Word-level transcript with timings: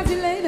as 0.00 0.39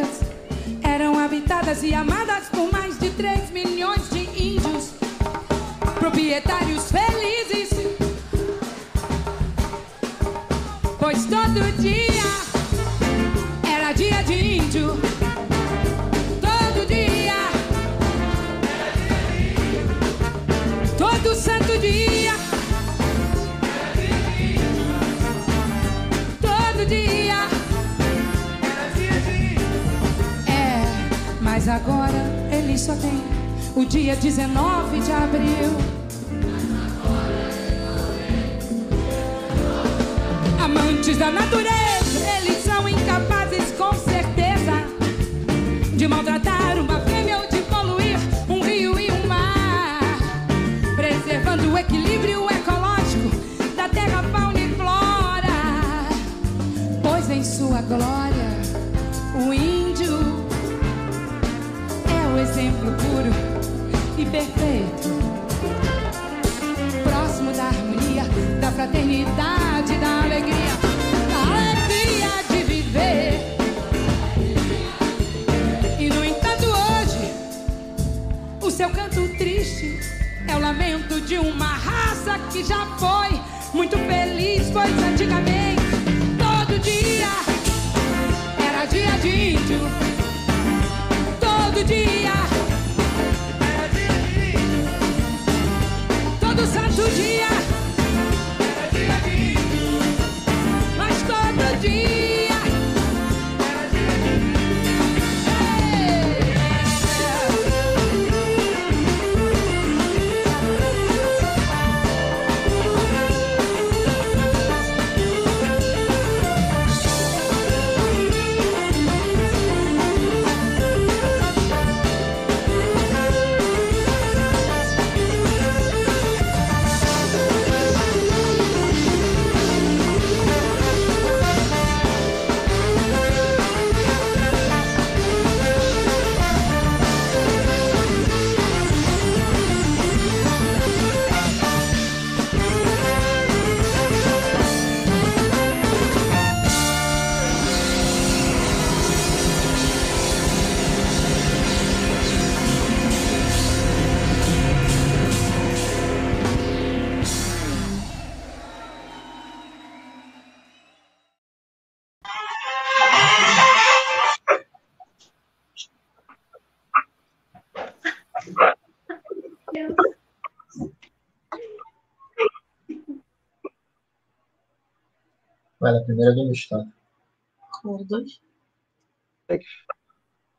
primeira 176.13 176.35
do 176.35 178.05
dois. 178.05 178.41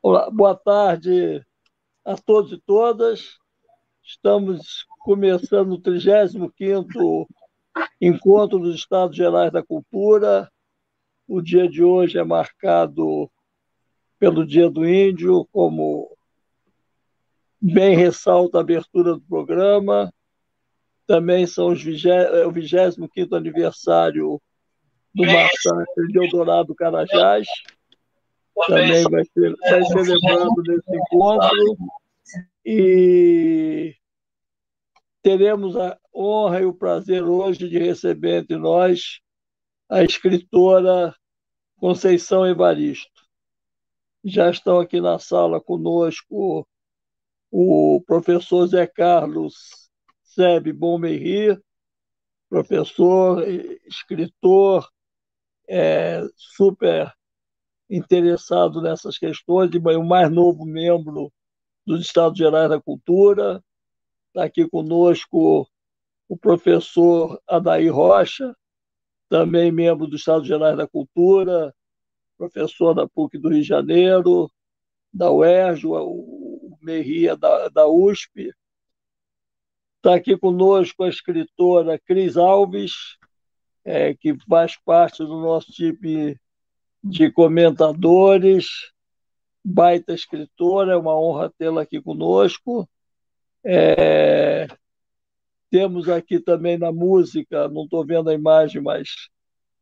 Olá, 0.02 0.30
boa 0.32 0.56
tarde 0.56 1.46
a 2.04 2.16
todos 2.16 2.52
e 2.52 2.58
todas. 2.60 3.38
Estamos 4.04 4.86
começando 5.00 5.74
o 5.74 5.82
35º 5.82 7.28
Encontro 8.02 8.58
dos 8.58 8.76
Estados 8.76 9.16
Gerais 9.16 9.52
da 9.52 9.64
Cultura. 9.64 10.52
O 11.28 11.40
dia 11.40 11.70
de 11.70 11.84
hoje 11.84 12.18
é 12.18 12.24
marcado 12.24 13.30
pelo 14.18 14.46
Dia 14.46 14.70
do 14.70 14.88
Índio, 14.88 15.48
como 15.52 16.18
bem 17.62 17.96
ressalta 17.96 18.58
a 18.58 18.62
abertura 18.62 19.14
do 19.14 19.22
programa. 19.22 20.12
Também 21.06 21.46
são 21.46 21.68
os 21.68 21.86
é 22.06 22.46
o 22.46 22.52
25º 22.52 23.38
aniversário 23.38 24.42
do 25.14 25.26
massacre 25.26 26.08
de 26.08 26.24
Eldorado 26.24 26.74
Carajás. 26.76 27.48
Também 28.68 29.04
vai 29.04 29.24
ser, 29.26 29.56
vai 29.62 29.86
ser 29.86 30.02
lembrado 30.02 30.64
nesse 30.68 30.96
encontro. 30.96 31.78
E 32.66 33.96
teremos 35.22 35.76
a 35.76 35.98
honra 36.14 36.62
e 36.62 36.66
o 36.66 36.74
prazer 36.74 37.24
hoje 37.24 37.68
de 37.70 37.80
receber 37.80 38.42
entre 38.42 38.58
nós 38.58 39.20
a 39.90 40.04
escritora 40.04 41.16
Conceição 41.78 42.46
Evaristo. 42.46 43.24
Já 44.24 44.50
estão 44.50 44.80
aqui 44.80 45.02
na 45.02 45.20
sala 45.20 45.60
conosco 45.60 46.68
o 47.52 48.02
professor 48.08 48.66
Zé 48.68 48.88
Carlos 48.88 49.90
Sebe 50.24 50.74
Bomberri, 50.74 51.60
professor, 52.50 53.48
escritor, 53.86 54.90
é, 55.68 56.22
super 56.36 57.12
interessado 57.90 58.82
nessas 58.82 59.18
questões, 59.18 59.72
e 59.74 59.78
o 59.78 60.04
mais 60.04 60.32
novo 60.32 60.66
membro 60.66 61.32
dos 61.86 62.02
Estados 62.02 62.38
Gerais 62.38 62.70
da 62.70 62.82
Cultura. 62.82 63.64
Está 64.28 64.46
aqui 64.46 64.68
conosco 64.68 65.68
o 66.28 66.38
professor 66.38 67.40
Adair 67.48 67.94
Rocha, 67.94 68.56
também 69.30 69.72
membro 69.72 70.08
dos 70.08 70.22
Estados 70.22 70.48
Gerais 70.48 70.76
da 70.76 70.88
Cultura, 70.88 71.74
professor 72.38 72.94
da 72.94 73.08
PUC 73.08 73.38
do 73.38 73.50
Rio 73.50 73.62
de 73.62 73.68
Janeiro, 73.68 74.50
da 75.14 75.32
UERJ, 75.32 75.86
o 75.86 76.78
Merria 76.82 77.38
da, 77.38 77.70
da 77.70 77.88
USP. 77.88 78.54
Está 79.98 80.16
aqui 80.16 80.38
conosco 80.38 81.04
a 81.04 81.10
escritora 81.10 82.00
Cris 82.00 82.36
Alves, 82.36 83.18
é, 83.86 84.14
que 84.14 84.36
faz 84.48 84.78
parte 84.78 85.20
do 85.20 85.40
nosso 85.40 85.72
time 85.72 86.40
de 87.04 87.32
comentadores, 87.32 88.68
baita 89.64 90.14
escritora, 90.14 90.94
é 90.94 90.98
uma 90.98 91.20
honra 91.20 91.54
tê-la 91.58 91.82
aqui 91.82 92.02
conosco. 92.02 92.88
É, 93.64 94.68
temos 95.70 96.08
aqui 96.08 96.40
também 96.40 96.78
na 96.78 96.92
música, 96.92 97.68
não 97.68 97.84
estou 97.84 98.06
vendo 98.06 98.30
a 98.30 98.34
imagem, 98.34 98.82
mas 98.82 99.10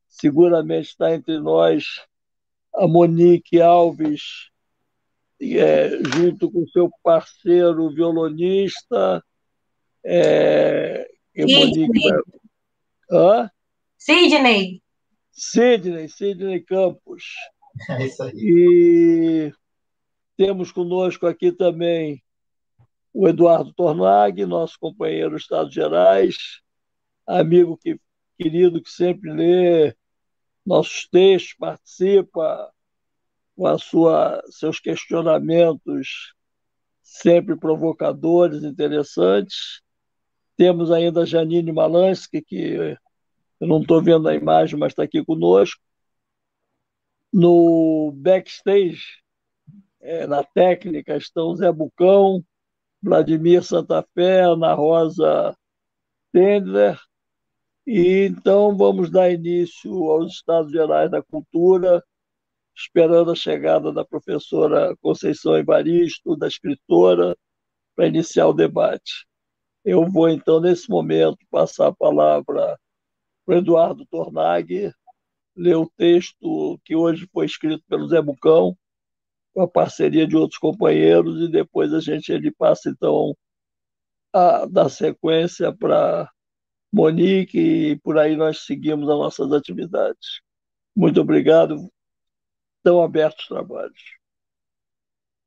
seguramente 0.08 0.89
está 0.89 1.13
entre 1.13 1.39
nós 1.39 1.86
a 2.74 2.88
Monique 2.88 3.62
Alves, 3.62 4.50
é, 5.41 5.89
junto 6.15 6.50
com 6.51 6.65
seu 6.67 6.89
parceiro 7.03 7.89
violonista. 7.89 9.24
É, 10.03 11.10
Sidney. 11.36 11.89
Hã? 13.12 13.50
Sidney. 14.01 14.81
Sidney, 15.31 16.10
Sidney 16.10 16.62
Campos. 16.62 17.24
É 17.89 18.05
isso 18.05 18.22
aí. 18.22 18.34
E 18.36 19.53
temos 20.36 20.74
conosco 20.74 21.25
aqui 21.25 21.53
também 21.53 22.22
o 23.13 23.29
Eduardo 23.29 23.72
Tornag, 23.74 24.46
nosso 24.46 24.77
companheiro 24.77 25.31
dos 25.31 25.43
Estados 25.43 25.74
Gerais, 25.74 26.36
amigo 27.25 27.77
que, 27.77 27.98
querido 28.38 28.81
que 28.84 28.91
sempre 28.91 29.31
lê 29.31 29.96
nossos 30.65 31.08
textos, 31.08 31.53
participa 31.53 32.70
com 33.55 33.67
a 33.67 33.77
sua, 33.77 34.43
seus 34.50 34.81
questionamentos 34.81 36.34
sempre 37.01 37.55
provocadores, 37.55 38.63
interessantes. 38.63 39.81
Temos 40.58 40.91
ainda 40.91 41.22
a 41.22 41.25
Janine 41.25 41.72
Malansky, 41.72 42.41
que 42.41 42.98
eu 43.62 43.68
não 43.68 43.82
estou 43.82 44.01
vendo 44.03 44.27
a 44.27 44.36
imagem, 44.36 44.77
mas 44.77 44.91
está 44.91 45.03
aqui 45.03 45.24
conosco. 45.24 45.80
No 47.32 48.12
backstage, 48.15 49.22
é, 50.01 50.25
na 50.25 50.44
técnica, 50.44 51.15
estão 51.15 51.56
Zé 51.56 51.72
Bucão, 51.72 52.44
Vladimir 53.01 53.63
Santa 53.63 54.03
Fé, 54.15 54.41
Ana 54.41 54.74
Rosa 54.74 55.56
Tendler. 56.34 57.00
E 57.86 58.25
então 58.27 58.75
vamos 58.75 59.12
dar 59.12 59.32
início 59.32 59.91
aos 60.10 60.34
Estados 60.34 60.72
Gerais 60.72 61.12
da 61.12 61.22
Cultura, 61.22 62.03
esperando 62.75 63.32
a 63.32 63.36
chegada 63.36 63.94
da 63.94 64.03
professora 64.03 64.96
Conceição 65.01 65.56
Evaristo, 65.56 66.36
da 66.36 66.48
escritora, 66.48 67.38
para 67.96 68.08
iniciar 68.08 68.48
o 68.48 68.53
debate. 68.53 69.27
Eu 69.86 70.10
vou, 70.10 70.30
então, 70.30 70.60
nesse 70.60 70.89
momento, 70.89 71.38
passar 71.51 71.88
a 71.89 71.96
palavra 71.96 72.77
o 73.45 73.53
Eduardo 73.53 74.05
Tornag, 74.05 74.93
ler 75.55 75.75
o 75.75 75.91
texto 75.98 76.79
que 76.86 76.95
hoje 76.95 77.27
foi 77.31 77.45
escrito 77.45 77.83
pelo 77.88 78.07
Zé 78.07 78.21
Bucão, 78.21 78.77
com 79.53 79.62
a 79.62 79.67
parceria 79.67 80.25
de 80.25 80.36
outros 80.36 80.60
companheiros, 80.60 81.41
e 81.41 81.51
depois 81.51 81.93
a 81.93 82.00
gente 82.00 82.31
ele 82.31 82.51
passa, 82.51 82.89
então, 82.89 83.36
a 84.33 84.65
dar 84.65 84.89
sequência 84.89 85.75
para 85.75 86.29
Monique, 86.91 87.60
e 87.60 88.00
por 88.00 88.17
aí 88.17 88.36
nós 88.36 88.65
seguimos 88.65 89.10
as 89.10 89.17
nossas 89.17 89.51
atividades. 89.51 90.41
Muito 90.95 91.21
obrigado. 91.21 91.91
Estão 92.77 93.01
abertos 93.01 93.43
os 93.43 93.48
trabalhos. 93.48 94.01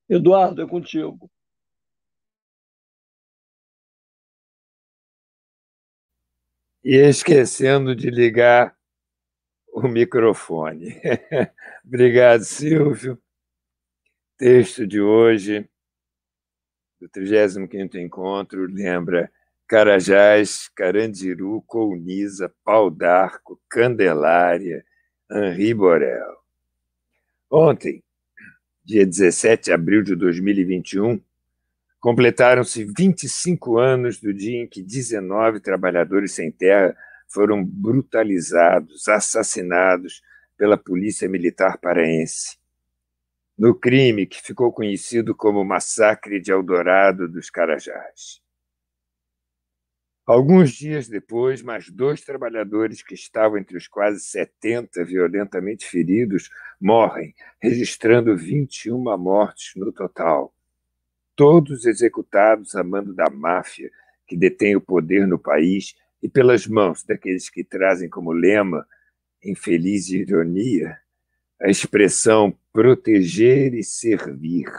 Eduardo, 0.09 0.63
é 0.63 0.67
contigo. 0.69 1.31
E 6.85 6.97
esquecendo 6.97 7.97
de 7.97 8.11
ligar 8.11 8.77
o 9.73 9.89
microfone. 9.89 11.01
Obrigado, 11.85 12.45
Silvio 12.45 13.19
texto 14.37 14.87
de 14.87 15.01
hoje, 15.01 15.69
do 17.01 17.09
35º 17.09 17.95
encontro, 17.97 18.67
lembra 18.67 19.31
Carajás, 19.67 20.69
Carandiru, 20.69 21.63
Colniza, 21.67 22.53
Pau 22.65 22.91
d'Arco, 22.91 23.61
Candelária, 23.71 24.85
Henri 25.31 25.73
Borel. 25.73 26.37
Ontem, 27.51 28.03
dia 28.85 29.07
17 29.07 29.65
de 29.65 29.73
abril 29.73 30.03
de 30.03 30.15
2021, 30.15 31.21
completaram-se 32.05 32.85
25 32.85 33.79
anos 33.79 34.21
do 34.21 34.35
dia 34.35 34.63
em 34.63 34.69
que 34.69 34.83
19 34.83 35.59
trabalhadores 35.59 36.33
sem 36.33 36.53
terra 36.53 36.95
foram 37.27 37.65
brutalizados, 37.65 39.09
assassinados 39.09 40.21
pela 40.55 40.77
Polícia 40.77 41.27
Militar 41.27 41.79
Paraense 41.79 42.59
no 43.57 43.75
crime 43.75 44.27
que 44.27 44.43
ficou 44.43 44.71
conhecido 44.71 45.35
como 45.35 45.65
Massacre 45.65 46.39
de 46.43 46.53
Eldorado 46.53 47.27
dos 47.27 47.49
Carajás. 47.49 48.43
Alguns 50.27 50.73
dias 50.73 51.09
depois, 51.09 51.63
mais 51.63 51.89
dois 51.89 52.21
trabalhadores 52.21 53.03
que 53.03 53.15
estavam 53.15 53.57
entre 53.57 53.79
os 53.79 53.89
quase 53.89 54.21
70 54.21 55.03
violentamente 55.07 55.87
feridos 55.87 56.51
morrem, 56.79 57.35
registrando 57.63 58.37
21 58.37 59.17
mortes 59.17 59.73
no 59.75 59.91
total. 59.91 60.55
Todos 61.37 61.85
executados 61.85 62.75
a 62.75 62.85
mando 62.85 63.13
da 63.13 63.29
máfia 63.29 63.91
que 64.27 64.37
detém 64.37 64.77
o 64.77 64.81
poder 64.81 65.27
no 65.27 65.39
país 65.39 65.95
e 66.23 66.29
pelas 66.29 66.67
mãos 66.67 67.03
daqueles 67.03 67.51
que 67.51 67.65
trazem 67.65 68.09
como 68.09 68.33
lema, 68.33 68.87
infeliz 69.43 70.09
ironia, 70.09 70.99
a 71.61 71.69
expressão 71.69 72.57
proteger 72.73 73.75
e 73.75 73.83
servir. 73.83 74.71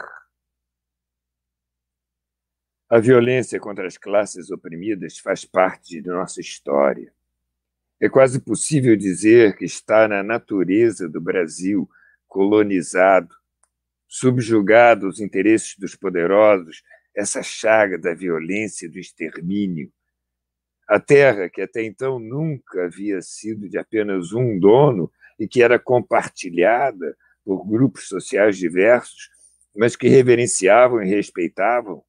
A 2.88 2.98
violência 2.98 3.58
contra 3.58 3.86
as 3.86 3.98
classes 3.98 4.50
oprimidas 4.50 5.18
faz 5.18 5.44
parte 5.44 6.00
de 6.00 6.08
nossa 6.08 6.40
história. 6.40 7.12
É 8.00 8.08
quase 8.08 8.40
possível 8.40 8.96
dizer 8.96 9.56
que 9.56 9.64
está 9.64 10.06
na 10.06 10.22
natureza 10.22 11.08
do 11.08 11.20
Brasil, 11.20 11.88
colonizado, 12.28 13.34
subjugado 14.18 15.06
aos 15.06 15.20
interesses 15.20 15.76
dos 15.78 15.94
poderosos, 15.94 16.82
essa 17.14 17.42
chaga 17.42 17.98
da 17.98 18.14
violência 18.14 18.86
e 18.86 18.88
do 18.88 18.98
extermínio. 18.98 19.92
A 20.88 20.98
terra, 20.98 21.50
que 21.50 21.60
até 21.60 21.82
então 21.82 22.18
nunca 22.18 22.84
havia 22.84 23.20
sido 23.20 23.68
de 23.68 23.76
apenas 23.76 24.32
um 24.32 24.58
dono, 24.58 25.10
e 25.38 25.46
que 25.46 25.62
era 25.62 25.78
compartilhada 25.78 27.14
por 27.44 27.66
grupos 27.66 28.08
sociais 28.08 28.56
diversos, 28.56 29.28
mas 29.76 29.94
que 29.94 30.08
reverenciavam 30.08 31.02
e 31.02 31.08
respeitavam, 31.08 32.02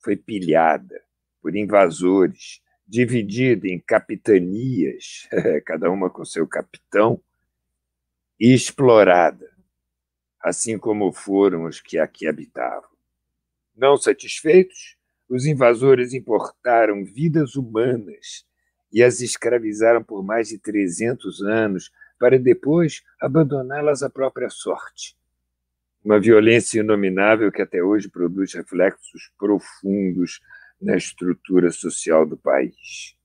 foi 0.00 0.16
pilhada 0.16 1.02
por 1.40 1.56
invasores, 1.56 2.60
dividida 2.86 3.66
em 3.66 3.80
capitanias, 3.80 5.28
cada 5.66 5.90
uma 5.90 6.08
com 6.08 6.24
seu 6.24 6.46
capitão, 6.46 7.20
e 8.38 8.54
explorada, 8.54 9.51
assim 10.42 10.78
como 10.78 11.12
foram 11.12 11.64
os 11.64 11.80
que 11.80 11.98
aqui 11.98 12.26
habitavam. 12.26 12.90
Não 13.76 13.96
satisfeitos, 13.96 14.96
os 15.28 15.46
invasores 15.46 16.12
importaram 16.12 17.04
vidas 17.04 17.54
humanas 17.56 18.44
e 18.92 19.02
as 19.02 19.20
escravizaram 19.20 20.02
por 20.02 20.22
mais 20.22 20.48
de 20.48 20.58
300 20.58 21.40
anos, 21.42 21.90
para 22.18 22.38
depois 22.38 23.02
abandoná-las 23.20 24.02
à 24.02 24.10
própria 24.10 24.50
sorte. 24.50 25.16
Uma 26.04 26.20
violência 26.20 26.80
inominável 26.80 27.50
que 27.50 27.62
até 27.62 27.82
hoje 27.82 28.08
produz 28.08 28.52
reflexos 28.52 29.32
profundos 29.38 30.40
na 30.80 30.96
estrutura 30.96 31.70
social 31.70 32.26
do 32.26 32.36
país. 32.36 33.16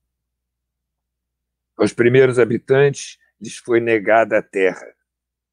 Aos 1.76 1.92
primeiros 1.94 2.40
habitantes 2.40 3.20
lhes 3.40 3.58
foi 3.58 3.80
negada 3.80 4.38
a 4.38 4.42
terra. 4.42 4.88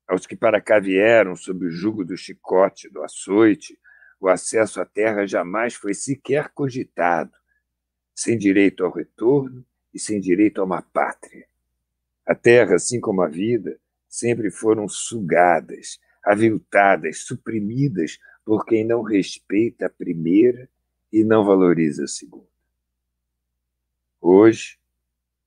Aos 0.07 0.27
que 0.27 0.37
para 0.37 0.61
cá 0.61 0.79
vieram 0.79 1.35
sob 1.35 1.67
o 1.67 1.71
jugo 1.71 2.05
do 2.05 2.17
chicote, 2.17 2.91
do 2.91 3.03
açoite, 3.03 3.79
o 4.21 4.29
acesso 4.29 4.81
à 4.81 4.85
terra 4.85 5.27
jamais 5.27 5.75
foi 5.75 5.95
sequer 5.95 6.51
cogitado, 6.51 7.33
sem 8.15 8.39
direito 8.39 8.85
ao 8.85 8.93
retorno 8.93 9.65
e 9.93 9.99
sem 9.99 10.21
direito 10.21 10.61
a 10.61 10.65
uma 10.65 10.83
pátria. 10.83 11.47
A 12.27 12.35
terra, 12.35 12.77
assim 12.77 13.01
como 13.01 13.23
a 13.23 13.29
vida, 13.29 13.79
sempre 14.09 14.51
foram 14.51 14.89
sugadas, 14.89 15.99
aviltadas, 16.25 17.21
suprimidas 17.21 18.19
por 18.45 18.65
quem 18.65 18.85
não 18.85 19.03
respeita 19.03 19.87
a 19.87 19.91
primeira 19.91 20.69
e 21.13 21.25
não 21.25 21.45
valoriza 21.45 22.05
a 22.05 22.09
segunda. 22.09 22.49
Hoje, 24.21 24.79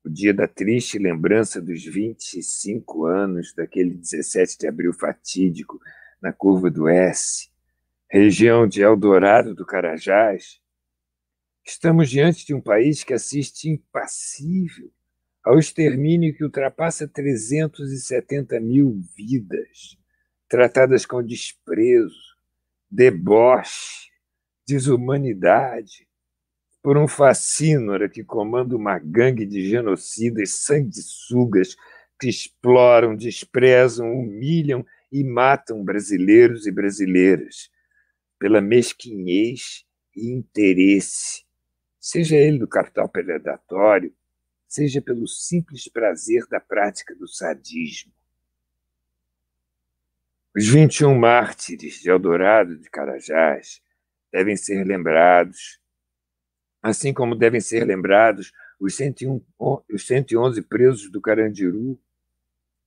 o 0.08 0.10
dia 0.10 0.34
da 0.34 0.48
triste 0.48 0.98
lembrança 0.98 1.62
dos 1.62 1.84
25 1.84 3.06
anos 3.06 3.54
daquele 3.54 3.94
17 3.94 4.58
de 4.58 4.68
abril 4.68 4.94
fatídico 4.94 5.80
na 6.22 6.32
curva 6.32 6.72
do 6.72 6.88
S, 6.88 7.50
região 8.10 8.66
de 8.66 8.82
Eldorado 8.82 9.54
do 9.54 9.66
Carajás, 9.66 10.62
estamos 11.66 12.10
diante 12.10 12.46
de 12.46 12.54
um 12.54 12.62
país 12.62 13.04
que 13.04 13.14
assiste 13.14 13.70
impassível 13.70 14.90
ao 15.44 15.60
extermínio 15.60 16.34
que 16.34 16.44
ultrapassa 16.44 17.06
370 17.06 18.62
mil 18.62 19.02
vidas, 19.16 19.98
tratadas 20.48 21.06
com 21.06 21.22
desprezo, 21.22 22.38
deboche, 22.90 24.10
desumanidade, 24.66 26.07
por 26.82 26.98
um 26.98 27.08
fascínora 27.08 28.08
que 28.08 28.24
comanda 28.24 28.76
uma 28.76 28.98
gangue 29.00 29.46
de 29.46 29.68
genocidas 29.68 30.52
sanguessugas 30.52 31.76
que 32.20 32.30
exploram, 32.30 33.16
desprezam, 33.16 34.12
humilham 34.14 34.86
e 35.12 35.24
matam 35.24 35.84
brasileiros 35.84 36.66
e 36.66 36.72
brasileiras 36.72 37.70
pela 38.40 38.62
mesquinhez 38.62 39.86
e 40.16 40.32
interesse, 40.32 41.44
seja 42.00 42.36
ele 42.36 42.60
do 42.60 42.68
capital 42.68 43.10
predatório, 43.10 44.14
seja 44.68 45.02
pelo 45.02 45.28
simples 45.28 45.88
prazer 45.88 46.46
da 46.48 46.60
prática 46.60 47.16
do 47.16 47.28
sadismo. 47.28 48.12
Os 50.56 50.68
21 50.68 51.18
mártires 51.18 52.02
de 52.02 52.10
Eldorado 52.10 52.78
de 52.78 52.90
Carajás 52.90 53.82
devem 54.32 54.58
ser 54.58 54.84
lembrados, 54.84 55.80
assim 56.88 57.14
como 57.14 57.36
devem 57.36 57.60
ser 57.60 57.86
lembrados 57.86 58.52
os, 58.80 58.96
101, 58.96 59.42
os 59.92 60.06
111 60.06 60.62
presos 60.64 61.12
do 61.12 61.20
Carandiru, 61.20 62.00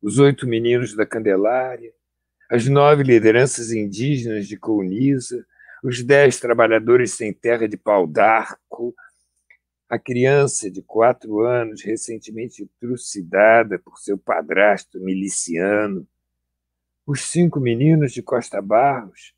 os 0.02 0.18
oito 0.18 0.46
meninos 0.46 0.94
da 0.94 1.04
Candelária, 1.04 1.92
as 2.50 2.66
nove 2.66 3.02
lideranças 3.02 3.70
indígenas 3.70 4.46
de 4.46 4.56
Colniza, 4.56 5.46
os 5.82 6.02
dez 6.02 6.38
trabalhadores 6.40 7.12
sem 7.12 7.32
terra 7.32 7.68
de 7.68 7.76
pau 7.76 8.06
d'arco, 8.06 8.94
a 9.88 9.98
criança 9.98 10.70
de 10.70 10.82
quatro 10.82 11.40
anos 11.40 11.82
recentemente 11.82 12.68
trucidada 12.78 13.78
por 13.78 13.98
seu 13.98 14.16
padrasto 14.16 15.00
miliciano, 15.00 16.06
os 17.06 17.22
cinco 17.22 17.58
meninos 17.58 18.12
de 18.12 18.22
Costa 18.22 18.62
Barros, 18.62 19.34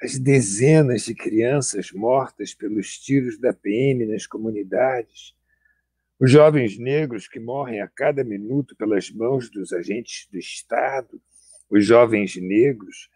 as 0.00 0.18
dezenas 0.18 1.02
de 1.04 1.14
crianças 1.14 1.90
mortas 1.92 2.54
pelos 2.54 2.98
tiros 2.98 3.38
da 3.38 3.52
PM 3.52 4.06
nas 4.06 4.26
comunidades, 4.26 5.34
os 6.20 6.30
jovens 6.30 6.78
negros 6.78 7.26
que 7.26 7.40
morrem 7.40 7.80
a 7.80 7.88
cada 7.88 8.22
minuto 8.22 8.76
pelas 8.76 9.10
mãos 9.10 9.50
dos 9.50 9.72
agentes 9.72 10.28
do 10.30 10.38
Estado, 10.38 11.20
os 11.68 11.84
jovens 11.84 12.36
negros 12.36 13.10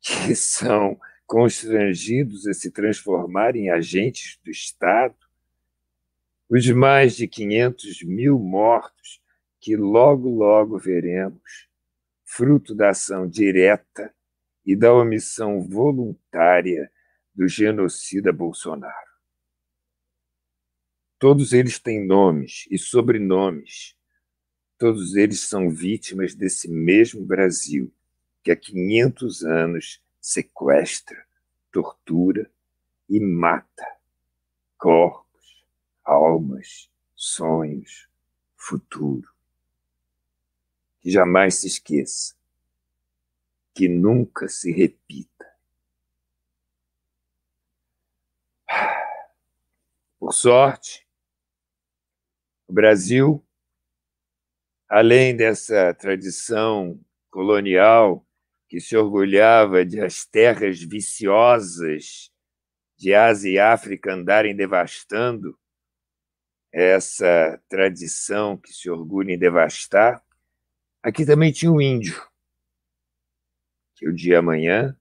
que 0.00 0.34
são 0.34 0.98
constrangidos 1.26 2.46
a 2.46 2.52
se 2.54 2.70
transformar 2.70 3.56
em 3.56 3.70
agentes 3.70 4.38
do 4.44 4.50
Estado, 4.50 5.16
os 6.48 6.68
mais 6.70 7.14
de 7.16 7.28
500 7.28 8.02
mil 8.02 8.38
mortos 8.38 9.22
que 9.60 9.76
logo, 9.76 10.28
logo 10.28 10.78
veremos, 10.78 11.68
fruto 12.24 12.74
da 12.74 12.90
ação 12.90 13.28
direta 13.28 14.12
e 14.70 14.76
da 14.76 14.94
omissão 14.94 15.60
voluntária 15.60 16.92
do 17.34 17.48
genocida 17.48 18.32
Bolsonaro. 18.32 19.10
Todos 21.18 21.52
eles 21.52 21.80
têm 21.80 22.06
nomes 22.06 22.68
e 22.70 22.78
sobrenomes. 22.78 23.96
Todos 24.78 25.16
eles 25.16 25.40
são 25.40 25.68
vítimas 25.70 26.36
desse 26.36 26.70
mesmo 26.70 27.26
Brasil 27.26 27.92
que 28.44 28.52
há 28.52 28.56
500 28.56 29.42
anos 29.42 30.00
sequestra, 30.20 31.26
tortura 31.72 32.48
e 33.08 33.18
mata 33.18 33.98
corpos, 34.78 35.64
almas, 36.04 36.88
sonhos, 37.16 38.08
futuro. 38.56 39.28
Que 41.00 41.10
jamais 41.10 41.56
se 41.56 41.66
esqueça 41.66 42.38
que 43.74 43.88
nunca 43.88 44.48
se 44.48 44.72
repita. 44.72 45.46
Por 50.18 50.32
sorte, 50.32 51.06
o 52.68 52.72
Brasil, 52.72 53.44
além 54.88 55.36
dessa 55.36 55.92
tradição 55.94 57.00
colonial 57.30 58.24
que 58.68 58.80
se 58.80 58.96
orgulhava 58.96 59.84
de 59.84 60.00
as 60.00 60.24
terras 60.24 60.80
viciosas 60.80 62.30
de 62.96 63.14
Ásia 63.14 63.50
e 63.50 63.58
África 63.58 64.12
andarem 64.12 64.54
devastando, 64.54 65.58
essa 66.72 67.60
tradição 67.68 68.56
que 68.56 68.72
se 68.72 68.88
orgulha 68.88 69.32
em 69.32 69.38
devastar, 69.38 70.24
aqui 71.02 71.26
também 71.26 71.50
tinha 71.50 71.72
um 71.72 71.80
índio, 71.80 72.29
que 74.00 74.08
o 74.08 74.14
dia 74.14 74.38
amanhã, 74.38 74.96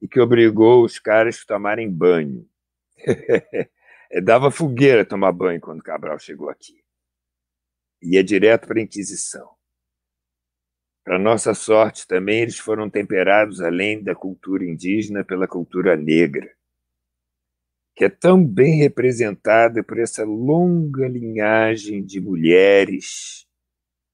e 0.00 0.06
que 0.06 0.20
obrigou 0.20 0.84
os 0.84 1.00
caras 1.00 1.40
a 1.42 1.46
tomarem 1.46 1.90
banho. 1.90 2.48
Dava 4.22 4.48
fogueira 4.48 5.04
tomar 5.04 5.32
banho 5.32 5.60
quando 5.60 5.82
Cabral 5.82 6.16
chegou 6.20 6.48
aqui. 6.48 6.84
Ia 8.00 8.22
direto 8.22 8.68
para 8.68 8.78
a 8.78 8.82
Inquisição. 8.82 9.50
Para 11.04 11.18
nossa 11.18 11.52
sorte, 11.52 12.06
também 12.06 12.42
eles 12.42 12.58
foram 12.58 12.88
temperados, 12.88 13.60
além 13.60 14.00
da 14.00 14.14
cultura 14.14 14.64
indígena, 14.64 15.24
pela 15.24 15.48
cultura 15.48 15.96
negra, 15.96 16.48
que 17.96 18.04
é 18.04 18.08
tão 18.08 18.46
bem 18.46 18.76
representada 18.76 19.82
por 19.82 19.98
essa 19.98 20.24
longa 20.24 21.08
linhagem 21.08 22.04
de 22.04 22.20
mulheres, 22.20 23.48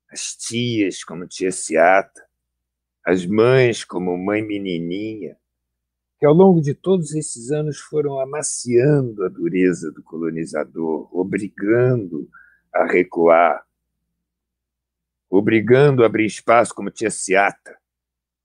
as 0.09 0.35
tias, 0.35 1.05
como 1.05 1.27
tia 1.27 1.53
Seata, 1.53 2.26
as 3.07 3.25
mães, 3.25 3.85
como 3.85 4.19
mãe 4.19 4.43
menininha, 4.43 5.37
que 6.19 6.27
ao 6.27 6.35
longo 6.35 6.61
de 6.61 6.75
todos 6.75 7.15
esses 7.15 7.53
anos 7.53 7.79
foram 7.79 8.19
amaciando 8.19 9.25
a 9.25 9.29
dureza 9.29 9.93
do 9.93 10.03
colonizador, 10.03 11.09
obrigando 11.17 12.29
a 12.75 12.85
recuar, 12.85 13.65
obrigando 15.31 16.03
a 16.03 16.07
abrir 16.07 16.27
espaço 16.27 16.75
como 16.75 16.91
tia 16.91 17.09
Seata, 17.09 17.79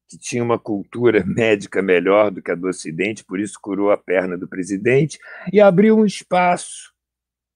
que 0.08 0.16
tinha 0.16 0.44
uma 0.44 0.60
cultura 0.60 1.24
médica 1.26 1.82
melhor 1.82 2.30
do 2.30 2.40
que 2.40 2.52
a 2.52 2.56
do 2.56 2.68
Ocidente, 2.68 3.26
por 3.26 3.40
isso 3.40 3.58
curou 3.60 3.90
a 3.90 3.98
perna 3.98 4.38
do 4.38 4.48
presidente 4.48 5.18
e 5.52 5.60
abriu 5.60 5.98
um 5.98 6.06
espaço 6.06 6.94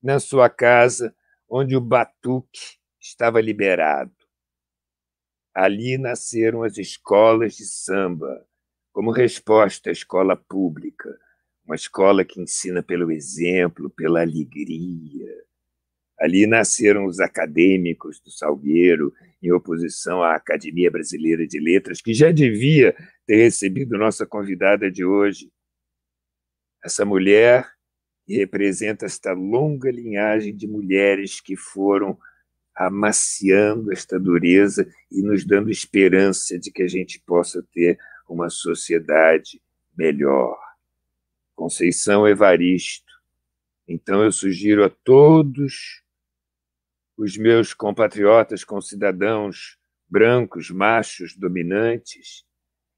na 0.02 0.20
sua 0.20 0.50
casa 0.50 1.14
onde 1.48 1.76
o 1.76 1.82
batuque 1.82 2.80
estava 3.00 3.40
liberado 3.40 4.25
Ali 5.56 5.98
nasceram 5.98 6.64
as 6.64 6.78
escolas 6.78 7.56
de 7.56 7.64
samba, 7.64 8.46
como 8.92 9.10
resposta 9.10 9.90
à 9.90 9.94
escola 9.94 10.36
pública, 10.36 11.18
uma 11.66 11.76
escola 11.76 12.26
que 12.26 12.42
ensina 12.42 12.84
pelo 12.84 13.10
exemplo, 13.10 13.90
pela 13.90 14.22
alegria. 14.22 15.34
Ali 16.20 16.46
nasceram 16.46 17.06
os 17.06 17.22
acadêmicos 17.22 18.20
do 18.20 18.30
Salgueiro, 18.32 19.14
em 19.42 19.52
oposição 19.54 20.22
à 20.22 20.36
Academia 20.36 20.92
Brasileira 20.92 21.48
de 21.48 21.60
Letras, 21.60 22.02
que 22.02 22.14
já 22.14 22.34
devia 22.34 22.94
ter 23.26 23.38
recebido 23.38 23.98
nossa 23.98 24.26
convidada 24.26 24.92
de 24.92 25.06
hoje. 25.06 25.50
Essa 26.84 27.06
mulher 27.06 27.66
representa 28.28 29.06
esta 29.06 29.32
longa 29.32 29.90
linhagem 29.90 30.54
de 30.54 30.68
mulheres 30.68 31.40
que 31.40 31.56
foram 31.56 32.18
amaciando 32.76 33.92
esta 33.94 34.20
dureza 34.20 34.88
e 35.12 35.22
nos 35.22 35.46
dando 35.46 35.72
esperança 35.72 36.60
de 36.60 36.72
que 36.72 36.84
a 36.84 36.88
gente 36.88 37.20
possa 37.22 37.64
ter 37.72 37.98
uma 38.28 38.50
sociedade 38.50 39.62
melhor. 39.98 40.60
Conceição 41.56 42.28
Evaristo. 42.28 43.14
Então 43.88 44.24
eu 44.24 44.32
sugiro 44.32 44.84
a 44.84 44.90
todos 44.90 46.04
os 47.18 47.38
meus 47.38 47.74
compatriotas 47.74 48.64
concidadãos 48.64 49.78
brancos, 50.08 50.70
machos, 50.70 51.36
dominantes, 51.36 52.46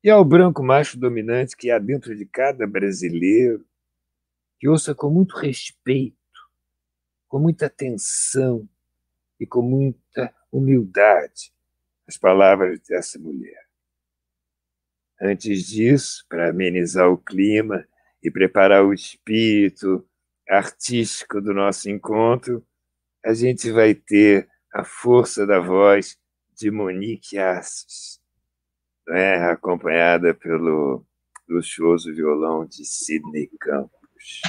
e 0.04 0.10
ao 0.10 0.24
branco 0.24 0.64
macho 0.64 0.98
dominante 0.98 1.56
que 1.56 1.70
há 1.70 1.80
dentro 1.80 2.16
de 2.16 2.26
cada 2.26 2.66
brasileiro, 2.68 3.66
que 4.60 4.68
ouça 4.68 4.94
com 4.94 5.10
muito 5.10 5.36
respeito, 5.36 6.18
com 7.28 7.40
muita 7.40 7.68
atenção 7.68 8.68
e 9.40 9.46
com 9.46 9.62
muita 9.62 10.34
humildade 10.52 11.54
as 12.08 12.18
palavras 12.18 12.80
dessa 12.88 13.20
mulher. 13.20 13.68
Antes 15.22 15.66
disso, 15.66 16.26
para 16.30 16.50
amenizar 16.50 17.10
o 17.10 17.18
clima 17.18 17.86
e 18.24 18.32
preparar 18.32 18.86
o 18.86 18.94
espírito 18.94 20.08
artístico 20.48 21.42
do 21.42 21.54
nosso 21.54 21.90
encontro, 21.90 22.66
a 23.26 23.34
gente 23.34 23.72
vai 23.72 23.94
ter 23.94 24.48
a 24.74 24.84
força 24.84 25.46
da 25.46 25.60
voz 25.60 26.18
de 26.56 26.72
Monique 26.72 27.38
Assis, 27.38 28.22
né? 29.08 29.38
acompanhada 29.50 30.34
pelo 30.34 31.06
luxuoso 31.48 32.14
violão 32.14 32.66
de 32.66 32.86
Sidney 32.86 33.50
Campos. 33.60 34.42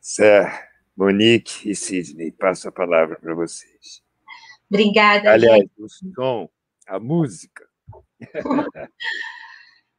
Sir 0.00 0.65
Monique 0.96 1.68
e 1.68 1.74
Sidney, 1.74 2.32
passo 2.32 2.68
a 2.68 2.72
palavra 2.72 3.18
para 3.20 3.34
vocês. 3.34 4.02
Obrigada. 4.70 5.32
Aliás, 5.32 5.60
gente. 5.60 5.72
o 5.78 5.88
som, 5.88 6.48
a 6.88 6.98
música. 6.98 7.64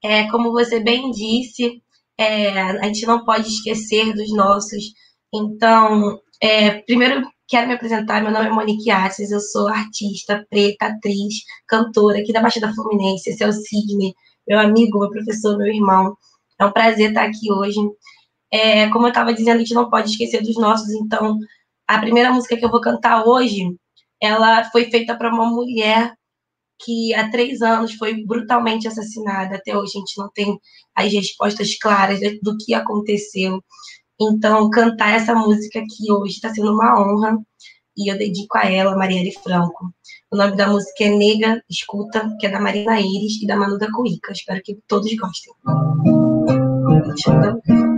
É, 0.03 0.29
como 0.29 0.51
você 0.51 0.79
bem 0.79 1.09
disse, 1.09 1.81
é, 2.17 2.51
a 2.59 2.83
gente 2.83 3.05
não 3.07 3.25
pode 3.25 3.47
esquecer 3.47 4.13
dos 4.13 4.31
nossos. 4.31 4.93
Então, 5.33 6.21
é, 6.41 6.81
primeiro 6.81 7.27
quero 7.47 7.67
me 7.67 7.73
apresentar. 7.73 8.21
Meu 8.21 8.31
nome 8.31 8.47
é 8.47 8.51
Monique 8.51 8.91
Assis, 8.91 9.31
eu 9.31 9.39
sou 9.39 9.67
artista, 9.67 10.45
preta, 10.49 10.85
atriz, 10.85 11.35
cantora 11.67 12.19
aqui 12.19 12.31
da 12.31 12.41
Baixada 12.41 12.73
Fluminense. 12.73 13.29
Esse 13.29 13.43
é 13.43 13.47
o 13.47 13.51
Sidney, 13.53 14.13
meu 14.47 14.59
amigo, 14.59 14.99
meu 14.99 15.09
professor, 15.09 15.57
meu 15.57 15.67
irmão. 15.67 16.15
É 16.59 16.65
um 16.65 16.71
prazer 16.71 17.09
estar 17.09 17.25
aqui 17.25 17.51
hoje. 17.51 17.79
É, 18.51 18.89
como 18.89 19.05
eu 19.05 19.09
estava 19.09 19.33
dizendo, 19.33 19.57
a 19.57 19.59
gente 19.59 19.73
não 19.73 19.89
pode 19.89 20.09
esquecer 20.09 20.41
dos 20.41 20.55
nossos, 20.55 20.89
então 20.93 21.37
a 21.87 21.99
primeira 21.99 22.31
música 22.31 22.57
que 22.57 22.65
eu 22.65 22.71
vou 22.71 22.81
cantar 22.81 23.25
hoje, 23.25 23.75
ela 24.21 24.63
foi 24.71 24.89
feita 24.89 25.15
para 25.15 25.33
uma 25.33 25.45
mulher 25.45 26.13
que 26.79 27.13
há 27.13 27.29
três 27.29 27.61
anos 27.61 27.93
foi 27.95 28.23
brutalmente 28.25 28.87
assassinada. 28.87 29.55
Até 29.55 29.75
hoje 29.75 29.93
a 29.95 29.99
gente 29.99 30.17
não 30.17 30.29
tem 30.33 30.59
as 30.95 31.11
respostas 31.11 31.77
claras 31.77 32.19
do 32.41 32.57
que 32.57 32.73
aconteceu. 32.73 33.63
Então, 34.19 34.69
cantar 34.69 35.15
essa 35.15 35.33
música 35.33 35.79
aqui 35.79 36.11
hoje 36.11 36.33
está 36.33 36.53
sendo 36.53 36.73
uma 36.73 36.99
honra 36.99 37.37
e 37.95 38.11
eu 38.11 38.17
dedico 38.17 38.57
a 38.57 38.69
ela, 38.69 38.95
Marielle 38.95 39.31
Franco. 39.43 39.91
O 40.31 40.37
nome 40.37 40.55
da 40.55 40.67
música 40.67 41.03
é 41.03 41.09
Nega 41.09 41.63
Escuta, 41.69 42.29
que 42.39 42.45
é 42.45 42.49
da 42.49 42.59
Marina 42.59 42.99
Iris 42.99 43.41
e 43.41 43.47
da 43.47 43.55
Manuda 43.55 43.87
Cuica. 43.91 44.31
Espero 44.31 44.61
que 44.63 44.77
todos 44.87 45.11
gostem. 45.15 45.53
Deixa 47.07 47.31
eu 47.31 47.96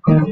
Nega, 0.00 0.22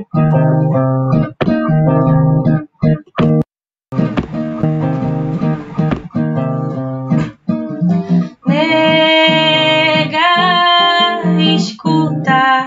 escuta. 11.55 12.67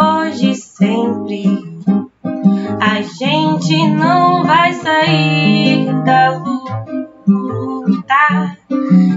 Hoje 0.00 0.54
sempre 0.54 1.44
a 2.80 3.02
gente 3.02 3.86
não 3.90 4.44
vai 4.44 4.72
sair 4.72 5.92
da 6.04 6.38
luta. 6.38 6.56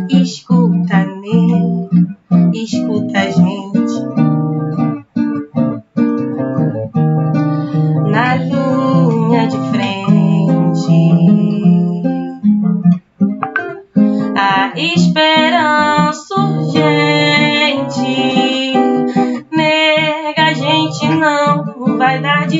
Escuta, 0.10 1.06
nega, 1.06 2.17
escuta 2.54 3.20
a 3.20 3.30
gente. 3.30 3.61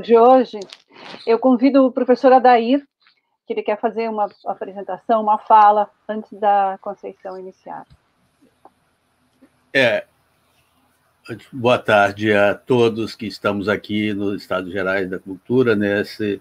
tarde 0.00 0.16
hoje, 0.16 0.60
eu 1.26 1.38
convido 1.38 1.84
o 1.84 1.92
professor 1.92 2.32
Adair, 2.32 2.82
que 3.46 3.52
ele 3.52 3.62
quer 3.62 3.78
fazer 3.78 4.08
uma 4.08 4.28
apresentação, 4.46 5.22
uma 5.22 5.36
fala, 5.36 5.90
antes 6.08 6.32
da 6.38 6.78
Conceição 6.80 7.38
iniciar. 7.38 7.86
É, 9.74 10.06
boa 11.52 11.78
tarde 11.78 12.32
a 12.32 12.54
todos 12.54 13.14
que 13.14 13.26
estamos 13.26 13.68
aqui 13.68 14.14
no 14.14 14.34
Estado 14.34 14.70
Gerais 14.70 15.08
da 15.10 15.18
Cultura, 15.18 15.76
nesse, 15.76 16.40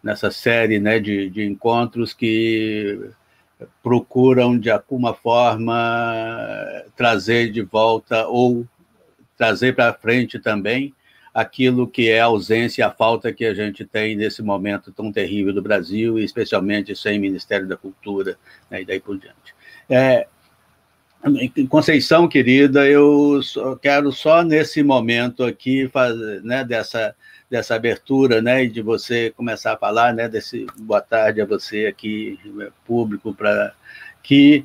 nessa 0.00 0.30
série 0.30 0.78
né, 0.78 1.00
de, 1.00 1.28
de 1.30 1.44
encontros 1.44 2.14
que 2.14 3.10
procuram, 3.82 4.56
de 4.56 4.70
alguma 4.70 5.14
forma, 5.14 5.74
trazer 6.96 7.50
de 7.50 7.60
volta 7.60 8.28
ou 8.28 8.64
trazer 9.36 9.74
para 9.74 9.92
frente 9.92 10.38
também 10.38 10.94
aquilo 11.32 11.86
que 11.86 12.10
é 12.10 12.20
a 12.20 12.26
ausência, 12.26 12.86
a 12.86 12.90
falta 12.90 13.32
que 13.32 13.44
a 13.44 13.54
gente 13.54 13.84
tem 13.84 14.16
nesse 14.16 14.42
momento 14.42 14.92
tão 14.92 15.12
terrível 15.12 15.52
do 15.52 15.62
Brasil, 15.62 16.18
especialmente 16.18 16.94
sem 16.96 17.18
Ministério 17.18 17.66
da 17.66 17.76
Cultura, 17.76 18.36
né, 18.70 18.82
e 18.82 18.84
daí 18.84 19.00
por 19.00 19.16
diante. 19.18 19.54
É, 19.88 20.26
Conceição, 21.68 22.26
querida, 22.26 22.86
eu 22.86 23.40
quero 23.82 24.10
só 24.10 24.42
nesse 24.42 24.82
momento 24.82 25.44
aqui 25.44 25.86
fazer, 25.88 26.42
né, 26.42 26.64
dessa, 26.64 27.14
dessa 27.50 27.74
abertura, 27.74 28.40
né, 28.40 28.64
e 28.64 28.70
de 28.70 28.80
você 28.80 29.30
começar 29.36 29.74
a 29.74 29.76
falar, 29.76 30.14
né, 30.14 30.30
desse 30.30 30.66
boa 30.78 31.02
tarde 31.02 31.42
a 31.42 31.44
você 31.44 31.84
aqui, 31.86 32.38
público, 32.86 33.34
para 33.34 33.74
que 34.22 34.64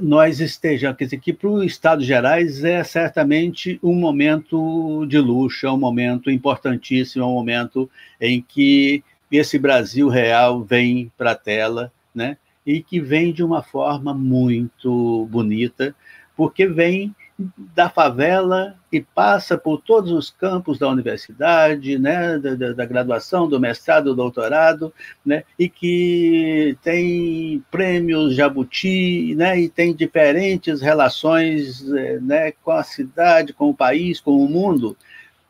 nós 0.00 0.40
estejamos, 0.40 0.96
quer 0.96 1.04
dizer, 1.04 1.20
que 1.20 1.32
para 1.32 1.48
o 1.48 1.62
Estado 1.62 2.02
Gerais 2.02 2.64
é 2.64 2.82
certamente 2.82 3.78
um 3.82 3.94
momento 3.94 5.06
de 5.06 5.18
luxo, 5.18 5.66
é 5.66 5.72
um 5.72 5.78
momento 5.78 6.30
importantíssimo, 6.30 7.24
é 7.24 7.26
um 7.26 7.34
momento 7.34 7.88
em 8.20 8.40
que 8.40 9.02
esse 9.30 9.58
Brasil 9.58 10.08
real 10.08 10.62
vem 10.62 11.10
para 11.16 11.32
a 11.32 11.36
tela, 11.36 11.92
né? 12.14 12.36
E 12.66 12.82
que 12.82 13.00
vem 13.00 13.32
de 13.32 13.42
uma 13.42 13.62
forma 13.62 14.12
muito 14.12 15.26
bonita, 15.30 15.94
porque 16.36 16.66
vem 16.66 17.14
da 17.56 17.88
favela 17.88 18.76
e 18.90 19.00
passa 19.00 19.56
por 19.56 19.80
todos 19.80 20.10
os 20.10 20.30
campos 20.30 20.78
da 20.78 20.88
universidade, 20.88 21.98
né, 21.98 22.38
da, 22.38 22.72
da, 22.72 22.84
graduação, 22.84 23.48
do 23.48 23.58
mestrado, 23.58 24.06
do 24.06 24.16
doutorado, 24.16 24.92
né, 25.24 25.44
e 25.58 25.68
que 25.68 26.76
tem 26.82 27.64
prêmios 27.70 28.34
Jabuti, 28.34 29.34
né, 29.34 29.58
e 29.60 29.68
tem 29.68 29.94
diferentes 29.94 30.80
relações 30.80 31.82
né, 32.22 32.52
com 32.52 32.72
a 32.72 32.82
cidade, 32.82 33.52
com 33.52 33.70
o 33.70 33.74
país, 33.74 34.20
com 34.20 34.32
o 34.32 34.48
mundo, 34.48 34.96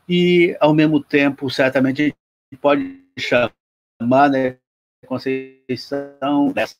e, 0.07 0.55
ao 0.59 0.73
mesmo 0.73 1.01
tempo, 1.01 1.49
certamente, 1.49 2.13
pode 2.61 3.01
chamar 3.17 4.29
né, 4.29 4.57
Conceição 5.05 6.51
dessa 6.53 6.75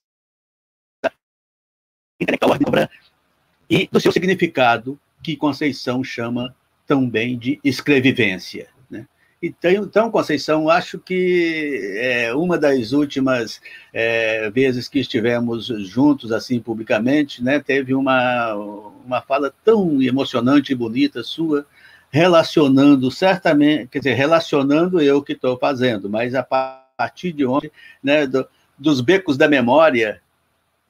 e 3.74 3.90
do 3.92 4.00
seu 4.00 4.12
significado, 4.12 5.00
que 5.24 5.36
Conceição 5.36 6.04
chama 6.04 6.56
também 6.86 7.36
de 7.36 7.60
escrevivência. 7.64 8.68
Né? 8.88 9.08
Então, 9.42 9.72
então, 9.72 10.12
Conceição, 10.12 10.70
acho 10.70 11.00
que 11.00 11.98
é, 11.98 12.36
uma 12.36 12.56
das 12.56 12.92
últimas 12.92 13.60
é, 13.92 14.48
vezes 14.52 14.88
que 14.88 15.00
estivemos 15.00 15.68
juntos, 15.90 16.32
assim, 16.32 16.60
publicamente, 16.60 17.44
né, 17.44 17.60
teve 17.60 17.96
uma, 17.96 18.54
uma 18.54 19.22
fala 19.22 19.52
tão 19.66 20.00
emocionante 20.04 20.72
e 20.72 20.76
bonita 20.76 21.24
sua, 21.24 21.66
relacionando 22.12 23.10
certamente, 23.10 23.88
quer 23.88 23.98
dizer, 23.98 24.14
relacionando 24.14 25.02
eu 25.02 25.24
que 25.24 25.34
estou 25.34 25.58
fazendo, 25.58 26.08
mas 26.08 26.36
a 26.36 26.44
partir 26.44 27.32
de 27.32 27.44
onde, 27.44 27.72
né, 28.04 28.28
do, 28.28 28.48
dos 28.78 29.02
becos 29.02 29.36
da 29.36 29.48
memória, 29.48 30.22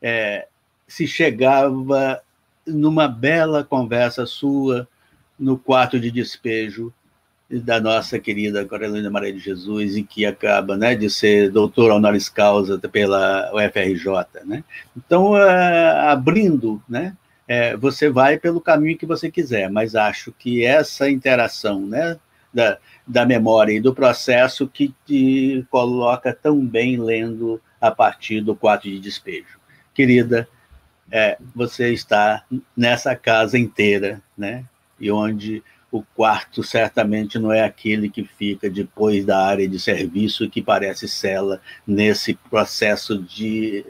é, 0.02 0.48
se 0.86 1.08
chegava 1.08 2.22
numa 2.66 3.08
bela 3.08 3.64
conversa 3.64 4.26
sua 4.26 4.88
no 5.38 5.58
quarto 5.58 6.00
de 6.00 6.12
despejo 6.12 6.94
da 7.50 7.80
nossa 7.80 8.18
querida 8.20 8.66
Carolina 8.66 9.10
Maria 9.10 9.34
de 9.34 9.40
Jesus, 9.40 9.96
e 9.96 10.04
que 10.04 10.26
acaba 10.26 10.76
né, 10.76 10.96
de 10.96 11.10
ser 11.10 11.52
doutor 11.52 11.92
honoris 11.92 12.30
causa 12.30 12.78
pela 12.80 13.52
UFRJ. 13.54 14.46
Né? 14.46 14.64
Então, 14.96 15.34
uh, 15.34 16.08
abrindo, 16.08 16.82
né, 16.88 17.16
uh, 17.48 17.78
você 17.78 18.10
vai 18.10 18.40
pelo 18.40 18.62
caminho 18.62 18.98
que 18.98 19.06
você 19.06 19.30
quiser, 19.30 19.70
mas 19.70 19.96
acho 19.96 20.32
que 20.32 20.64
essa 20.64 21.10
interação 21.10 21.82
né, 21.82 22.18
da, 22.54 22.78
da 23.06 23.26
memória 23.26 23.74
e 23.74 23.82
do 23.82 23.94
processo 23.94 24.68
que 24.68 24.94
te 25.06 25.66
coloca 25.70 26.34
tão 26.34 26.66
bem 26.66 26.98
lendo 26.98 27.62
a 27.80 27.92
partir 27.92 28.42
do 28.42 28.56
quarto 28.56 28.84
de 28.84 29.00
despejo. 29.00 29.60
Querida, 29.94 30.48
é, 31.12 31.38
você 31.56 31.94
está 31.94 32.44
nessa 32.76 33.16
casa 33.16 33.58
inteira, 33.58 34.22
né? 34.38 34.66
E 35.00 35.12
onde 35.12 35.64
o 35.92 36.02
quarto 36.16 36.64
certamente 36.64 37.38
não 37.38 37.52
é 37.52 37.64
aquele 37.64 38.10
que 38.10 38.24
fica 38.24 38.70
depois 38.70 39.24
da 39.26 39.46
área 39.46 39.68
de 39.68 39.80
serviço 39.80 40.50
que 40.50 40.62
parece 40.62 41.08
cela 41.08 41.62
nesse 41.86 42.34
processo 42.34 43.18
de 43.22 43.86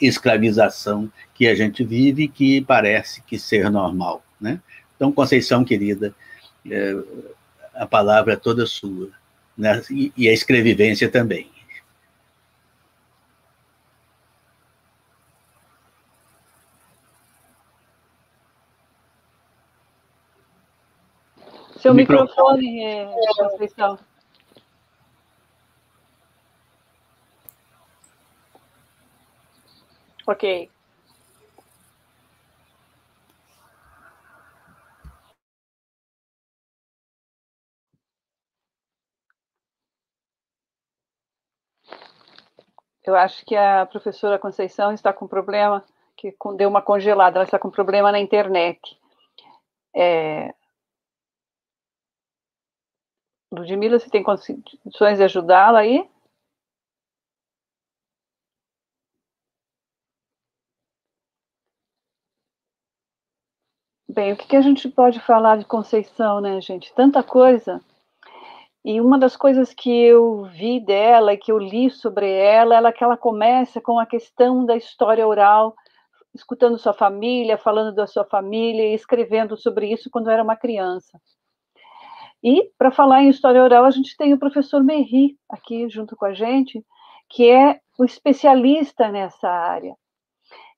escravização 0.00 1.10
que 1.34 1.48
a 1.48 1.54
gente 1.54 1.82
vive 1.82 2.28
que 2.28 2.60
parece 2.60 3.22
que 3.22 3.38
ser 3.38 3.70
normal, 3.70 4.22
né? 4.40 4.60
Então, 4.94 5.10
Conceição 5.10 5.64
querida, 5.64 6.14
é, 6.70 6.94
a 7.74 7.86
palavra 7.86 8.34
é 8.34 8.36
toda 8.36 8.66
sua, 8.66 9.08
né? 9.56 9.82
e, 9.90 10.12
e 10.16 10.28
a 10.28 10.32
escrevivência 10.32 11.08
também. 11.08 11.48
Seu 21.80 21.94
microfone, 21.94 22.60
microfone 22.60 22.84
é, 22.84 23.48
Conceição. 23.48 23.98
Ok. 30.26 30.70
Eu 43.02 43.16
acho 43.16 43.44
que 43.46 43.56
a 43.56 43.86
professora 43.86 44.38
Conceição 44.38 44.92
está 44.92 45.12
com 45.14 45.26
problema, 45.26 45.82
que 46.14 46.34
deu 46.58 46.68
uma 46.68 46.82
congelada, 46.82 47.38
ela 47.38 47.44
está 47.44 47.58
com 47.58 47.70
problema 47.70 48.12
na 48.12 48.20
internet. 48.20 48.78
É, 49.96 50.54
Ludmila, 53.52 53.98
você 53.98 54.08
tem 54.08 54.22
condições 54.22 55.18
de 55.18 55.24
ajudá-la 55.24 55.80
aí? 55.80 56.08
Bem, 64.08 64.32
o 64.32 64.36
que, 64.36 64.46
que 64.46 64.56
a 64.56 64.60
gente 64.60 64.88
pode 64.88 65.20
falar 65.20 65.56
de 65.58 65.64
Conceição, 65.64 66.40
né, 66.40 66.60
gente? 66.60 66.92
Tanta 66.94 67.22
coisa. 67.22 67.80
E 68.84 69.00
uma 69.00 69.18
das 69.18 69.36
coisas 69.36 69.74
que 69.74 69.90
eu 69.90 70.44
vi 70.44 70.80
dela 70.80 71.34
e 71.34 71.38
que 71.38 71.52
eu 71.52 71.58
li 71.58 71.90
sobre 71.90 72.30
ela, 72.30 72.74
ela 72.76 72.92
que 72.92 73.04
ela 73.04 73.16
começa 73.16 73.80
com 73.80 73.98
a 73.98 74.06
questão 74.06 74.64
da 74.64 74.76
história 74.76 75.26
oral, 75.26 75.74
escutando 76.34 76.78
sua 76.78 76.92
família, 76.94 77.58
falando 77.58 77.94
da 77.94 78.06
sua 78.06 78.24
família 78.24 78.88
e 78.88 78.94
escrevendo 78.94 79.56
sobre 79.56 79.92
isso 79.92 80.10
quando 80.10 80.30
era 80.30 80.42
uma 80.42 80.56
criança. 80.56 81.20
E 82.42 82.70
para 82.78 82.90
falar 82.90 83.22
em 83.22 83.28
história 83.28 83.62
oral, 83.62 83.84
a 83.84 83.90
gente 83.90 84.16
tem 84.16 84.32
o 84.32 84.38
professor 84.38 84.82
Merri 84.82 85.36
aqui 85.48 85.88
junto 85.88 86.16
com 86.16 86.24
a 86.24 86.32
gente, 86.32 86.84
que 87.28 87.50
é 87.50 87.80
o 87.98 88.04
especialista 88.04 89.10
nessa 89.10 89.48
área. 89.48 89.94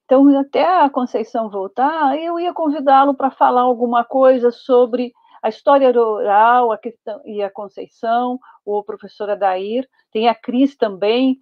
Então, 0.04 0.28
até 0.38 0.80
a 0.80 0.90
Conceição 0.90 1.48
voltar, 1.48 2.18
eu 2.18 2.38
ia 2.38 2.52
convidá-lo 2.52 3.14
para 3.14 3.30
falar 3.30 3.62
alguma 3.62 4.04
coisa 4.04 4.50
sobre 4.50 5.12
a 5.42 5.48
história 5.48 5.88
oral 5.90 6.70
a 6.70 6.78
questão, 6.78 7.20
e 7.24 7.42
a 7.42 7.50
Conceição, 7.50 8.38
ou 8.64 8.80
a 8.80 8.84
professora 8.84 9.36
Dair, 9.36 9.88
tem 10.12 10.28
a 10.28 10.34
Cris 10.34 10.76
também, 10.76 11.38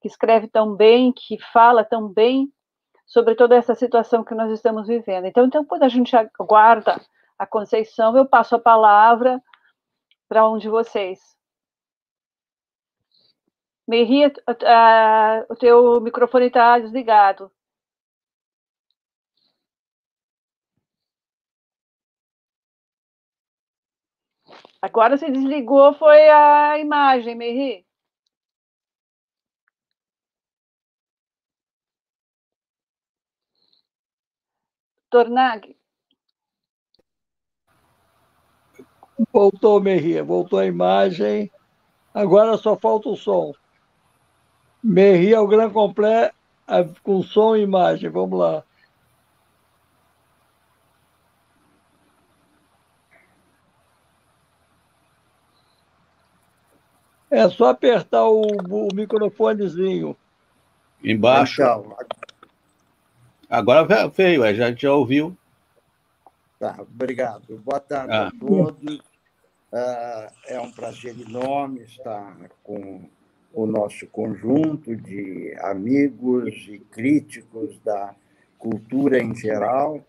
que 0.00 0.08
escreve 0.08 0.48
tão 0.48 0.74
bem, 0.74 1.12
que 1.12 1.38
fala 1.52 1.84
tão 1.84 2.08
bem 2.08 2.48
sobre 3.06 3.34
toda 3.34 3.56
essa 3.56 3.74
situação 3.74 4.22
que 4.22 4.34
nós 4.34 4.52
estamos 4.52 4.86
vivendo. 4.86 5.26
Então, 5.26 5.44
então 5.44 5.64
quando 5.64 5.82
a 5.82 5.88
gente 5.88 6.14
aguarda 6.16 7.00
a 7.38 7.46
Conceição, 7.46 8.16
eu 8.16 8.26
passo 8.26 8.54
a 8.54 8.60
palavra 8.60 9.42
para 10.30 10.48
um 10.48 10.58
de 10.58 10.68
vocês. 10.68 11.36
Merri, 13.86 14.26
o 15.48 15.56
teu 15.56 16.00
microfone 16.00 16.46
está 16.46 16.78
desligado. 16.78 17.50
Agora 24.82 25.16
se 25.16 25.30
desligou, 25.30 25.94
foi 25.94 26.28
a 26.28 26.78
imagem, 26.78 27.34
Merri. 27.34 27.86
Tornag. 35.10 35.79
Voltou, 39.32 39.80
Merri, 39.80 40.20
voltou 40.22 40.58
a 40.58 40.66
imagem. 40.66 41.50
Agora 42.14 42.56
só 42.56 42.76
falta 42.76 43.08
o 43.08 43.16
som. 43.16 43.52
Merri 44.82 45.34
é 45.34 45.40
o 45.40 45.46
Gran 45.46 45.70
Complet 45.70 46.32
com 47.02 47.22
som 47.22 47.54
e 47.56 47.62
imagem. 47.62 48.08
Vamos 48.08 48.38
lá. 48.38 48.64
É 57.30 57.48
só 57.48 57.68
apertar 57.68 58.26
o, 58.26 58.42
o 58.42 58.88
microfonezinho. 58.94 60.16
Embaixo. 61.02 61.62
Então, 61.62 61.96
agora 63.48 64.08
veio, 64.08 64.42
a 64.42 64.52
gente 64.52 64.82
já 64.82 64.92
ouviu. 64.92 65.36
Tá, 66.58 66.76
obrigado. 66.80 67.56
Boa 67.58 67.80
tarde 67.80 68.12
ah. 68.12 68.26
a 68.26 68.30
todos. 68.32 69.09
Uh, 69.72 70.26
é 70.48 70.60
um 70.60 70.72
prazer 70.72 71.14
enorme 71.20 71.82
estar 71.82 72.36
com 72.64 73.08
o 73.52 73.66
nosso 73.66 74.04
conjunto 74.08 74.96
de 74.96 75.56
amigos 75.60 76.52
e 76.68 76.80
críticos 76.80 77.78
da 77.84 78.16
cultura 78.58 79.22
em 79.22 79.32
geral, 79.32 80.04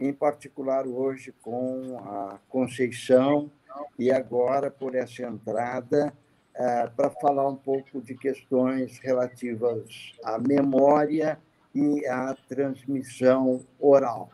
em 0.00 0.12
particular 0.12 0.84
hoje 0.84 1.32
com 1.42 1.96
a 1.98 2.40
Conceição 2.48 3.48
e 3.96 4.10
agora 4.10 4.68
por 4.68 4.96
essa 4.96 5.22
entrada 5.22 6.12
é, 6.52 6.88
para 6.88 7.10
falar 7.10 7.48
um 7.48 7.56
pouco 7.56 8.00
de 8.00 8.16
questões 8.16 8.98
relativas 8.98 10.12
à 10.24 10.40
memória 10.40 11.38
e 11.72 12.04
à 12.06 12.34
transmissão 12.48 13.64
oral, 13.78 14.30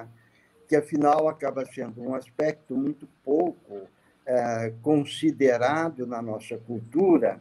é? 0.00 0.06
que 0.68 0.76
afinal 0.76 1.28
acaba 1.28 1.64
sendo 1.66 2.00
um 2.02 2.14
aspecto 2.14 2.76
muito 2.76 3.08
pouco 3.24 3.88
é, 4.26 4.72
considerado 4.82 6.06
na 6.06 6.22
nossa 6.22 6.56
cultura, 6.58 7.40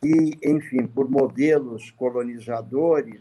que, 0.00 0.38
enfim, 0.44 0.86
por 0.86 1.10
modelos 1.10 1.90
colonizadores, 1.90 3.20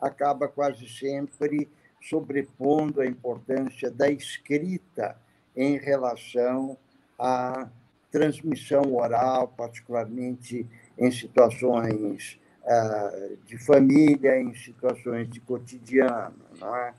acaba 0.00 0.48
quase 0.48 0.88
sempre 0.88 1.68
sobrepondo 2.00 3.00
a 3.00 3.06
importância 3.06 3.90
da 3.90 4.10
escrita 4.10 5.16
em 5.56 5.78
relação 5.78 6.76
à 7.18 7.68
transmissão 8.10 8.94
oral, 8.94 9.48
particularmente 9.48 10.66
em 10.96 11.10
situações 11.10 12.38
uh, 12.62 13.36
de 13.46 13.58
família, 13.58 14.40
em 14.40 14.54
situações 14.54 15.28
de 15.28 15.40
cotidiano. 15.40 16.36
Não 16.60 16.76
é? 16.76 16.94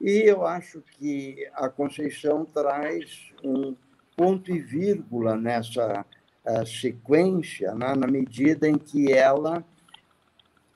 E 0.00 0.20
eu 0.20 0.46
acho 0.46 0.82
que 0.98 1.48
a 1.54 1.68
Conceição 1.68 2.44
traz 2.44 3.32
um 3.42 3.74
ponto 4.16 4.50
e 4.50 4.60
vírgula 4.60 5.36
nessa 5.36 6.04
uh, 6.44 6.66
sequência, 6.66 7.74
né? 7.74 7.94
na 7.94 8.06
medida 8.06 8.68
em 8.68 8.78
que 8.78 9.12
ela 9.12 9.64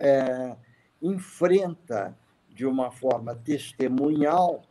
uh, 0.01 0.57
enfrenta 1.03 2.17
de 2.49 2.65
uma 2.65 2.91
forma 2.91 3.35
testemunhal 3.35 4.63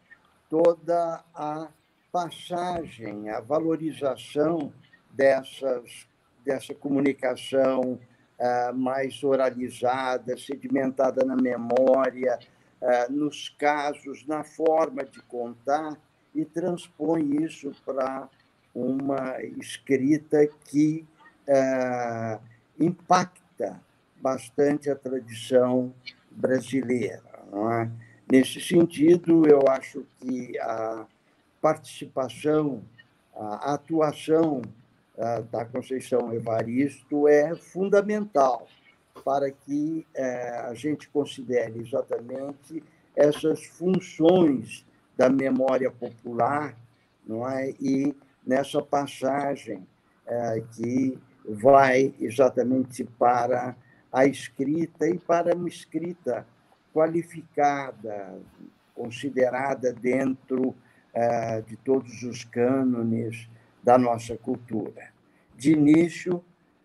toda 0.49 1.23
a 1.33 1.67
passagem, 2.11 3.29
a 3.29 3.39
valorização 3.39 4.73
dessas, 5.11 6.07
dessa 6.43 6.73
comunicação 6.73 7.99
uh, 8.39 8.73
mais 8.73 9.23
oralizada, 9.23 10.37
sedimentada 10.37 11.23
na 11.25 11.35
memória, 11.35 12.39
uh, 12.81 13.11
nos 13.11 13.49
casos, 13.49 14.25
na 14.25 14.43
forma 14.43 15.03
de 15.03 15.21
contar, 15.23 15.97
e 16.33 16.43
transpõe 16.43 17.43
isso 17.43 17.71
para 17.85 18.29
uma 18.75 19.41
escrita 19.41 20.45
que 20.65 21.05
uh, 21.47 22.39
impacta 22.79 23.81
bastante 24.21 24.89
a 24.89 24.95
tradição 24.95 25.93
brasileira. 26.29 27.23
É? 27.81 27.89
Nesse 28.29 28.59
sentido, 28.59 29.47
eu 29.47 29.61
acho 29.69 30.05
que 30.19 30.59
a 30.59 31.05
participação, 31.61 32.83
a 33.33 33.73
atuação 33.73 34.61
da 35.51 35.63
Conceição 35.65 36.33
Evaristo 36.33 37.27
é 37.27 37.55
fundamental 37.55 38.67
para 39.23 39.49
que 39.49 40.05
é, 40.13 40.49
a 40.59 40.73
gente 40.73 41.07
considere 41.09 41.79
exatamente 41.79 42.83
essas 43.15 43.65
funções 43.65 44.85
da 45.15 45.29
memória 45.29 45.89
popular 45.89 46.77
não 47.25 47.47
é? 47.47 47.69
e 47.79 48.13
nessa 48.45 48.81
passagem 48.81 49.87
é, 50.25 50.63
que 50.71 51.17
vai 51.47 52.13
exatamente 52.19 53.03
para 53.03 53.75
a 54.11 54.25
escrita 54.25 55.07
e 55.07 55.17
para 55.17 55.55
uma 55.55 55.67
escrita 55.67 56.45
qualificada, 56.93 58.39
considerada 58.93 59.91
dentro 59.91 60.75
é, 61.13 61.61
de 61.61 61.75
todos 61.77 62.23
os 62.23 62.43
cânones 62.43 63.49
da 63.83 63.97
nossa 63.97 64.37
cultura. 64.37 65.09
De 65.55 65.71
início, 65.71 66.43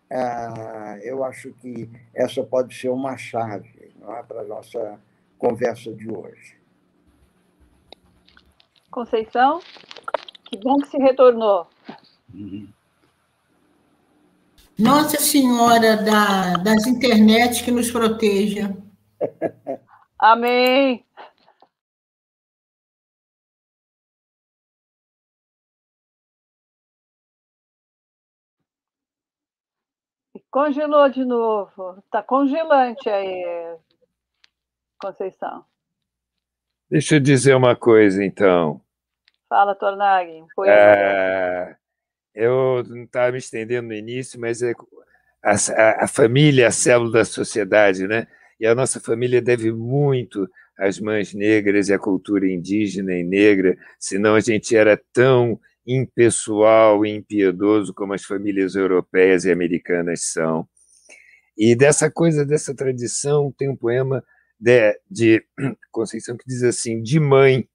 ah, 0.09 0.97
eu 1.01 1.23
acho 1.23 1.53
que 1.53 1.89
essa 2.13 2.43
pode 2.43 2.75
ser 2.75 2.89
uma 2.89 3.15
chave 3.17 3.93
é, 4.01 4.23
para 4.23 4.41
a 4.41 4.43
nossa 4.43 4.99
conversa 5.37 5.93
de 5.93 6.11
hoje. 6.11 6.57
Conceição, 8.89 9.61
que 10.51 10.57
bom 10.57 10.77
que 10.79 10.89
se 10.89 10.97
retornou. 10.97 11.65
Nossa 14.77 15.17
Senhora 15.17 15.95
da, 15.95 16.57
das 16.57 16.85
internet 16.87 17.63
que 17.63 17.71
nos 17.71 17.89
proteja. 17.89 18.75
Amém. 20.19 21.05
Congelou 30.49 31.07
de 31.07 31.23
novo. 31.23 31.97
Está 31.99 32.21
congelante 32.21 33.09
aí, 33.09 33.77
Conceição. 34.99 35.63
Deixa 36.89 37.15
eu 37.15 37.19
dizer 37.21 37.55
uma 37.55 37.73
coisa, 37.73 38.21
então. 38.21 38.81
Fala, 39.51 39.75
Tornag. 39.75 40.45
É, 40.65 41.75
eu 42.33 42.85
não 42.87 43.03
estava 43.03 43.33
me 43.33 43.37
estendendo 43.37 43.89
no 43.89 43.93
início, 43.93 44.39
mas 44.39 44.61
é 44.61 44.71
a, 45.43 45.51
a, 45.51 46.05
a, 46.05 46.07
família, 46.07 46.69
a 46.69 46.71
célula 46.71 47.11
da 47.11 47.25
sociedade, 47.25 48.07
né? 48.07 48.27
E 48.57 48.65
a 48.65 48.73
nossa 48.73 49.01
família 49.01 49.41
deve 49.41 49.69
muito 49.73 50.47
às 50.79 51.01
mães 51.01 51.33
negras 51.33 51.89
e 51.89 51.93
à 51.93 51.99
cultura 51.99 52.49
indígena 52.49 53.13
e 53.13 53.25
negra, 53.25 53.77
senão 53.99 54.35
a 54.35 54.39
gente 54.39 54.73
era 54.73 54.97
tão 55.11 55.59
impessoal 55.85 57.05
e 57.05 57.09
impiedoso 57.09 57.93
como 57.93 58.13
as 58.13 58.23
famílias 58.23 58.75
europeias 58.75 59.43
e 59.43 59.51
americanas 59.51 60.31
são. 60.31 60.65
E 61.57 61.75
dessa 61.75 62.09
coisa, 62.09 62.45
dessa 62.45 62.73
tradição, 62.73 63.53
tem 63.57 63.67
um 63.67 63.75
poema 63.75 64.23
de, 64.57 64.97
de 65.09 65.45
Conceição 65.91 66.37
que 66.37 66.45
diz 66.47 66.63
assim: 66.63 67.01
de 67.01 67.19
mãe. 67.19 67.67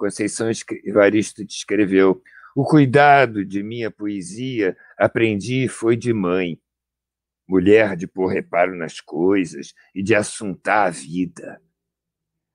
Conceição 0.00 0.50
Evaristo 0.82 1.42
escreveu: 1.42 2.22
o 2.56 2.64
cuidado 2.64 3.44
de 3.44 3.62
minha 3.62 3.90
poesia 3.90 4.74
aprendi 4.96 5.68
foi 5.68 5.94
de 5.94 6.10
mãe, 6.14 6.58
mulher 7.46 7.94
de 7.96 8.06
pôr 8.06 8.28
reparo 8.28 8.74
nas 8.74 8.98
coisas 8.98 9.74
e 9.94 10.02
de 10.02 10.14
assuntar 10.14 10.86
a 10.86 10.90
vida. 10.90 11.60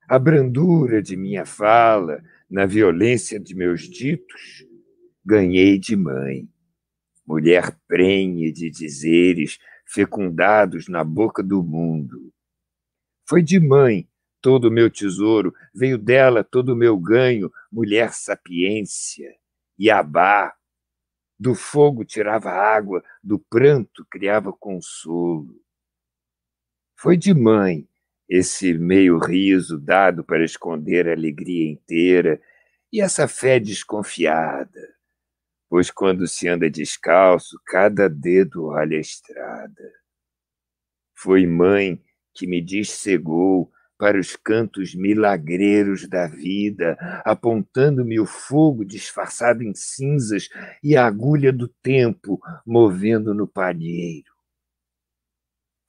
A 0.08 0.18
brandura 0.18 1.00
de 1.00 1.16
minha 1.16 1.46
fala, 1.46 2.20
na 2.50 2.66
violência 2.66 3.38
de 3.38 3.54
meus 3.54 3.82
ditos, 3.82 4.66
ganhei 5.24 5.78
de 5.78 5.94
mãe, 5.94 6.48
mulher 7.24 7.78
prenhe 7.86 8.50
de 8.50 8.68
dizeres 8.70 9.56
fecundados 9.86 10.88
na 10.88 11.04
boca 11.04 11.44
do 11.44 11.62
mundo. 11.62 12.32
Foi 13.24 13.40
de 13.40 13.60
mãe 13.60 14.08
todo 14.40 14.68
o 14.68 14.70
meu 14.70 14.90
tesouro, 14.90 15.54
veio 15.74 15.98
dela 15.98 16.44
todo 16.44 16.70
o 16.70 16.76
meu 16.76 16.96
ganho, 16.98 17.50
mulher 17.70 18.12
sapiência, 18.12 19.34
Iabá. 19.78 20.54
Do 21.38 21.54
fogo 21.54 22.04
tirava 22.04 22.50
água, 22.50 23.04
do 23.22 23.38
pranto 23.38 24.06
criava 24.10 24.52
consolo. 24.52 25.60
Foi 26.98 27.16
de 27.16 27.34
mãe 27.34 27.86
esse 28.28 28.72
meio 28.74 29.18
riso 29.18 29.78
dado 29.78 30.24
para 30.24 30.44
esconder 30.44 31.08
a 31.08 31.12
alegria 31.12 31.70
inteira 31.70 32.40
e 32.92 33.00
essa 33.00 33.28
fé 33.28 33.60
desconfiada, 33.60 34.96
pois 35.68 35.90
quando 35.90 36.26
se 36.26 36.48
anda 36.48 36.70
descalço, 36.70 37.60
cada 37.66 38.08
dedo 38.08 38.66
olha 38.66 38.96
a 38.96 39.00
estrada. 39.00 39.92
Foi 41.14 41.46
mãe 41.46 42.02
que 42.34 42.46
me 42.46 42.60
dissegou 42.60 43.70
para 43.98 44.18
os 44.18 44.36
cantos 44.36 44.94
milagreiros 44.94 46.06
da 46.08 46.26
vida, 46.26 46.96
apontando-me 47.24 48.20
o 48.20 48.26
fogo 48.26 48.84
disfarçado 48.84 49.62
em 49.62 49.74
cinzas 49.74 50.48
e 50.82 50.96
a 50.96 51.06
agulha 51.06 51.52
do 51.52 51.68
tempo 51.82 52.38
movendo 52.66 53.32
no 53.32 53.46
palheiro. 53.46 54.32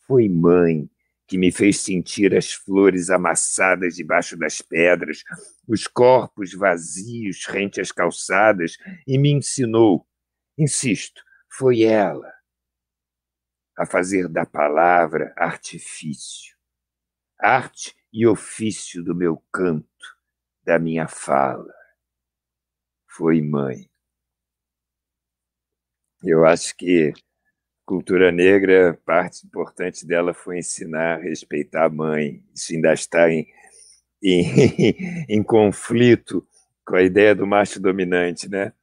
Foi 0.05 0.30
mãe 0.30 0.89
que 1.28 1.38
me 1.38 1.51
fez 1.51 1.82
sentir 1.82 2.34
as 2.34 2.53
flores 2.53 3.10
amassadas 3.10 3.95
debaixo 3.95 4.38
das 4.38 4.62
pedras, 4.62 5.24
os 5.68 5.86
corpos 5.86 6.53
vazios 6.53 7.45
rente 7.45 7.82
às 7.82 7.91
calçadas, 7.91 8.78
e 9.05 9.18
me 9.18 9.32
ensinou, 9.32 10.08
insisto, 10.58 11.22
foi 11.49 11.82
ela, 11.82 12.32
a 13.78 13.86
fazer 13.86 14.30
da 14.30 14.45
palavra 14.45 15.34
artifício, 15.36 16.55
arte 17.38 17.97
e 18.18 18.26
ofício 18.26 19.03
do 19.03 19.13
meu 19.13 19.38
canto, 19.53 20.18
da 20.63 20.80
minha 20.80 21.07
fala. 21.07 21.72
Foi 23.07 23.39
mãe. 23.43 23.88
Eu 26.24 26.43
acho 26.43 26.76
que 26.76 27.13
cultura 27.86 28.32
negra, 28.32 28.99
parte 29.05 29.45
importante 29.45 30.03
dela 30.03 30.34
foi 30.34 30.57
ensinar 30.57 31.18
a 31.18 31.22
respeitar 31.22 31.86
a 31.86 31.89
mãe. 31.89 32.43
Isso 32.55 32.74
ainda 32.74 32.91
está 32.91 33.32
em, 33.32 33.47
em, 34.24 35.26
em 35.30 35.43
conflito 35.43 36.43
com 36.84 36.95
a 36.95 37.03
ideia 37.03 37.36
do 37.36 37.45
macho 37.45 37.80
dominante, 37.80 38.49
né? 38.49 38.74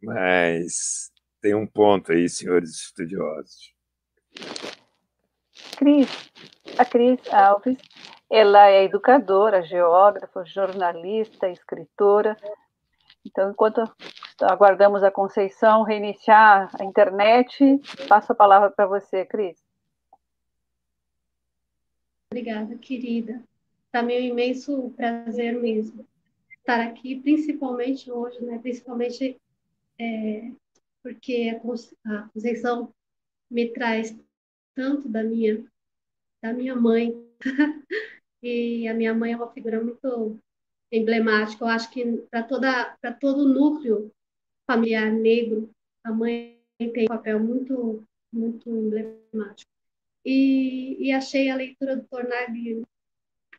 Mas 0.00 1.10
tem 1.42 1.52
um 1.52 1.66
ponto 1.66 2.12
aí, 2.12 2.28
senhores 2.28 2.70
estudiosos. 2.70 3.74
Cris, 5.76 6.30
a 6.78 6.84
Cris 6.84 7.18
Alves, 7.32 7.76
ela 8.30 8.68
é 8.68 8.84
educadora, 8.84 9.62
geógrafa, 9.62 10.44
jornalista, 10.44 11.48
escritora. 11.48 12.36
Então, 13.24 13.50
enquanto 13.50 13.82
aguardamos 14.44 15.02
a 15.02 15.10
Conceição 15.10 15.82
reiniciar 15.82 16.70
a 16.78 16.84
internet. 16.84 17.80
Passo 18.08 18.32
a 18.32 18.36
palavra 18.36 18.70
para 18.70 18.86
você, 18.86 19.24
Cris. 19.24 19.58
Obrigada, 22.30 22.76
querida. 22.76 23.42
É 23.92 24.02
um 24.02 24.10
imenso 24.10 24.92
prazer 24.96 25.58
mesmo 25.58 26.06
estar 26.50 26.80
aqui, 26.80 27.18
principalmente 27.20 28.10
hoje, 28.10 28.44
né? 28.44 28.58
principalmente 28.58 29.40
é, 29.98 30.52
porque 31.02 31.58
a 32.06 32.28
Conceição 32.28 32.92
me 33.50 33.72
traz 33.72 34.14
tanto 34.74 35.08
da 35.08 35.24
minha, 35.24 35.64
da 36.42 36.52
minha 36.52 36.76
mãe. 36.76 37.14
e 38.42 38.86
a 38.88 38.94
minha 38.94 39.14
mãe 39.14 39.32
é 39.32 39.36
uma 39.36 39.50
figura 39.50 39.82
muito 39.82 40.38
emblemática. 40.92 41.64
Eu 41.64 41.68
acho 41.68 41.90
que 41.90 42.04
para 42.30 42.42
toda 42.42 42.96
para 43.00 43.12
todo 43.12 43.42
o 43.42 43.48
núcleo 43.48 44.12
familiar 44.66 45.10
negro, 45.10 45.70
a 46.04 46.12
mãe 46.12 46.58
tem 46.78 47.04
um 47.04 47.08
papel 47.08 47.40
muito, 47.40 48.04
muito 48.32 48.68
emblemático. 48.68 49.70
E, 50.24 50.96
e 51.00 51.12
achei 51.12 51.50
a 51.50 51.56
leitura 51.56 51.96
do 51.96 52.06
Tornag 52.06 52.82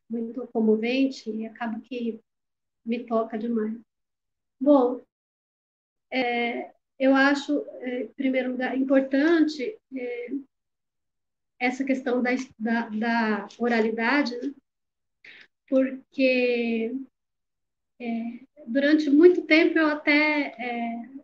muito 0.09 0.47
comovente 0.47 1.29
e 1.29 1.45
acaba 1.45 1.79
que 1.79 2.19
me 2.85 3.05
toca 3.05 3.37
demais. 3.37 3.79
Bom, 4.59 5.01
é, 6.11 6.71
eu 6.97 7.15
acho, 7.15 7.65
é, 7.81 8.03
em 8.03 8.13
primeiro 8.13 8.51
lugar, 8.51 8.77
importante 8.77 9.77
é, 9.95 10.27
essa 11.59 11.83
questão 11.83 12.21
da, 12.21 12.31
da, 12.57 12.89
da 12.89 13.47
oralidade, 13.57 14.35
né? 14.37 14.53
Porque 15.69 16.93
é, 17.99 18.39
durante 18.67 19.09
muito 19.09 19.43
tempo 19.43 19.77
eu 19.77 19.87
até 19.87 20.55
é, 20.57 21.19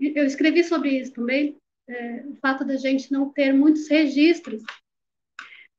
eu 0.00 0.24
escrevi 0.24 0.64
sobre 0.64 0.98
isso 0.98 1.12
também, 1.12 1.56
é, 1.86 2.26
o 2.26 2.34
fato 2.36 2.64
da 2.64 2.76
gente 2.76 3.12
não 3.12 3.30
ter 3.30 3.52
muitos 3.52 3.88
registros. 3.88 4.62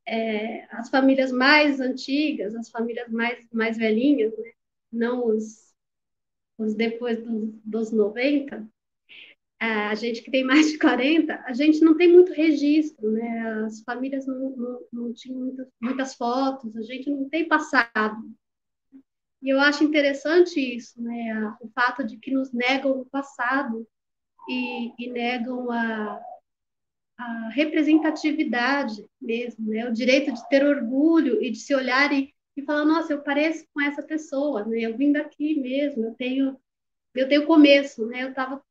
É, 0.08 0.66
as 0.76 0.90
famílias 0.90 1.32
mais 1.32 1.80
antigas, 1.80 2.56
as 2.56 2.70
famílias 2.70 3.10
mais, 3.10 3.48
mais 3.52 3.76
velhinhas, 3.76 4.38
né? 4.38 4.52
não 4.92 5.28
os, 5.28 5.74
os 6.60 6.76
depois 6.76 7.24
do, 7.24 7.48
dos 7.66 7.92
90, 7.92 8.68
a 9.66 9.96
gente 9.96 10.22
que 10.22 10.32
tem 10.32 10.44
mais 10.44 10.72
de 10.72 10.78
40, 10.78 11.44
a 11.46 11.54
gente 11.54 11.80
não 11.82 11.96
tem 11.96 12.12
muito 12.12 12.34
registro, 12.34 13.12
né? 13.12 13.64
As 13.66 13.82
famílias 13.82 14.26
não, 14.26 14.50
não, 14.52 14.80
não 14.92 15.14
tinham 15.14 15.40
muitas, 15.40 15.68
muitas 15.82 16.16
fotos, 16.16 16.76
a 16.76 16.82
gente 16.82 17.10
não 17.10 17.30
tem 17.30 17.48
passado. 17.48 18.18
E 19.42 19.50
eu 19.50 19.60
acho 19.60 19.84
interessante 19.84 20.60
isso, 20.60 21.02
né? 21.02 21.56
O 21.62 21.70
fato 21.70 22.04
de 22.04 22.18
que 22.18 22.32
nos 22.32 22.52
negam 22.52 22.92
o 23.00 23.06
passado 23.06 23.88
e, 24.50 24.92
e 24.98 25.12
negam 25.12 25.72
a, 25.72 26.20
a, 27.18 27.50
representatividade 27.50 29.06
mesmo, 29.22 29.70
né? 29.70 29.88
O 29.88 29.94
direito 29.94 30.34
de 30.34 30.50
ter 30.50 30.66
orgulho 30.66 31.44
e 31.44 31.52
de 31.52 31.60
se 31.60 31.76
olhar 31.76 32.12
e, 32.12 32.34
e 32.58 32.64
falar, 32.64 32.86
nossa, 32.86 33.14
eu 33.14 33.22
pareço 33.22 33.66
com 33.74 33.82
essa 33.82 34.02
pessoa, 34.02 34.66
né? 34.66 34.80
Eu 34.82 34.98
vim 34.98 35.12
daqui 35.12 35.60
mesmo, 35.60 36.06
eu 36.06 36.16
tenho, 36.16 36.60
eu 37.14 37.30
tenho 37.30 37.46
começo, 37.46 38.06
né? 38.08 38.24
Eu 38.24 38.30
estava 38.30 38.64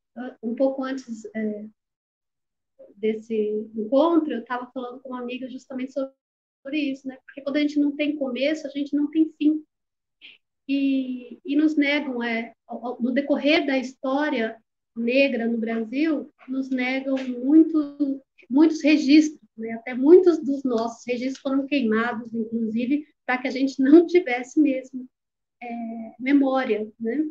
um 0.43 0.55
pouco 0.55 0.83
antes 0.83 1.25
é, 1.35 1.67
desse 2.97 3.51
encontro, 3.75 4.33
eu 4.33 4.41
estava 4.41 4.71
falando 4.73 5.01
com 5.01 5.11
uma 5.11 5.21
amiga 5.21 5.49
justamente 5.49 5.93
sobre 5.93 6.79
isso, 6.79 7.07
né? 7.07 7.19
Porque 7.25 7.41
quando 7.43 7.57
a 7.57 7.61
gente 7.61 7.79
não 7.79 7.95
tem 7.95 8.17
começo, 8.17 8.67
a 8.67 8.71
gente 8.71 8.95
não 8.95 9.11
tem 9.11 9.33
fim 9.37 9.65
e, 10.69 11.39
e 11.45 11.57
nos 11.57 11.77
negam, 11.77 12.23
é, 12.23 12.55
no 13.01 13.13
decorrer 13.13 13.67
da 13.67 13.79
história 13.79 14.57
negra 14.97 15.47
no 15.47 15.59
Brasil, 15.59 16.33
nos 16.49 16.71
negam 16.71 17.17
muito, 17.29 18.23
muitos 18.49 18.83
registros, 18.83 19.41
né? 19.57 19.73
até 19.73 19.95
muitos 19.95 20.39
dos 20.43 20.63
nossos 20.63 21.05
registros 21.07 21.41
foram 21.41 21.67
queimados, 21.67 22.33
inclusive, 22.33 23.07
para 23.27 23.39
que 23.39 23.49
a 23.49 23.51
gente 23.51 23.81
não 23.83 24.07
tivesse 24.07 24.61
mesmo 24.61 25.07
é, 25.63 26.15
memória. 26.19 26.89
Né? 26.99 27.25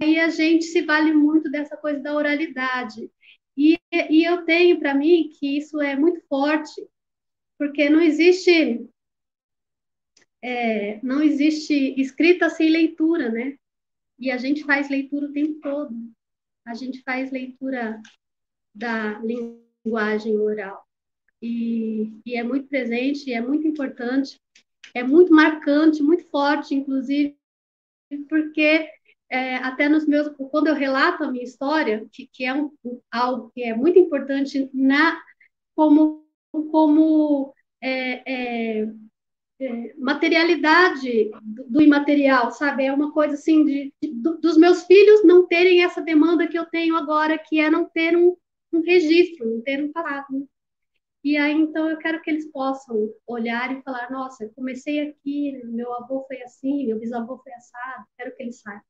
E 0.00 0.18
a 0.18 0.28
gente 0.28 0.64
se 0.64 0.82
vale 0.82 1.12
muito 1.12 1.50
dessa 1.50 1.76
coisa 1.76 2.00
da 2.00 2.14
oralidade. 2.14 3.10
E, 3.56 3.78
e 4.10 4.24
eu 4.24 4.44
tenho 4.44 4.78
para 4.78 4.94
mim 4.94 5.30
que 5.38 5.58
isso 5.58 5.80
é 5.80 5.96
muito 5.96 6.20
forte, 6.28 6.86
porque 7.58 7.88
não 7.88 8.00
existe 8.00 8.88
é, 10.42 11.00
não 11.02 11.22
existe 11.22 11.94
escrita 11.98 12.50
sem 12.50 12.68
leitura, 12.68 13.30
né? 13.30 13.56
E 14.18 14.30
a 14.30 14.36
gente 14.36 14.62
faz 14.64 14.90
leitura 14.90 15.26
o 15.26 15.32
tempo 15.32 15.58
todo. 15.60 15.94
A 16.66 16.74
gente 16.74 17.02
faz 17.02 17.30
leitura 17.30 18.00
da 18.74 19.18
linguagem 19.20 20.36
oral. 20.36 20.86
E, 21.40 22.12
e 22.26 22.36
é 22.36 22.42
muito 22.42 22.68
presente, 22.68 23.32
é 23.32 23.40
muito 23.40 23.66
importante, 23.66 24.38
é 24.94 25.02
muito 25.02 25.32
marcante, 25.32 26.02
muito 26.02 26.24
forte, 26.30 26.74
inclusive, 26.74 27.36
porque 28.28 28.88
é, 29.34 29.56
até 29.56 29.88
nos 29.88 30.06
meus, 30.06 30.28
quando 30.52 30.68
eu 30.68 30.74
relato 30.76 31.24
a 31.24 31.30
minha 31.30 31.42
história, 31.42 32.06
que, 32.12 32.28
que 32.32 32.44
é 32.44 32.54
um, 32.54 32.70
algo 33.10 33.50
que 33.52 33.64
é 33.64 33.74
muito 33.74 33.98
importante 33.98 34.70
na 34.72 35.20
como 35.74 36.24
como 36.70 37.52
é, 37.82 38.22
é, 38.32 38.88
é, 39.60 39.94
materialidade 39.98 41.32
do, 41.42 41.82
imaterial, 41.82 42.52
sabe? 42.52 42.84
É 42.84 42.92
uma 42.92 43.10
coisa 43.12 43.34
assim 43.34 43.64
de, 43.64 43.92
de, 44.00 44.12
dos 44.40 44.56
meus 44.56 44.84
filhos 44.84 45.24
não 45.24 45.48
terem 45.48 45.82
essa 45.82 46.00
demanda 46.00 46.46
que 46.46 46.56
eu 46.56 46.66
tenho 46.66 46.96
agora, 46.96 47.36
que 47.36 47.58
é 47.58 47.68
não 47.68 47.86
ter 47.86 48.16
um, 48.16 48.36
um 48.72 48.82
registro, 48.82 49.50
não 49.50 49.60
ter 49.62 49.82
um 49.82 49.90
passado. 49.90 50.48
E 51.24 51.36
aí, 51.38 51.52
então, 51.54 51.88
eu 51.90 51.96
quero 51.98 52.20
que 52.22 52.30
eles 52.30 52.50
possam 52.52 53.10
olhar 53.26 53.72
e 53.76 53.82
falar: 53.82 54.10
nossa, 54.10 54.44
eu 54.44 54.52
comecei 54.54 55.00
aqui, 55.00 55.52
meu 55.64 55.92
avô 55.94 56.24
foi 56.26 56.42
assim, 56.42 56.86
meu 56.86 56.98
bisavô 57.00 57.38
foi 57.38 57.52
assado, 57.54 58.06
quero 58.18 58.36
que 58.36 58.42
eles 58.42 58.60
saibam. 58.60 58.84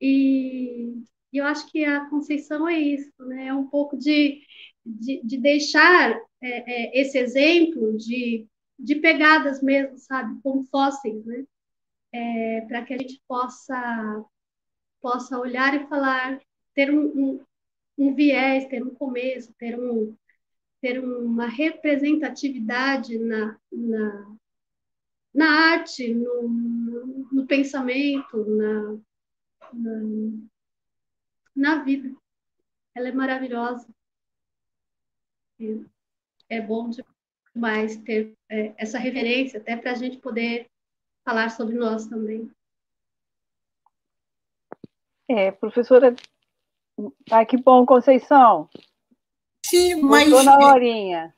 E, 0.00 0.94
e 1.32 1.38
eu 1.38 1.44
acho 1.46 1.70
que 1.70 1.84
a 1.84 2.08
Conceição 2.10 2.68
é 2.68 2.78
isso, 2.78 3.12
né? 3.26 3.48
É 3.48 3.54
um 3.54 3.68
pouco 3.68 3.96
de, 3.96 4.42
de, 4.84 5.22
de 5.24 5.38
deixar 5.38 6.12
é, 6.42 6.98
é, 6.98 7.00
esse 7.00 7.18
exemplo 7.18 7.96
de, 7.96 8.46
de 8.78 8.96
pegadas 8.96 9.62
mesmo, 9.62 9.98
sabe? 9.98 10.40
Como 10.42 10.64
fósseis, 10.66 11.24
né? 11.26 11.44
É, 12.34 12.60
Para 12.62 12.84
que 12.84 12.94
a 12.94 12.98
gente 12.98 13.20
possa, 13.28 14.24
possa 15.00 15.38
olhar 15.38 15.74
e 15.74 15.86
falar, 15.88 16.40
ter 16.74 16.92
um, 16.92 17.06
um, 17.06 17.44
um 17.98 18.14
viés, 18.14 18.66
ter 18.68 18.82
um 18.82 18.94
começo, 18.94 19.52
ter 19.58 19.78
um 19.78 20.16
ter 20.80 21.02
uma 21.02 21.46
representatividade 21.46 23.18
na, 23.18 23.58
na, 23.72 24.36
na 25.34 25.50
arte, 25.72 26.12
no, 26.12 26.48
no, 27.32 27.46
pensamento, 27.46 28.44
na, 28.44 28.98
na, 29.72 30.00
na, 31.54 31.82
vida. 31.82 32.14
Ela 32.94 33.08
é 33.08 33.12
maravilhosa. 33.12 33.88
É 36.48 36.60
bom 36.60 36.90
demais 37.54 37.96
ter 37.98 38.34
é, 38.48 38.74
essa 38.76 38.98
referência, 38.98 39.58
até 39.58 39.76
para 39.76 39.92
a 39.92 39.94
gente 39.94 40.18
poder 40.18 40.68
falar 41.24 41.50
sobre 41.50 41.74
nós 41.74 42.06
também. 42.06 42.50
É, 45.28 45.50
professora. 45.50 46.14
Ah, 47.30 47.44
que 47.44 47.56
bom, 47.56 47.84
Conceição. 47.84 48.68
Sim, 49.68 50.02
mas. 50.02 50.30
na 50.44 50.58
horinha. 50.58 51.34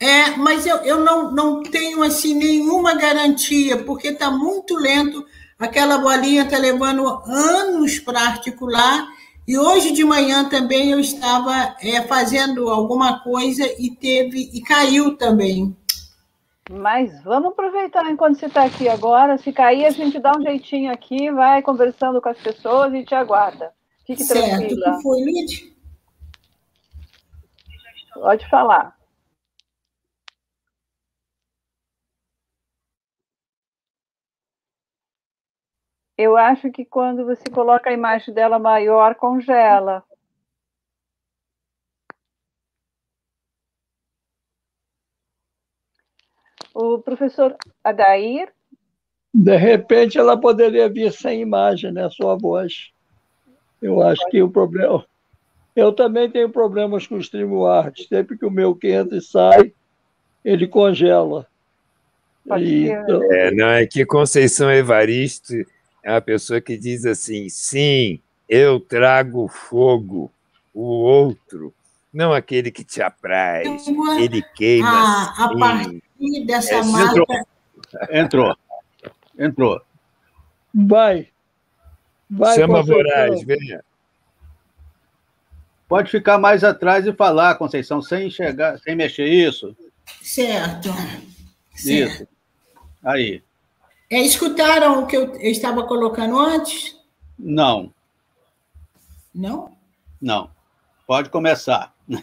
É, 0.00 0.30
mas 0.36 0.64
eu, 0.64 0.76
eu 0.78 1.00
não, 1.00 1.32
não 1.32 1.62
tenho 1.62 2.02
assim 2.02 2.34
nenhuma 2.34 2.94
garantia, 2.94 3.82
porque 3.84 4.08
está 4.08 4.30
muito 4.30 4.76
lento. 4.76 5.24
Aquela 5.58 5.98
bolinha 5.98 6.44
está 6.44 6.56
levando 6.56 7.06
anos 7.26 7.98
para 7.98 8.20
articular. 8.20 9.08
E 9.46 9.58
hoje 9.58 9.92
de 9.92 10.04
manhã 10.04 10.48
também 10.48 10.90
eu 10.90 11.00
estava 11.00 11.74
é, 11.82 12.02
fazendo 12.02 12.68
alguma 12.68 13.20
coisa 13.20 13.64
e 13.78 13.90
teve 13.90 14.50
e 14.52 14.60
caiu 14.60 15.16
também. 15.16 15.76
Mas 16.70 17.22
vamos 17.24 17.52
aproveitar 17.52 18.08
enquanto 18.10 18.38
você 18.38 18.46
está 18.46 18.64
aqui 18.64 18.88
agora. 18.88 19.38
Se 19.38 19.52
cair, 19.52 19.86
a 19.86 19.90
gente 19.90 20.18
dá 20.20 20.36
um 20.36 20.42
jeitinho 20.42 20.92
aqui, 20.92 21.30
vai 21.32 21.62
conversando 21.62 22.20
com 22.20 22.28
as 22.28 22.38
pessoas 22.38 22.94
e 22.94 23.04
te 23.04 23.14
aguarda. 23.14 23.72
Fique 24.06 24.22
certo. 24.22 24.48
tranquila. 24.48 24.90
O 24.90 24.96
que 24.96 25.02
foi, 25.02 25.20
Lid? 25.22 25.77
Pode 28.20 28.48
falar. 28.48 28.98
Eu 36.16 36.36
acho 36.36 36.70
que 36.72 36.84
quando 36.84 37.24
você 37.24 37.44
coloca 37.48 37.90
a 37.90 37.92
imagem 37.92 38.34
dela 38.34 38.58
maior, 38.58 39.14
congela. 39.14 40.02
O 46.74 46.98
professor 46.98 47.56
Adair. 47.84 48.52
De 49.32 49.56
repente, 49.56 50.18
ela 50.18 50.38
poderia 50.40 50.88
vir 50.88 51.12
sem 51.12 51.40
imagem, 51.40 51.92
né? 51.92 52.10
Sua 52.10 52.36
voz. 52.36 52.90
Eu 53.80 54.02
acho 54.02 54.28
que 54.28 54.42
o 54.42 54.50
problema, 54.50 55.06
eu 55.74 55.92
também 55.92 56.30
tenho 56.30 56.48
problemas 56.50 57.06
com 57.06 57.16
o 57.16 57.20
StreamYard. 57.20 58.06
Sempre 58.08 58.36
que 58.36 58.44
o 58.44 58.50
meu 58.50 58.74
que 58.74 58.88
entra 58.88 59.16
e 59.16 59.22
sai, 59.22 59.72
ele 60.44 60.66
congela. 60.66 61.46
E, 62.56 62.88
então... 62.88 63.22
é, 63.32 63.50
não, 63.50 63.68
é 63.68 63.86
que 63.86 64.06
Conceição 64.06 64.70
Evaristo 64.70 65.54
é 66.02 66.12
uma 66.12 66.20
pessoa 66.20 66.60
que 66.60 66.76
diz 66.76 67.04
assim: 67.04 67.48
sim, 67.48 68.20
eu 68.48 68.80
trago 68.80 69.46
fogo, 69.48 70.30
o 70.72 70.82
outro, 70.82 71.74
não 72.12 72.32
aquele 72.32 72.70
que 72.70 72.82
te 72.82 73.02
apraz, 73.02 73.86
ele 74.18 74.42
queima. 74.54 74.88
Ah, 74.88 75.44
a 75.44 75.58
partir 75.58 76.46
dessa 76.46 76.76
é, 76.76 76.82
marca. 76.82 77.46
Entrou. 78.10 78.56
Entrou. 79.38 79.80
Vai. 80.74 81.28
Vai 82.30 82.56
Chama 82.56 82.82
Moraes, 82.82 83.42
venha. 83.42 83.82
Pode 85.88 86.10
ficar 86.10 86.36
mais 86.38 86.62
atrás 86.62 87.06
e 87.06 87.12
falar, 87.14 87.54
Conceição, 87.54 88.02
sem 88.02 88.28
enxergar, 88.28 88.78
sem 88.78 88.94
mexer 88.94 89.26
isso. 89.26 89.74
Certo. 90.22 90.90
Isso. 91.74 91.88
Certo. 91.88 92.28
Aí. 93.02 93.42
É, 94.10 94.20
escutaram 94.20 95.02
o 95.02 95.06
que 95.06 95.16
eu 95.16 95.34
estava 95.40 95.82
colocando 95.84 96.38
antes? 96.38 96.94
Não. 97.38 97.92
Não? 99.34 99.72
Não. 100.20 100.50
Pode 101.06 101.30
começar. 101.30 101.94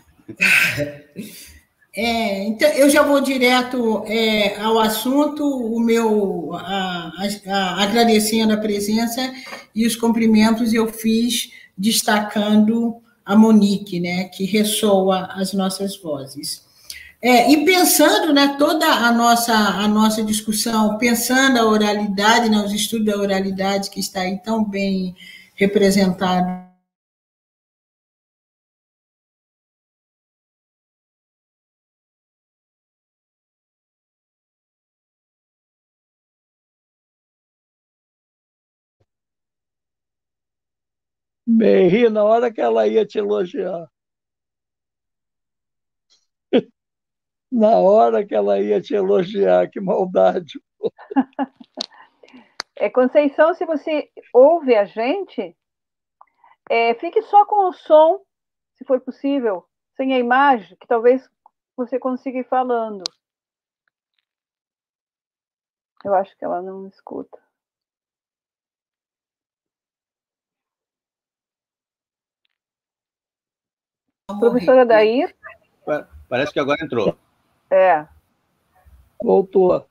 É, 1.98 2.44
então, 2.44 2.70
eu 2.72 2.90
já 2.90 3.02
vou 3.02 3.22
direto 3.22 4.04
é, 4.06 4.60
ao 4.60 4.78
assunto, 4.80 5.48
o 5.48 5.80
meu 5.80 6.54
a, 6.54 7.10
a, 7.48 7.84
agradecendo 7.84 8.52
a 8.52 8.58
presença 8.58 9.34
e 9.74 9.88
os 9.88 9.96
cumprimentos 9.96 10.74
eu 10.74 10.92
fiz 10.92 11.54
destacando 11.78 13.02
a 13.26 13.36
Monique, 13.36 14.00
né, 14.00 14.26
que 14.26 14.46
ressoa 14.46 15.30
as 15.34 15.54
nossas 15.54 15.98
vozes. 15.98 16.64
É, 17.22 17.52
e 17.52 17.66
pensando, 17.66 18.32
né, 18.32 18.56
toda 18.60 18.86
a 18.86 19.12
nossa, 19.12 19.54
a 19.54 19.88
nossa 19.88 20.24
discussão, 20.24 20.98
pensando 20.98 21.58
a 21.58 21.66
oralidade, 21.66 22.50
né, 22.50 22.58
os 22.58 22.72
estudos 22.72 23.08
da 23.08 23.18
oralidade 23.18 23.90
que 23.90 24.00
está 24.00 24.22
aí 24.22 24.38
tão 24.44 24.64
bem 24.64 25.16
representado 25.56 26.65
Me 41.56 41.88
ri 41.88 42.10
na 42.10 42.22
hora 42.22 42.52
que 42.52 42.60
ela 42.60 42.86
ia 42.86 43.06
te 43.06 43.18
elogiar. 43.18 43.90
na 47.50 47.78
hora 47.78 48.26
que 48.26 48.36
ela 48.36 48.60
ia 48.60 48.82
te 48.82 48.94
elogiar, 48.94 49.70
que 49.70 49.80
maldade. 49.80 50.60
É, 52.78 52.90
Conceição, 52.90 53.54
se 53.54 53.66
você 53.66 54.12
ouve 54.34 54.76
a 54.76 54.84
gente, 54.84 55.56
é, 56.70 56.94
fique 56.96 57.22
só 57.22 57.46
com 57.46 57.70
o 57.70 57.72
som, 57.72 58.22
se 58.74 58.84
for 58.84 59.00
possível, 59.00 59.66
sem 59.96 60.14
a 60.14 60.20
imagem, 60.20 60.76
que 60.76 60.86
talvez 60.86 61.26
você 61.78 61.98
consiga 61.98 62.40
ir 62.40 62.50
falando. 62.50 63.02
Eu 66.04 66.14
acho 66.16 66.36
que 66.38 66.44
ela 66.44 66.62
não 66.62 66.86
escuta. 66.86 67.45
Professora 74.28 74.86
Dair? 74.86 75.36
Parece 76.28 76.52
que 76.52 76.60
agora 76.60 76.84
entrou. 76.84 77.16
É. 77.70 78.06
Voltou. 79.22 79.86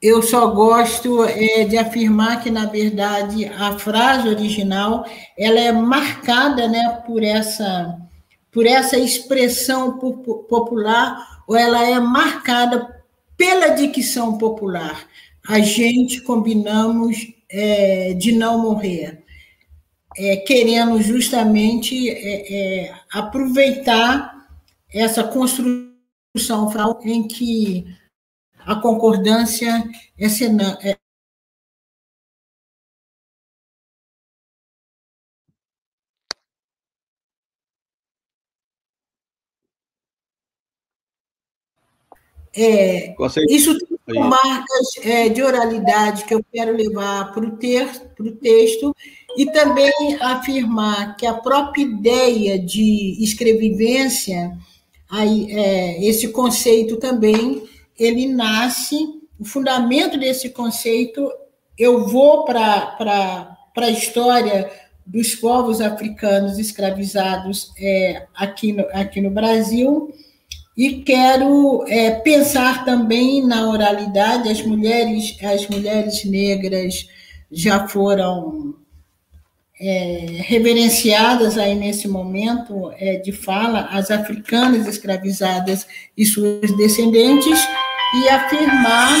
Eu 0.00 0.22
só 0.22 0.48
gosto 0.48 1.24
é, 1.24 1.64
de 1.64 1.76
afirmar 1.76 2.42
que, 2.42 2.50
na 2.50 2.66
verdade, 2.66 3.46
a 3.46 3.76
frase 3.78 4.28
original 4.28 5.04
ela 5.36 5.58
é 5.58 5.72
marcada 5.72 6.68
né, 6.68 7.02
por, 7.04 7.22
essa, 7.22 7.98
por 8.52 8.64
essa 8.64 8.96
expressão 8.96 9.98
popular, 9.98 11.42
ou 11.48 11.56
ela 11.56 11.82
é 11.82 11.98
marcada 11.98 13.02
pela 13.36 13.70
dicção 13.70 14.38
popular. 14.38 15.04
A 15.48 15.58
gente 15.60 16.20
combinamos 16.20 17.32
é, 17.50 18.12
de 18.12 18.32
não 18.32 18.58
morrer 18.58 19.24
é, 20.18 20.36
querendo 20.36 21.00
justamente 21.00 22.10
é, 22.10 22.86
é, 22.86 22.94
aproveitar 23.12 24.48
essa 24.92 25.22
construção 25.22 26.70
em 27.04 27.26
que 27.26 27.86
a 28.58 28.74
concordância 28.74 29.84
é, 30.82 30.97
É, 42.54 43.14
isso 43.48 43.76
são 44.10 44.22
marcas 44.24 44.96
é, 45.04 45.28
de 45.28 45.42
oralidade 45.42 46.24
que 46.24 46.34
eu 46.34 46.44
quero 46.52 46.74
levar 46.76 47.32
para 47.32 47.44
o 47.44 47.56
texto 48.36 48.94
e 49.36 49.46
também 49.46 50.16
afirmar 50.20 51.16
que 51.16 51.26
a 51.26 51.34
própria 51.34 51.82
ideia 51.82 52.58
de 52.58 53.22
escrevivência, 53.22 54.56
aí, 55.10 55.52
é, 55.52 56.04
esse 56.04 56.28
conceito 56.28 56.96
também, 56.96 57.62
ele 57.98 58.26
nasce, 58.26 58.96
o 59.38 59.44
fundamento 59.44 60.18
desse 60.18 60.50
conceito, 60.50 61.30
eu 61.76 62.06
vou 62.06 62.44
para 62.44 63.56
a 63.76 63.90
história 63.90 64.70
dos 65.06 65.34
povos 65.34 65.80
africanos 65.80 66.58
escravizados 66.58 67.72
é, 67.78 68.26
aqui, 68.34 68.72
no, 68.72 68.86
aqui 68.92 69.20
no 69.20 69.30
Brasil, 69.30 70.12
e 70.78 71.02
quero 71.02 71.84
é, 71.88 72.12
pensar 72.12 72.84
também 72.84 73.44
na 73.44 73.68
oralidade. 73.68 74.48
As 74.48 74.62
mulheres, 74.62 75.36
as 75.42 75.66
mulheres 75.66 76.24
negras 76.24 77.08
já 77.50 77.88
foram 77.88 78.76
é, 79.80 80.40
reverenciadas 80.44 81.58
aí 81.58 81.74
nesse 81.74 82.06
momento 82.06 82.92
é, 82.96 83.16
de 83.16 83.32
fala, 83.32 83.88
as 83.90 84.08
africanas 84.12 84.86
escravizadas 84.86 85.84
e 86.16 86.24
suas 86.24 86.70
descendentes, 86.76 87.58
e 88.14 88.28
afirmar. 88.28 89.18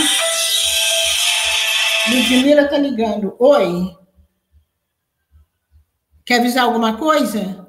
Ludmila 2.08 2.62
está 2.62 2.78
ligando. 2.78 3.34
Oi. 3.36 3.96
Quer 6.24 6.38
avisar 6.38 6.64
alguma 6.64 6.96
coisa? 6.96 7.67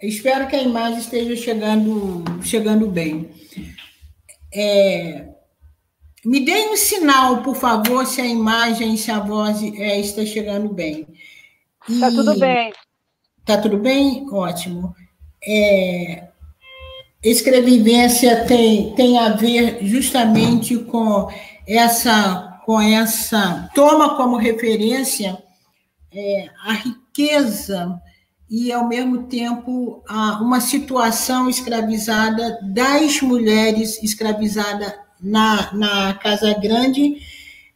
Espero 0.00 0.46
que 0.46 0.54
a 0.54 0.62
imagem 0.62 1.00
esteja 1.00 1.34
chegando, 1.34 2.24
chegando 2.44 2.86
bem. 2.86 3.30
É, 4.54 5.26
me 6.24 6.38
dê 6.44 6.68
um 6.68 6.76
sinal, 6.76 7.42
por 7.42 7.56
favor, 7.56 8.06
se 8.06 8.20
a 8.20 8.26
imagem, 8.26 8.96
se 8.96 9.10
a 9.10 9.18
voz 9.18 9.60
é, 9.62 9.98
está 9.98 10.24
chegando 10.24 10.68
bem. 10.68 11.04
Está 11.88 12.10
tudo 12.10 12.38
bem. 12.38 12.72
Está 13.40 13.58
tudo 13.58 13.78
bem? 13.78 14.24
Ótimo. 14.30 14.94
É, 15.44 16.28
escrevivência 17.22 18.44
tem, 18.46 18.94
tem 18.94 19.18
a 19.18 19.30
ver 19.30 19.84
justamente 19.84 20.78
com 20.78 21.28
essa, 21.66 22.60
com 22.64 22.80
essa 22.80 23.68
toma 23.74 24.16
como 24.16 24.36
referência 24.36 25.42
é, 26.12 26.48
a 26.64 26.72
riqueza 26.72 28.00
e, 28.50 28.72
ao 28.72 28.88
mesmo 28.88 29.24
tempo, 29.24 30.02
uma 30.40 30.60
situação 30.60 31.48
escravizada 31.48 32.58
das 32.62 33.20
mulheres 33.20 34.02
escravizadas 34.02 34.94
na, 35.20 35.72
na 35.74 36.14
Casa 36.14 36.54
Grande, 36.54 37.16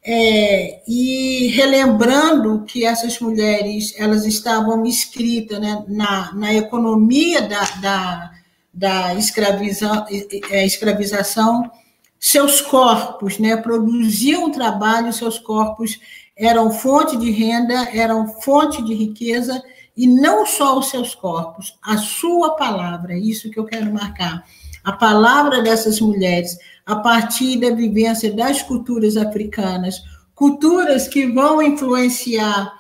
é, 0.05 0.83
e 0.87 1.49
relembrando 1.55 2.65
que 2.65 2.85
essas 2.85 3.21
mulheres 3.21 3.95
elas 3.97 4.27
estavam 4.27 4.85
inscritas 4.85 5.61
né, 5.61 5.85
na, 5.87 6.35
na 6.35 6.53
economia 6.55 7.43
da, 7.43 7.63
da, 7.81 8.31
da 8.75 9.15
escraviza, 9.15 10.05
é, 10.51 10.67
escravização, 10.67 11.71
seus 12.19 12.61
corpos 12.61 13.39
né, 13.39 13.57
produziam 13.57 14.51
trabalho, 14.51 15.13
seus 15.13 15.39
corpos 15.39 16.01
eram 16.37 16.73
fonte 16.73 17.17
de 17.17 17.31
renda, 17.31 17.89
eram 17.93 18.27
fonte 18.41 18.83
de 18.83 18.95
riqueza, 18.95 19.63
e 19.97 20.07
não 20.07 20.47
só 20.47 20.79
os 20.79 20.89
seus 20.89 21.15
corpos, 21.15 21.79
a 21.83 21.97
sua 21.99 22.57
palavra, 22.57 23.15
é 23.15 23.19
isso 23.19 23.51
que 23.51 23.59
eu 23.59 23.65
quero 23.65 23.93
marcar. 23.93 24.45
A 24.83 24.93
palavra 24.93 25.63
dessas 25.63 26.01
mulheres, 26.01 26.57
a 26.85 26.97
partir 26.97 27.59
da 27.61 27.71
vivência 27.71 28.33
das 28.33 28.63
culturas 28.63 29.17
africanas, 29.17 30.03
culturas 30.35 31.07
que 31.07 31.27
vão 31.27 31.63
influenciar 31.63 32.73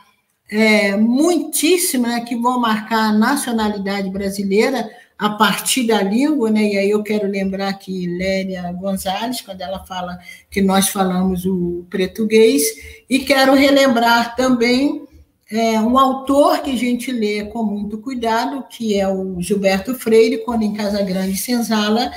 é, 0.50 0.96
muitíssimo, 0.96 2.06
né, 2.06 2.20
que 2.20 2.36
vão 2.36 2.60
marcar 2.60 3.10
a 3.10 3.12
nacionalidade 3.12 4.10
brasileira 4.10 4.90
a 5.18 5.30
partir 5.30 5.86
da 5.86 6.02
língua, 6.02 6.50
né? 6.50 6.62
E 6.64 6.76
aí 6.76 6.90
eu 6.90 7.00
quero 7.02 7.28
lembrar 7.28 7.72
que 7.74 8.08
Lélia 8.08 8.72
Gonzalez, 8.72 9.40
quando 9.40 9.60
ela 9.60 9.84
fala 9.84 10.18
que 10.50 10.60
nós 10.60 10.88
falamos 10.88 11.46
o 11.46 11.86
português, 11.88 12.62
e 13.08 13.20
quero 13.20 13.54
relembrar 13.54 14.34
também 14.34 15.06
é, 15.52 15.78
um 15.78 15.98
autor 15.98 16.62
que 16.62 16.70
a 16.70 16.76
gente 16.76 17.12
lê 17.12 17.44
com 17.44 17.62
muito 17.62 17.98
cuidado, 17.98 18.64
que 18.70 18.98
é 18.98 19.06
o 19.06 19.38
Gilberto 19.38 19.94
Freire, 19.94 20.38
quando 20.38 20.62
em 20.62 20.72
Casa 20.72 21.02
Grande 21.02 21.36
Senzala, 21.36 22.10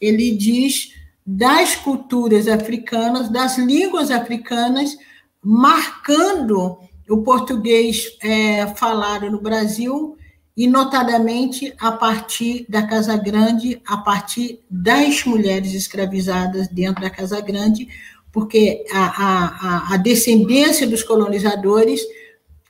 ele 0.00 0.32
diz 0.32 0.92
das 1.24 1.76
culturas 1.76 2.48
africanas, 2.48 3.28
das 3.28 3.56
línguas 3.56 4.10
africanas, 4.10 4.98
marcando 5.40 6.78
o 7.08 7.18
português 7.18 8.18
é, 8.20 8.66
falado 8.74 9.30
no 9.30 9.40
Brasil, 9.40 10.16
e 10.56 10.66
notadamente 10.66 11.72
a 11.78 11.92
partir 11.92 12.66
da 12.68 12.82
Casa 12.82 13.16
Grande, 13.16 13.80
a 13.86 13.98
partir 13.98 14.60
das 14.68 15.24
mulheres 15.24 15.74
escravizadas 15.74 16.66
dentro 16.66 17.02
da 17.02 17.08
Casa 17.08 17.40
Grande, 17.40 17.88
porque 18.32 18.84
a, 18.92 19.04
a, 19.90 19.94
a 19.94 19.96
descendência 19.96 20.88
dos 20.88 21.04
colonizadores 21.04 22.00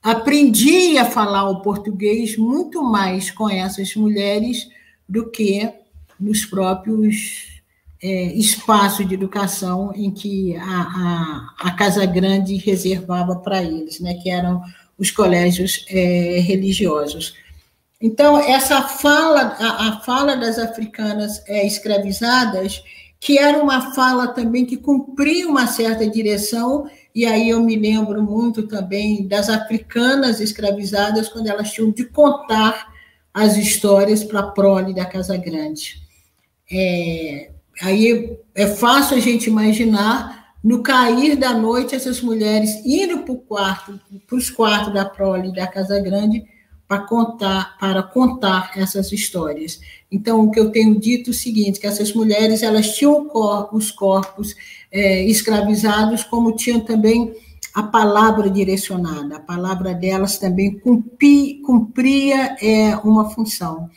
aprendi 0.03 0.97
a 0.99 1.05
falar 1.05 1.49
o 1.49 1.61
português 1.61 2.37
muito 2.37 2.83
mais 2.83 3.31
com 3.31 3.49
essas 3.49 3.95
mulheres 3.95 4.69
do 5.09 5.31
que 5.31 5.71
nos 6.19 6.45
próprios 6.45 7.61
é, 8.03 8.33
espaços 8.35 9.07
de 9.07 9.15
educação 9.15 9.93
em 9.95 10.11
que 10.11 10.57
a, 10.57 10.63
a, 10.63 11.69
a 11.69 11.71
Casa 11.73 12.07
Grande 12.07 12.57
reservava 12.57 13.37
para 13.37 13.63
eles, 13.63 14.01
né, 14.01 14.15
que 14.15 14.31
eram 14.31 14.63
os 14.99 15.11
colégios 15.11 15.85
é, 15.89 16.41
religiosos. 16.41 17.35
Então, 18.01 18.39
essa 18.39 18.81
fala, 18.83 19.57
a, 19.59 19.89
a 19.89 20.01
fala 20.01 20.35
das 20.35 20.59
africanas 20.59 21.43
é, 21.47 21.67
escravizadas, 21.67 22.83
que 23.19 23.39
era 23.39 23.63
uma 23.63 23.95
fala 23.95 24.29
também 24.29 24.65
que 24.65 24.79
cumpria 24.79 25.47
uma 25.47 25.67
certa 25.67 26.09
direção 26.09 26.89
e 27.15 27.27
aí 27.27 27.51
eu 27.51 27.61
me 27.61 27.77
lembro 27.77 28.23
muito 28.23 28.67
também 28.67 29.27
das 29.27 29.49
africanas 29.49 30.41
escravizadas, 30.41 31.29
quando 31.29 31.49
elas 31.49 31.73
tinham 31.73 31.91
de 31.91 32.05
contar 32.05 32.93
as 33.33 33.57
histórias 33.57 34.23
para 34.23 34.41
a 34.41 34.51
prole 34.51 34.95
da 34.95 35.05
Casa 35.05 35.37
Grande. 35.37 36.03
É, 36.71 37.51
aí 37.83 38.39
é 38.55 38.67
fácil 38.67 39.17
a 39.17 39.21
gente 39.21 39.49
imaginar, 39.49 40.55
no 40.63 40.83
cair 40.83 41.37
da 41.37 41.53
noite, 41.53 41.95
essas 41.95 42.21
mulheres 42.21 42.85
indo 42.85 43.21
para 43.25 43.35
quarto, 43.35 44.01
para 44.27 44.37
os 44.37 44.51
quartos 44.51 44.93
da 44.93 45.05
prole 45.05 45.53
da 45.53 45.67
Casa 45.67 45.99
Grande, 46.01 46.45
para 46.87 47.01
contar, 47.01 47.79
para 47.79 48.03
contar 48.03 48.73
essas 48.77 49.11
histórias. 49.13 49.81
Então, 50.11 50.41
o 50.41 50.51
que 50.51 50.59
eu 50.59 50.71
tenho 50.71 50.99
dito 50.99 51.31
é 51.31 51.33
o 51.33 51.35
seguinte, 51.35 51.79
que 51.79 51.87
essas 51.87 52.13
mulheres, 52.13 52.63
elas 52.63 52.97
tinham 52.97 53.31
os 53.73 53.91
corpos 53.91 54.57
é, 54.91 55.25
escravizados, 55.25 56.25
como 56.25 56.57
tinham 56.57 56.81
também 56.81 57.33
a 57.73 57.85
palavra 57.85 58.51
direcionada, 58.51 59.37
a 59.37 59.41
palavra 59.41 59.95
delas 59.95 60.39
também 60.39 60.79
cumpri, 60.81 61.63
cumpria 61.65 62.57
é, 62.61 62.97
uma 63.05 63.31
função. 63.31 63.89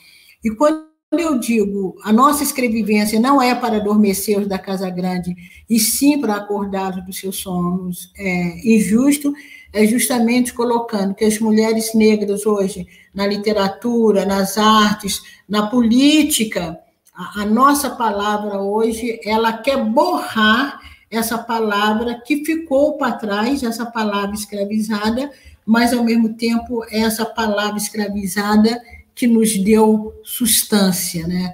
E 0.43 0.51
quando 0.51 0.92
eu 1.20 1.39
digo 1.39 1.95
a 2.03 2.11
nossa 2.11 2.43
escrevivência 2.43 3.20
não 3.20 3.41
é 3.41 3.53
para 3.55 3.78
adormecer 3.78 4.39
os 4.39 4.47
da 4.47 4.57
Casa 4.57 4.89
Grande, 4.89 5.36
e 5.70 5.80
sim 5.80 6.20
para 6.20 6.36
acordá-los 6.36 7.05
dos 7.05 7.20
seus 7.20 7.38
sonhos 7.38 8.11
é, 8.18 8.57
injustos, 8.68 9.34
é 9.72 9.86
justamente 9.88 10.53
colocando 10.53 11.16
que 11.16 11.26
as 11.26 11.39
mulheres 11.39 11.93
negras 11.95 12.45
hoje, 12.45 12.88
na 13.14 13.26
literatura, 13.26 14.26
nas 14.26 14.57
artes, 14.57 15.22
na 15.49 15.68
política, 15.68 16.80
a, 17.16 17.41
a 17.41 17.45
nossa 17.45 17.89
palavra 17.89 18.59
hoje, 18.59 19.20
ela 19.24 19.53
quer 19.53 19.84
borrar 19.84 20.80
essa 21.09 21.38
palavra 21.38 22.22
que 22.26 22.43
ficou 22.43 22.97
para 22.97 23.14
trás, 23.14 23.61
essa 23.64 23.86
palavra 23.86 24.36
escravizada, 24.36 25.32
mas, 25.66 25.93
ao 25.93 26.03
mesmo 26.03 26.34
tempo, 26.34 26.84
essa 26.89 27.26
palavra 27.26 27.78
escravizada 27.78 28.82
que 29.16 29.28
nos 29.28 29.57
deu 29.57 30.14
substância, 30.24 31.28
né? 31.28 31.53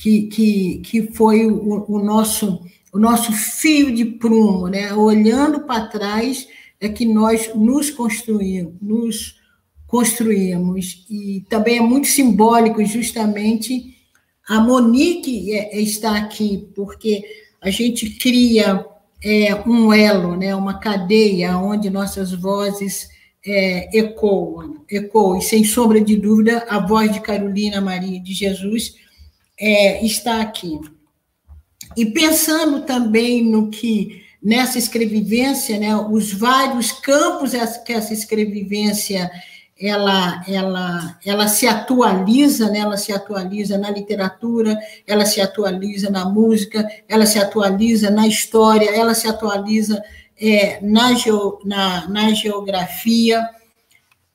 que, 0.00 0.22
que, 0.22 0.78
que 0.78 1.02
foi 1.12 1.46
o, 1.46 1.84
o, 1.86 2.02
nosso, 2.02 2.64
o 2.92 2.98
nosso 2.98 3.32
fio 3.32 3.94
de 3.94 4.04
prumo, 4.04 4.66
né? 4.68 4.94
olhando 4.94 5.60
para 5.60 5.86
trás 5.86 6.48
é 6.80 6.88
que 6.88 7.04
nós 7.04 7.54
nos 7.54 7.90
construímos, 7.90 8.74
nos 8.80 9.36
construímos. 9.86 11.04
E 11.10 11.44
também 11.50 11.78
é 11.78 11.82
muito 11.82 12.08
simbólico, 12.08 12.82
justamente, 12.84 13.94
a 14.48 14.58
Monique 14.58 15.52
é, 15.52 15.76
é, 15.76 15.80
está 15.80 16.16
aqui, 16.16 16.68
porque 16.74 17.22
a 17.60 17.70
gente 17.70 18.08
cria 18.18 18.84
é, 19.22 19.54
um 19.68 19.92
elo, 19.92 20.34
né, 20.34 20.54
uma 20.54 20.80
cadeia 20.80 21.58
onde 21.58 21.90
nossas 21.90 22.32
vozes 22.32 23.08
é, 23.44 23.98
ecoam, 23.98 24.84
ecoam. 24.90 25.38
E, 25.38 25.42
sem 25.42 25.64
sombra 25.64 26.00
de 26.00 26.16
dúvida, 26.16 26.66
a 26.68 26.78
voz 26.78 27.12
de 27.12 27.20
Carolina 27.20 27.80
Maria 27.80 28.20
de 28.20 28.32
Jesus 28.32 28.94
é, 29.58 30.04
está 30.04 30.40
aqui. 30.40 30.78
E 31.96 32.06
pensando 32.06 32.82
também 32.82 33.44
no 33.44 33.68
que 33.68 34.22
nessa 34.42 34.78
escrevivência, 34.78 35.78
né, 35.78 35.94
os 35.96 36.32
vários 36.32 36.92
campos 36.92 37.52
que 37.84 37.92
essa 37.92 38.12
escrevivência 38.12 39.30
ela, 39.80 40.44
ela, 40.46 41.18
ela 41.24 41.48
se 41.48 41.66
atualiza, 41.66 42.68
né? 42.68 42.80
ela 42.80 42.98
se 42.98 43.12
atualiza 43.12 43.78
na 43.78 43.90
literatura, 43.90 44.78
ela 45.06 45.24
se 45.24 45.40
atualiza 45.40 46.10
na 46.10 46.26
música, 46.26 46.86
ela 47.08 47.24
se 47.24 47.38
atualiza 47.38 48.10
na 48.10 48.26
história, 48.26 48.90
ela 48.90 49.14
se 49.14 49.26
atualiza 49.26 50.02
é, 50.40 50.80
na, 50.82 51.10
na, 51.64 52.08
na 52.08 52.34
geografia, 52.34 53.46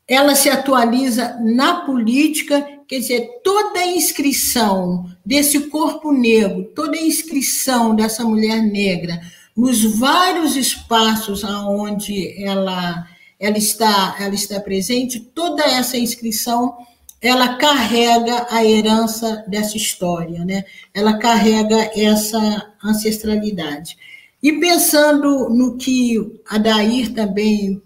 ela 0.08 0.36
se 0.36 0.49
atualiza 0.49 1.38
na 1.41 1.82
política, 1.86 2.66
quer 2.88 2.99
dizer, 2.99 3.41
toda 3.43 3.80
a 3.80 3.88
inscrição 3.88 5.10
desse 5.26 5.70
corpo 5.70 6.12
negro, 6.12 6.66
toda 6.76 6.95
a 6.95 7.01
inscrição 7.01 7.95
dessa 7.95 8.24
mulher 8.24 8.62
negra 8.62 9.20
nos 9.56 9.84
vários 9.97 10.56
espaços 10.56 11.43
aonde 11.43 12.43
ela 12.43 13.08
ela 13.38 13.58
está, 13.58 14.16
ela 14.20 14.34
está 14.34 14.60
presente, 14.62 15.20
toda 15.20 15.62
essa 15.64 15.97
inscrição 15.97 16.74
ela 17.22 17.58
carrega 17.58 18.47
a 18.49 18.64
herança 18.64 19.43
dessa 19.47 19.76
história, 19.76 20.45
né? 20.45 20.64
Ela 20.93 21.18
carrega 21.18 21.91
essa 21.95 22.72
ancestralidade. 22.84 23.97
E 24.42 24.54
pensando 24.54 25.50
no 25.50 25.78
que 25.78 26.40
a 26.48 26.58
Dair 26.58 27.14
também 27.14 27.82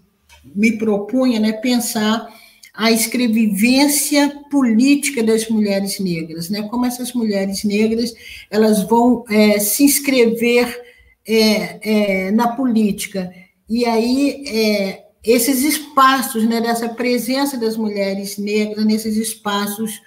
me 0.54 0.76
propunha, 0.78 1.40
né, 1.40 1.52
pensar 1.52 2.28
a 2.74 2.90
escrevivência 2.90 4.32
política 4.50 5.22
das 5.22 5.48
mulheres 5.48 5.98
negras, 5.98 6.48
né? 6.48 6.62
Como 6.62 6.86
essas 6.86 7.12
mulheres 7.12 7.64
negras 7.64 8.14
elas 8.50 8.84
vão 8.84 9.24
é, 9.28 9.58
se 9.58 9.84
inscrever 9.84 10.80
é, 11.26 12.26
é, 12.26 12.30
na 12.30 12.48
política 12.56 13.30
e 13.68 13.84
aí 13.84 14.44
é, 14.48 15.04
esses 15.22 15.62
espaços, 15.62 16.44
né, 16.44 16.60
dessa 16.60 16.88
presença 16.88 17.56
das 17.56 17.76
mulheres 17.76 18.38
negras 18.38 18.84
nesses 18.84 19.16
espaços 19.16 20.00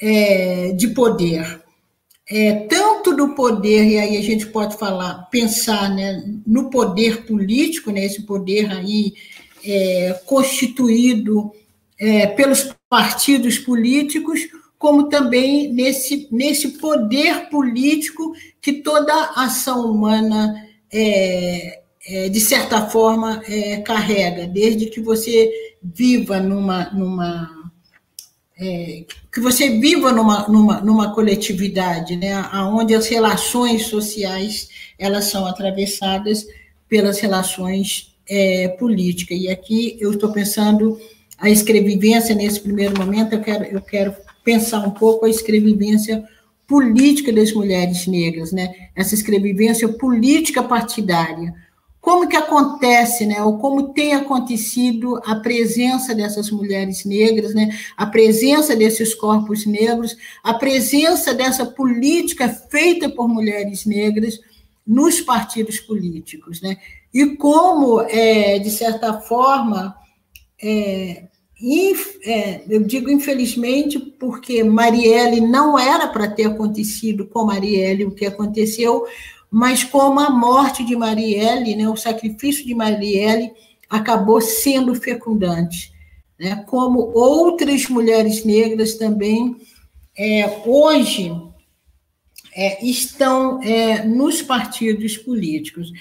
é, 0.00 0.72
de 0.72 0.88
poder. 0.88 1.63
É, 2.28 2.66
tanto 2.66 3.14
do 3.14 3.34
poder, 3.34 3.84
e 3.84 3.98
aí 3.98 4.16
a 4.16 4.22
gente 4.22 4.46
pode 4.46 4.76
falar, 4.78 5.28
pensar 5.30 5.94
né, 5.94 6.24
no 6.46 6.70
poder 6.70 7.26
político, 7.26 7.90
né, 7.90 8.06
esse 8.06 8.22
poder 8.22 8.70
aí 8.72 9.12
é, 9.62 10.20
constituído 10.24 11.52
é, 11.98 12.26
pelos 12.26 12.74
partidos 12.88 13.58
políticos, 13.58 14.40
como 14.78 15.08
também 15.08 15.72
nesse, 15.72 16.28
nesse 16.30 16.78
poder 16.78 17.48
político 17.50 18.32
que 18.60 18.74
toda 18.74 19.32
ação 19.36 19.90
humana 19.90 20.54
é, 20.92 21.82
é, 22.06 22.28
de 22.28 22.40
certa 22.40 22.86
forma, 22.88 23.42
é, 23.48 23.78
carrega, 23.78 24.46
desde 24.46 24.86
que 24.86 25.00
você 25.00 25.50
viva 25.82 26.38
numa. 26.38 26.90
numa 26.90 27.63
é, 28.58 29.04
que 29.32 29.40
você 29.40 29.78
viva 29.80 30.12
numa, 30.12 30.48
numa, 30.48 30.80
numa 30.80 31.14
coletividade, 31.14 32.16
né, 32.16 32.40
onde 32.72 32.94
as 32.94 33.08
relações 33.08 33.86
sociais 33.86 34.68
elas 34.98 35.24
são 35.24 35.46
atravessadas 35.46 36.46
pelas 36.88 37.18
relações 37.18 38.14
é, 38.28 38.68
políticas. 38.68 39.38
E 39.38 39.48
aqui 39.48 39.96
eu 40.00 40.12
estou 40.12 40.32
pensando 40.32 40.98
a 41.38 41.50
escrevivência, 41.50 42.34
nesse 42.34 42.60
primeiro 42.60 42.96
momento, 42.96 43.32
eu 43.34 43.40
quero, 43.40 43.64
eu 43.64 43.80
quero 43.80 44.14
pensar 44.44 44.80
um 44.86 44.90
pouco 44.90 45.26
a 45.26 45.30
escrevivência 45.30 46.24
política 46.66 47.32
das 47.32 47.52
mulheres 47.52 48.06
negras, 48.06 48.52
né? 48.52 48.72
essa 48.94 49.14
escrevivência 49.14 49.88
política 49.88 50.62
partidária, 50.62 51.54
como 52.04 52.28
que 52.28 52.36
acontece, 52.36 53.24
né, 53.24 53.42
ou 53.42 53.56
como 53.56 53.94
tem 53.94 54.12
acontecido 54.12 55.18
a 55.24 55.36
presença 55.36 56.14
dessas 56.14 56.50
mulheres 56.50 57.06
negras, 57.06 57.54
né, 57.54 57.74
a 57.96 58.04
presença 58.04 58.76
desses 58.76 59.14
corpos 59.14 59.64
negros, 59.64 60.14
a 60.42 60.52
presença 60.52 61.32
dessa 61.32 61.64
política 61.64 62.46
feita 62.46 63.08
por 63.08 63.26
mulheres 63.26 63.86
negras 63.86 64.38
nos 64.86 65.22
partidos 65.22 65.80
políticos, 65.80 66.60
né, 66.60 66.76
e 67.12 67.24
como, 67.36 68.02
é, 68.02 68.58
de 68.58 68.70
certa 68.70 69.14
forma, 69.22 69.96
é, 70.62 71.24
inf, 71.58 72.18
é, 72.26 72.64
eu 72.68 72.82
digo 72.82 73.10
infelizmente 73.10 73.98
porque 73.98 74.62
Marielle 74.62 75.40
não 75.40 75.78
era 75.78 76.06
para 76.08 76.28
ter 76.28 76.44
acontecido 76.44 77.26
com 77.26 77.46
Marielle 77.46 78.04
o 78.04 78.10
que 78.10 78.26
aconteceu, 78.26 79.06
mas 79.54 79.84
como 79.84 80.18
a 80.18 80.30
morte 80.30 80.84
de 80.84 80.96
Marielle, 80.96 81.76
né, 81.76 81.88
o 81.88 81.96
sacrifício 81.96 82.66
de 82.66 82.74
Marielle 82.74 83.52
acabou 83.88 84.40
sendo 84.40 84.96
fecundante, 84.96 85.92
né, 86.36 86.64
como 86.66 86.98
outras 87.14 87.88
mulheres 87.88 88.44
negras 88.44 88.94
também 88.94 89.54
é, 90.18 90.60
hoje 90.66 91.32
é, 92.52 92.84
estão 92.84 93.62
é, 93.62 94.04
nos 94.04 94.42
partidos 94.42 95.16
políticos. 95.16 95.92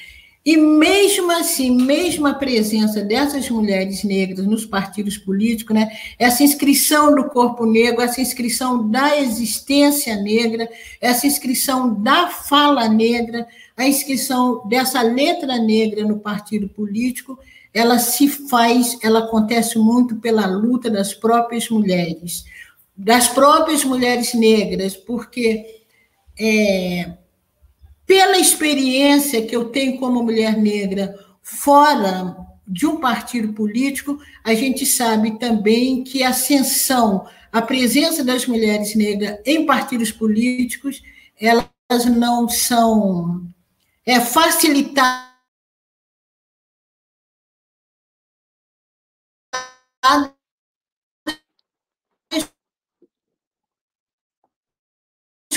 E 0.45 0.57
mesmo 0.57 1.31
assim, 1.31 1.71
mesmo 1.71 2.27
a 2.27 2.33
presença 2.33 3.01
dessas 3.01 3.49
mulheres 3.49 4.03
negras 4.03 4.45
nos 4.45 4.65
partidos 4.65 5.17
políticos, 5.17 5.73
né, 5.73 5.89
essa 6.19 6.43
inscrição 6.43 7.15
do 7.15 7.29
corpo 7.29 7.65
negro, 7.65 8.01
essa 8.01 8.19
inscrição 8.19 8.89
da 8.89 9.17
existência 9.17 10.17
negra, 10.17 10.69
essa 10.99 11.25
inscrição 11.25 11.93
da 11.93 12.27
fala 12.27 12.89
negra, 12.89 13.47
a 13.77 13.87
inscrição 13.87 14.67
dessa 14.67 15.01
letra 15.01 15.57
negra 15.57 16.03
no 16.03 16.19
partido 16.19 16.67
político, 16.67 17.39
ela 17.73 17.97
se 17.97 18.27
faz, 18.27 18.97
ela 19.01 19.19
acontece 19.19 19.79
muito 19.79 20.17
pela 20.17 20.45
luta 20.45 20.89
das 20.89 21.13
próprias 21.13 21.69
mulheres, 21.69 22.43
das 22.95 23.29
próprias 23.29 23.85
mulheres 23.85 24.33
negras, 24.33 24.95
porque 24.95 25.83
é, 26.37 27.13
pela 28.05 28.37
experiência 28.37 29.45
que 29.45 29.55
eu 29.55 29.65
tenho 29.65 29.99
como 29.99 30.23
mulher 30.23 30.57
negra 30.57 31.17
fora 31.41 32.35
de 32.67 32.85
um 32.85 32.99
partido 32.99 33.53
político, 33.53 34.19
a 34.43 34.53
gente 34.53 34.85
sabe 34.85 35.37
também 35.37 36.03
que 36.03 36.23
a 36.23 36.29
ascensão, 36.29 37.27
a 37.51 37.61
presença 37.61 38.23
das 38.23 38.45
mulheres 38.45 38.95
negras 38.95 39.39
em 39.45 39.65
partidos 39.65 40.11
políticos, 40.11 41.01
elas 41.39 41.69
não 42.05 42.47
são 42.47 43.45
é, 44.05 44.19
facilitar 44.19 45.33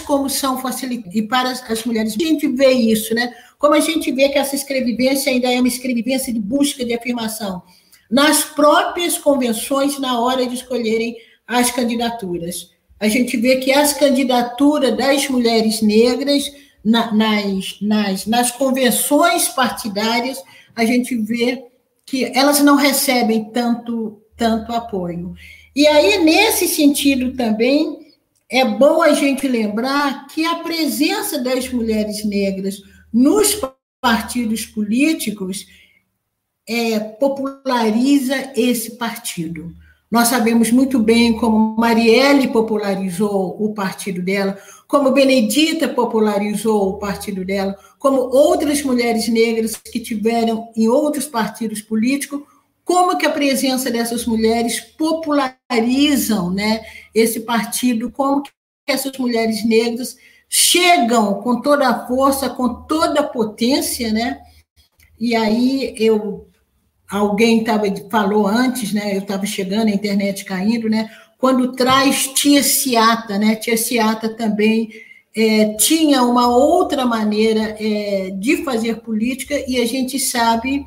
como 0.07 0.31
são 0.31 0.61
facilitadas. 0.61 1.15
E 1.15 1.23
para 1.23 1.51
as 1.51 1.85
mulheres, 1.85 2.15
a 2.15 2.25
gente 2.25 2.47
vê 2.49 2.71
isso, 2.71 3.15
né? 3.15 3.35
Como 3.59 3.75
a 3.75 3.81
gente 3.81 4.13
vê 4.13 4.29
que 4.29 4.39
essa 4.39 4.55
escrevivência 4.55 5.33
ainda 5.33 5.51
é 5.51 5.59
uma 5.59 5.69
escrevivência 5.69 6.33
de 6.33 6.39
busca 6.39 6.85
de 6.85 6.95
afirmação. 6.95 7.63
Nas 8.11 8.45
próprias 8.45 9.19
convenções, 9.19 9.99
na 9.99 10.21
hora 10.21 10.47
de 10.47 10.55
escolherem 10.55 11.17
as 11.47 11.71
candidaturas. 11.71 12.71
A 12.99 13.09
gente 13.09 13.37
vê 13.37 13.57
que 13.57 13.73
as 13.73 13.93
candidaturas 13.93 14.97
das 14.97 15.29
mulheres 15.29 15.83
negras, 15.83 16.51
na, 16.85 17.13
nas, 17.13 17.77
nas, 17.81 18.27
nas 18.27 18.51
convenções 18.51 19.49
partidárias, 19.49 20.43
a 20.75 20.85
gente 20.85 21.17
vê 21.17 21.65
que 22.05 22.25
elas 22.25 22.61
não 22.61 22.77
recebem 22.77 23.45
tanto, 23.53 24.23
tanto 24.37 24.73
apoio. 24.73 25.35
E 25.75 25.87
aí, 25.87 26.25
nesse 26.25 26.69
sentido 26.69 27.37
também, 27.37 28.06
é 28.51 28.65
bom 28.65 29.03
a 29.03 29.13
gente 29.13 29.49
lembrar 29.49 30.27
que 30.29 30.45
a 30.45 30.57
presença 30.57 31.39
das 31.39 31.69
mulheres 31.71 32.25
negras 32.25 32.81
nos 33.13 33.61
partidos 34.01 34.65
políticos 34.65 35.67
é, 36.69 36.99
populariza 36.99 38.53
esse 38.57 38.97
partido. 38.97 39.75
Nós 40.09 40.29
sabemos 40.29 40.71
muito 40.71 41.01
bem 41.01 41.37
como 41.37 41.77
Marielle 41.77 42.49
popularizou 42.49 43.57
o 43.61 43.75
partido 43.75 44.23
dela, 44.23 44.57
como 44.87 45.11
Benedita 45.11 45.89
popularizou 45.89 46.91
o 46.91 46.99
partido 46.99 47.45
dela, 47.45 47.77
como 47.99 48.21
outras 48.21 48.83
mulheres 48.83 49.27
negras 49.29 49.77
que 49.77 49.99
tiveram 49.99 50.71
em 50.77 50.89
outros 50.89 51.27
partidos 51.27 51.83
políticos 51.83 52.43
como 52.87 53.19
que 53.19 53.27
a 53.27 53.33
presença 53.33 53.91
dessas 53.91 54.25
mulheres 54.25 54.79
popularizam 54.79 56.53
né, 56.53 56.87
esse 57.13 57.41
partido, 57.41 58.13
como 58.13 58.45
que 58.45 58.51
essas 58.87 59.19
mulheres 59.19 59.65
negras 59.65 60.17
chegam 60.49 61.35
com 61.43 61.61
toda 61.61 61.89
a 61.89 62.07
força, 62.07 62.49
com 62.49 62.87
toda 62.87 63.21
a 63.21 63.25
potência, 63.25 64.13
né? 64.13 64.41
E 65.19 65.35
aí 65.35 65.97
eu 65.99 66.49
alguém 67.11 67.65
tava, 67.65 67.87
falou 68.09 68.47
antes, 68.47 68.93
né? 68.93 69.17
Eu 69.17 69.23
estava 69.23 69.45
chegando, 69.45 69.89
a 69.89 69.95
internet 69.95 70.45
caindo, 70.45 70.89
né? 70.89 71.11
Quando 71.39 71.73
traz 71.73 72.29
Tia 72.29 72.63
Ciata, 72.63 73.37
né? 73.37 73.57
Tia 73.57 73.77
Ciata 73.77 74.29
também 74.29 74.91
é, 75.35 75.75
tinha 75.75 76.23
uma 76.23 76.47
outra 76.47 77.05
maneira 77.05 77.77
é, 77.81 78.31
de 78.31 78.63
fazer 78.63 79.01
política, 79.01 79.61
e 79.67 79.81
a 79.81 79.85
gente 79.85 80.21
sabe 80.21 80.87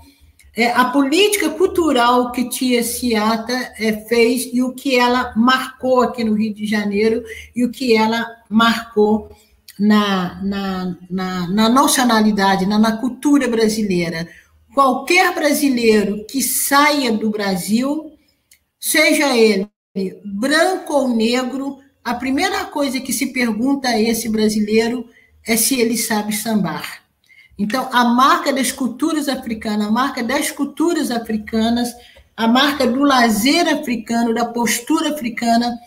é, 0.60 0.72
a 0.72 0.86
política 0.86 1.49
cultural 1.51 2.34
que 2.34 2.49
Tia 2.49 2.84
Ciata 2.84 3.53
é, 3.80 3.93
fez 4.07 4.49
e 4.51 4.62
o 4.62 4.74
que 4.74 4.99
ela 4.99 5.34
marcou 5.34 6.01
aqui 6.01 6.22
no 6.22 6.34
Rio 6.34 6.53
de 6.53 6.66
Janeiro 6.66 7.24
e 7.55 7.64
o 7.64 7.72
que 7.72 7.95
ela 7.95 8.28
marcou 8.49 9.34
na, 9.80 10.43
na, 10.43 10.97
na, 11.10 11.47
na 11.47 11.70
nacionalidade, 11.70 12.66
na, 12.66 12.78
na 12.78 12.97
cultura 12.97 13.47
brasileira. 13.47 14.28
Qualquer 14.74 15.34
brasileiro 15.34 16.26
que 16.26 16.41
saia 16.43 17.14
do 17.14 17.30
Brasil, 17.30 18.12
seja 18.78 19.38
ele 19.38 19.66
branco 20.26 20.93
ou 20.93 21.16
negro, 21.16 21.78
a 22.03 22.14
primeira 22.16 22.66
coisa 22.66 22.99
que 22.99 23.14
se 23.14 23.28
pergunta 23.28 23.88
a 23.88 24.01
esse 24.01 24.28
brasileiro 24.28 25.07
é 25.47 25.55
se 25.55 25.80
ele 25.80 25.97
sabe 25.97 26.36
sambar. 26.36 27.09
Então, 27.60 27.89
a 27.91 28.05
marca 28.05 28.53
das 28.53 28.72
culturas 28.72 29.28
africanas, 29.28 29.86
a 29.86 29.91
marca 29.91 30.24
das 30.24 30.49
culturas 30.49 31.12
africanas, 31.12 31.93
a 32.36 32.47
marca 32.47 32.88
do 32.88 33.03
lazer 33.03 33.68
africano, 33.68 34.34
da 34.34 34.45
postura 34.45 35.10
africana, 35.10 35.78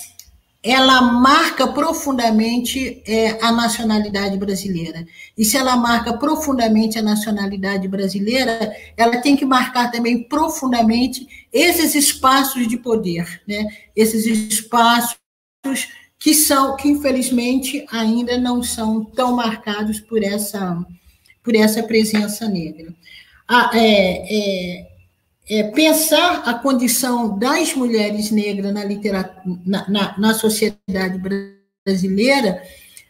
ela 0.62 1.00
marca 1.00 1.66
profundamente 1.66 3.02
é, 3.06 3.42
a 3.42 3.50
nacionalidade 3.50 4.36
brasileira. 4.36 5.04
E 5.36 5.46
se 5.46 5.56
ela 5.56 5.74
marca 5.76 6.12
profundamente 6.12 6.98
a 6.98 7.02
nacionalidade 7.02 7.88
brasileira, 7.88 8.70
ela 8.96 9.16
tem 9.16 9.34
que 9.34 9.44
marcar 9.44 9.90
também 9.90 10.22
profundamente 10.22 11.26
esses 11.50 11.94
espaços 11.94 12.68
de 12.68 12.76
poder, 12.76 13.42
né? 13.48 13.66
esses 13.96 14.26
espaços 14.26 15.16
que 16.18 16.34
são, 16.34 16.76
que 16.76 16.88
infelizmente 16.88 17.84
ainda 17.90 18.38
não 18.38 18.62
são 18.62 19.04
tão 19.04 19.34
marcados 19.34 19.98
por 19.98 20.22
essa, 20.22 20.78
por 21.42 21.54
essa 21.54 21.82
presença 21.82 22.48
negra. 22.48 22.94
Ah, 23.48 23.70
é, 23.74 24.78
é, 24.78 24.86
é, 25.50 25.62
pensar 25.64 26.42
a 26.46 26.54
condição 26.54 27.38
das 27.38 27.74
mulheres 27.74 28.30
negras 28.30 28.72
na, 28.72 28.84
na, 29.66 29.88
na, 29.88 30.18
na 30.18 30.34
sociedade 30.34 31.20
brasileira 31.84 32.62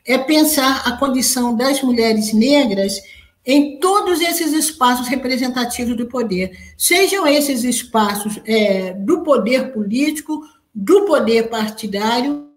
é 0.05 0.19
pensar 0.19 0.83
a 0.87 0.97
condição 0.97 1.55
das 1.55 1.83
mulheres 1.83 2.33
negras 2.33 3.01
em 3.45 3.79
todos 3.79 4.21
esses 4.21 4.53
espaços 4.53 5.09
representativos 5.09 5.97
do 5.97 6.07
poder, 6.07 6.57
sejam 6.79 7.27
esses 7.27 7.65
espaços 7.65 8.41
é, 8.45 8.93
do 8.93 9.23
poder 9.23 9.73
político, 9.73 10.43
do 10.75 11.05
poder 11.07 11.49
partidário, 11.49 12.49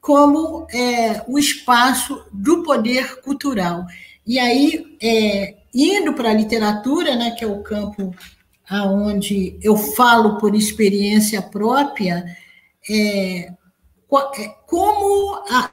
como 0.00 0.66
é, 0.72 1.24
o 1.28 1.38
espaço 1.38 2.24
do 2.32 2.62
poder 2.62 3.20
cultural. 3.22 3.84
E 4.26 4.38
aí, 4.38 4.96
é, 5.00 5.54
indo 5.72 6.12
para 6.14 6.30
a 6.30 6.34
literatura, 6.34 7.14
né, 7.14 7.30
que 7.30 7.44
é 7.44 7.46
o 7.46 7.62
campo 7.62 8.14
aonde 8.68 9.56
eu 9.62 9.76
falo 9.76 10.38
por 10.38 10.54
experiência 10.54 11.40
própria, 11.40 12.24
é, 12.90 13.48
é 13.48 14.48
como 14.66 15.34
a, 15.48 15.70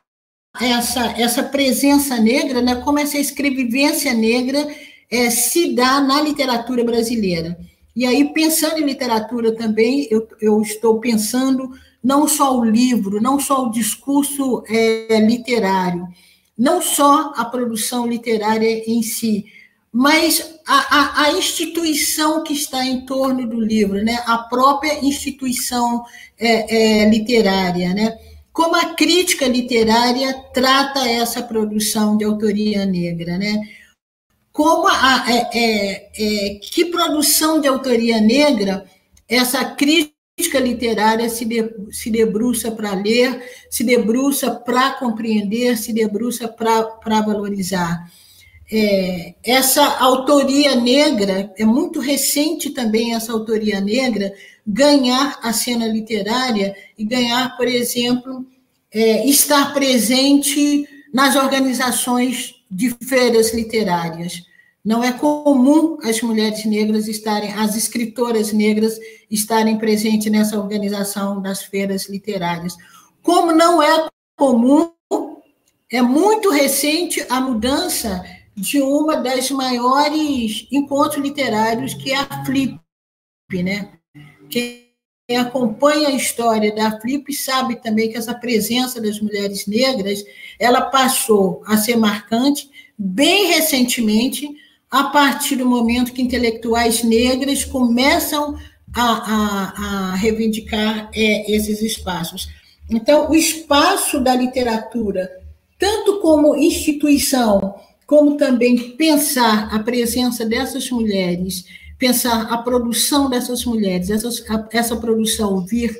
essa, 0.61 1.19
essa 1.19 1.43
presença 1.43 2.17
negra, 2.19 2.61
né, 2.61 2.75
como 2.75 2.99
essa 2.99 3.17
escrevivência 3.17 4.13
negra 4.13 4.67
é, 5.09 5.29
se 5.29 5.73
dá 5.73 5.99
na 6.01 6.21
literatura 6.21 6.83
brasileira. 6.83 7.57
E 7.95 8.05
aí, 8.05 8.33
pensando 8.33 8.79
em 8.79 8.85
literatura 8.85 9.55
também, 9.55 10.07
eu, 10.09 10.27
eu 10.41 10.61
estou 10.61 10.99
pensando 10.99 11.71
não 12.03 12.27
só 12.27 12.57
o 12.59 12.65
livro, 12.65 13.21
não 13.21 13.39
só 13.39 13.65
o 13.65 13.71
discurso 13.71 14.63
é, 14.67 15.19
literário, 15.19 16.07
não 16.57 16.81
só 16.81 17.33
a 17.35 17.45
produção 17.45 18.07
literária 18.07 18.83
em 18.89 19.01
si, 19.01 19.45
mas 19.91 20.59
a, 20.67 20.97
a, 20.99 21.23
a, 21.25 21.31
instituição 21.33 22.43
que 22.43 22.53
está 22.53 22.83
em 22.83 23.05
torno 23.05 23.47
do 23.47 23.61
livro, 23.61 24.03
né? 24.03 24.23
a 24.25 24.39
própria 24.39 25.05
instituição 25.05 26.03
é, 26.39 27.03
é, 27.03 27.09
literária, 27.09 27.93
né? 27.93 28.17
como 28.51 28.75
a 28.75 28.95
crítica 28.95 29.47
literária 29.47 30.33
trata 30.53 31.07
essa 31.07 31.43
produção 31.43 32.17
de 32.17 32.23
autoria 32.23 32.85
negra, 32.85 33.37
né? 33.37 33.61
como 34.51 34.87
a, 34.87 35.25
é, 35.27 35.49
é, 35.53 36.11
é 36.17 36.55
que 36.55 36.85
produção 36.85 37.61
de 37.61 37.67
autoria 37.67 38.19
negra 38.19 38.85
essa 39.27 39.63
crítica 39.65 40.12
crítica 40.35 40.59
literária 40.59 41.29
se, 41.29 41.45
de, 41.45 41.63
se 41.91 42.09
debruça 42.09 42.71
para 42.71 42.93
ler, 42.93 43.41
se 43.69 43.83
debruça 43.83 44.51
para 44.51 44.91
compreender, 44.93 45.77
se 45.77 45.93
debruça 45.93 46.47
para 46.47 47.21
valorizar. 47.21 48.11
É, 48.71 49.35
essa 49.43 49.83
autoria 49.99 50.75
negra, 50.75 51.53
é 51.55 51.65
muito 51.65 51.99
recente 51.99 52.71
também 52.71 53.13
essa 53.13 53.31
autoria 53.31 53.79
negra, 53.79 54.33
ganhar 54.65 55.39
a 55.43 55.53
cena 55.53 55.87
literária 55.87 56.75
e 56.97 57.03
ganhar, 57.03 57.55
por 57.55 57.67
exemplo, 57.67 58.45
é, 58.91 59.27
estar 59.27 59.73
presente 59.73 60.87
nas 61.13 61.35
organizações 61.35 62.55
de 62.71 62.89
feiras 63.07 63.53
literárias. 63.53 64.41
Não 64.83 65.01
é 65.01 65.13
comum 65.13 65.97
as 66.03 66.21
mulheres 66.21 66.65
negras 66.65 67.07
estarem, 67.07 67.53
as 67.53 67.77
escritoras 67.77 68.51
negras 68.51 68.99
estarem 69.31 69.77
presentes 69.77 70.29
nessa 70.29 70.59
organização 70.59 71.41
das 71.41 71.63
feiras 71.63 72.09
literárias. 72.09 72.75
Como 73.21 73.53
não 73.53 73.81
é 73.81 74.07
comum, 74.37 74.91
é 75.89 76.01
muito 76.01 76.49
recente 76.49 77.25
a 77.29 77.39
mudança 77.39 78.25
de 78.55 78.81
uma 78.81 79.15
das 79.17 79.49
maiores 79.51 80.67
encontros 80.71 81.23
literários, 81.23 81.93
que 81.93 82.11
é 82.11 82.17
a 82.17 82.43
Flip, 82.45 82.77
né? 83.63 83.93
Quem 84.49 84.83
acompanha 85.39 86.09
a 86.09 86.13
história 86.13 86.75
da 86.75 86.99
Flip 86.99 87.31
sabe 87.33 87.77
também 87.77 88.11
que 88.11 88.17
essa 88.17 88.35
presença 88.35 89.01
das 89.01 89.21
mulheres 89.21 89.65
negras, 89.65 90.23
ela 90.59 90.81
passou 90.81 91.63
a 91.65 91.77
ser 91.77 91.95
marcante 91.95 92.69
bem 92.97 93.47
recentemente, 93.47 94.49
a 94.93 95.05
partir 95.05 95.55
do 95.55 95.65
momento 95.65 96.13
que 96.13 96.21
intelectuais 96.21 97.03
negras 97.03 97.65
começam 97.65 98.55
a, 98.93 99.01
a, 99.01 100.11
a 100.11 100.15
reivindicar 100.15 101.09
é, 101.11 101.51
esses 101.51 101.81
espaços. 101.81 102.47
Então, 102.87 103.31
o 103.31 103.33
espaço 103.33 104.19
da 104.19 104.35
literatura, 104.35 105.31
tanto 105.79 106.19
como 106.19 106.55
instituição, 106.55 107.73
como 108.05 108.37
também 108.37 108.91
pensar 108.91 109.73
a 109.73 109.79
presença 109.79 110.45
dessas 110.45 110.91
mulheres, 110.91 111.65
pensar 111.97 112.53
a 112.53 112.59
produção 112.59 113.31
dessas 113.31 113.65
mulheres, 113.65 114.11
essa, 114.11 114.29
essa 114.71 114.95
produção 114.95 115.65
vir, 115.65 115.91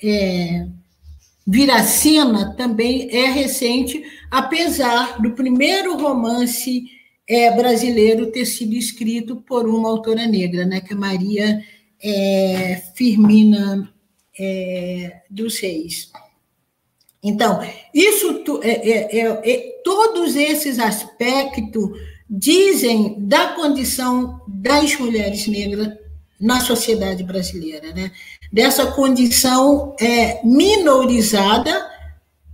é, 0.00 0.68
vir 1.44 1.68
à 1.68 1.82
cena 1.82 2.54
também 2.56 3.08
é 3.10 3.28
recente, 3.28 4.04
apesar 4.30 5.20
do 5.20 5.32
primeiro 5.32 6.00
romance 6.00 6.94
é, 7.28 7.50
brasileiro 7.50 8.30
ter 8.30 8.46
sido 8.46 8.74
escrito 8.74 9.36
por 9.36 9.66
uma 9.68 9.88
autora 9.88 10.26
negra, 10.26 10.64
né, 10.64 10.80
que 10.80 10.92
é 10.92 10.96
Maria 10.96 11.62
é, 12.02 12.82
Firmina 12.94 13.92
é, 14.38 15.22
dos 15.30 15.58
Reis. 15.58 16.10
Então, 17.22 17.60
isso 17.92 18.44
é 18.62 18.70
é, 18.70 19.18
é, 19.18 19.52
é, 19.52 19.80
todos 19.82 20.36
esses 20.36 20.78
aspectos 20.78 21.90
dizem 22.28 23.16
da 23.18 23.48
condição 23.48 24.40
das 24.46 24.96
mulheres 24.96 25.46
negras 25.46 25.92
na 26.40 26.60
sociedade 26.60 27.24
brasileira, 27.24 27.92
né? 27.92 28.12
Dessa 28.52 28.86
condição 28.92 29.96
é, 29.98 30.40
minorizada 30.44 31.95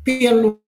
pelo, 0.05 0.61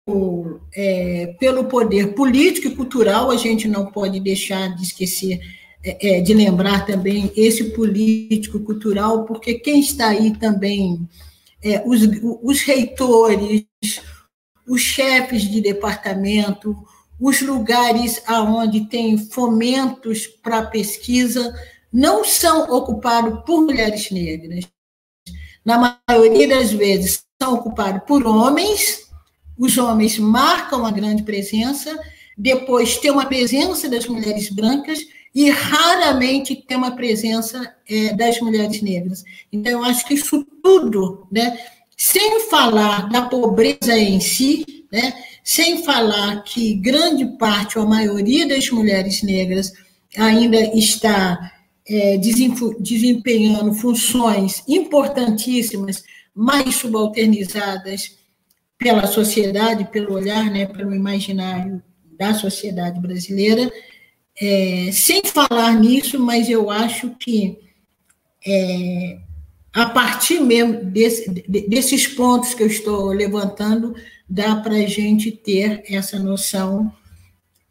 é, 0.75 1.35
pelo 1.39 1.65
poder 1.65 2.15
político 2.15 2.69
e 2.69 2.75
cultural, 2.75 3.31
a 3.31 3.37
gente 3.37 3.67
não 3.67 3.87
pode 3.87 4.21
deixar 4.21 4.75
de 4.75 4.83
esquecer, 4.83 5.41
é, 5.83 6.19
é, 6.19 6.21
de 6.21 6.33
lembrar 6.33 6.87
também 6.87 7.33
esse 7.37 7.71
político 7.71 8.61
cultural, 8.61 9.25
porque 9.25 9.55
quem 9.55 9.81
está 9.81 10.09
aí 10.09 10.37
também, 10.37 11.09
é, 11.63 11.83
os, 11.87 12.01
os 12.43 12.61
reitores, 12.63 13.67
os 14.67 14.81
chefes 14.81 15.43
de 15.43 15.61
departamento, 15.61 16.77
os 17.21 17.41
lugares 17.41 18.23
aonde 18.27 18.89
tem 18.89 19.19
fomentos 19.19 20.27
para 20.27 20.67
pesquisa, 20.67 21.55
não 21.93 22.25
são 22.25 22.71
ocupados 22.71 23.45
por 23.45 23.63
mulheres 23.63 24.11
negras. 24.11 24.65
Na 25.65 25.99
maioria 26.09 26.49
das 26.49 26.73
vezes, 26.73 27.25
são 27.41 27.55
ocupados 27.55 28.03
por 28.07 28.27
homens, 28.27 29.04
os 29.59 29.79
homens 29.79 30.19
marcam 30.19 30.85
a 30.85 30.91
grande 30.91 31.23
presença, 31.23 31.97
depois 32.37 32.97
tem 32.99 33.11
uma 33.11 33.27
presença 33.27 33.89
das 33.89 34.07
mulheres 34.07 34.51
brancas 34.51 34.99
e 35.35 35.51
raramente 35.51 36.55
tem 36.55 36.77
uma 36.77 36.93
presença 36.95 37.75
é, 37.89 38.15
das 38.15 38.41
mulheres 38.41 38.81
negras. 38.83 39.25
Então, 39.53 39.73
eu 39.73 39.85
acho 39.85 40.07
que 40.07 40.15
isso 40.15 40.47
tudo, 40.63 41.27
né, 41.31 41.59
sem 41.97 42.49
falar 42.49 43.09
da 43.09 43.23
pobreza 43.23 43.97
em 43.97 44.21
si, 44.21 44.85
né, 44.93 45.13
sem 45.43 45.83
falar 45.85 46.43
que 46.43 46.75
grande 46.75 47.27
parte 47.37 47.79
ou 47.79 47.85
a 47.85 47.89
maioria 47.89 48.47
das 48.47 48.71
mulheres 48.71 49.23
negras 49.23 49.73
ainda 50.17 50.59
está 50.77 51.53
é, 51.87 52.17
desempenhando 52.17 53.75
funções 53.75 54.63
importantíssimas, 54.69 56.03
mais 56.35 56.77
subalternizadas 56.77 58.17
pela 58.85 59.07
sociedade, 59.07 59.87
pelo 59.87 60.13
olhar, 60.13 60.51
né, 60.51 60.67
pelo 60.67 60.95
imaginário 60.95 61.83
da 62.19 62.35
sociedade 62.35 63.01
brasileira. 63.01 63.73
É, 64.39 64.91
sem 64.93 65.23
falar 65.25 65.73
nisso, 65.73 66.21
mas 66.21 66.51
eu 66.51 66.71
acho 66.71 67.09
que 67.19 67.59
é, 68.47 69.17
a 69.73 69.87
partir 69.87 70.39
mesmo 70.39 70.85
desse, 70.85 71.31
desses 71.49 72.07
pontos 72.07 72.53
que 72.53 72.63
eu 72.63 72.67
estou 72.67 73.07
levantando, 73.07 73.95
dá 74.29 74.57
para 74.57 74.75
a 74.75 74.87
gente 74.87 75.33
ter 75.33 75.83
essa 75.89 76.19
noção 76.19 76.93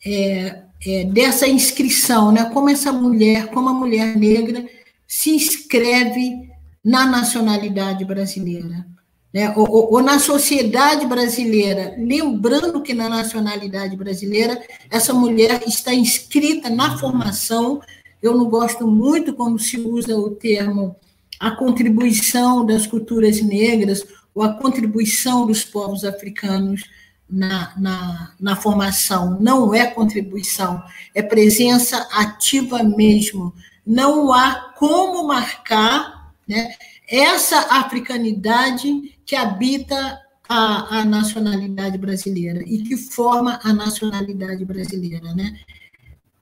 é, 0.04 0.64
é, 0.84 1.04
dessa 1.04 1.48
inscrição, 1.48 2.32
né? 2.32 2.46
como 2.46 2.72
essa 2.72 2.92
mulher, 2.92 3.52
como 3.52 3.70
a 3.70 3.74
mulher 3.74 4.18
negra 4.18 4.68
se 5.08 5.30
inscreve 5.30 6.50
na 6.84 7.06
nacionalidade 7.06 8.04
brasileira. 8.04 8.93
Né? 9.34 9.52
Ou, 9.56 9.68
ou, 9.68 9.94
ou, 9.94 10.04
na 10.04 10.20
sociedade 10.20 11.08
brasileira, 11.08 11.96
lembrando 11.98 12.82
que 12.82 12.94
na 12.94 13.10
nacionalidade 13.10 13.96
brasileira, 13.98 14.62
essa 14.92 15.14
mulher 15.14 15.64
está 15.66 15.94
inscrita 15.94 16.70
na 16.70 16.98
formação. 16.98 17.82
Eu 18.22 18.38
não 18.38 18.46
gosto 18.46 18.86
muito 18.86 19.34
quando 19.34 19.58
se 19.58 19.80
usa 19.80 20.16
o 20.16 20.30
termo 20.30 20.96
a 21.40 21.52
contribuição 21.52 22.66
das 22.66 22.88
culturas 22.88 23.42
negras 23.42 24.06
ou 24.34 24.44
a 24.44 24.54
contribuição 24.54 25.46
dos 25.46 25.66
povos 25.66 26.06
africanos 26.06 26.84
na, 27.30 27.74
na, 27.78 28.34
na 28.40 28.56
formação. 28.56 29.40
Não 29.42 29.74
é 29.74 29.88
contribuição, 29.88 30.82
é 31.14 31.22
presença 31.22 32.08
ativa 32.14 32.84
mesmo. 32.84 33.54
Não 33.86 34.32
há 34.32 34.74
como 34.78 35.28
marcar 35.28 36.32
né, 36.48 36.76
essa 37.10 37.58
africanidade 37.78 39.13
que 39.26 39.36
habita 39.36 40.20
a, 40.48 41.00
a, 41.00 41.06
nacionalidade 41.06 41.98
brasileira 41.98 42.62
e 42.66 42.84
que 42.84 42.98
forma 42.98 43.60
a 43.64 43.74
nacionalidade 43.74 44.64
brasileira. 44.66 45.34
Né? 45.34 45.60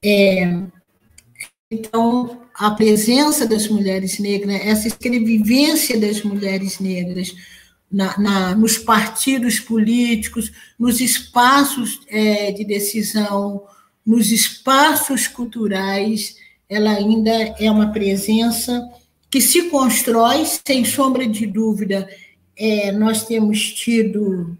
É, 0.03 0.63
então, 1.69 2.41
a 2.55 2.71
presença 2.71 3.45
das 3.47 3.67
mulheres 3.67 4.19
negras, 4.19 4.61
essa 4.61 4.87
escrevivência 4.87 5.99
das 5.99 6.21
mulheres 6.21 6.79
negras 6.79 7.33
na, 7.91 8.17
na, 8.17 8.55
nos 8.55 8.77
partidos 8.77 9.59
políticos, 9.59 10.51
nos 10.79 10.99
espaços 10.99 12.01
é, 12.07 12.51
de 12.51 12.65
decisão, 12.65 13.63
nos 14.05 14.31
espaços 14.31 15.27
culturais, 15.27 16.35
ela 16.67 16.91
ainda 16.91 17.31
é 17.59 17.69
uma 17.69 17.91
presença 17.91 18.89
que 19.29 19.39
se 19.39 19.69
constrói, 19.69 20.45
sem 20.45 20.83
sombra 20.83 21.27
de 21.27 21.45
dúvida. 21.45 22.07
É, 22.63 22.91
nós 22.91 23.25
temos 23.25 23.73
tido 23.73 24.55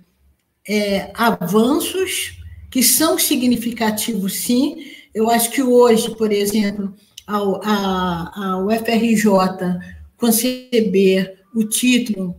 é, 0.67 1.11
avanços 1.13 2.35
que 2.71 2.81
são 2.81 3.19
significativos, 3.19 4.33
sim, 4.37 4.87
eu 5.13 5.29
acho 5.29 5.51
que 5.51 5.61
hoje, 5.61 6.09
por 6.15 6.31
exemplo, 6.31 6.95
ao, 7.27 7.61
a, 7.63 8.53
ao 8.53 8.69
FRJ 8.71 9.23
conceber 10.17 11.43
o 11.53 11.63
título 11.63 12.35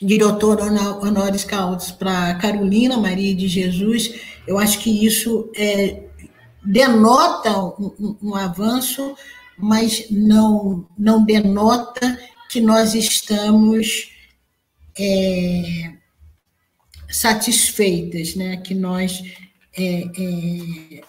de 0.00 0.16
doutor 0.16 0.58
honoris 0.60 1.44
causa 1.44 1.92
para 1.92 2.34
Carolina 2.36 2.96
Maria 2.96 3.34
de 3.34 3.48
Jesus, 3.48 4.14
eu 4.46 4.58
acho 4.58 4.78
que 4.78 5.04
isso 5.04 5.50
é, 5.54 6.04
denota 6.64 7.58
um, 7.58 7.92
um, 8.00 8.16
um, 8.22 8.34
avanço, 8.34 9.14
mas 9.58 10.06
não, 10.10 10.86
não 10.96 11.22
denota 11.22 12.18
que 12.48 12.58
nós 12.58 12.94
estamos 12.94 14.11
é, 14.98 15.94
satisfeitas, 17.08 18.34
né? 18.34 18.56
que 18.58 18.74
nós 18.74 19.22
é, 19.76 20.02
é 20.02 21.02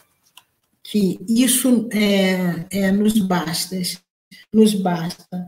que 0.83 1.19
isso 1.27 1.89
é, 1.91 2.67
é, 2.69 2.91
nos 2.91 3.17
basta, 3.19 3.81
nos 4.53 4.73
basta. 4.75 5.47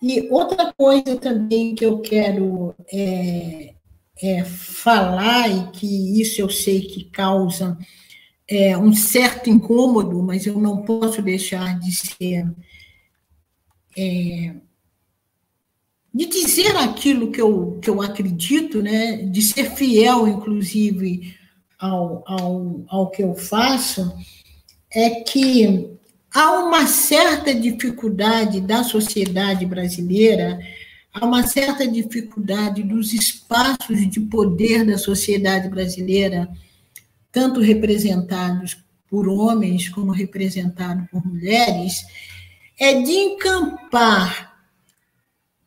E 0.00 0.28
outra 0.30 0.72
coisa 0.72 1.16
também 1.16 1.74
que 1.74 1.84
eu 1.84 2.00
quero 2.00 2.74
é, 2.90 3.74
é, 4.22 4.44
falar, 4.44 5.48
e 5.48 5.70
que 5.72 6.20
isso 6.20 6.40
eu 6.40 6.48
sei 6.48 6.82
que 6.82 7.04
causa 7.04 7.76
um 8.80 8.94
certo 8.94 9.50
incômodo, 9.50 10.22
mas 10.22 10.46
eu 10.46 10.58
não 10.58 10.80
posso 10.82 11.20
deixar 11.20 11.78
de 11.78 11.92
ser. 11.92 12.46
De 16.18 16.26
dizer 16.26 16.76
aquilo 16.76 17.30
que 17.30 17.40
eu, 17.40 17.78
que 17.80 17.88
eu 17.88 18.02
acredito, 18.02 18.82
né, 18.82 19.18
de 19.18 19.40
ser 19.40 19.70
fiel, 19.76 20.26
inclusive, 20.26 21.32
ao, 21.78 22.24
ao, 22.26 22.84
ao 22.88 23.10
que 23.10 23.22
eu 23.22 23.36
faço, 23.36 24.12
é 24.92 25.10
que 25.20 25.88
há 26.34 26.50
uma 26.58 26.88
certa 26.88 27.54
dificuldade 27.54 28.60
da 28.60 28.82
sociedade 28.82 29.64
brasileira, 29.64 30.58
há 31.14 31.24
uma 31.24 31.46
certa 31.46 31.86
dificuldade 31.86 32.82
dos 32.82 33.12
espaços 33.12 34.10
de 34.10 34.18
poder 34.18 34.84
da 34.84 34.98
sociedade 34.98 35.68
brasileira, 35.68 36.48
tanto 37.30 37.60
representados 37.60 38.76
por 39.08 39.28
homens 39.28 39.88
como 39.88 40.10
representados 40.10 41.08
por 41.12 41.24
mulheres, 41.24 42.04
é 42.76 43.00
de 43.02 43.12
encampar 43.12 44.47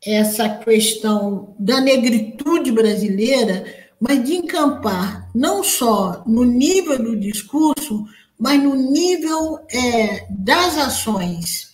essa 0.05 0.49
questão 0.49 1.55
da 1.59 1.79
negritude 1.79 2.71
brasileira, 2.71 3.65
mas 3.99 4.23
de 4.23 4.35
encampar 4.35 5.29
não 5.33 5.63
só 5.63 6.23
no 6.25 6.43
nível 6.43 6.97
do 6.97 7.15
discurso, 7.15 8.05
mas 8.37 8.61
no 8.61 8.75
nível 8.75 9.59
é, 9.71 10.25
das 10.29 10.77
ações. 10.77 11.71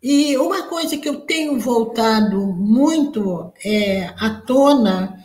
E 0.00 0.36
uma 0.36 0.68
coisa 0.68 0.96
que 0.96 1.08
eu 1.08 1.22
tenho 1.22 1.58
voltado 1.58 2.38
muito 2.46 3.52
é, 3.64 4.14
à 4.16 4.30
tona, 4.30 5.18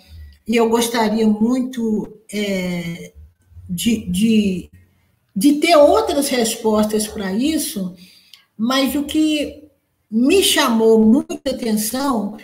e 0.48 0.56
eu 0.56 0.68
gostaria 0.70 1.28
muito 1.28 2.12
é, 2.34 3.14
de, 3.70 4.10
de, 4.10 4.72
de 5.36 5.54
ter 5.60 5.76
outras 5.76 6.30
respostas 6.30 7.08
para 7.08 7.32
isso, 7.32 7.96
mas 8.58 8.96
o 8.96 9.04
que 9.04 9.70
me 10.12 10.44
chamou 10.44 11.04
muita 11.04 11.52
atenção 11.52 12.38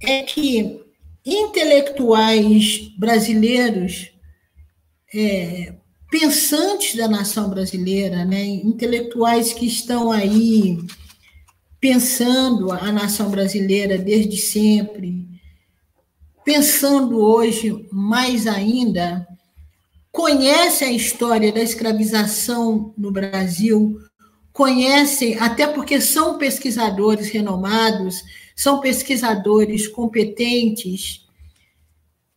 é 0.00 0.22
que 0.22 0.80
intelectuais 1.24 2.90
brasileiros, 2.96 4.10
é, 5.14 5.74
pensantes 6.10 6.96
da 6.96 7.06
nação 7.06 7.50
brasileira, 7.50 8.24
né, 8.24 8.42
intelectuais 8.44 9.52
que 9.52 9.66
estão 9.66 10.10
aí 10.10 10.78
pensando 11.78 12.72
a 12.72 12.90
nação 12.90 13.30
brasileira 13.30 13.98
desde 13.98 14.36
sempre, 14.38 15.28
pensando 16.44 17.18
hoje 17.18 17.86
mais 17.92 18.46
ainda, 18.46 19.26
conhecem 20.10 20.88
a 20.88 20.92
história 20.92 21.52
da 21.52 21.60
escravização 21.60 22.92
no 22.96 23.12
Brasil, 23.12 23.98
conhecem, 24.60 25.38
até 25.38 25.66
porque 25.66 26.02
são 26.02 26.36
pesquisadores 26.36 27.30
renomados, 27.30 28.22
são 28.54 28.78
pesquisadores 28.78 29.88
competentes. 29.88 31.26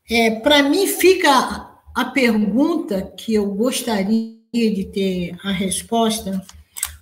É, 0.09 0.31
Para 0.31 0.63
mim, 0.63 0.87
fica 0.87 1.69
a 1.93 2.05
pergunta 2.05 3.01
que 3.17 3.33
eu 3.33 3.47
gostaria 3.47 4.37
de 4.53 4.85
ter 4.85 5.35
a 5.43 5.51
resposta, 5.51 6.41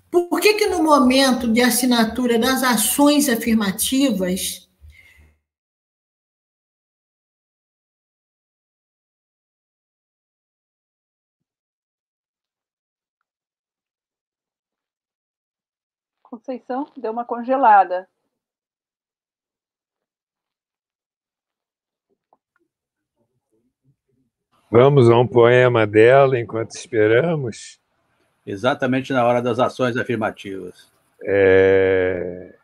por 0.09 0.39
que 0.39 0.55
que 0.55 0.65
no 0.65 0.81
momento 0.81 1.47
de 1.47 1.61
assinatura 1.61 2.39
das 2.39 2.63
ações 2.63 3.29
afirmativas 3.29 4.60
Conceição 16.31 16.89
deu 16.95 17.11
uma 17.11 17.25
congelada. 17.25 18.07
Vamos 24.71 25.09
a 25.09 25.19
um 25.19 25.27
poema 25.27 25.85
dela 25.85 26.39
enquanto 26.39 26.71
esperamos? 26.71 27.81
Exatamente 28.45 29.11
na 29.11 29.25
hora 29.25 29.41
das 29.41 29.59
ações 29.59 29.97
afirmativas. 29.97 30.89
É... 31.21 32.55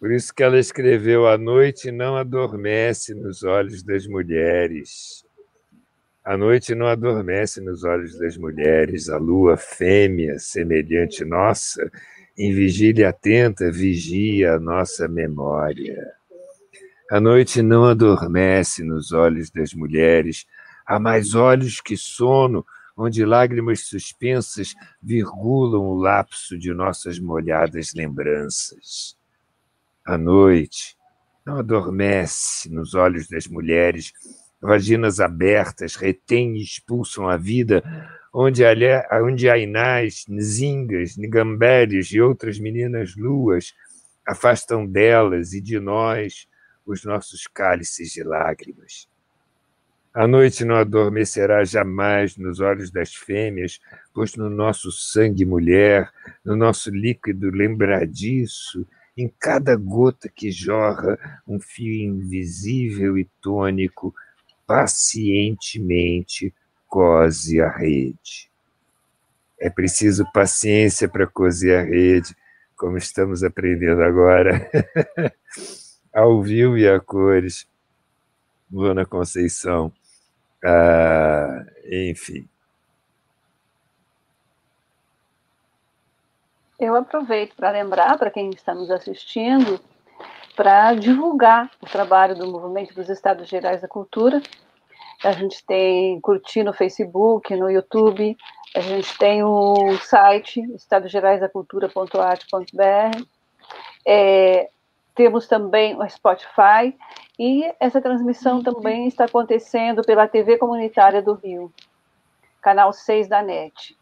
Por 0.00 0.10
isso 0.10 0.34
que 0.34 0.42
ela 0.42 0.58
escreveu: 0.58 1.28
A 1.28 1.38
noite 1.38 1.92
não 1.92 2.16
adormece 2.16 3.14
nos 3.14 3.44
olhos 3.44 3.84
das 3.84 4.08
mulheres. 4.08 5.24
A 6.24 6.36
noite 6.36 6.74
não 6.74 6.88
adormece 6.88 7.60
nos 7.60 7.84
olhos 7.84 8.18
das 8.18 8.36
mulheres, 8.36 9.08
a 9.08 9.18
lua 9.18 9.56
fêmea, 9.56 10.40
semelhante 10.40 11.24
nossa, 11.24 11.88
em 12.36 12.52
vigília 12.52 13.08
atenta, 13.08 13.70
vigia 13.70 14.54
a 14.54 14.60
nossa 14.60 15.08
memória. 15.08 15.96
A 17.10 17.18
noite 17.20 17.62
não 17.62 17.84
adormece 17.84 18.82
nos 18.82 19.12
olhos 19.12 19.50
das 19.50 19.72
mulheres, 19.72 20.44
há 20.84 20.98
mais 20.98 21.34
olhos 21.34 21.80
que 21.80 21.96
sono, 21.96 22.66
onde 22.96 23.24
lágrimas 23.24 23.86
suspensas 23.86 24.74
virgulam 25.02 25.82
o 25.82 25.94
lapso 25.94 26.58
de 26.58 26.72
nossas 26.72 27.18
molhadas 27.18 27.92
lembranças. 27.94 29.16
A 30.04 30.18
noite 30.18 30.96
não 31.44 31.58
adormece 31.58 32.68
nos 32.68 32.94
olhos 32.94 33.28
das 33.28 33.46
mulheres, 33.46 34.12
vaginas 34.60 35.20
abertas 35.20 35.94
retêm 35.94 36.56
e 36.56 36.62
expulsam 36.62 37.28
a 37.28 37.36
vida, 37.36 37.82
onde, 38.32 38.62
onde 39.22 39.48
Ainás, 39.48 40.24
Nzingas, 40.28 41.16
Nigamberes 41.16 42.12
e 42.12 42.20
outras 42.20 42.58
meninas 42.58 43.16
luas 43.16 43.74
afastam 44.26 44.86
delas 44.86 45.52
e 45.52 45.60
de 45.60 45.78
nós 45.78 46.48
os 46.84 47.04
nossos 47.04 47.46
cálices 47.46 48.12
de 48.12 48.22
lágrimas. 48.22 49.08
A 50.12 50.26
noite 50.26 50.64
não 50.64 50.76
adormecerá 50.76 51.62
jamais 51.62 52.38
nos 52.38 52.58
olhos 52.60 52.90
das 52.90 53.14
fêmeas, 53.14 53.78
pois 54.14 54.34
no 54.34 54.48
nosso 54.48 54.90
sangue 54.90 55.44
mulher, 55.44 56.10
no 56.42 56.56
nosso 56.56 56.90
líquido 56.90 57.50
lembradiço, 57.50 58.86
em 59.14 59.30
cada 59.38 59.76
gota 59.76 60.30
que 60.34 60.50
jorra 60.50 61.18
um 61.46 61.60
fio 61.60 61.92
invisível 61.92 63.18
e 63.18 63.28
tônico, 63.42 64.14
pacientemente 64.66 66.54
cose 66.96 67.60
a 67.60 67.68
rede. 67.68 68.50
É 69.60 69.68
preciso 69.68 70.24
paciência 70.32 71.06
para 71.06 71.26
cozer 71.26 71.76
a 71.76 71.82
rede, 71.82 72.34
como 72.74 72.96
estamos 72.96 73.44
aprendendo 73.44 74.02
agora. 74.02 74.66
ao 76.10 76.40
vivo 76.40 76.78
e 76.78 76.88
a 76.88 76.98
cores, 76.98 77.68
Luana 78.72 79.04
Conceição, 79.04 79.92
ah, 80.64 81.66
enfim. 81.84 82.48
Eu 86.80 86.96
aproveito 86.96 87.54
para 87.54 87.70
lembrar 87.72 88.16
para 88.16 88.30
quem 88.30 88.48
está 88.48 88.74
nos 88.74 88.90
assistindo 88.90 89.78
para 90.56 90.94
divulgar 90.94 91.70
o 91.82 91.86
trabalho 91.86 92.34
do 92.34 92.50
Movimento 92.50 92.94
dos 92.94 93.10
Estados 93.10 93.46
Gerais 93.46 93.82
da 93.82 93.88
Cultura. 93.88 94.40
A 95.24 95.32
gente 95.32 95.64
tem 95.64 96.20
curtir 96.20 96.62
no 96.62 96.72
Facebook, 96.72 97.54
no 97.56 97.70
YouTube, 97.70 98.36
a 98.74 98.80
gente 98.80 99.16
tem 99.16 99.42
o 99.42 99.96
site 100.02 100.60
estadosgeraisdacultura.art.br. 100.74 103.24
É, 104.06 104.68
temos 105.14 105.48
também 105.48 105.96
o 105.96 106.06
Spotify 106.08 106.94
e 107.38 107.64
essa 107.80 108.00
transmissão 108.00 108.62
também 108.62 109.08
está 109.08 109.24
acontecendo 109.24 110.02
pela 110.02 110.28
TV 110.28 110.58
Comunitária 110.58 111.22
do 111.22 111.34
Rio, 111.34 111.72
canal 112.60 112.92
6 112.92 113.28
da 113.28 113.42
NET. 113.42 113.96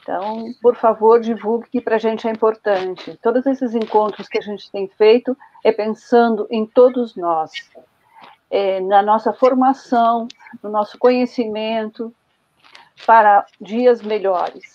Então, 0.00 0.46
por 0.62 0.74
favor, 0.74 1.20
divulgue 1.20 1.68
que 1.68 1.82
para 1.82 1.96
a 1.96 1.98
gente 1.98 2.26
é 2.26 2.30
importante. 2.30 3.18
Todos 3.22 3.44
esses 3.46 3.74
encontros 3.74 4.26
que 4.26 4.38
a 4.38 4.42
gente 4.42 4.70
tem 4.70 4.88
feito 4.88 5.36
é 5.62 5.70
pensando 5.70 6.46
em 6.50 6.64
todos 6.64 7.14
nós, 7.14 7.52
é, 8.50 8.80
na 8.80 9.02
nossa 9.02 9.32
formação, 9.32 10.26
no 10.62 10.70
nosso 10.70 10.98
conhecimento, 10.98 12.14
para 13.06 13.46
dias 13.60 14.02
melhores. 14.02 14.74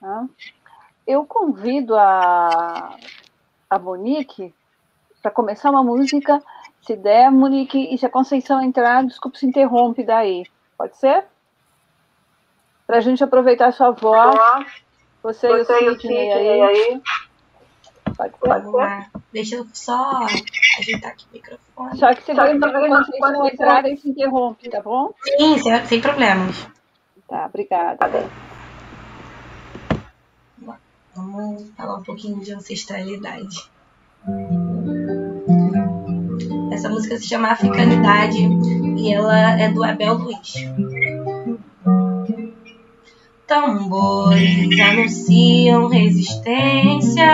Tá? 0.00 0.26
Eu 1.06 1.24
convido 1.24 1.96
a, 1.96 2.96
a 3.68 3.78
Monique 3.78 4.54
para 5.22 5.30
começar 5.30 5.70
uma 5.70 5.82
música, 5.82 6.42
se 6.82 6.96
der, 6.96 7.30
Monique, 7.30 7.92
e 7.92 7.98
se 7.98 8.06
a 8.06 8.10
Conceição 8.10 8.62
entrar, 8.62 9.04
desculpe, 9.04 9.38
se 9.38 9.46
interrompe 9.46 10.04
daí. 10.04 10.44
Pode 10.78 10.96
ser? 10.96 11.24
Para 12.86 12.98
a 12.98 13.00
gente 13.00 13.22
aproveitar 13.22 13.68
a 13.68 13.72
sua 13.72 13.90
voz. 13.90 14.34
Você, 15.22 15.48
Você 15.48 15.84
e 15.84 15.88
o 15.90 16.00
Sidney 16.00 16.32
aí. 16.32 16.62
aí. 16.62 17.02
Pode, 18.20 18.34
pode 18.38 18.70
ser? 18.70 19.10
Deixa 19.32 19.56
eu 19.56 19.66
só 19.72 20.26
ajeitar 20.78 21.12
aqui 21.12 21.24
o 21.30 21.32
microfone. 21.32 21.98
Só 21.98 22.14
que 22.14 22.22
se 22.22 22.34
você 22.34 23.18
quando 23.18 23.46
entrar, 23.46 23.86
e 23.86 23.96
se 23.96 24.10
interrompe, 24.10 24.68
tá 24.68 24.82
bom? 24.82 25.14
Sim, 25.22 25.58
sem, 25.58 25.86
sem 25.86 26.00
problemas. 26.02 26.68
Tá, 27.26 27.46
obrigada. 27.46 28.28
Vamos 31.14 31.70
falar 31.76 31.96
um 31.96 32.02
pouquinho 32.02 32.40
de 32.40 32.52
ancestralidade. 32.52 33.70
Essa 36.72 36.88
música 36.90 37.16
se 37.16 37.26
chama 37.26 37.52
Africanidade 37.52 38.38
e 38.98 39.14
ela 39.14 39.60
é 39.60 39.70
do 39.70 39.82
Abel 39.82 40.14
Luiz. 40.14 40.54
Tambores 43.50 44.78
anunciam 44.78 45.88
resistência 45.88 47.26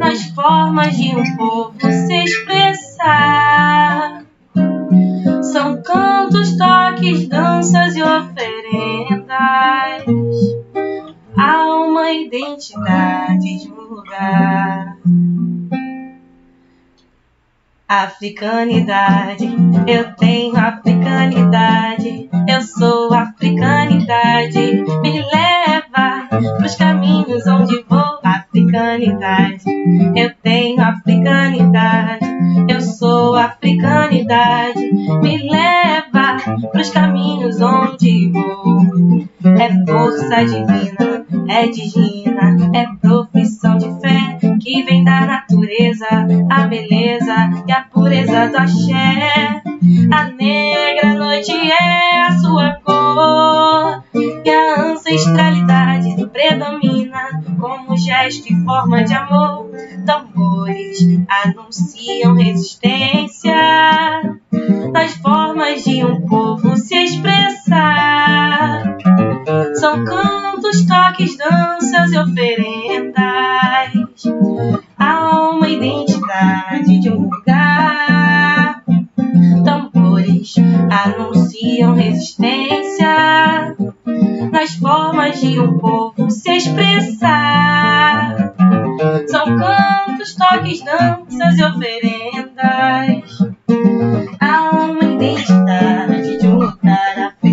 nas 0.00 0.24
formas 0.34 0.96
de 0.96 1.14
um 1.14 1.36
povo 1.36 1.78
se 1.80 2.24
expressar. 2.24 2.64
São 5.52 5.80
cantos, 5.82 6.56
toques, 6.56 7.28
danças 7.28 7.94
e 7.94 8.02
oferendas. 8.02 9.36
Há 11.38 11.64
uma 11.64 12.10
identidade 12.10 13.62
de 13.62 13.70
um 13.70 13.82
lugar. 13.82 14.96
Africanidade, 17.88 19.48
eu 19.86 20.12
tenho 20.16 20.56
africanidade, 20.56 22.28
eu 22.48 22.60
sou 22.62 23.14
africanidade, 23.14 24.84
me 25.02 25.22
leva 25.22 26.26
pros 26.58 26.74
caminhos 26.74 27.46
onde 27.46 27.84
vou, 27.88 28.18
africanidade, 28.24 29.62
eu 30.16 30.34
tenho 30.42 30.82
africanidade, 30.82 32.26
eu 32.68 32.80
sou 32.80 33.36
africanidade, 33.36 34.80
me 35.22 35.48
leva 35.48 36.38
pros 36.72 36.90
caminhos 36.90 37.60
onde 37.60 38.32
vou, 38.32 39.26
é 39.58 39.90
força 39.90 40.44
divina, 40.44 41.24
é 41.48 41.68
divina, 41.68 42.56
é 42.74 42.86
profissão 43.00 43.78
de 43.78 43.88
fé 44.00 44.38
que 44.60 44.82
vem 44.82 45.04
da 45.04 45.26
natureza, 45.26 46.06
a 46.50 46.66
beleza 46.66 47.34
e 47.66 47.72
a 47.72 47.82
pureza 47.82 48.48
do 48.48 48.56
axé. 48.56 49.62
A 50.12 50.24
negra 50.30 51.14
noite 51.14 51.52
é 51.52 52.22
a 52.22 52.38
sua 52.38 52.72
cor 52.84 54.02
e 54.14 54.50
a 54.50 54.90
ancestralidade 54.90 56.26
predomina 56.28 57.42
como 57.60 57.96
gesto 57.96 58.52
e 58.52 58.64
forma 58.64 59.04
de 59.04 59.14
amor. 59.14 59.70
Tambores 60.04 60.98
anunciam 61.44 62.34
resistência 62.34 63.54
nas 64.92 65.14
formas 65.16 65.84
de 65.84 66.04
um 66.04 66.26
povo 66.26 66.76
se 66.76 66.96
expressar. 66.96 68.96
São 69.74 70.04
cantos, 70.04 70.84
toques, 70.86 71.36
danças 71.36 72.12
e 72.12 72.18
oferendas. 72.18 73.16
Há 74.98 75.50
uma 75.50 75.68
identidade 75.68 76.98
de 77.00 77.10
um 77.10 77.22
lugar. 77.22 78.82
Tambores 79.64 80.54
anunciam 80.90 81.94
resistência 81.94 83.76
nas 84.50 84.74
formas 84.76 85.40
de 85.40 85.58
um 85.60 85.78
povo 85.78 86.30
se 86.30 86.56
expressar. 86.56 88.54
São 89.26 89.44
cantos, 89.56 90.34
toques, 90.34 90.82
danças 90.82 91.58
e 91.58 91.64
oferendas. 91.64 93.38
Há 94.40 94.70
uma 94.70 95.04
identidade 95.04 96.15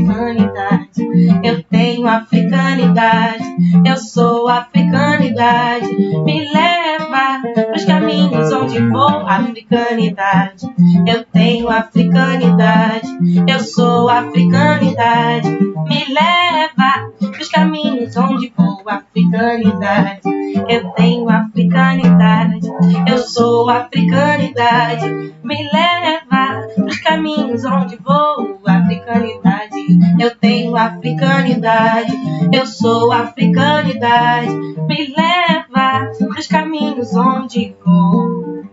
africanidade. 0.04 1.01
Eu 1.43 1.64
tenho 1.64 2.08
africanidade, 2.08 3.43
eu 3.86 3.97
sou 3.97 4.47
africanidade. 4.49 5.88
Me 6.24 6.51
leva 6.51 7.41
pros 7.70 7.86
caminhos 7.86 8.51
onde 8.51 8.80
vou, 8.89 9.28
africanidade. 9.28 10.68
Eu 11.08 11.24
tenho 11.26 11.70
africanidade, 11.70 13.08
eu 13.47 13.60
sou 13.60 14.10
africanidade. 14.10 15.49
Me 15.88 16.06
leva 16.14 17.12
pros 17.32 17.49
caminhos 17.49 18.16
onde 18.18 18.51
vou, 18.56 18.84
africanidade. 18.88 20.22
Eu 20.70 20.91
tenho 20.91 21.30
africanidade, 21.30 22.68
eu 23.08 23.18
sou 23.18 23.70
africanidade. 23.70 25.34
Me 25.43 25.70
leva 25.72 26.68
pros 26.76 26.99
caminhos 26.99 27.66
onde 27.66 27.97
vou, 27.97 28.60
africanidade. 28.66 29.93
Eu 30.20 30.36
tenho 30.36 30.76
africanidade, 30.76 32.14
eu 32.54 32.66
sou 32.66 33.12
africanidade. 33.12 34.50
Me 34.88 35.14
leva 35.16 36.12
pros 36.30 36.48
caminhos 36.48 37.16
onde 37.16 37.76
vou. 37.84 38.64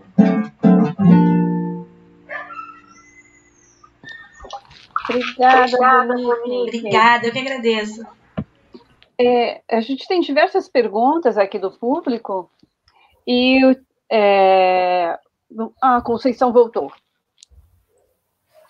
Obrigada, 5.09 5.77
Monique. 6.17 6.77
Obrigada, 6.77 7.27
eu 7.27 7.31
que 7.31 7.39
agradeço. 7.39 8.05
É, 9.19 9.61
a 9.69 9.81
gente 9.81 10.07
tem 10.07 10.21
diversas 10.21 10.67
perguntas 10.67 11.37
aqui 11.37 11.59
do 11.59 11.71
público 11.71 12.49
e 13.27 13.59
é, 14.09 15.19
a 15.81 16.01
Conceição 16.01 16.51
voltou. 16.51 16.91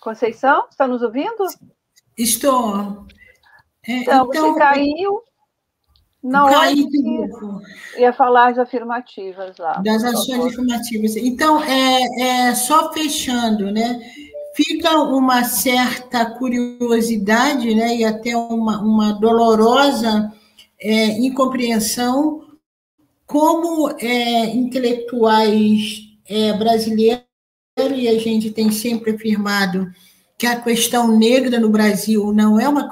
Conceição, 0.00 0.66
está 0.68 0.86
nos 0.86 1.02
ouvindo? 1.02 1.44
Estou. 2.16 3.06
É, 3.86 3.98
então, 3.98 4.28
então, 4.28 4.52
você 4.52 4.58
caiu 4.58 5.22
na 6.22 6.44
hora 6.44 6.72
que 6.74 8.00
ia 8.00 8.12
falar 8.12 8.50
as 8.50 8.58
afirmativas 8.58 9.56
lá. 9.58 9.74
Das 9.84 10.04
ações 10.04 10.46
afirmativas. 10.46 11.16
Então, 11.16 11.62
é, 11.62 12.48
é, 12.48 12.54
só 12.54 12.92
fechando, 12.92 13.72
né? 13.72 14.00
Fica 14.54 15.00
uma 15.00 15.44
certa 15.44 16.26
curiosidade, 16.26 17.74
né? 17.74 17.96
E 17.96 18.04
até 18.04 18.36
uma, 18.36 18.80
uma 18.80 19.12
dolorosa 19.12 20.32
é, 20.80 21.18
incompreensão 21.18 22.44
como 23.26 23.88
é, 23.98 24.46
intelectuais 24.54 26.02
é, 26.28 26.52
brasileiros, 26.52 27.24
e 27.78 28.06
a 28.06 28.18
gente 28.18 28.50
tem 28.50 28.70
sempre 28.70 29.12
afirmado 29.12 29.90
que 30.42 30.46
a 30.48 30.60
questão 30.60 31.16
negra 31.16 31.60
no 31.60 31.68
Brasil 31.68 32.32
não 32.32 32.58
é 32.58 32.68
uma 32.68 32.90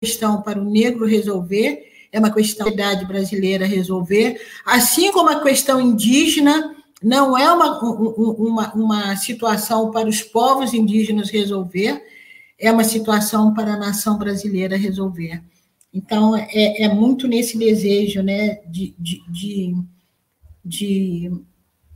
questão 0.00 0.40
para 0.40 0.62
o 0.62 0.70
negro 0.70 1.04
resolver, 1.04 1.82
é 2.12 2.20
uma 2.20 2.32
questão 2.32 2.68
da 2.68 2.72
idade 2.72 3.06
brasileira 3.06 3.66
resolver, 3.66 4.40
assim 4.64 5.10
como 5.10 5.28
a 5.28 5.42
questão 5.42 5.80
indígena 5.80 6.76
não 7.02 7.36
é 7.36 7.52
uma, 7.52 7.80
uma, 7.82 8.72
uma 8.72 9.16
situação 9.16 9.90
para 9.90 10.08
os 10.08 10.22
povos 10.22 10.72
indígenas 10.72 11.28
resolver, 11.28 12.00
é 12.56 12.70
uma 12.70 12.84
situação 12.84 13.52
para 13.52 13.74
a 13.74 13.78
nação 13.78 14.16
brasileira 14.16 14.76
resolver. 14.76 15.42
Então, 15.92 16.36
é, 16.36 16.84
é 16.84 16.88
muito 16.88 17.26
nesse 17.26 17.58
desejo 17.58 18.22
né, 18.22 18.60
de, 18.64 18.94
de, 18.96 19.24
de, 19.28 19.74
de 20.64 21.32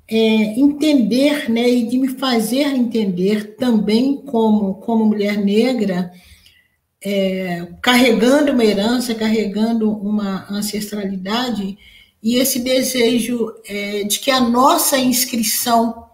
é, 0.09 0.17
entender 0.17 1.51
né, 1.51 1.69
e 1.69 1.87
de 1.87 1.99
me 1.99 2.09
fazer 2.09 2.67
entender 2.69 3.57
também 3.57 4.17
como, 4.17 4.75
como 4.75 5.07
mulher 5.07 5.39
negra, 5.39 6.13
é, 7.03 7.69
carregando 7.83 8.53
uma 8.53 8.65
herança, 8.65 9.15
carregando 9.15 9.91
uma 9.91 10.47
ancestralidade, 10.51 11.79
e 12.23 12.37
esse 12.37 12.61
desejo 12.61 13.53
é, 13.67 14.05
de 14.05 14.19
que 14.19 14.31
a 14.31 14.41
nossa 14.41 14.99
inscrição 14.99 16.07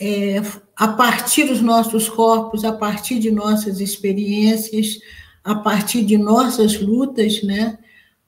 é, 0.00 0.40
a 0.76 0.88
partir 0.88 1.44
dos 1.44 1.60
nossos 1.60 2.08
corpos, 2.08 2.64
a 2.64 2.72
partir 2.72 3.18
de 3.18 3.30
nossas 3.30 3.80
experiências, 3.80 4.98
a 5.42 5.54
partir 5.54 6.02
de 6.02 6.16
nossas 6.16 6.80
lutas, 6.80 7.42
né? 7.42 7.78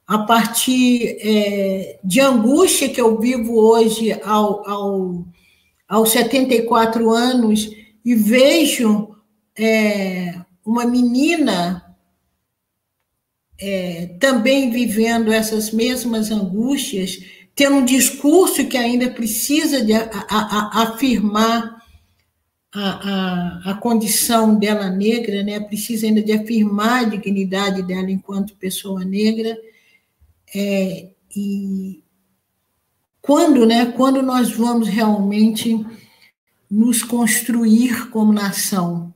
A 0.06 0.18
partir 0.18 1.18
é, 1.20 1.98
de 2.04 2.20
angústia 2.20 2.88
que 2.88 3.00
eu 3.00 3.18
vivo 3.18 3.58
hoje 3.58 4.12
ao, 4.22 4.68
ao, 4.68 5.24
aos 5.88 6.10
74 6.10 7.10
anos 7.10 7.70
e 8.04 8.14
vejo 8.14 9.16
é, 9.58 10.34
uma 10.64 10.84
menina 10.84 11.96
é, 13.58 14.06
também 14.20 14.70
vivendo 14.70 15.32
essas 15.32 15.72
mesmas 15.72 16.30
angústias, 16.30 17.18
tendo 17.54 17.76
um 17.76 17.84
discurso 17.84 18.66
que 18.66 18.76
ainda 18.76 19.10
precisa 19.10 19.84
de 19.84 19.94
a, 19.94 20.08
a, 20.28 20.80
a 20.80 20.82
afirmar 20.82 21.76
a, 22.72 23.70
a, 23.70 23.74
condição 23.74 24.58
dela 24.58 24.90
negra, 24.90 25.42
né? 25.42 25.58
precisa 25.58 26.06
ainda 26.06 26.22
de 26.22 26.32
afirmar 26.32 27.04
a 27.04 27.08
dignidade 27.08 27.82
dela 27.82 28.10
enquanto 28.10 28.54
pessoa 28.56 29.02
negra. 29.02 29.56
É, 30.58 31.12
e 31.36 32.02
quando, 33.20 33.66
né, 33.66 33.92
quando 33.92 34.22
nós 34.22 34.50
vamos 34.50 34.88
realmente 34.88 35.86
nos 36.70 37.02
construir 37.02 38.08
como 38.08 38.32
nação, 38.32 39.12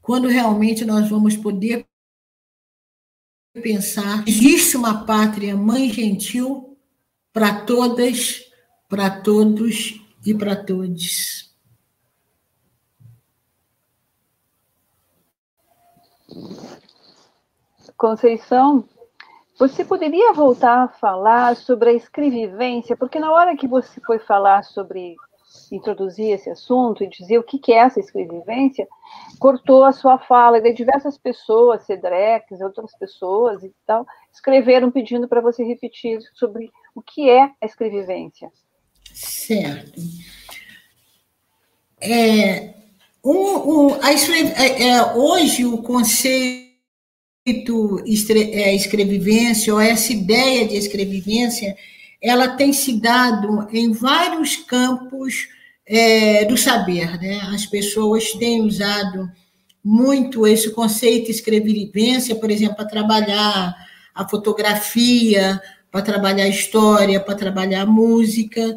quando 0.00 0.26
realmente 0.26 0.86
nós 0.86 1.10
vamos 1.10 1.36
poder 1.36 1.86
pensar, 3.62 4.26
existe 4.26 4.74
uma 4.74 5.04
pátria 5.04 5.54
mãe 5.54 5.92
gentil 5.92 6.78
para 7.30 7.66
todas, 7.66 8.42
para 8.88 9.20
todos 9.20 10.00
e 10.24 10.32
para 10.32 10.56
todos. 10.56 11.54
Conceição, 17.98 18.88
você 19.58 19.84
poderia 19.84 20.32
voltar 20.32 20.84
a 20.84 20.88
falar 20.88 21.56
sobre 21.56 21.90
a 21.90 21.92
escrevivência? 21.94 22.96
Porque 22.96 23.18
na 23.18 23.32
hora 23.32 23.56
que 23.56 23.66
você 23.66 24.00
foi 24.00 24.18
falar 24.18 24.62
sobre 24.62 25.16
introduzir 25.72 26.30
esse 26.30 26.50
assunto 26.50 27.02
e 27.02 27.08
dizer 27.08 27.38
o 27.38 27.42
que 27.42 27.72
é 27.72 27.78
essa 27.78 27.98
escrevivência, 27.98 28.86
cortou 29.38 29.84
a 29.84 29.92
sua 29.92 30.18
fala, 30.18 30.58
e 30.58 30.72
diversas 30.72 31.16
pessoas, 31.16 31.82
Cedrex, 31.82 32.60
outras 32.60 32.96
pessoas 32.98 33.64
e 33.64 33.72
tal, 33.86 34.06
escreveram 34.32 34.90
pedindo 34.90 35.26
para 35.26 35.40
você 35.40 35.64
repetir 35.64 36.20
sobre 36.34 36.70
o 36.94 37.00
que 37.00 37.28
é 37.28 37.44
a 37.44 37.66
escrevivência. 37.66 38.52
Certo. 39.12 40.00
É, 42.00 42.74
um, 43.24 43.86
um, 43.88 43.94
a, 43.94 44.12
é, 44.12 44.88
é, 44.88 45.14
hoje, 45.14 45.64
o 45.64 45.78
conceito 45.78 46.65
é, 47.46 48.74
escrevivência, 48.74 49.72
ou 49.72 49.80
essa 49.80 50.12
ideia 50.12 50.66
de 50.66 50.76
escrevivência, 50.76 51.76
ela 52.20 52.48
tem 52.48 52.72
se 52.72 53.00
dado 53.00 53.68
em 53.72 53.92
vários 53.92 54.56
campos 54.56 55.48
é, 55.86 56.44
do 56.44 56.56
saber. 56.56 57.16
Né? 57.20 57.38
As 57.54 57.64
pessoas 57.64 58.32
têm 58.32 58.62
usado 58.62 59.30
muito 59.82 60.44
esse 60.44 60.70
conceito 60.70 61.26
de 61.26 61.30
escrevivência, 61.30 62.34
por 62.34 62.50
exemplo, 62.50 62.76
para 62.76 62.86
trabalhar 62.86 63.76
a 64.12 64.28
fotografia, 64.28 65.62
para 65.92 66.02
trabalhar 66.02 66.44
a 66.44 66.48
história, 66.48 67.20
para 67.20 67.36
trabalhar 67.36 67.82
a 67.82 67.86
música. 67.86 68.76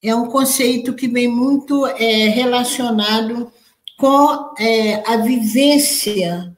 É 0.00 0.14
um 0.14 0.26
conceito 0.26 0.94
que 0.94 1.08
vem 1.08 1.26
muito 1.26 1.84
é, 1.86 2.28
relacionado 2.28 3.50
com 3.98 4.54
é, 4.60 5.02
a 5.10 5.16
vivência 5.16 6.55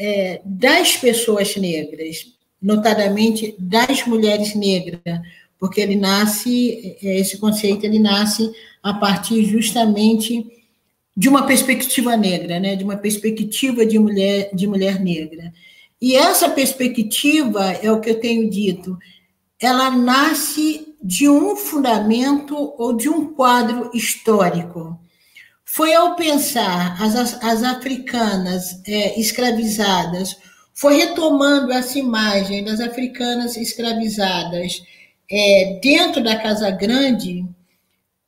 é, 0.00 0.40
das 0.46 0.96
pessoas 0.96 1.54
negras, 1.56 2.32
notadamente 2.60 3.54
das 3.58 4.06
mulheres 4.06 4.54
negras, 4.54 5.02
porque 5.58 5.78
ele 5.78 5.94
nasce, 5.94 6.96
é, 7.02 7.18
esse 7.18 7.36
conceito 7.36 7.84
ele 7.84 7.98
nasce 7.98 8.50
a 8.82 8.94
partir 8.94 9.44
justamente 9.44 10.46
de 11.14 11.28
uma 11.28 11.46
perspectiva 11.46 12.16
negra, 12.16 12.58
né, 12.58 12.76
de 12.76 12.82
uma 12.82 12.96
perspectiva 12.96 13.84
de 13.84 13.98
mulher, 13.98 14.48
de 14.54 14.66
mulher 14.66 14.98
negra. 15.00 15.52
E 16.00 16.16
essa 16.16 16.48
perspectiva, 16.48 17.72
é 17.82 17.92
o 17.92 18.00
que 18.00 18.08
eu 18.08 18.18
tenho 18.18 18.48
dito, 18.48 18.96
ela 19.60 19.90
nasce 19.90 20.94
de 21.02 21.28
um 21.28 21.54
fundamento 21.54 22.72
ou 22.78 22.94
de 22.94 23.10
um 23.10 23.34
quadro 23.34 23.90
histórico 23.92 24.98
foi 25.72 25.94
ao 25.94 26.16
pensar 26.16 27.00
as, 27.00 27.14
as 27.40 27.62
africanas 27.62 28.82
é, 28.88 29.18
escravizadas, 29.20 30.36
foi 30.74 30.96
retomando 30.96 31.70
essa 31.70 31.96
imagem 31.96 32.64
das 32.64 32.80
africanas 32.80 33.56
escravizadas 33.56 34.82
é, 35.30 35.78
dentro 35.80 36.24
da 36.24 36.36
Casa 36.40 36.72
Grande 36.72 37.46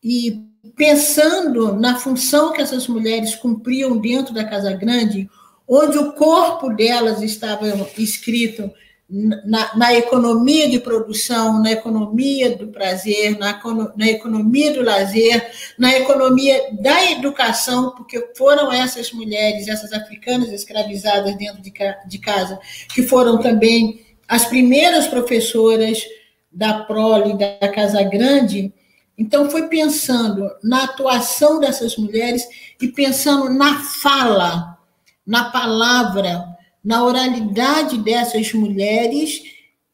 e 0.05 0.41
pensando 0.77 1.75
na 1.75 1.97
função 1.99 2.53
que 2.53 2.63
essas 2.63 2.87
mulheres 2.87 3.35
cumpriam 3.35 3.99
dentro 3.99 4.33
da 4.33 4.45
Casa 4.45 4.73
Grande, 4.75 5.29
onde 5.67 5.99
o 5.99 6.13
corpo 6.13 6.71
delas 6.71 7.23
estava 7.23 7.67
escrito 7.99 8.71
na, 9.13 9.77
na, 9.77 9.95
economia 9.95 10.71
de 10.71 10.79
produção, 10.79 11.61
na 11.61 11.71
economia 11.71 12.57
do 12.57 12.69
prazer, 12.69 13.39
na, 13.39 13.61
na, 13.95 14.09
economia 14.09 14.73
do 14.73 14.83
lazer, 14.83 15.53
na 15.79 15.95
economia 15.99 16.69
da 16.81 17.11
educação, 17.11 17.91
porque 17.91 18.33
foram 18.35 18.73
essas 18.73 19.13
mulheres, 19.13 19.69
essas 19.69 19.93
africanas 19.93 20.51
escravizadas 20.51 21.37
dentro 21.37 21.61
de, 21.61 21.71
de 22.09 22.19
casa, 22.19 22.59
que 22.95 23.03
foram 23.03 23.39
também 23.39 24.01
as 24.27 24.47
primeiras 24.47 25.07
professoras 25.07 26.03
da 26.51 26.85
prole 26.85 27.37
da 27.37 27.69
Casa 27.69 28.03
Grande, 28.03 28.73
Então, 29.19 29.51
foi 29.51 29.69
pensando 29.69 30.51
na 30.65 30.85
atuação 30.85 31.61
dessas 31.61 31.99
mulheres 31.99 32.49
e 32.81 32.89
pensando 32.89 33.51
na 33.51 33.79
fala, 33.79 34.79
na 35.25 35.51
palavra, 35.51 36.52
na 36.85 37.05
oralidade 37.05 37.99
dessas 37.99 38.53
mulheres, 38.53 39.43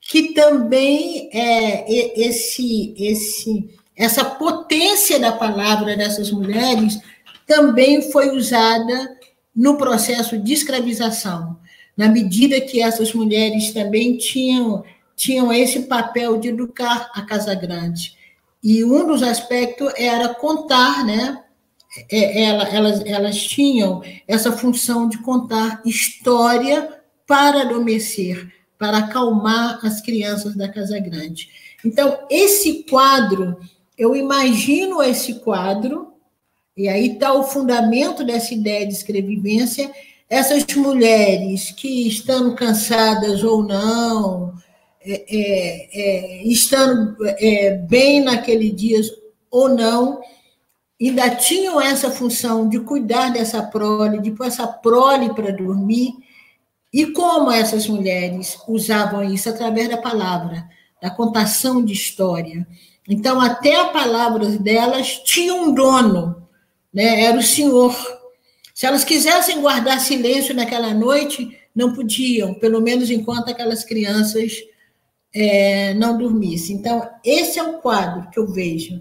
que 0.01 0.33
também 0.33 1.29
é 1.33 2.21
esse, 2.21 2.95
esse, 2.99 3.69
essa 3.97 4.25
potência 4.25 5.19
da 5.19 5.33
palavra 5.33 5.97
dessas 5.97 6.31
mulheres 6.31 6.99
também 7.47 8.11
foi 8.11 8.31
usada 8.31 9.19
no 9.55 9.77
processo 9.77 10.39
de 10.39 10.53
escravização, 10.53 11.59
na 11.97 12.09
medida 12.09 12.61
que 12.61 12.81
essas 12.81 13.13
mulheres 13.13 13.73
também 13.73 14.17
tinham, 14.17 14.85
tinham 15.17 15.53
esse 15.53 15.81
papel 15.81 16.39
de 16.39 16.49
educar 16.49 17.11
a 17.13 17.23
Casa 17.23 17.55
Grande. 17.55 18.17
E 18.63 18.85
um 18.85 19.07
dos 19.07 19.23
aspectos 19.23 19.93
era 19.97 20.35
contar, 20.35 21.05
né? 21.05 21.43
É, 22.11 22.45
elas, 22.45 23.03
elas 23.07 23.39
tinham 23.39 24.03
essa 24.27 24.53
função 24.53 25.09
de 25.09 25.19
contar 25.19 25.81
história 25.85 27.01
para 27.27 27.63
adormecer, 27.63 28.53
para 28.79 28.99
acalmar 28.99 29.79
as 29.85 30.01
crianças 30.01 30.55
da 30.55 30.69
Casa 30.69 30.99
Grande. 30.99 31.49
Então, 31.85 32.19
esse 32.31 32.85
quadro, 32.85 33.59
eu 33.97 34.15
imagino 34.15 35.03
esse 35.03 35.35
quadro, 35.35 36.13
e 36.77 36.89
aí 36.89 37.13
está 37.13 37.33
o 37.33 37.45
fundamento 37.45 38.23
dessa 38.25 38.55
ideia 38.55 38.87
de 38.87 38.93
escrevivência, 38.93 39.91
essas 40.31 40.65
mulheres 40.77 41.71
que 41.71 42.07
estão 42.07 42.55
cansadas 42.55 43.43
ou 43.43 43.63
não, 43.63 44.55
é, 45.01 45.25
é, 45.29 45.89
é, 45.93 46.43
estando 46.45 47.17
é, 47.25 47.77
bem 47.77 48.23
naquele 48.23 48.71
dia 48.71 49.01
ou 49.51 49.71
não, 49.71 50.21
ainda 51.01 51.31
tinham 51.31 51.81
essa 51.81 52.11
função 52.11 52.69
de 52.69 52.81
cuidar 52.81 53.31
dessa 53.31 53.63
prole, 53.63 54.21
de 54.21 54.33
pôr 54.33 54.47
essa 54.47 54.67
prole 54.67 55.33
para 55.33 55.53
dormir, 55.53 56.13
e 56.93 57.07
como 57.13 57.51
essas 57.51 57.87
mulheres 57.87 58.59
usavam 58.67 59.23
isso 59.23 59.49
através 59.49 59.89
da 59.89 59.99
palavra, 59.99 60.69
da 61.01 61.11
contação 61.11 61.85
de 61.85 61.93
história. 61.93 62.67
Então, 63.09 63.41
até 63.41 63.77
a 63.81 63.87
palavra 63.87 64.47
delas 64.59 65.19
tinha 65.25 65.55
um 65.55 65.73
dono, 65.73 66.49
né? 66.93 67.25
era 67.25 67.39
o 67.39 67.43
Senhor. 67.43 67.95
Se 68.75 68.87
elas 68.87 69.05
quisessem 69.05 69.61
guardar 69.61 70.01
silêncio 70.01 70.55
naquela 70.55 70.93
noite, 70.93 71.57
não 71.75 71.93
podiam, 71.93 72.55
pelo 72.55 72.81
menos 72.81 73.11
enquanto 73.11 73.51
aquelas 73.51 73.85
crianças 73.85 74.53
é, 75.33 75.95
não 75.95 76.19
dormissem. 76.19 76.77
Então, 76.77 77.09
esse 77.25 77.59
é 77.59 77.63
o 77.63 77.79
quadro 77.79 78.29
que 78.31 78.39
eu 78.39 78.47
vejo. 78.47 79.01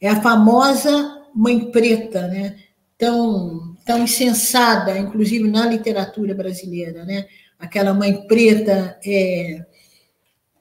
É 0.00 0.08
a 0.08 0.20
famosa 0.20 1.19
mãe 1.34 1.70
preta, 1.70 2.28
né? 2.28 2.56
tão, 3.00 3.74
tão 3.86 4.04
insensada, 4.04 4.96
inclusive 4.98 5.48
na 5.48 5.66
literatura 5.66 6.34
brasileira. 6.34 7.04
Né? 7.06 7.26
Aquela 7.58 7.94
mãe 7.94 8.26
preta 8.28 8.98
é, 9.04 9.64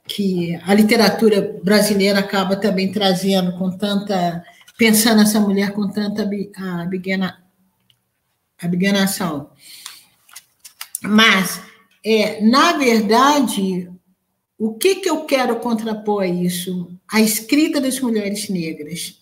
que 0.07 0.55
a 0.63 0.73
literatura 0.73 1.59
brasileira 1.61 2.19
acaba 2.19 2.55
também 2.55 2.91
trazendo 2.91 3.51
com 3.57 3.69
tanta. 3.69 4.41
pensando 4.77 5.21
essa 5.21 5.39
mulher 5.41 5.73
com 5.73 5.89
tanta 5.89 6.27
abnegação. 8.57 9.51
Mas, 11.03 11.61
é, 12.03 12.41
na 12.41 12.73
verdade, 12.73 13.89
o 14.57 14.73
que, 14.73 14.95
que 14.95 15.09
eu 15.09 15.25
quero 15.25 15.59
contrapor 15.59 16.23
a 16.23 16.27
isso? 16.27 16.89
A 17.11 17.21
escrita 17.21 17.81
das 17.81 17.99
mulheres 17.99 18.49
negras. 18.49 19.18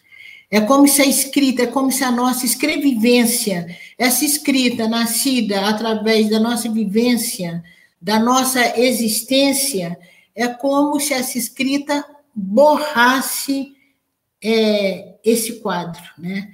É 0.50 0.62
como 0.62 0.88
se 0.88 1.02
a 1.02 1.06
escrita, 1.06 1.64
é 1.64 1.68
como 1.68 1.92
se 1.92 2.04
a 2.04 2.12
nossa 2.12 2.46
escrevivência, 2.46 3.68
essa 3.98 4.24
escrita 4.24 4.88
nascida 4.88 5.68
através 5.68 6.30
da 6.30 6.40
nossa 6.40 6.70
vivência, 6.70 7.64
da 8.02 8.20
nossa 8.20 8.80
existência, 8.80 9.98
é 10.34 10.48
como 10.48 11.00
se 11.00 11.14
essa 11.14 11.38
escrita 11.38 12.06
borrasse 12.34 13.76
é, 14.42 15.16
esse 15.24 15.60
quadro, 15.60 16.02
né? 16.18 16.50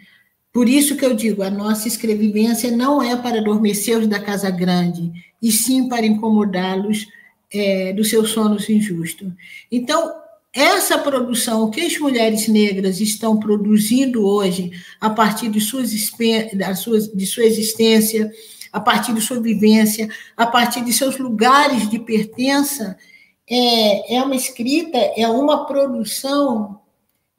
Por 0.52 0.70
isso 0.70 0.96
que 0.96 1.04
eu 1.04 1.16
digo, 1.16 1.42
a 1.42 1.50
nossa 1.50 1.88
escrevivência 1.88 2.72
não 2.72 3.02
é 3.02 3.16
para 3.16 3.40
adormecer 3.40 3.98
os 3.98 4.08
da 4.08 4.20
casa 4.20 4.52
grande, 4.52 5.12
e 5.42 5.52
sim 5.52 5.90
para 5.90 6.06
incomodá-los 6.06 7.08
é, 7.52 7.92
dos 7.94 8.10
seus 8.10 8.30
sonos 8.30 8.70
injustos. 8.70 9.32
Então, 9.72 10.23
essa 10.54 11.00
produção 11.00 11.72
que 11.72 11.82
as 11.82 11.98
mulheres 11.98 12.48
negras 12.48 13.02
estão 13.02 13.40
produzindo 13.40 14.24
hoje, 14.24 14.72
a 15.02 15.10
partir 15.10 15.50
de, 15.50 15.60
suas, 15.60 15.90
de 15.92 17.26
sua 17.26 17.44
existência, 17.44 18.32
a 18.72 18.80
partir 18.80 19.14
de 19.14 19.22
sua 19.22 19.42
vivência, 19.42 20.08
a 20.38 20.46
partir 20.46 20.84
de 20.84 20.94
seus 20.94 21.18
lugares 21.18 21.90
de 21.90 21.98
pertença, 21.98 22.96
é, 23.50 24.16
é 24.16 24.22
uma 24.22 24.36
escrita, 24.36 24.98
é 25.18 25.28
uma 25.28 25.66
produção 25.66 26.80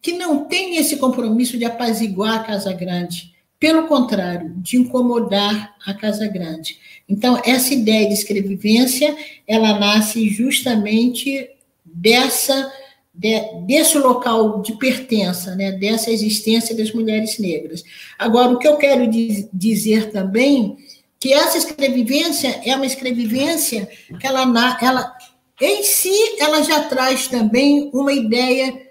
que 0.03 0.13
não 0.13 0.45
tem 0.45 0.77
esse 0.77 0.97
compromisso 0.97 1.57
de 1.57 1.65
apaziguar 1.65 2.41
a 2.41 2.45
Casa 2.45 2.73
Grande. 2.73 3.33
Pelo 3.59 3.87
contrário, 3.87 4.53
de 4.57 4.77
incomodar 4.77 5.75
a 5.87 5.95
Casa 5.95 6.27
Grande. 6.27 6.79
Então, 7.09 7.41
essa 7.45 7.73
ideia 7.73 8.09
de 8.09 8.15
escrevivência, 8.15 9.17
ela 9.47 9.79
nasce 9.79 10.29
justamente 10.29 11.49
dessa 11.85 12.71
de, 13.15 13.41
desse 13.67 13.97
local 13.99 14.61
de 14.61 14.77
pertença, 14.77 15.55
né, 15.55 15.73
dessa 15.73 16.11
existência 16.11 16.77
das 16.77 16.93
mulheres 16.93 17.39
negras. 17.39 17.85
Agora, 18.19 18.51
o 18.51 18.59
que 18.59 18.67
eu 18.67 18.77
quero 18.77 19.09
diz, 19.09 19.49
dizer 19.53 20.11
também 20.11 20.77
que 21.21 21.33
essa 21.33 21.57
escrevivência 21.57 22.61
é 22.65 22.75
uma 22.75 22.87
escrevivência 22.87 23.89
que 24.21 24.27
ela, 24.27 24.43
ela 24.83 25.17
em 25.61 25.83
si 25.85 26.37
ela 26.39 26.63
já 26.63 26.83
traz 26.83 27.29
também 27.29 27.91
uma 27.95 28.13
ideia 28.13 28.83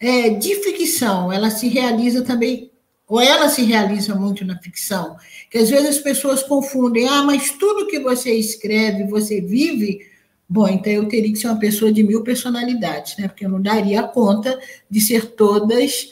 é, 0.00 0.30
de 0.30 0.54
ficção. 0.56 1.30
Ela 1.30 1.50
se 1.50 1.68
realiza 1.68 2.22
também 2.22 2.70
ou 3.08 3.20
ela 3.20 3.48
se 3.48 3.62
realiza 3.62 4.14
muito 4.16 4.44
na 4.44 4.58
ficção, 4.58 5.16
que 5.48 5.58
às 5.58 5.70
vezes 5.70 5.90
as 5.90 5.98
pessoas 5.98 6.42
confundem, 6.42 7.06
ah, 7.06 7.22
mas 7.22 7.52
tudo 7.52 7.86
que 7.86 8.00
você 8.00 8.34
escreve, 8.34 9.04
você 9.04 9.40
vive, 9.40 10.00
bom, 10.48 10.68
então 10.68 10.92
eu 10.92 11.08
teria 11.08 11.32
que 11.32 11.38
ser 11.38 11.48
uma 11.48 11.58
pessoa 11.58 11.92
de 11.92 12.02
mil 12.02 12.22
personalidades, 12.22 13.16
né? 13.16 13.28
Porque 13.28 13.44
eu 13.44 13.50
não 13.50 13.60
daria 13.60 14.02
conta 14.02 14.58
de 14.90 15.00
ser 15.00 15.32
todas 15.32 16.10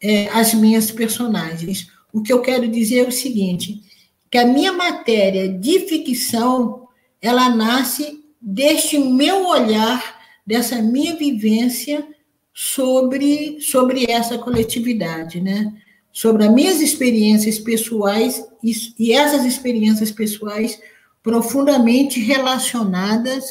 é, 0.00 0.28
as 0.28 0.54
minhas 0.54 0.90
personagens. 0.90 1.88
O 2.12 2.22
que 2.22 2.32
eu 2.32 2.40
quero 2.40 2.68
dizer 2.68 3.04
é 3.04 3.08
o 3.08 3.12
seguinte, 3.12 3.82
que 4.30 4.38
a 4.38 4.46
minha 4.46 4.72
matéria 4.72 5.48
de 5.48 5.80
ficção, 5.80 6.88
ela 7.20 7.48
nasce 7.48 8.20
deste 8.40 8.98
meu 8.98 9.46
olhar, 9.46 10.20
dessa 10.46 10.80
minha 10.80 11.16
vivência 11.16 12.06
sobre, 12.52 13.60
sobre 13.60 14.10
essa 14.10 14.38
coletividade, 14.38 15.40
né? 15.40 15.72
sobre 16.12 16.44
as 16.44 16.52
minhas 16.52 16.80
experiências 16.80 17.58
pessoais 17.58 18.44
e, 18.62 18.72
e 18.98 19.12
essas 19.12 19.44
experiências 19.44 20.10
pessoais 20.10 20.80
profundamente 21.22 22.20
relacionadas 22.20 23.44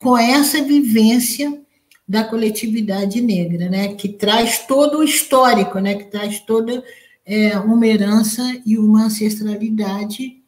com 0.00 0.16
essa 0.16 0.62
vivência 0.62 1.62
da 2.06 2.22
coletividade 2.22 3.20
negra, 3.20 3.68
né, 3.68 3.94
que 3.94 4.08
traz 4.08 4.66
todo 4.66 4.98
o 4.98 5.04
histórico, 5.04 5.78
né, 5.78 5.94
que 5.94 6.04
traz 6.04 6.40
toda 6.40 6.84
é, 7.24 7.58
uma 7.58 7.86
herança 7.86 8.42
e 8.66 8.78
uma 8.78 9.04
ancestralidade 9.04 10.42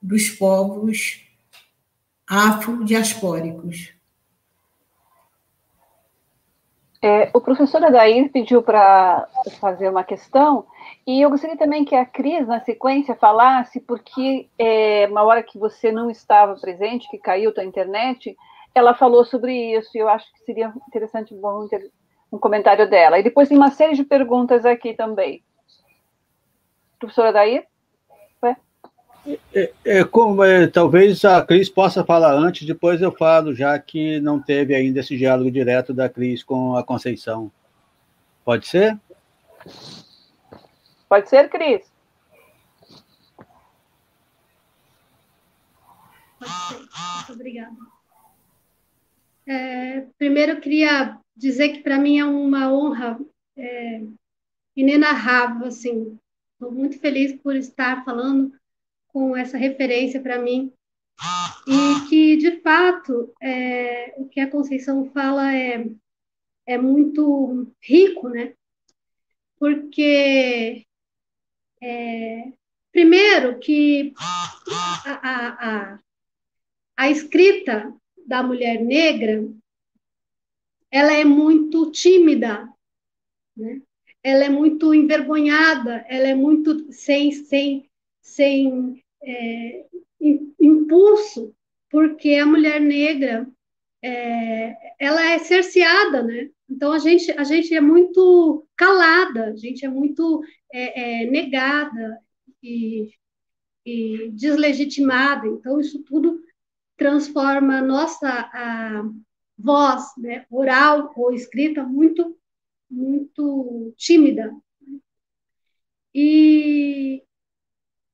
dos 0.00 0.28
povos 0.28 1.20
afrodiaspóricos. 2.28 3.94
É, 7.04 7.30
o 7.34 7.40
professor 7.40 7.82
Adair 7.82 8.30
pediu 8.30 8.62
para 8.62 9.28
fazer 9.58 9.88
uma 9.88 10.04
questão, 10.04 10.64
e 11.04 11.20
eu 11.20 11.30
gostaria 11.30 11.56
também 11.56 11.84
que 11.84 11.96
a 11.96 12.06
Cris, 12.06 12.46
na 12.46 12.60
sequência, 12.60 13.16
falasse, 13.16 13.80
porque 13.80 14.48
é, 14.56 15.08
uma 15.10 15.24
hora 15.24 15.42
que 15.42 15.58
você 15.58 15.90
não 15.90 16.08
estava 16.08 16.54
presente, 16.54 17.10
que 17.10 17.18
caiu 17.18 17.52
a 17.56 17.64
internet, 17.64 18.36
ela 18.74 18.94
falou 18.94 19.24
sobre 19.24 19.76
isso, 19.76 19.90
e 19.94 19.98
eu 19.98 20.08
acho 20.08 20.30
que 20.32 20.44
seria 20.44 20.72
interessante 20.88 21.34
bom 21.34 21.66
ter 21.68 21.90
um 22.32 22.38
comentário 22.38 22.88
dela. 22.88 23.18
E 23.18 23.22
depois 23.22 23.48
tem 23.48 23.56
uma 23.56 23.70
série 23.70 23.94
de 23.94 24.04
perguntas 24.04 24.64
aqui 24.64 24.94
também. 24.94 25.42
Professora 26.98 27.28
Adair? 27.28 27.66
É, 29.54 29.72
é, 29.84 30.04
como, 30.04 30.42
é, 30.42 30.66
talvez 30.66 31.24
a 31.24 31.44
Cris 31.44 31.68
possa 31.68 32.04
falar 32.04 32.32
antes, 32.32 32.66
depois 32.66 33.00
eu 33.00 33.12
falo, 33.12 33.54
já 33.54 33.78
que 33.78 34.20
não 34.20 34.42
teve 34.42 34.74
ainda 34.74 34.98
esse 34.98 35.16
diálogo 35.16 35.50
direto 35.50 35.94
da 35.94 36.08
Cris 36.08 36.42
com 36.42 36.76
a 36.76 36.82
Conceição. 36.82 37.50
Pode 38.44 38.66
ser? 38.66 38.98
Pode 41.08 41.28
ser, 41.28 41.48
Cris? 41.48 41.92
Pode 46.40 46.50
ser. 46.50 46.78
Muito 46.78 47.32
obrigada. 47.32 47.91
É, 49.52 50.06
primeiro, 50.16 50.52
eu 50.52 50.60
queria 50.60 51.18
dizer 51.36 51.68
que 51.70 51.82
para 51.82 51.98
mim 51.98 52.18
é 52.18 52.24
uma 52.24 52.72
honra 52.72 53.20
é, 53.54 54.00
inenarrável, 54.74 55.66
assim. 55.66 56.18
Estou 56.54 56.72
muito 56.72 56.98
feliz 56.98 57.38
por 57.42 57.54
estar 57.54 58.02
falando 58.02 58.50
com 59.08 59.36
essa 59.36 59.58
referência 59.58 60.22
para 60.22 60.38
mim. 60.38 60.72
E 61.66 62.08
que, 62.08 62.36
de 62.38 62.62
fato, 62.62 63.32
é, 63.42 64.14
o 64.16 64.26
que 64.26 64.40
a 64.40 64.50
Conceição 64.50 65.10
fala 65.12 65.54
é, 65.54 65.86
é 66.66 66.78
muito 66.78 67.70
rico, 67.82 68.30
né? 68.30 68.54
Porque, 69.58 70.86
é, 71.80 72.52
primeiro, 72.90 73.58
que 73.58 74.14
a, 75.04 75.12
a, 75.12 75.48
a, 75.48 75.98
a 76.96 77.10
escrita 77.10 77.94
da 78.26 78.42
mulher 78.42 78.82
negra 78.82 79.44
ela 80.92 81.14
é 81.14 81.24
muito 81.24 81.90
tímida, 81.90 82.68
né? 83.56 83.80
ela 84.22 84.44
é 84.44 84.48
muito 84.48 84.94
envergonhada, 84.94 86.04
ela 86.06 86.28
é 86.28 86.34
muito 86.34 86.92
sem, 86.92 87.32
sem, 87.32 87.90
sem 88.20 89.02
é, 89.22 89.86
impulso, 90.60 91.54
porque 91.90 92.34
a 92.34 92.46
mulher 92.46 92.80
negra 92.80 93.48
é, 94.02 94.94
ela 94.98 95.24
é 95.30 95.38
cerceada, 95.38 96.22
né? 96.22 96.50
Então 96.68 96.92
a 96.92 96.98
gente, 96.98 97.30
a 97.32 97.44
gente 97.44 97.74
é 97.74 97.80
muito 97.80 98.66
calada, 98.76 99.46
a 99.46 99.56
gente 99.56 99.84
é 99.84 99.88
muito 99.88 100.42
é, 100.72 101.22
é, 101.22 101.30
negada 101.30 102.18
e, 102.62 103.10
e, 103.84 104.30
deslegitimada. 104.30 105.46
Então 105.46 105.80
isso 105.80 106.02
tudo 106.02 106.40
transforma 107.02 107.78
a 107.78 107.82
nossa 107.82 108.28
a 108.28 109.02
voz, 109.58 110.04
né, 110.16 110.46
oral 110.48 111.12
ou 111.16 111.32
escrita, 111.32 111.82
muito 111.82 112.38
muito 112.88 113.92
tímida. 113.96 114.54
E 116.14 117.22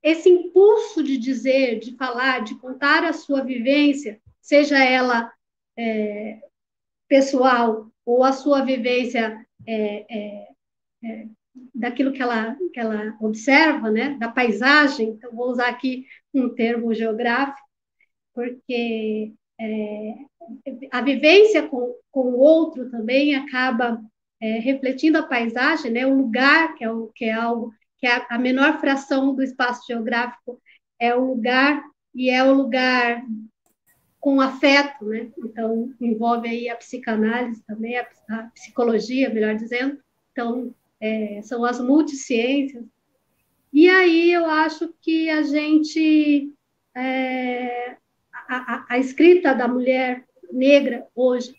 esse 0.03 0.29
impulso 0.31 1.03
de 1.03 1.19
dizer, 1.19 1.81
de 1.81 1.97
falar, 1.97 2.45
de 2.45 2.55
contar 2.55 3.05
a 3.05 3.13
sua 3.13 3.43
vivência, 3.43 4.21
seja 4.41 4.83
ela 4.83 5.31
é, 5.77 6.41
pessoal 7.09 7.91
ou 8.07 8.25
a 8.25 8.33
sua 8.33 8.65
vivência 8.65 9.45
é, 9.67 10.07
é, 10.09 10.49
é, 11.05 11.27
daquilo 11.75 12.13
que 12.13 12.23
ela, 12.23 12.57
que 12.73 12.81
ela 12.81 13.17
observa, 13.21 13.91
né, 13.91 14.17
da 14.19 14.29
paisagem, 14.29 15.09
então 15.11 15.35
vou 15.35 15.51
usar 15.51 15.69
aqui 15.69 16.07
um 16.33 16.49
termo 16.49 16.95
geográfico, 16.95 17.68
porque 18.39 19.33
é, 19.61 20.15
a 20.93 21.01
vivência 21.01 21.67
com, 21.67 21.93
com 22.13 22.21
o 22.21 22.39
outro 22.39 22.89
também 22.89 23.35
acaba 23.35 24.01
é, 24.41 24.61
refletindo 24.61 25.19
a 25.19 25.25
paisagem, 25.25 25.91
né, 25.91 26.07
o 26.07 26.17
lugar, 26.17 26.77
que 26.77 26.85
é, 26.85 26.93
o, 26.93 27.09
que 27.09 27.25
é 27.25 27.33
algo 27.33 27.75
que 27.99 28.07
é 28.07 28.25
a 28.31 28.39
menor 28.39 28.79
fração 28.79 29.35
do 29.35 29.43
espaço 29.43 29.85
geográfico, 29.89 30.63
é 31.01 31.13
o 31.17 31.25
lugar, 31.25 31.83
e 32.15 32.31
é 32.31 32.45
o 32.45 32.55
lugar 32.55 33.25
com 34.21 34.41
afeto, 34.41 35.05
né? 35.05 35.29
Então, 35.39 35.93
envolve 36.01 36.49
aí 36.49 36.69
a 36.69 36.77
psicanálise 36.77 37.61
também, 37.67 37.99
a, 37.99 38.07
a 38.31 38.43
psicologia, 38.55 39.35
melhor 39.35 39.57
dizendo. 39.57 39.99
Então, 40.31 40.73
é, 41.01 41.41
são 41.43 41.65
as 41.65 41.81
multiciências. 41.81 42.85
E 43.73 43.89
aí 43.89 44.31
eu 44.31 44.47
acho 44.47 44.95
que 45.03 45.29
a 45.29 45.43
gente, 45.43 46.53
é, 46.97 47.97
a, 48.49 48.99
escrita 48.99 49.55
da 49.55 49.69
mulher 49.69 50.25
negra 50.51 51.07
hoje, 51.15 51.55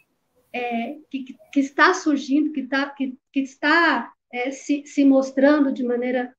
é, 0.51 0.95
que, 1.09 1.35
que, 1.53 1.59
está 1.59 1.93
surgindo, 1.93 2.51
que, 2.51 2.63
tá, 2.63 2.89
que, 2.89 3.15
que 3.31 3.41
está 3.41 4.11
é, 4.33 4.49
se, 4.51 4.83
se 4.85 5.05
mostrando 5.05 5.71
de 5.71 5.83
maneira 5.83 6.33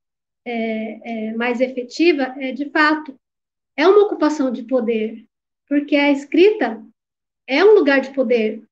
é, 0.44 1.28
é, 1.28 1.35
mais 1.35 1.60
efetiva, 1.60 2.35
é 2.39 2.52
de 2.52 2.68
fato, 2.70 3.14
é 3.77 3.86
uma 3.86 4.02
ocupação 4.02 4.51
de 4.51 4.64
poder, 4.64 5.24
porque 5.68 5.94
a 5.94 6.10
escrita 6.10 6.82
é 7.47 7.64
um 7.64 7.74
lugar 7.74 8.01
de 8.01 8.10
poder, 8.10 8.62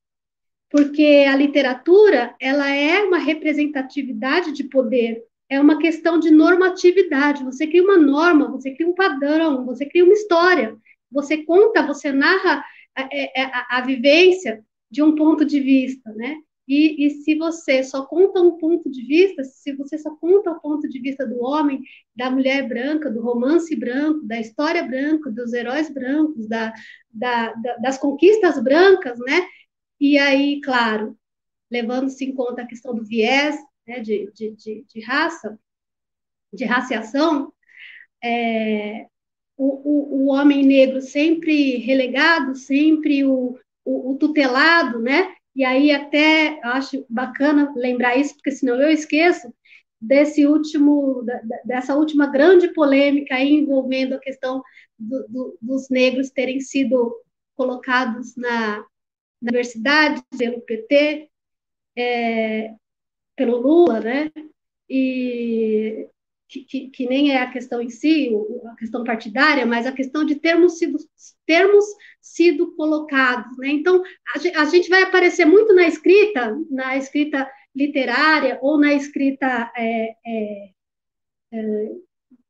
porque 0.71 1.25
a 1.29 1.37
literatura 1.37 2.35
ela 2.41 2.69
é 2.69 3.03
uma 3.03 3.19
representatividade 3.19 4.53
de 4.53 4.65
poder, 4.65 5.25
é 5.49 5.59
uma 5.61 5.79
questão 5.79 6.19
de 6.19 6.31
normatividade. 6.31 7.43
Você 7.45 7.67
cria 7.67 7.83
uma 7.83 7.97
norma, 7.97 8.49
você 8.49 8.73
cria 8.73 8.87
um 8.87 8.95
padrão, 8.95 9.65
você 9.65 9.87
cria 9.87 10.05
uma 10.05 10.13
história, 10.13 10.77
você 11.11 11.45
conta, 11.45 11.87
você 11.87 12.13
narra 12.13 12.65
a, 12.95 13.03
a, 13.03 13.79
a 13.79 13.81
vivência 13.83 14.65
de 14.91 15.03
um 15.03 15.15
ponto 15.15 15.45
de 15.45 15.61
vista, 15.61 16.13
né? 16.13 16.37
E, 16.67 17.07
e, 17.07 17.11
se 17.11 17.35
você 17.35 17.83
só 17.83 18.05
conta 18.05 18.43
um 18.43 18.59
ponto 18.59 18.91
de 18.91 19.03
vista, 19.03 19.43
se 19.43 19.73
você 19.73 19.97
só 19.97 20.15
conta 20.17 20.51
o 20.51 20.61
ponto 20.61 20.87
de 20.87 21.01
vista 21.01 21.27
do 21.27 21.43
homem, 21.43 21.83
da 22.15 22.31
mulher 22.31 22.69
branca, 22.69 23.11
do 23.11 23.23
romance 23.23 23.75
branco, 23.75 24.21
da 24.27 24.39
história 24.39 24.83
branca, 24.83 25.31
dos 25.31 25.55
heróis 25.55 25.89
brancos, 25.89 26.47
da, 26.47 26.75
da, 27.11 27.55
da, 27.55 27.77
das 27.79 27.97
conquistas 27.97 28.63
brancas, 28.63 29.19
né? 29.19 29.47
E 29.99 30.19
aí, 30.19 30.61
claro, 30.61 31.17
levando-se 31.71 32.25
em 32.27 32.35
conta 32.35 32.63
a 32.63 32.67
questão 32.67 32.95
do 32.95 33.03
viés 33.03 33.57
né, 33.87 34.01
de, 34.01 34.31
de, 34.33 34.55
de, 34.55 34.85
de 34.87 35.01
raça, 35.01 35.59
de 36.53 36.65
raciação, 36.67 37.53
é, 38.23 39.07
o, 39.59 39.67
o, 39.67 40.23
o 40.23 40.27
homem 40.29 40.65
negro 40.65 41.03
sempre 41.03 41.79
relegado, 41.79 42.55
sempre 42.55 43.25
o, 43.25 43.59
o, 43.85 44.13
o 44.13 44.17
tutelado, 44.17 45.01
né? 45.01 45.35
E 45.55 45.65
aí 45.65 45.91
até 45.91 46.61
acho 46.63 47.05
bacana 47.11 47.73
lembrar 47.77 48.17
isso, 48.17 48.35
porque 48.35 48.53
senão 48.53 48.81
eu 48.81 48.89
esqueço 48.89 49.53
desse 50.01 50.47
último, 50.47 51.25
dessa 51.65 51.97
última 51.97 52.29
grande 52.29 52.73
polêmica 52.73 53.41
envolvendo 53.41 54.15
a 54.15 54.21
questão 54.21 54.63
do, 54.97 55.27
do, 55.29 55.59
dos 55.61 55.91
negros 55.91 56.31
terem 56.31 56.61
sido 56.61 57.13
colocados 57.57 58.37
na, 58.37 58.79
na 58.79 58.85
universidade 59.43 60.23
pelo 60.39 60.61
PT, 60.61 61.29
é, 61.97 62.75
pelo 63.35 63.57
Lula, 63.57 63.99
né? 63.99 64.31
E 64.89 66.09
que, 66.49 66.65
que, 66.65 66.89
que, 66.89 67.07
nem 67.07 67.33
é 67.33 67.43
a 67.43 67.51
questão 67.51 67.81
em 67.81 67.91
si, 67.91 68.31
a 68.73 68.77
questão 68.77 69.05
partidária, 69.05 69.67
mas 69.67 69.87
a 69.87 69.93
questão 69.93 70.25
de 70.25 70.37
termos 70.37 70.79
sido, 70.79 70.99
termos 71.47 71.85
sido 72.21 72.75
colocados. 72.75 73.57
Né? 73.59 73.69
Então, 73.69 74.03
a, 74.57 74.65
gente 74.65 74.89
vai 74.89 75.03
aparecer 75.03 75.45
muito 75.45 75.75
na 75.75 75.87
escrita, 75.87 76.57
na 76.71 76.97
escrita 76.97 77.49
literária 77.75 78.59
ou 78.63 78.79
na 78.79 78.95
escrita 78.95 79.71
é, 79.77 80.15
é, 80.27 80.71
é, 81.53 81.93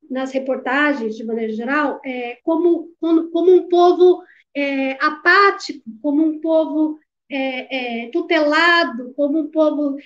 nas 0.08 0.32
reportagens, 0.32 1.16
de 1.16 1.24
maneira 1.24 1.52
geral, 1.52 2.00
é, 2.04 2.38
como, 2.42 2.90
como, 3.00 3.30
como, 3.30 3.52
um 3.52 3.68
povo 3.68 4.22
é, 4.54 4.92
apático, 5.04 5.82
como 6.00 6.24
um 6.24 6.40
povo 6.40 6.98
é, 7.30 8.08
tutelado, 8.10 9.12
como 9.14 9.40
um 9.40 9.50
povo 9.50 9.96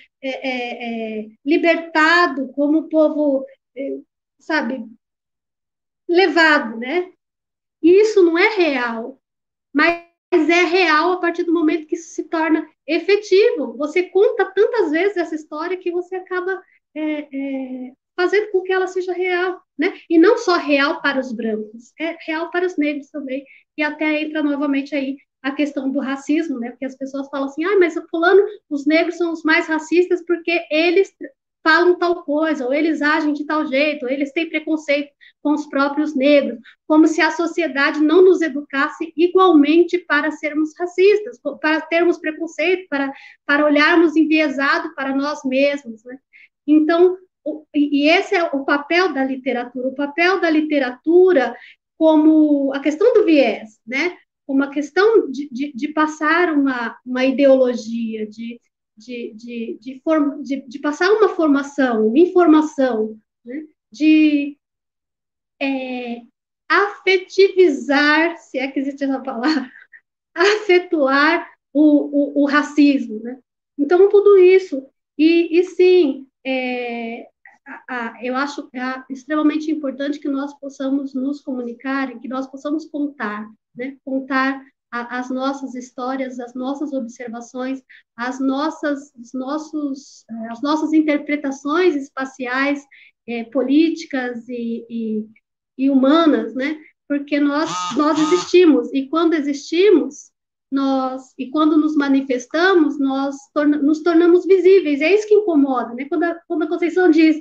libertado, 1.45 2.49
como 2.49 2.79
um 2.79 2.89
povo 2.89 3.45
sabe, 4.39 4.85
levado, 6.07 6.77
né? 6.77 7.11
E 7.81 8.01
isso 8.01 8.23
não 8.23 8.37
é 8.37 8.49
real, 8.55 9.19
mas 9.73 10.03
é 10.31 10.63
real 10.63 11.13
a 11.13 11.19
partir 11.19 11.43
do 11.43 11.53
momento 11.53 11.87
que 11.87 11.95
isso 11.95 12.13
se 12.13 12.23
torna 12.29 12.67
efetivo. 12.87 13.75
Você 13.77 14.03
conta 14.03 14.51
tantas 14.53 14.91
vezes 14.91 15.17
essa 15.17 15.35
história 15.35 15.77
que 15.77 15.91
você 15.91 16.15
acaba 16.15 16.61
é, 16.95 17.27
é, 17.89 17.93
fazendo 18.15 18.51
com 18.51 18.61
que 18.61 18.71
ela 18.71 18.87
seja 18.87 19.13
real, 19.13 19.61
né? 19.77 19.93
E 20.09 20.17
não 20.17 20.37
só 20.37 20.55
real 20.57 21.01
para 21.01 21.19
os 21.19 21.31
brancos, 21.31 21.93
é 21.99 22.15
real 22.25 22.49
para 22.51 22.65
os 22.65 22.77
negros 22.77 23.09
também. 23.09 23.45
E 23.77 23.83
até 23.83 24.21
entra 24.21 24.43
novamente 24.43 24.95
aí 24.95 25.17
a 25.41 25.51
questão 25.51 25.91
do 25.91 25.99
racismo, 25.99 26.59
né? 26.59 26.71
Porque 26.71 26.85
as 26.85 26.95
pessoas 26.95 27.27
falam 27.29 27.47
assim, 27.47 27.65
ah, 27.65 27.77
mas 27.77 27.95
fulano, 28.09 28.41
os 28.69 28.85
negros 28.85 29.17
são 29.17 29.33
os 29.33 29.43
mais 29.43 29.67
racistas 29.67 30.23
porque 30.25 30.65
eles 30.71 31.13
falam 31.63 31.97
tal 31.97 32.23
coisa, 32.23 32.65
ou 32.65 32.73
eles 32.73 33.01
agem 33.01 33.33
de 33.33 33.45
tal 33.45 33.65
jeito, 33.65 34.05
ou 34.05 34.11
eles 34.11 34.31
têm 34.33 34.49
preconceito 34.49 35.09
com 35.41 35.53
os 35.53 35.65
próprios 35.67 36.15
negros, 36.15 36.59
como 36.85 37.07
se 37.07 37.21
a 37.21 37.31
sociedade 37.31 37.99
não 38.01 38.23
nos 38.23 38.41
educasse 38.41 39.13
igualmente 39.15 39.97
para 39.97 40.31
sermos 40.31 40.71
racistas, 40.77 41.39
para 41.61 41.81
termos 41.81 42.17
preconceito, 42.17 42.87
para, 42.89 43.11
para 43.45 43.65
olharmos 43.65 44.15
enviesado 44.15 44.93
para 44.93 45.15
nós 45.15 45.43
mesmos. 45.43 46.03
Né? 46.03 46.17
Então, 46.67 47.17
o, 47.43 47.65
e 47.73 48.09
esse 48.09 48.35
é 48.35 48.43
o 48.43 48.65
papel 48.65 49.13
da 49.13 49.23
literatura, 49.23 49.87
o 49.87 49.95
papel 49.95 50.39
da 50.39 50.49
literatura 50.49 51.55
como 51.97 52.73
a 52.73 52.79
questão 52.79 53.13
do 53.13 53.25
viés, 53.25 53.79
né? 53.85 54.17
uma 54.47 54.69
questão 54.69 55.29
de, 55.29 55.49
de, 55.49 55.73
de 55.73 55.87
passar 55.89 56.53
uma, 56.53 56.97
uma 57.05 57.23
ideologia, 57.23 58.27
de, 58.27 58.59
de, 58.95 59.33
de, 59.35 59.77
de, 59.79 59.99
form, 60.01 60.41
de, 60.41 60.61
de 60.61 60.79
passar 60.79 61.11
uma 61.11 61.29
formação, 61.29 62.15
informação, 62.15 63.17
né? 63.43 63.65
de 63.91 64.57
é, 65.61 66.21
afetivizar, 66.69 68.37
se 68.37 68.57
é 68.57 68.69
que 68.69 68.79
existe 68.79 69.03
essa 69.03 69.19
palavra, 69.19 69.71
afetuar 70.33 71.51
o, 71.71 72.41
o, 72.41 72.43
o 72.43 72.45
racismo. 72.45 73.19
Né? 73.21 73.39
Então, 73.77 74.09
tudo 74.09 74.37
isso. 74.37 74.85
E, 75.17 75.59
e 75.59 75.63
sim, 75.63 76.27
é, 76.45 77.27
a, 77.65 77.83
a, 77.87 78.25
eu 78.25 78.35
acho 78.35 78.69
é 78.73 79.03
extremamente 79.09 79.71
importante 79.71 80.19
que 80.19 80.27
nós 80.27 80.53
possamos 80.59 81.13
nos 81.13 81.41
comunicar 81.41 82.11
e 82.11 82.19
que 82.19 82.27
nós 82.27 82.47
possamos 82.47 82.85
contar, 82.85 83.49
né? 83.75 83.97
contar 84.03 84.63
a, 84.93 85.17
as 85.17 85.31
nossas 85.31 85.73
histórias, 85.73 86.39
as 86.39 86.53
nossas 86.53 86.93
observações, 86.93 87.81
as 88.15 88.39
nossas, 88.39 89.11
os 89.19 89.33
nossos, 89.33 90.23
é, 90.29 90.51
as 90.51 90.61
nossas 90.61 90.93
interpretações 90.93 91.95
espaciais, 91.95 92.85
é, 93.27 93.43
políticas 93.45 94.47
e, 94.47 94.85
e, 94.87 95.25
e 95.77 95.89
humanas, 95.89 96.53
né? 96.53 96.79
porque 97.07 97.39
nós, 97.39 97.69
nós 97.97 98.19
existimos, 98.19 98.93
e 98.93 99.07
quando 99.07 99.33
existimos, 99.33 100.31
nós, 100.71 101.33
e 101.37 101.49
quando 101.49 101.77
nos 101.77 101.95
manifestamos, 101.95 102.99
nós 102.99 103.35
torna, 103.53 103.77
nos 103.77 104.01
tornamos 104.01 104.45
visíveis, 104.45 105.01
é 105.01 105.13
isso 105.13 105.27
que 105.27 105.35
incomoda, 105.35 105.93
né? 105.93 106.05
Quando 106.05 106.23
a, 106.23 106.35
quando 106.47 106.63
a 106.63 106.67
Conceição 106.67 107.11
diz 107.11 107.39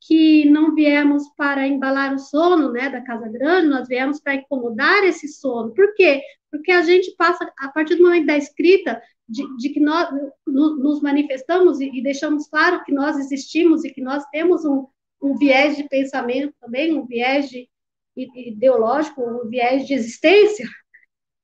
que 0.00 0.48
não 0.48 0.74
viemos 0.74 1.28
para 1.36 1.66
embalar 1.66 2.14
o 2.14 2.18
sono, 2.18 2.70
né, 2.70 2.88
da 2.88 3.00
Casa 3.00 3.28
Grande, 3.28 3.68
nós 3.68 3.88
viemos 3.88 4.20
para 4.20 4.36
incomodar 4.36 5.04
esse 5.04 5.28
sono. 5.28 5.74
Por 5.74 5.94
quê? 5.94 6.22
Porque 6.50 6.70
a 6.70 6.82
gente 6.82 7.14
passa, 7.16 7.50
a 7.58 7.68
partir 7.68 7.96
do 7.96 8.04
momento 8.04 8.26
da 8.26 8.36
escrita, 8.36 9.02
de, 9.28 9.42
de 9.56 9.68
que 9.70 9.80
nós 9.80 10.08
no, 10.46 10.76
nos 10.76 11.02
manifestamos 11.02 11.80
e, 11.80 11.90
e, 11.92 12.02
deixamos 12.02 12.48
claro 12.48 12.82
que 12.84 12.92
nós 12.92 13.18
existimos 13.18 13.84
e 13.84 13.90
que 13.90 14.00
nós 14.00 14.24
temos 14.30 14.64
um, 14.64 14.86
um 15.20 15.36
viés 15.36 15.76
de 15.76 15.86
pensamento 15.88 16.54
também, 16.60 16.94
um 16.94 17.04
viés 17.04 17.50
de, 17.50 17.68
ideológico, 18.16 19.22
um 19.22 19.48
viés 19.48 19.86
de 19.86 19.94
existência, 19.94 20.66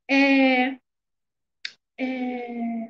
é, 0.08 0.76
é, 1.98 2.88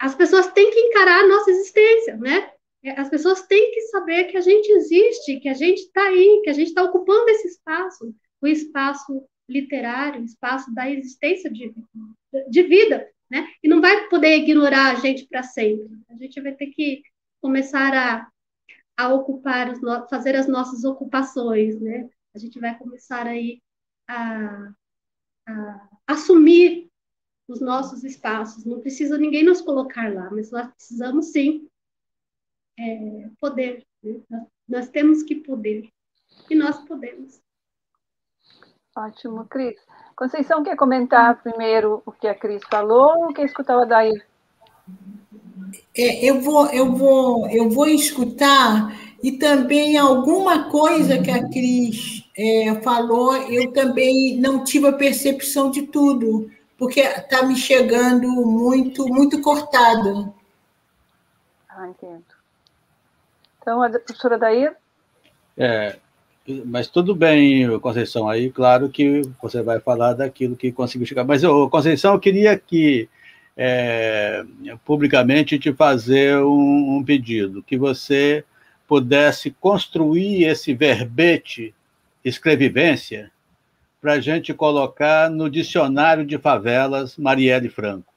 as 0.00 0.14
pessoas 0.14 0.50
têm 0.52 0.70
que 0.70 0.80
encarar 0.80 1.20
a 1.20 1.28
nossa 1.28 1.50
existência, 1.50 2.16
né? 2.16 2.50
É, 2.84 3.00
as 3.00 3.08
pessoas 3.08 3.42
têm 3.46 3.72
que 3.72 3.80
saber 3.82 4.24
que 4.24 4.36
a 4.36 4.42
gente 4.42 4.70
existe, 4.70 5.40
que 5.40 5.48
a 5.48 5.54
gente 5.54 5.78
está 5.78 6.02
aí, 6.02 6.42
que 6.44 6.50
a 6.50 6.52
gente 6.52 6.68
está 6.68 6.82
ocupando 6.82 7.30
esse 7.30 7.48
espaço, 7.48 8.14
o 8.42 8.46
espaço 8.46 9.26
literário, 9.48 10.20
o 10.20 10.24
espaço 10.24 10.72
da 10.74 10.90
existência 10.90 11.50
de, 11.50 11.74
de 12.50 12.62
vida, 12.62 13.08
né? 13.30 13.48
E 13.62 13.68
não 13.68 13.80
vai 13.80 14.06
poder 14.08 14.36
ignorar 14.36 14.92
a 14.92 15.00
gente 15.00 15.26
para 15.26 15.42
sempre. 15.42 15.98
A 16.10 16.14
gente 16.14 16.40
vai 16.42 16.52
ter 16.52 16.66
que 16.66 17.02
começar 17.40 17.94
a, 17.94 18.28
a 18.96 19.14
ocupar, 19.14 19.74
fazer 20.10 20.36
as 20.36 20.46
nossas 20.46 20.84
ocupações, 20.84 21.80
né? 21.80 22.08
A 22.34 22.38
gente 22.38 22.58
vai 22.60 22.76
começar 22.76 23.26
aí 23.26 23.62
a, 24.06 24.72
a 25.48 25.88
assumir 26.06 26.90
os 27.48 27.60
nossos 27.60 28.04
espaços. 28.04 28.64
Não 28.66 28.80
precisa 28.80 29.16
ninguém 29.16 29.42
nos 29.42 29.62
colocar 29.62 30.12
lá, 30.12 30.30
mas 30.30 30.50
nós 30.50 30.70
precisamos 30.74 31.26
sim 31.32 31.66
é, 32.78 33.28
poder. 33.40 33.84
Né? 34.02 34.20
Nós, 34.30 34.42
nós 34.68 34.88
temos 34.88 35.22
que 35.22 35.36
poder. 35.36 35.88
E 36.50 36.54
nós 36.54 36.78
podemos. 36.84 37.40
Ótimo, 38.96 39.44
Cris. 39.46 39.76
Conceição, 40.16 40.62
quer 40.62 40.76
comentar 40.76 41.42
primeiro 41.42 42.02
o 42.06 42.12
que 42.12 42.28
a 42.28 42.34
Cris 42.34 42.62
falou 42.70 43.24
ou 43.24 43.34
quer 43.34 43.44
escutar 43.44 43.76
o 43.76 43.82
Adair? 43.82 44.24
É, 45.96 46.24
eu, 46.24 46.40
vou, 46.40 46.66
eu, 46.68 46.94
vou, 46.94 47.48
eu 47.50 47.68
vou 47.68 47.88
escutar 47.88 48.92
e 49.22 49.32
também 49.32 49.96
alguma 49.96 50.70
coisa 50.70 51.20
que 51.20 51.30
a 51.30 51.48
Cris 51.48 52.28
é, 52.36 52.80
falou, 52.82 53.34
eu 53.34 53.72
também 53.72 54.38
não 54.38 54.62
tive 54.62 54.86
a 54.86 54.92
percepção 54.92 55.70
de 55.70 55.82
tudo 55.86 56.50
porque 56.76 57.00
está 57.00 57.42
me 57.42 57.56
chegando 57.56 58.28
muito, 58.28 59.06
muito 59.06 59.40
cortado. 59.40 60.34
Ah, 61.68 61.88
entendo. 61.88 62.33
Então, 63.64 63.82
a 63.82 63.88
professora 63.88 64.36
Daí? 64.36 64.70
É, 65.56 65.96
mas 66.66 66.86
tudo 66.86 67.14
bem, 67.14 67.78
Conceição, 67.80 68.28
aí 68.28 68.50
claro 68.50 68.90
que 68.90 69.22
você 69.42 69.62
vai 69.62 69.80
falar 69.80 70.12
daquilo 70.12 70.54
que 70.54 70.70
conseguiu 70.70 71.06
chegar. 71.06 71.24
Mas, 71.24 71.42
ô, 71.42 71.70
Conceição, 71.70 72.12
eu 72.12 72.20
queria 72.20 72.58
que, 72.58 73.08
é, 73.56 74.44
publicamente, 74.84 75.58
te 75.58 75.72
fazer 75.72 76.36
um, 76.36 76.98
um 76.98 77.02
pedido, 77.02 77.62
que 77.62 77.78
você 77.78 78.44
pudesse 78.86 79.50
construir 79.50 80.44
esse 80.44 80.74
verbete 80.74 81.74
escrevivência 82.22 83.32
para 83.98 84.12
a 84.12 84.20
gente 84.20 84.52
colocar 84.52 85.30
no 85.30 85.48
dicionário 85.48 86.26
de 86.26 86.36
favelas 86.36 87.16
Marielle 87.16 87.70
Franco. 87.70 88.13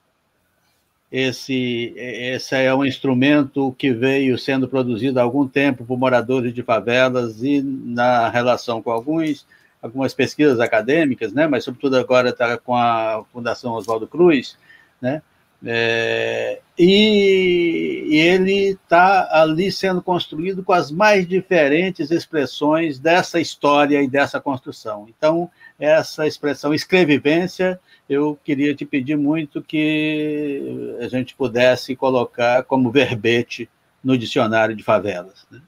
Esse, 1.09 1.93
esse 1.95 2.53
é 2.55 2.75
um 2.75 2.84
instrumento 2.84 3.73
que 3.77 3.93
veio 3.93 4.38
sendo 4.38 4.67
produzido 4.67 5.19
há 5.19 5.23
algum 5.23 5.47
tempo 5.47 5.85
por 5.85 5.97
moradores 5.97 6.53
de 6.53 6.61
favelas 6.61 7.41
e 7.41 7.61
na 7.61 8.27
relação 8.27 8.81
com 8.81 8.91
alguns, 8.91 9.47
algumas 9.81 10.13
pesquisas 10.13 10.59
acadêmicas, 10.59 11.31
né, 11.31 11.47
mas 11.47 11.63
sobretudo 11.63 11.95
agora 11.95 12.29
está 12.29 12.57
com 12.57 12.75
a 12.75 13.23
Fundação 13.31 13.71
Oswaldo 13.71 14.05
Cruz, 14.05 14.57
né, 15.01 15.21
é, 15.65 16.59
e, 16.77 18.05
e, 18.09 18.17
ele 18.17 18.69
está 18.69 19.27
ali 19.31 19.71
sendo 19.71 20.03
construído 20.03 20.63
com 20.63 20.71
as 20.71 20.91
mais 20.91 21.27
diferentes 21.27 22.11
expressões 22.11 22.99
dessa 22.99 23.39
história 23.39 24.01
e 24.01 24.07
dessa 24.07 24.39
construção. 24.39 25.07
Então, 25.09 25.49
essa 25.79 26.25
expressão 26.25 26.73
escrevivência, 26.73 27.79
eu 28.09 28.37
queria 28.43 28.73
te 28.73 28.85
pedir 28.85 29.15
muito 29.15 29.61
que 29.61 30.97
a 30.99 31.07
gente 31.07 31.35
pudesse 31.35 31.95
colocar 31.95 32.63
como 32.63 32.91
verbete 32.91 33.69
no 34.03 34.17
dicionário 34.17 34.75
de 34.75 34.83
favelas. 34.83 35.45
Né? 35.51 35.61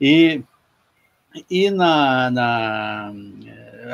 E, 0.00 0.42
e 1.48 1.70
na, 1.70 2.30
na 2.30 3.12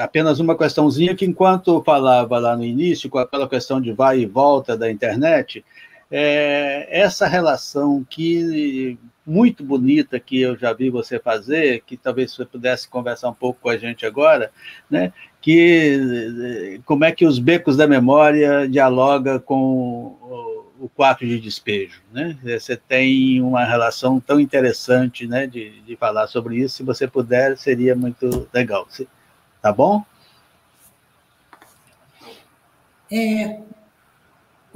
apenas 0.02 0.40
uma 0.40 0.56
questãozinha 0.56 1.14
que, 1.14 1.24
enquanto 1.24 1.82
falava 1.82 2.38
lá 2.38 2.56
no 2.56 2.64
início, 2.64 3.10
com 3.10 3.18
aquela 3.18 3.48
questão 3.48 3.80
de 3.80 3.92
vai 3.92 4.20
e 4.20 4.26
volta 4.26 4.76
da 4.76 4.90
internet, 4.90 5.64
é, 6.10 6.86
essa 6.90 7.26
relação 7.26 8.04
que 8.08 8.98
muito 9.26 9.64
bonita 9.64 10.20
que 10.20 10.40
eu 10.40 10.56
já 10.56 10.72
vi 10.72 10.88
você 10.88 11.18
fazer, 11.18 11.82
que 11.84 11.96
talvez 11.96 12.32
você 12.32 12.44
pudesse 12.44 12.88
conversar 12.88 13.28
um 13.28 13.34
pouco 13.34 13.60
com 13.60 13.68
a 13.68 13.76
gente 13.76 14.06
agora, 14.06 14.52
né? 14.88 15.12
Que 15.40 16.80
como 16.84 17.04
é 17.04 17.12
que 17.12 17.26
os 17.26 17.38
becos 17.38 17.76
da 17.76 17.88
memória 17.88 18.68
dialoga 18.68 19.40
com 19.40 20.16
o 20.78 20.88
quarto 20.88 21.26
de 21.26 21.40
despejo, 21.40 22.02
né? 22.12 22.38
Você 22.42 22.76
tem 22.76 23.40
uma 23.42 23.64
relação 23.64 24.20
tão 24.20 24.38
interessante, 24.38 25.26
né, 25.26 25.46
de, 25.46 25.80
de 25.80 25.96
falar 25.96 26.26
sobre 26.28 26.58
isso. 26.58 26.76
Se 26.76 26.82
você 26.82 27.08
puder, 27.08 27.56
seria 27.56 27.96
muito 27.96 28.48
legal. 28.52 28.86
Tá 29.60 29.72
bom? 29.72 30.04
É, 33.10 33.60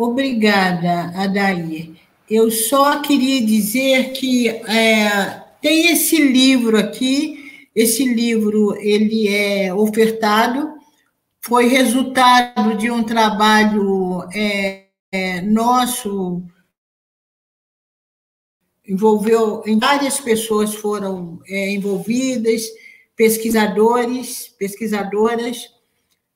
obrigada, 0.02 1.12
Adair. 1.14 1.90
Eu 2.28 2.50
só 2.50 3.00
queria 3.02 3.44
dizer 3.44 4.12
que 4.12 4.48
é, 4.48 5.42
tem 5.60 5.92
esse 5.92 6.16
livro 6.22 6.78
aqui, 6.78 7.68
esse 7.74 8.04
livro 8.04 8.76
ele 8.76 9.28
é 9.28 9.74
ofertado, 9.74 10.74
foi 11.40 11.68
resultado 11.68 12.76
de 12.76 12.90
um 12.90 13.02
trabalho 13.02 14.22
é, 14.34 14.86
é, 15.10 15.40
nosso, 15.40 16.42
envolveu, 18.86 19.62
várias 19.78 20.20
pessoas 20.20 20.74
foram 20.74 21.40
é, 21.48 21.70
envolvidas, 21.72 22.62
pesquisadores, 23.16 24.48
pesquisadoras, 24.58 25.68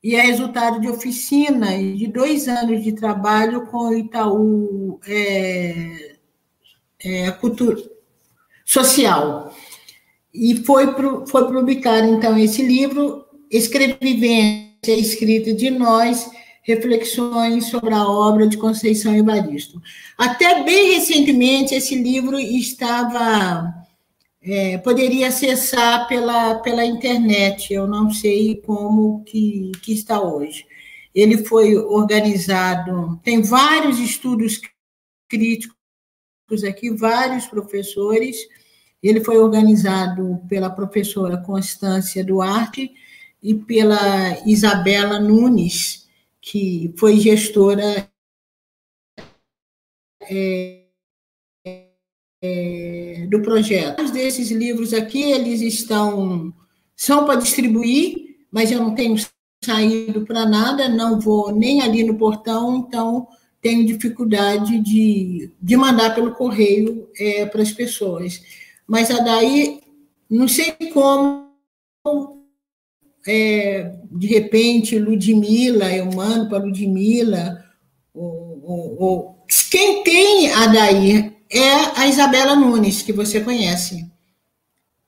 e 0.05 0.15
é 0.15 0.21
resultado 0.21 0.83
de 0.83 0.89
oficina 0.89 1.75
e 1.75 1.95
de 1.95 2.07
dois 2.09 2.47
anos 2.47 2.85
de 2.85 2.93
trabalho 2.93 3.65
com 3.69 3.89
o 3.89 3.97
Itaú 3.97 5.01
é, 5.09 6.17
é, 7.03 7.31
Cultura 7.31 7.83
Social. 8.67 9.51
E 10.33 10.57
foi, 10.57 10.89
foi 11.27 11.51
publicado, 11.51 12.07
então, 12.09 12.37
esse 12.37 12.61
livro, 12.61 13.25
Escrevivência 13.51 14.69
Escrita 14.89 15.55
de 15.55 15.71
Nós, 15.71 16.31
Reflexões 16.63 17.67
sobre 17.67 17.95
a 17.95 18.07
obra 18.07 18.47
de 18.47 18.59
Conceição 18.59 19.15
Evaristo. 19.15 19.81
Até 20.19 20.63
bem 20.65 20.97
recentemente, 20.97 21.75
esse 21.75 21.95
livro 21.95 22.39
estava 22.39 23.84
é, 24.45 24.77
poderia 24.79 25.29
acessar 25.29 26.07
pela, 26.07 26.57
pela 26.57 26.85
internet, 26.85 27.73
eu 27.73 27.87
não 27.87 28.11
sei 28.11 28.57
como 28.61 29.25
que, 29.25 29.73
que 29.83 29.93
está 29.95 30.21
hoje. 30.21 30.67
Ele 31.15 31.45
foi 31.45 31.77
organizado, 31.77 33.19
tem 33.25 33.41
vários 33.41 33.99
estudos 33.99 34.61
críticos 35.29 35.75
aqui, 36.69 36.91
vários 36.91 37.47
professores, 37.47 38.37
ele 39.03 39.25
foi 39.25 39.39
organizado 39.39 40.43
pela 40.49 40.69
professora 40.69 41.39
Constância 41.39 42.23
Duarte 42.23 42.93
e 43.43 43.55
pela 43.55 44.47
Isabela 44.47 45.19
Nunes, 45.19 46.07
que 46.41 46.93
foi 46.99 47.19
gestora 47.19 48.11
é, 50.21 50.84
é, 52.45 53.27
do 53.31 53.41
projeto. 53.41 54.13
Desses 54.13 54.51
livros 54.51 54.93
aqui, 54.93 55.23
eles 55.23 55.63
estão 55.63 56.53
são 56.95 57.25
para 57.25 57.41
distribuir, 57.41 58.37
mas 58.53 58.71
eu 58.71 58.79
não 58.79 58.95
tenho 58.95 59.17
saído 59.65 60.25
para 60.25 60.47
nada, 60.47 60.89
não 60.89 61.19
vou 61.19 61.51
nem 61.53 61.81
ali 61.81 62.05
no 62.05 62.17
portão, 62.17 62.77
então 62.77 63.27
tenho 63.61 63.87
dificuldade 63.87 64.79
de, 64.81 65.51
de 65.61 65.77
mandar 65.77 66.15
pelo 66.15 66.35
correio 66.35 67.09
é, 67.19 67.47
para 67.47 67.63
as 67.63 67.73
pessoas. 67.73 68.43
Mas 68.87 69.11
a 69.11 69.21
daí, 69.21 69.81
não 70.31 70.47
sei 70.47 70.73
como, 70.93 71.49
é, 73.27 73.91
de 74.13 74.27
repente, 74.27 74.99
Ludmilla, 74.99 75.91
eu 75.97 76.07
mando 76.13 76.49
para 76.49 76.63
Ludmilla, 76.63 77.65
ou, 78.13 78.63
ou, 78.63 79.03
ou, 79.03 79.47
quem 79.71 80.05
tem 80.05 80.53
a 80.53 80.67
daí 80.67 81.34
é 81.55 82.01
a 82.01 82.07
Isabela 82.09 82.57
Nunes, 82.57 83.03
que 83.03 83.13
você 83.13 83.41
conhece, 83.41 84.11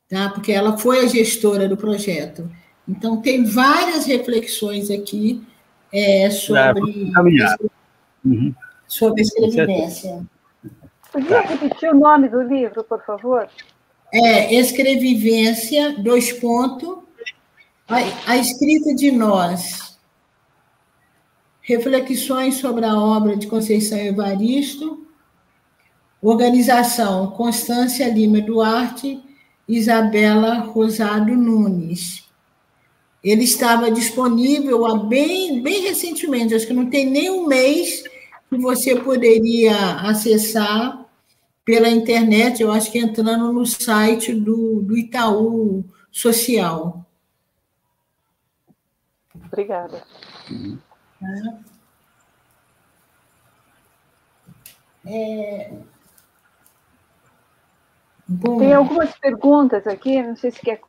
tá? 0.09 0.28
porque 0.31 0.52
ela 0.52 0.78
foi 0.78 1.01
a 1.01 1.09
gestora 1.09 1.68
do 1.68 1.77
projeto. 1.77 2.48
Então, 2.89 3.20
tem 3.20 3.44
várias 3.44 4.06
reflexões 4.06 4.90
aqui 4.90 5.44
é, 5.93 6.31
sobre, 6.31 7.12
uhum. 8.24 8.55
sobre 8.86 9.23
escrevivência. 9.23 10.24
Podia 11.10 11.40
repetir 11.40 11.90
o 11.90 11.98
nome 11.98 12.28
do 12.28 12.43
livro, 12.43 12.85
por 12.85 13.05
favor? 13.05 13.48
É 14.12 14.55
Escrevivência, 14.55 15.97
dois 15.98 16.32
pontos, 16.32 16.98
a, 17.89 17.97
a 18.31 18.36
escrita 18.36 18.94
de 18.94 19.10
nós, 19.10 19.98
reflexões 21.60 22.55
sobre 22.56 22.85
a 22.85 22.94
obra 22.94 23.36
de 23.36 23.48
Conceição 23.48 23.98
Evaristo, 23.98 25.05
organização 26.20 27.30
Constância 27.30 28.09
Lima 28.09 28.40
Duarte, 28.40 29.22
Isabela 29.68 30.60
Rosado 30.60 31.34
Nunes. 31.34 32.24
Ele 33.22 33.44
estava 33.44 33.90
disponível 33.90 34.86
há 34.86 34.98
bem, 34.98 35.60
bem 35.60 35.82
recentemente, 35.82 36.55
acho 36.55 36.66
que 36.66 36.72
não 36.72 36.88
tem 36.88 37.06
nem 37.06 37.30
um 37.30 37.47
mês 37.47 38.05
que 38.48 38.56
você 38.56 38.94
poderia 38.94 39.97
acessar 40.02 41.05
pela 41.64 41.88
internet, 41.88 42.62
eu 42.62 42.70
acho 42.70 42.93
que 42.93 42.98
entrando 42.98 43.52
no 43.52 43.66
site 43.66 44.32
do, 44.32 44.80
do 44.82 44.97
Itaú 44.97 45.84
Social. 46.12 47.05
Obrigada. 49.34 50.05
É... 55.05 55.72
Bom, 58.38 58.58
Tem 58.58 58.74
algumas 58.74 59.16
perguntas 59.18 59.86
aqui, 59.86 60.22
não 60.22 60.36
sei 60.36 60.50
se 60.50 60.60
quer 60.60 60.80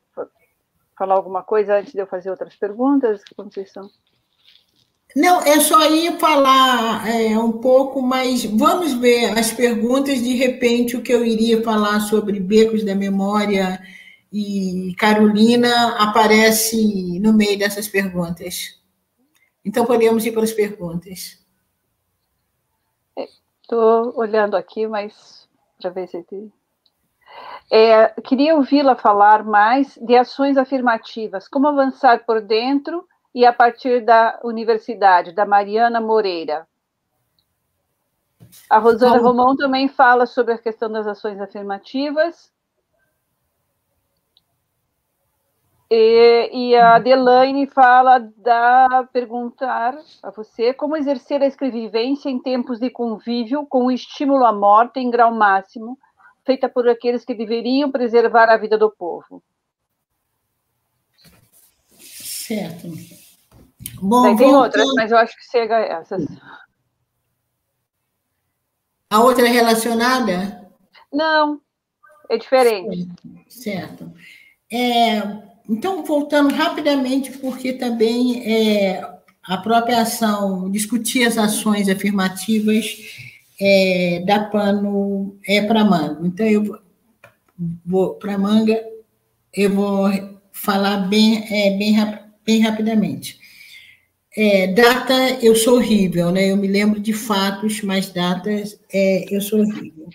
falar 0.98 1.16
alguma 1.16 1.44
coisa 1.44 1.78
antes 1.78 1.94
de 1.94 2.00
eu 2.00 2.08
fazer 2.08 2.30
outras 2.30 2.56
perguntas, 2.56 3.22
Conceição. 3.36 3.90
Não, 5.16 5.42
é 5.42 5.60
só 5.62 5.90
ir 5.90 6.20
falar 6.20 7.08
é, 7.08 7.38
um 7.40 7.54
pouco, 7.54 8.02
mas 8.02 8.44
vamos 8.44 8.94
ver 8.94 9.38
as 9.38 9.52
perguntas. 9.52 10.22
De 10.22 10.36
repente, 10.36 10.98
o 10.98 11.02
que 11.02 11.14
eu 11.14 11.26
iria 11.26 11.64
falar 11.64 12.02
sobre 12.02 12.40
Becos 12.40 12.84
da 12.84 12.94
Memória 12.94 13.80
e 14.32 14.94
Carolina 14.98 15.96
aparece 15.98 17.20
no 17.20 17.34
meio 17.34 17.58
dessas 17.58 17.88
perguntas. 17.88 18.80
Então, 19.64 19.86
podemos 19.86 20.26
ir 20.26 20.34
para 20.34 20.44
as 20.44 20.52
perguntas. 20.52 21.40
Estou 23.62 24.14
olhando 24.18 24.56
aqui, 24.56 24.86
mas 24.86 25.48
para 25.82 25.90
ver 25.90 26.08
se 26.08 26.22
tem. 26.24 26.52
É, 27.70 28.08
queria 28.22 28.56
ouvi-la 28.56 28.96
falar 28.96 29.44
mais 29.44 29.98
de 30.02 30.16
ações 30.16 30.58
afirmativas, 30.58 31.48
como 31.48 31.68
avançar 31.68 32.26
por 32.26 32.40
dentro 32.40 33.06
e 33.36 33.46
a 33.46 33.52
partir 33.52 34.04
da 34.06 34.40
universidade, 34.44 35.34
da 35.34 35.46
Mariana 35.46 36.00
Moreira. 36.00 36.66
A 38.70 38.78
Rosana 38.78 39.18
Romão 39.18 39.56
também 39.56 39.90
fala 39.90 40.26
sobre 40.26 40.54
a 40.54 40.58
questão 40.58 40.90
das 40.90 41.06
ações 41.06 41.40
afirmativas. 41.42 42.52
E, 45.90 46.50
e 46.52 46.76
a 46.76 46.96
Adelaine 46.96 47.66
fala 47.68 48.20
da 48.38 49.08
perguntar 49.12 49.98
a 50.22 50.32
você 50.32 50.74
como 50.74 50.98
exercer 50.98 51.42
a 51.42 51.48
escrevivência 51.48 52.30
em 52.30 52.42
tempos 52.42 52.80
de 52.80 52.90
convívio 52.90 53.66
com 53.66 53.86
o 53.86 53.92
estímulo 53.92 54.46
à 54.46 54.52
morte 54.52 55.00
em 55.00 55.10
grau 55.10 55.34
máximo 55.34 55.98
feita 56.48 56.70
por 56.70 56.88
aqueles 56.88 57.26
que 57.26 57.36
deveriam 57.36 57.92
preservar 57.92 58.50
a 58.50 58.58
vida 58.58 58.78
do 58.78 58.90
povo. 58.90 59.44
Certo. 62.00 62.88
Bom, 64.02 64.36
tem 64.38 64.56
outras, 64.56 64.88
mas 64.96 65.12
eu 65.12 65.18
acho 65.18 65.36
que 65.36 65.44
chega 65.52 65.76
essas. 65.76 66.26
A 69.10 69.20
outra 69.20 69.46
é 69.46 69.52
relacionada? 69.52 70.72
Não, 71.12 71.62
é 72.30 72.38
diferente. 72.38 73.10
Certo. 73.50 74.12
É, 74.72 75.22
então, 75.70 76.04
voltando 76.04 76.54
rapidamente, 76.54 77.38
porque 77.40 77.74
também 77.74 78.44
é, 78.46 79.02
a 79.44 79.58
própria 79.58 80.02
ação, 80.02 80.72
discutir 80.72 81.26
as 81.26 81.38
ações 81.38 81.90
afirmativas 81.90 83.37
é, 83.60 84.24
pano 84.52 85.38
é 85.46 85.62
para 85.62 85.84
manga. 85.84 86.26
Então, 86.26 86.46
eu 86.46 86.80
vou 87.86 88.16
para 88.16 88.38
manga, 88.38 88.80
eu 89.54 89.74
vou 89.74 90.10
falar 90.52 91.08
bem, 91.08 91.44
é, 91.50 91.78
bem, 91.78 91.96
bem 92.46 92.60
rapidamente. 92.62 93.40
É, 94.36 94.68
data, 94.68 95.14
eu 95.42 95.56
sou 95.56 95.78
horrível, 95.78 96.32
né? 96.32 96.52
Eu 96.52 96.58
me 96.58 96.68
lembro 96.68 97.00
de 97.00 97.12
fatos, 97.12 97.82
mas 97.82 98.12
datas, 98.12 98.80
é, 98.94 99.26
eu 99.32 99.42
sou 99.42 99.62
horrível. 99.62 100.08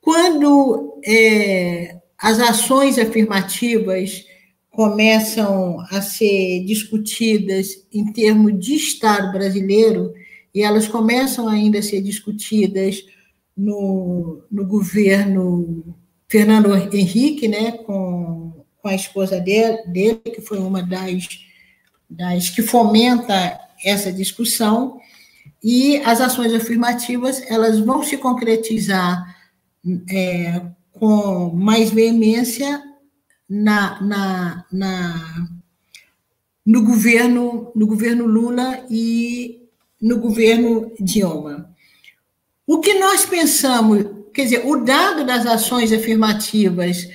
Quando 0.00 0.98
é, 1.04 1.96
as 2.16 2.40
ações 2.40 2.98
afirmativas 2.98 4.24
começam 4.70 5.80
a 5.90 6.00
ser 6.00 6.64
discutidas 6.64 7.84
em 7.92 8.12
termos 8.12 8.58
de 8.58 8.76
Estado 8.76 9.32
brasileiro, 9.32 10.14
e 10.54 10.62
elas 10.62 10.88
começam 10.88 11.48
ainda 11.48 11.78
a 11.78 11.82
ser 11.82 12.00
discutidas 12.00 13.04
no, 13.56 14.42
no 14.50 14.64
governo 14.64 15.96
Fernando 16.28 16.74
Henrique, 16.94 17.48
né, 17.48 17.72
com, 17.72 18.64
com 18.80 18.88
a 18.88 18.94
esposa 18.94 19.40
dele, 19.40 19.82
dele, 19.86 20.20
que 20.24 20.40
foi 20.40 20.58
uma 20.58 20.82
das, 20.82 21.26
das 22.08 22.50
que 22.50 22.62
fomenta 22.62 23.58
essa 23.84 24.12
discussão, 24.12 25.00
e 25.62 25.96
as 25.98 26.20
ações 26.20 26.52
afirmativas 26.54 27.42
elas 27.50 27.80
vão 27.80 28.02
se 28.02 28.16
concretizar 28.16 29.36
é, 30.10 30.62
com 30.92 31.50
mais 31.50 31.90
veemência 31.90 32.82
na, 33.48 34.00
na, 34.02 34.64
na, 34.70 35.48
no 36.64 36.84
governo 36.84 37.72
no 37.74 37.86
governo 37.86 38.26
Lula 38.26 38.84
e 38.90 39.67
no 40.00 40.18
governo 40.18 40.92
Dilma. 41.00 41.70
O 42.66 42.80
que 42.80 42.94
nós 42.94 43.24
pensamos, 43.24 44.04
quer 44.32 44.44
dizer, 44.44 44.66
o 44.66 44.84
dado 44.84 45.24
das 45.24 45.46
ações 45.46 45.92
afirmativas 45.92 47.08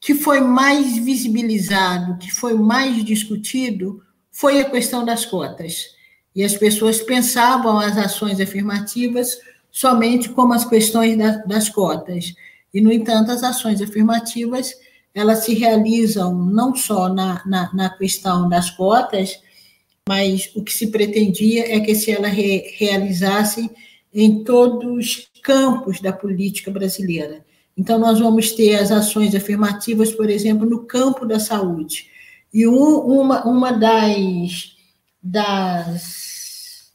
que 0.00 0.14
foi 0.14 0.40
mais 0.40 0.96
visibilizado, 0.98 2.16
que 2.18 2.30
foi 2.30 2.54
mais 2.54 3.04
discutido, 3.04 4.02
foi 4.30 4.60
a 4.60 4.70
questão 4.70 5.04
das 5.04 5.26
cotas. 5.26 5.88
E 6.34 6.42
as 6.42 6.54
pessoas 6.56 7.00
pensavam 7.00 7.78
as 7.78 7.98
ações 7.98 8.40
afirmativas 8.40 9.38
somente 9.70 10.28
como 10.30 10.54
as 10.54 10.64
questões 10.64 11.16
das 11.46 11.68
cotas. 11.68 12.34
E, 12.72 12.80
no 12.80 12.90
entanto, 12.90 13.30
as 13.30 13.42
ações 13.42 13.82
afirmativas 13.82 14.74
elas 15.14 15.44
se 15.44 15.54
realizam 15.54 16.34
não 16.34 16.74
só 16.74 17.08
na, 17.08 17.42
na, 17.44 17.74
na 17.74 17.90
questão 17.90 18.48
das 18.48 18.70
cotas, 18.70 19.40
mas 20.10 20.50
o 20.56 20.64
que 20.64 20.72
se 20.72 20.88
pretendia 20.88 21.72
é 21.72 21.78
que 21.78 21.94
se 21.94 22.10
ela 22.10 22.26
re, 22.26 22.74
realizasse 22.76 23.70
em 24.12 24.42
todos 24.42 24.90
os 24.90 25.30
campos 25.40 26.00
da 26.00 26.12
política 26.12 26.68
brasileira. 26.68 27.46
Então, 27.76 27.96
nós 27.96 28.18
vamos 28.18 28.50
ter 28.50 28.74
as 28.74 28.90
ações 28.90 29.36
afirmativas, 29.36 30.10
por 30.10 30.28
exemplo, 30.28 30.68
no 30.68 30.84
campo 30.84 31.24
da 31.24 31.38
saúde. 31.38 32.10
E 32.52 32.66
um, 32.66 32.98
uma, 32.98 33.44
uma 33.44 33.70
das, 33.70 34.72
das, 35.22 36.90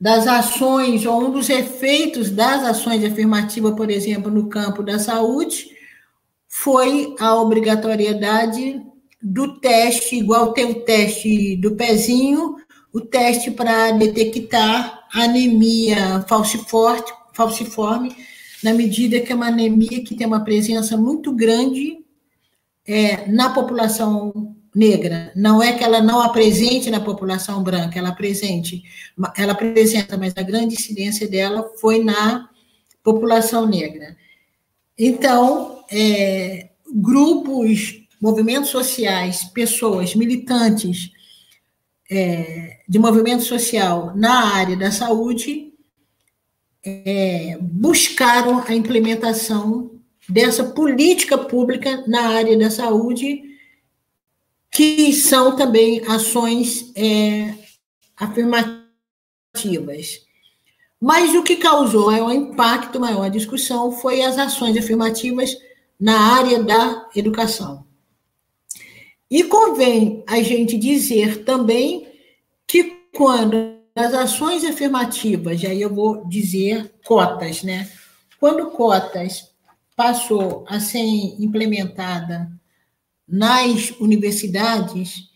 das 0.00 0.26
ações, 0.26 1.06
ou 1.06 1.28
um 1.28 1.30
dos 1.30 1.48
efeitos 1.48 2.28
das 2.28 2.64
ações 2.64 3.04
afirmativas, 3.04 3.76
por 3.76 3.88
exemplo, 3.88 4.32
no 4.32 4.48
campo 4.48 4.82
da 4.82 4.98
saúde, 4.98 5.70
foi 6.48 7.14
a 7.20 7.36
obrigatoriedade 7.36 8.82
do 9.22 9.58
teste, 9.60 10.16
igual 10.16 10.52
tem 10.52 10.70
o 10.70 10.82
teste 10.82 11.56
do 11.56 11.76
pezinho, 11.76 12.56
o 12.92 13.00
teste 13.00 13.50
para 13.50 13.92
detectar 13.92 15.06
anemia 15.12 16.24
falciforme, 16.28 17.02
falciforme 17.32 18.16
na 18.62 18.74
medida 18.74 19.20
que 19.20 19.32
é 19.32 19.34
uma 19.34 19.48
anemia 19.48 20.02
que 20.04 20.14
tem 20.14 20.26
uma 20.26 20.44
presença 20.44 20.96
muito 20.96 21.32
grande 21.32 21.98
é, 22.86 23.26
na 23.30 23.50
população 23.50 24.56
negra. 24.74 25.32
Não 25.34 25.62
é 25.62 25.72
que 25.72 25.82
ela 25.82 26.00
não 26.00 26.20
apresente 26.20 26.90
na 26.90 27.00
população 27.00 27.62
branca, 27.62 27.98
ela 27.98 28.10
apresente, 28.10 28.82
ela 29.36 29.52
apresenta, 29.52 30.16
mas 30.16 30.32
a 30.36 30.42
grande 30.42 30.74
incidência 30.74 31.28
dela 31.28 31.70
foi 31.80 32.02
na 32.02 32.48
população 33.02 33.66
negra. 33.66 34.16
Então, 34.96 35.84
é, 35.90 36.68
grupos, 36.92 37.99
movimentos 38.20 38.70
sociais, 38.70 39.44
pessoas, 39.44 40.14
militantes 40.14 41.10
é, 42.10 42.80
de 42.88 42.98
movimento 42.98 43.42
social 43.44 44.12
na 44.16 44.54
área 44.54 44.76
da 44.76 44.90
saúde 44.90 45.72
é, 46.84 47.56
buscaram 47.60 48.62
a 48.66 48.74
implementação 48.74 49.92
dessa 50.28 50.64
política 50.64 51.38
pública 51.38 52.04
na 52.06 52.28
área 52.28 52.58
da 52.58 52.70
saúde 52.70 53.42
que 54.70 55.12
são 55.12 55.56
também 55.56 56.02
ações 56.06 56.92
é, 56.94 57.54
afirmativas. 58.16 58.80
Mas 61.00 61.34
o 61.34 61.42
que 61.42 61.56
causou 61.56 62.06
maior 62.06 62.32
impacto, 62.32 63.00
maior 63.00 63.30
discussão, 63.30 63.90
foi 63.90 64.22
as 64.22 64.38
ações 64.38 64.76
afirmativas 64.76 65.56
na 65.98 66.18
área 66.36 66.62
da 66.62 67.08
educação. 67.16 67.89
E 69.30 69.44
convém 69.44 70.24
a 70.26 70.42
gente 70.42 70.76
dizer 70.76 71.44
também 71.44 72.08
que 72.66 72.96
quando 73.14 73.78
as 73.94 74.14
ações 74.14 74.64
afirmativas, 74.64 75.62
e 75.62 75.66
aí 75.66 75.80
eu 75.80 75.94
vou 75.94 76.26
dizer 76.26 76.92
cotas, 77.04 77.62
né? 77.62 77.88
Quando 78.38 78.70
cotas 78.70 79.50
passou 79.94 80.64
a 80.66 80.80
ser 80.80 80.98
implementada 80.98 82.50
nas 83.28 83.90
universidades 84.00 85.30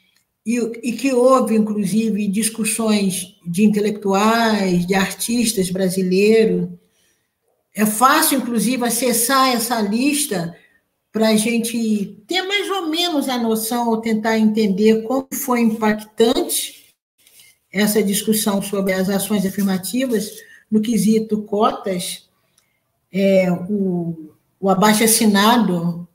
e, 0.45 0.59
e, 0.83 0.93
que 0.93 1.13
houve, 1.13 1.55
inclusive, 1.55 2.29
discussões 2.29 3.37
de 3.47 3.65
intelectuais, 3.65 4.87
de 4.87 4.95
artistas 4.95 5.71
brasileiros. 5.71 6.69
É 7.75 7.87
fácil, 7.87 8.39
inclusive, 8.39 8.85
acessar 8.85 9.49
essa 9.49 9.81
lista 9.81 10.55
para 11.15 11.29
a 11.29 11.37
gente 11.37 12.25
ter 12.27 12.43
mais 12.43 12.69
ou 12.69 12.89
menos 12.89 13.29
a 13.29 13.39
noção 13.39 13.89
ou 13.89 14.01
tentar 14.01 14.37
entender 14.37 15.03
como 15.03 15.29
foi 15.33 15.61
impactante 15.61 16.93
essa 17.73 18.03
discussão 18.03 18.61
sobre 18.61 18.93
as 18.93 19.09
ações 19.09 19.47
afirmativas 19.47 20.29
no 20.69 20.81
quesito 20.81 21.43
cotas, 21.43 22.29
é, 23.13 23.49
o, 23.53 24.35
o 24.59 24.69
abaixo-assinado 24.69 26.09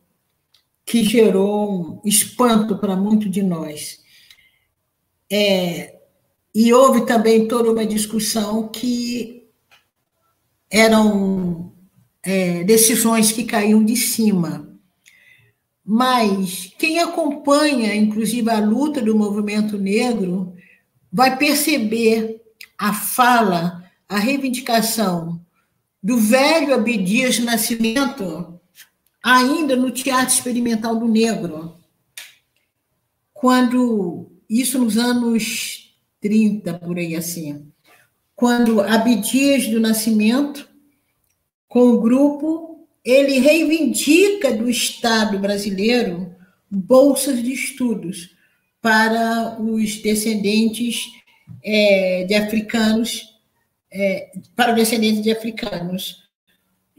que 0.85 1.01
gerou 1.05 2.01
um 2.03 2.07
espanto 2.07 2.77
para 2.77 2.97
muito 2.97 3.29
de 3.29 3.41
nós. 3.41 4.01
É, 5.31 5.95
e 6.53 6.73
houve 6.73 7.05
também 7.05 7.47
toda 7.47 7.71
uma 7.71 7.85
discussão 7.85 8.67
que 8.67 9.47
eram 10.69 11.71
é, 12.21 12.65
decisões 12.65 13.31
que 13.31 13.45
caíam 13.45 13.81
de 13.81 13.95
cima. 13.95 14.68
Mas 15.91 16.71
quem 16.77 16.99
acompanha, 16.99 17.95
inclusive, 17.95 18.47
a 18.51 18.59
luta 18.59 19.01
do 19.01 19.17
movimento 19.17 19.75
negro, 19.75 20.53
vai 21.11 21.35
perceber 21.35 22.43
a 22.77 22.93
fala, 22.93 23.83
a 24.07 24.19
reivindicação 24.19 25.43
do 26.01 26.15
velho 26.15 26.75
Abdias 26.75 27.39
Nascimento 27.39 28.61
ainda 29.23 29.75
no 29.75 29.89
Teatro 29.89 30.31
Experimental 30.31 30.95
do 30.95 31.07
Negro, 31.07 31.73
quando, 33.33 34.31
isso 34.47 34.77
nos 34.77 34.95
anos 34.95 35.91
30, 36.21 36.71
por 36.75 36.99
aí 36.99 37.15
assim, 37.15 37.67
quando 38.35 38.79
Abdias 38.79 39.67
do 39.67 39.79
Nascimento, 39.79 40.69
com 41.67 41.93
o 41.93 41.99
grupo, 41.99 42.68
ele 43.03 43.39
reivindica 43.39 44.53
do 44.53 44.69
Estado 44.69 45.39
brasileiro 45.39 46.35
bolsas 46.69 47.41
de 47.41 47.53
estudos 47.53 48.35
para 48.81 49.59
os 49.59 50.01
descendentes 50.01 51.05
é, 51.63 52.25
de 52.25 52.35
africanos, 52.35 53.23
é, 53.91 54.31
para 54.55 54.73
descendentes 54.73 55.23
de 55.23 55.31
africanos 55.31 56.29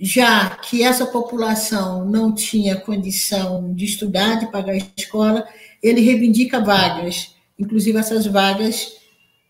já 0.01 0.49
que 0.57 0.83
essa 0.83 1.05
população 1.05 2.07
não 2.07 2.35
tinha 2.35 2.81
condição 2.81 3.75
de 3.75 3.85
estudar, 3.85 4.37
de 4.37 4.51
pagar 4.51 4.73
a 4.73 4.77
escola, 4.97 5.47
ele 5.83 6.01
reivindica 6.01 6.59
vagas. 6.59 7.35
Inclusive, 7.59 7.99
essas 7.99 8.25
vagas 8.25 8.95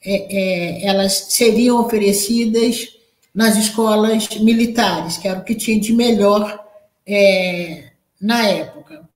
é, 0.05 0.83
é, 0.83 0.87
elas 0.87 1.27
seriam 1.31 1.81
oferecidas 1.81 2.89
nas 3.35 3.57
escolas 3.57 4.29
militares, 4.41 5.17
que 5.17 5.29
era 5.29 5.41
o 5.41 5.45
que 5.45 5.55
tinha 5.55 5.81
de 5.81 5.93
melhor 5.93 6.65
é, 7.07 7.91
na 8.21 8.47
época. 8.47 9.09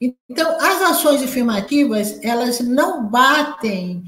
Então, 0.00 0.56
as 0.60 0.82
ações 0.90 1.22
afirmativas, 1.22 2.22
elas 2.22 2.60
não 2.60 3.08
batem, 3.08 4.04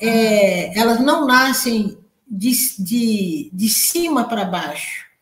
é, 0.00 0.78
elas 0.78 1.00
não 1.00 1.26
nascem 1.26 1.98
de, 2.28 2.52
de, 2.78 3.50
de 3.52 3.68
cima 3.68 4.24
para 4.24 4.44
baixo 4.44 5.12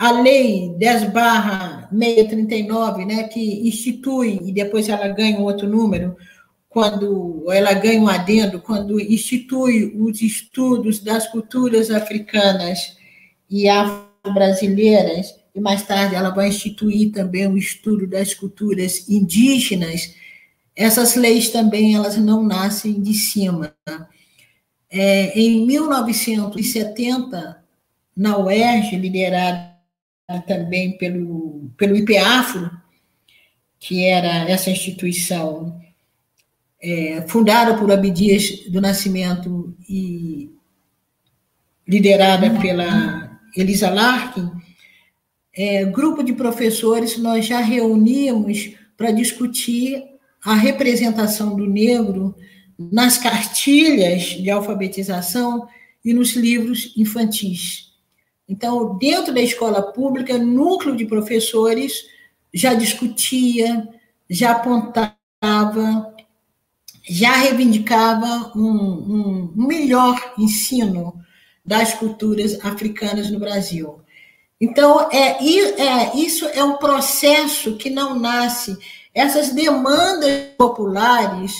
a 0.00 0.12
lei 0.12 0.74
10 0.78 1.12
barra 1.12 1.86
639, 1.92 3.04
né, 3.04 3.24
que 3.24 3.68
institui, 3.68 4.40
e 4.42 4.50
depois 4.50 4.88
ela 4.88 5.06
ganha 5.08 5.38
um 5.38 5.42
outro 5.42 5.68
número, 5.68 6.16
quando 6.70 7.44
ela 7.52 7.74
ganha 7.74 8.00
um 8.00 8.08
adendo, 8.08 8.60
quando 8.60 8.98
institui 8.98 9.94
os 9.94 10.22
estudos 10.22 11.00
das 11.00 11.28
culturas 11.30 11.90
africanas 11.90 12.96
e 13.50 13.68
afro-brasileiras, 13.68 15.34
e 15.54 15.60
mais 15.60 15.82
tarde 15.82 16.14
ela 16.14 16.30
vai 16.30 16.48
instituir 16.48 17.10
também 17.10 17.48
o 17.48 17.58
estudo 17.58 18.06
das 18.06 18.32
culturas 18.32 19.08
indígenas, 19.08 20.14
essas 20.76 21.16
leis 21.16 21.50
também 21.50 21.94
elas 21.94 22.16
não 22.16 22.42
nascem 22.44 23.02
de 23.02 23.12
cima. 23.12 23.74
É, 24.88 25.38
em 25.38 25.66
1970, 25.66 27.62
na 28.16 28.38
UERJ, 28.38 28.96
liderada 28.96 29.76
também 30.46 30.96
pelo, 30.96 31.70
pelo 31.76 31.96
IPAFRO, 31.96 32.70
que 33.78 34.04
era 34.04 34.48
essa 34.48 34.70
instituição 34.70 35.80
é, 36.80 37.24
fundada 37.28 37.76
por 37.76 37.90
Abdias 37.90 38.64
do 38.68 38.80
Nascimento 38.80 39.74
e 39.88 40.50
liderada 41.86 42.50
pela 42.60 43.29
Elisa 43.56 43.90
Larkin, 43.90 44.50
é, 45.52 45.84
grupo 45.84 46.22
de 46.22 46.32
professores, 46.32 47.18
nós 47.18 47.46
já 47.46 47.60
reunimos 47.60 48.72
para 48.96 49.10
discutir 49.10 50.02
a 50.44 50.54
representação 50.54 51.56
do 51.56 51.66
negro 51.66 52.34
nas 52.78 53.18
cartilhas 53.18 54.22
de 54.22 54.50
alfabetização 54.50 55.68
e 56.04 56.14
nos 56.14 56.34
livros 56.34 56.94
infantis. 56.96 57.90
Então, 58.48 58.96
dentro 58.98 59.34
da 59.34 59.40
escola 59.40 59.92
pública, 59.92 60.38
núcleo 60.38 60.96
de 60.96 61.04
professores 61.04 62.06
já 62.52 62.74
discutia, 62.74 63.88
já 64.28 64.52
apontava, 64.52 66.14
já 67.08 67.36
reivindicava 67.36 68.52
um, 68.56 69.52
um 69.56 69.66
melhor 69.66 70.34
ensino 70.38 71.20
das 71.64 71.94
culturas 71.94 72.58
africanas 72.64 73.30
no 73.30 73.38
Brasil. 73.38 74.00
Então, 74.60 75.08
é, 75.10 75.38
é, 75.42 76.16
isso 76.16 76.46
é 76.46 76.62
um 76.62 76.76
processo 76.76 77.76
que 77.76 77.88
não 77.88 78.18
nasce. 78.18 78.76
Essas 79.14 79.50
demandas 79.50 80.48
populares, 80.58 81.54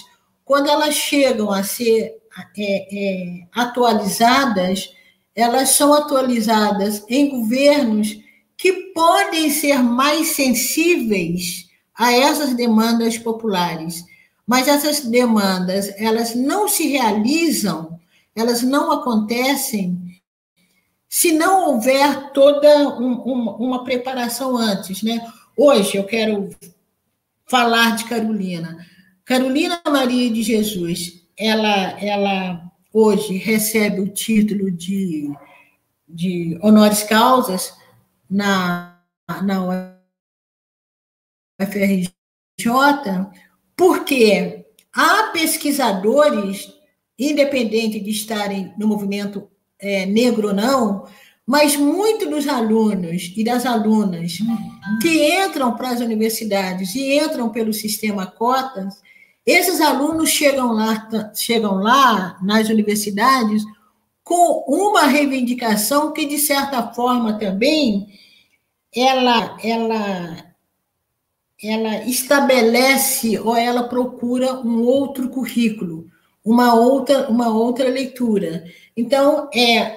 quando 0.44 0.68
elas 0.68 0.94
chegam 0.94 1.51
a 1.51 1.62
ser 1.62 2.20
é, 2.56 2.89
é, 2.93 3.47
atualizadas, 3.55 4.90
elas 5.35 5.70
são 5.70 5.93
atualizadas 5.94 7.05
em 7.09 7.31
governos 7.31 8.18
que 8.56 8.72
podem 8.93 9.51
ser 9.51 9.82
mais 9.82 10.28
sensíveis 10.28 11.68
a 11.94 12.12
essas 12.12 12.55
demandas 12.55 13.16
populares. 13.18 14.05
Mas 14.47 14.66
essas 14.66 15.01
demandas, 15.01 15.93
elas 15.97 16.35
não 16.35 16.66
se 16.66 16.89
realizam, 16.89 17.99
elas 18.35 18.62
não 18.62 18.93
acontecem 18.93 19.98
se 21.09 21.32
não 21.32 21.70
houver 21.70 22.32
toda 22.32 22.89
um, 23.01 23.15
uma, 23.23 23.57
uma 23.57 23.85
preparação 23.85 24.57
antes, 24.57 25.02
né? 25.02 25.20
Hoje 25.57 25.97
eu 25.97 26.05
quero 26.05 26.48
falar 27.47 27.97
de 27.97 28.05
Carolina. 28.05 28.86
Carolina 29.24 29.82
Maria 29.89 30.31
de 30.31 30.43
Jesus, 30.43 31.24
ela, 31.36 31.98
ela 32.01 32.70
hoje 32.93 33.36
recebe 33.36 34.01
o 34.01 34.09
título 34.09 34.70
de, 34.70 35.32
de 36.09 36.59
honoris 36.62 37.02
causas 37.02 37.74
na, 38.28 39.01
na 39.43 39.90
UFRJ, 41.61 42.11
porque 43.77 44.65
há 44.93 45.24
pesquisadores, 45.32 46.73
independente 47.21 48.01
de 48.01 48.11
estarem 48.11 48.73
no 48.79 48.89
movimento 48.89 49.49
é, 49.79 50.07
negro 50.07 50.49
ou 50.49 50.55
não, 50.55 51.07
mas 51.47 51.77
muitos 51.77 52.29
dos 52.29 52.49
alunos 52.49 53.33
e 53.37 53.45
das 53.45 53.67
alunas 53.67 54.39
que 55.03 55.45
entram 55.45 55.75
para 55.75 55.91
as 55.91 56.01
universidades 56.01 56.95
e 56.95 57.19
entram 57.19 57.51
pelo 57.51 57.73
sistema 57.73 58.27
cotas, 58.27 59.01
esses 59.45 59.81
alunos 59.81 60.31
chegam 60.31 60.73
lá, 60.73 61.09
chegam 61.35 61.75
lá 61.75 62.39
nas 62.43 62.69
universidades 62.69 63.65
com 64.23 64.65
uma 64.69 65.07
reivindicação 65.07 66.13
que, 66.13 66.25
de 66.25 66.39
certa 66.39 66.93
forma, 66.93 67.39
também 67.39 68.07
ela, 68.95 69.57
ela, 69.63 70.55
ela 71.61 72.05
estabelece 72.05 73.39
ou 73.41 73.57
ela 73.57 73.89
procura 73.89 74.61
um 74.61 74.83
outro 74.83 75.29
currículo, 75.31 76.07
uma 76.51 76.74
outra, 76.74 77.31
uma 77.31 77.48
outra 77.48 77.89
leitura. 77.89 78.64
Então, 78.97 79.48
é, 79.55 79.97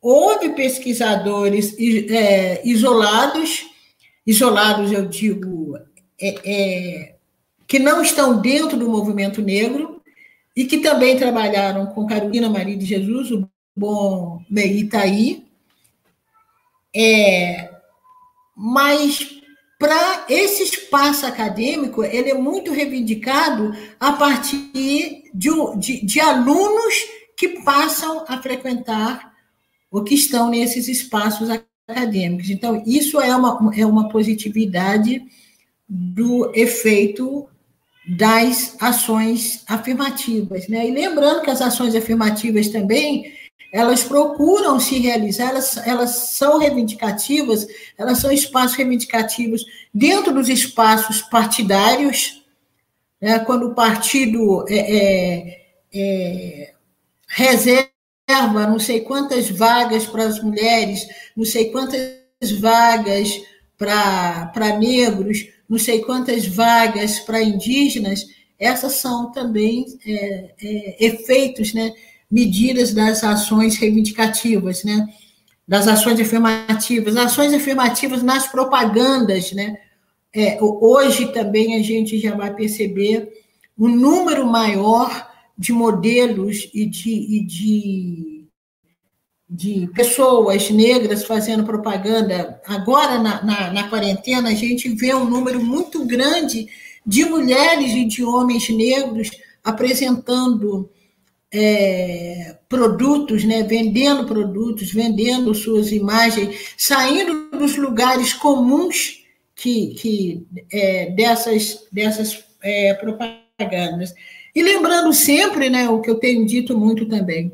houve 0.00 0.48
pesquisadores 0.54 1.76
é, 1.78 2.66
isolados, 2.66 3.66
isolados, 4.26 4.90
eu 4.90 5.04
digo, 5.06 5.76
é, 6.18 6.34
é, 6.42 7.14
que 7.66 7.78
não 7.78 8.00
estão 8.00 8.40
dentro 8.40 8.78
do 8.78 8.88
movimento 8.88 9.42
negro 9.42 10.02
e 10.56 10.64
que 10.64 10.78
também 10.78 11.18
trabalharam 11.18 11.84
com 11.88 12.06
Carolina 12.06 12.48
Maria 12.48 12.76
de 12.76 12.86
Jesus, 12.86 13.30
o 13.30 13.46
Bom 13.76 14.42
Meitaí, 14.48 15.46
é, 16.96 17.70
mas 18.56 19.37
para 19.78 20.26
esse 20.28 20.64
espaço 20.64 21.24
acadêmico, 21.24 22.02
ele 22.02 22.30
é 22.30 22.34
muito 22.34 22.72
reivindicado 22.72 23.72
a 24.00 24.12
partir 24.12 24.70
de, 25.32 25.70
de, 25.76 26.04
de 26.04 26.20
alunos 26.20 26.94
que 27.36 27.62
passam 27.62 28.24
a 28.26 28.42
frequentar 28.42 29.32
ou 29.90 30.02
que 30.02 30.14
estão 30.14 30.50
nesses 30.50 30.88
espaços 30.88 31.48
acadêmicos. 31.88 32.50
Então, 32.50 32.82
isso 32.84 33.20
é 33.20 33.34
uma, 33.34 33.72
é 33.76 33.86
uma 33.86 34.08
positividade 34.08 35.22
do 35.88 36.52
efeito 36.54 37.48
das 38.08 38.76
ações 38.80 39.62
afirmativas. 39.66 40.66
Né? 40.66 40.88
E 40.88 40.90
lembrando 40.90 41.42
que 41.42 41.50
as 41.50 41.62
ações 41.62 41.94
afirmativas 41.94 42.68
também, 42.68 43.32
elas 43.72 44.02
procuram 44.02 44.80
se 44.80 44.98
realizar, 44.98 45.50
elas, 45.50 45.76
elas 45.78 46.10
são 46.30 46.58
reivindicativas, 46.58 47.66
elas 47.96 48.18
são 48.18 48.32
espaços 48.32 48.76
reivindicativos 48.76 49.64
dentro 49.92 50.32
dos 50.32 50.48
espaços 50.48 51.20
partidários, 51.22 52.42
né? 53.20 53.38
quando 53.40 53.68
o 53.68 53.74
partido 53.74 54.64
é, 54.68 54.96
é, 54.96 55.66
é, 55.94 56.72
reserva 57.28 57.88
não 58.66 58.78
sei 58.78 59.00
quantas 59.00 59.48
vagas 59.48 60.06
para 60.06 60.24
as 60.24 60.42
mulheres, 60.42 61.06
não 61.36 61.44
sei 61.44 61.70
quantas 61.70 62.50
vagas 62.60 63.40
para 63.76 64.76
negros, 64.78 65.46
não 65.68 65.78
sei 65.78 66.00
quantas 66.00 66.46
vagas 66.46 67.20
para 67.20 67.42
indígenas, 67.42 68.26
essas 68.58 68.94
são 68.94 69.30
também 69.30 69.86
é, 70.04 70.50
é, 70.60 71.06
efeitos, 71.06 71.72
né, 71.72 71.92
medidas 72.30 72.92
das 72.92 73.24
ações 73.24 73.76
reivindicativas, 73.76 74.84
né, 74.84 75.08
das 75.66 75.86
ações 75.86 76.20
afirmativas, 76.20 77.16
ações 77.16 77.52
afirmativas 77.52 78.22
nas 78.22 78.46
propagandas, 78.46 79.52
né, 79.52 79.76
é, 80.34 80.58
hoje 80.60 81.32
também 81.32 81.76
a 81.76 81.82
gente 81.82 82.18
já 82.18 82.34
vai 82.34 82.54
perceber 82.54 83.30
um 83.78 83.88
número 83.88 84.46
maior 84.46 85.28
de 85.56 85.72
modelos 85.72 86.68
e 86.74 86.86
de, 86.86 87.10
e 87.10 87.44
de 87.44 88.38
de 89.48 89.88
pessoas 89.94 90.68
negras 90.68 91.24
fazendo 91.24 91.64
propaganda. 91.64 92.60
Agora, 92.66 93.18
na, 93.18 93.42
na, 93.42 93.72
na, 93.72 93.88
quarentena, 93.88 94.50
a 94.50 94.54
gente 94.54 94.90
vê 94.90 95.14
um 95.14 95.24
número 95.24 95.64
muito 95.64 96.04
grande 96.04 96.68
de 97.06 97.24
mulheres 97.24 97.92
e 97.92 98.04
de 98.04 98.22
homens 98.22 98.68
negros 98.68 99.30
apresentando 99.64 100.90
é, 101.52 102.56
produtos, 102.68 103.44
né, 103.44 103.62
vendendo 103.62 104.26
produtos, 104.26 104.92
vendendo 104.92 105.54
suas 105.54 105.90
imagens, 105.90 106.74
saindo 106.76 107.50
dos 107.50 107.76
lugares 107.76 108.32
comuns 108.32 109.24
que, 109.54 109.94
que 109.94 110.46
é, 110.70 111.10
dessas, 111.10 111.86
dessas 111.90 112.44
é, 112.62 112.94
propagandas. 112.94 114.14
E 114.54 114.62
lembrando 114.62 115.12
sempre, 115.12 115.70
né, 115.70 115.88
o 115.88 116.00
que 116.00 116.10
eu 116.10 116.16
tenho 116.16 116.46
dito 116.46 116.78
muito 116.78 117.06
também, 117.06 117.52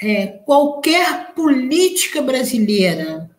é, 0.00 0.26
qualquer 0.26 1.34
política 1.34 2.22
brasileira 2.22 3.30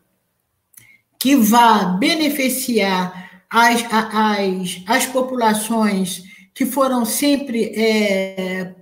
que 1.19 1.35
vá 1.35 1.85
beneficiar 1.85 3.43
as, 3.49 3.83
as, 3.91 4.83
as 4.87 5.05
populações 5.07 6.23
que 6.53 6.65
foram 6.65 7.05
sempre 7.05 7.73
é, 7.75 8.73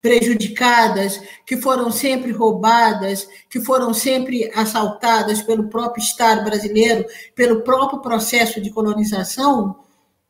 prejudicadas, 0.00 1.20
que 1.44 1.56
foram 1.56 1.90
sempre 1.90 2.32
roubadas, 2.32 3.28
que 3.48 3.60
foram 3.60 3.92
sempre 3.92 4.50
assaltadas 4.54 5.42
pelo 5.42 5.68
próprio 5.68 6.02
Estado 6.02 6.44
brasileiro, 6.44 7.04
pelo 7.34 7.62
próprio 7.62 8.00
processo 8.00 8.60
de 8.60 8.70
colonização, 8.70 9.80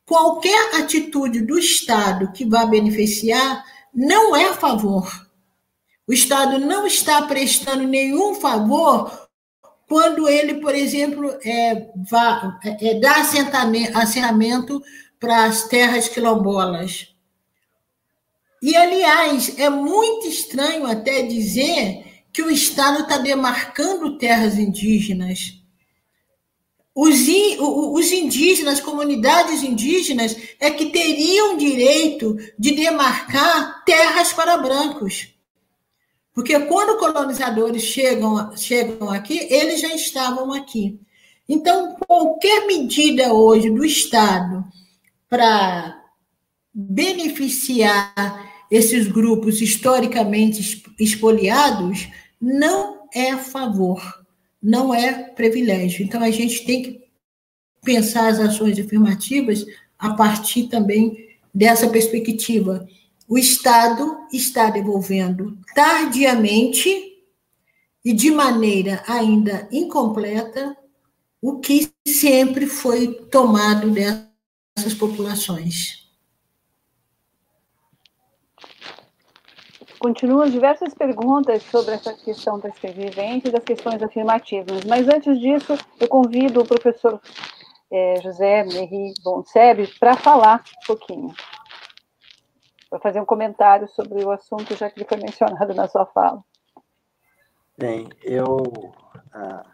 qualquer 0.04 0.74
atitude 0.76 1.40
do 1.40 1.58
Estado 1.58 2.32
que 2.32 2.44
vá 2.44 2.66
beneficiar 2.66 3.64
não 3.94 4.34
é 4.34 4.48
a 4.48 4.54
favor 4.54 5.30
o 6.10 6.12
Estado 6.12 6.58
não 6.58 6.88
está 6.88 7.22
prestando 7.22 7.84
nenhum 7.84 8.34
favor 8.34 9.28
quando 9.86 10.28
ele, 10.28 10.54
por 10.54 10.74
exemplo, 10.74 11.38
é, 11.44 11.88
vá, 12.10 12.58
é, 12.64 12.98
dá 12.98 13.20
assentamento 13.20 14.82
para 15.20 15.44
as 15.44 15.68
terras 15.68 16.08
quilombolas. 16.08 17.09
E, 18.62 18.76
aliás, 18.76 19.58
é 19.58 19.70
muito 19.70 20.26
estranho 20.26 20.86
até 20.86 21.22
dizer 21.22 22.04
que 22.32 22.42
o 22.42 22.50
Estado 22.50 23.02
está 23.02 23.18
demarcando 23.18 24.18
terras 24.18 24.58
indígenas. 24.58 25.58
Os, 26.94 27.16
os 27.58 28.12
indígenas, 28.12 28.80
comunidades 28.80 29.62
indígenas, 29.62 30.36
é 30.58 30.70
que 30.70 30.90
teriam 30.90 31.56
direito 31.56 32.36
de 32.58 32.72
demarcar 32.72 33.82
terras 33.84 34.32
para 34.32 34.58
brancos. 34.58 35.34
Porque 36.34 36.58
quando 36.60 36.98
colonizadores 36.98 37.82
chegam, 37.82 38.54
chegam 38.56 39.10
aqui, 39.10 39.38
eles 39.50 39.80
já 39.80 39.94
estavam 39.94 40.52
aqui. 40.52 41.00
Então, 41.48 41.96
qualquer 42.06 42.66
medida 42.66 43.32
hoje 43.32 43.70
do 43.70 43.84
Estado 43.84 44.64
para 45.28 46.00
beneficiar 46.72 48.49
esses 48.70 49.08
grupos 49.08 49.60
historicamente 49.60 50.84
expoliados 50.98 52.08
não 52.40 53.08
é 53.12 53.30
a 53.30 53.38
favor, 53.38 54.00
não 54.62 54.94
é 54.94 55.12
privilégio. 55.12 56.04
Então, 56.04 56.22
a 56.22 56.30
gente 56.30 56.64
tem 56.64 56.82
que 56.82 57.00
pensar 57.82 58.28
as 58.28 58.38
ações 58.38 58.78
afirmativas 58.78 59.64
a 59.98 60.14
partir 60.14 60.68
também 60.68 61.30
dessa 61.52 61.88
perspectiva 61.88 62.86
o 63.30 63.38
Estado 63.38 64.26
está 64.32 64.70
devolvendo 64.70 65.56
tardiamente 65.72 66.90
e 68.04 68.12
de 68.12 68.28
maneira 68.28 69.04
ainda 69.06 69.68
incompleta 69.70 70.76
o 71.40 71.60
que 71.60 71.92
sempre 72.04 72.66
foi 72.66 73.14
tomado 73.30 73.88
dessas 73.88 74.94
populações. 74.98 76.09
Continuam 80.00 80.48
diversas 80.48 80.94
perguntas 80.94 81.62
sobre 81.64 81.94
essa 81.94 82.14
questão 82.14 82.58
da 82.58 82.70
escrevivência 82.70 83.48
e 83.48 83.52
das 83.52 83.62
questões 83.62 84.02
afirmativas, 84.02 84.82
mas 84.86 85.06
antes 85.06 85.38
disso, 85.38 85.74
eu 86.00 86.08
convido 86.08 86.62
o 86.62 86.66
professor 86.66 87.20
é, 87.92 88.18
José 88.22 88.64
Merri 88.64 89.12
Bonseb 89.22 89.86
para 89.98 90.16
falar 90.16 90.64
um 90.82 90.86
pouquinho 90.86 91.34
para 92.88 92.98
fazer 92.98 93.20
um 93.20 93.24
comentário 93.24 93.86
sobre 93.88 94.24
o 94.24 94.32
assunto, 94.32 94.74
já 94.74 94.90
que 94.90 94.98
ele 94.98 95.08
foi 95.08 95.18
mencionado 95.18 95.72
na 95.74 95.86
sua 95.86 96.04
fala. 96.06 96.42
Bem, 97.78 98.08
eu 98.22 98.92
ah, 99.32 99.64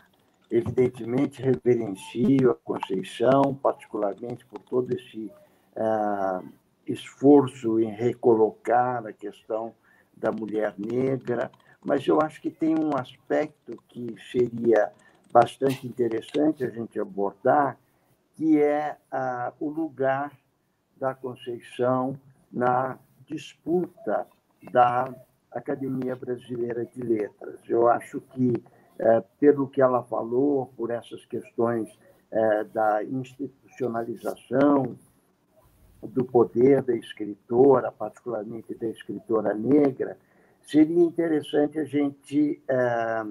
evidentemente 0.51 1.41
reverencio 1.41 2.51
a 2.51 2.55
Conceição, 2.55 3.55
particularmente 3.55 4.45
por 4.45 4.59
todo 4.61 4.93
esse 4.93 5.33
ah, 5.75 6.43
esforço 6.87 7.81
em 7.81 7.91
recolocar 7.91 9.07
a 9.07 9.13
questão 9.13 9.75
da 10.17 10.33
mulher 10.33 10.75
negra, 10.79 11.51
mas 11.85 12.07
eu 12.07 12.21
acho 12.21 12.41
que 12.41 12.51
tem 12.51 12.75
um 12.79 12.97
aspecto 12.97 13.77
que 13.89 14.17
seria 14.31 14.91
bastante 15.33 15.87
interessante 15.87 16.65
a 16.65 16.71
gente 16.71 16.99
abordar, 16.99 17.79
que 18.35 18.61
é 18.61 18.97
ah, 19.11 19.53
o 19.61 19.69
lugar 19.69 20.33
da 20.97 21.15
Conceição 21.15 22.19
na 22.51 22.99
disputa 23.27 24.27
da 24.73 25.15
Academia 25.53 26.17
Brasileira 26.17 26.85
de 26.87 27.03
Letras. 27.03 27.61
Eu 27.69 27.89
acho 27.89 28.21
que, 28.21 28.53
é, 28.99 29.23
pelo 29.39 29.69
que 29.69 29.81
ela 29.81 30.03
falou, 30.03 30.73
por 30.77 30.91
essas 30.91 31.25
questões 31.27 31.89
é, 32.31 32.65
da 32.65 33.05
institucionalização 33.05 34.97
do 36.03 36.25
poder 36.25 36.83
da 36.83 36.95
escritora, 36.95 37.91
particularmente 37.91 38.75
da 38.75 38.87
escritora 38.87 39.55
negra, 39.55 40.19
seria 40.63 41.03
interessante 41.03 41.79
a 41.79 41.85
gente 41.85 42.63
é, 42.69 43.25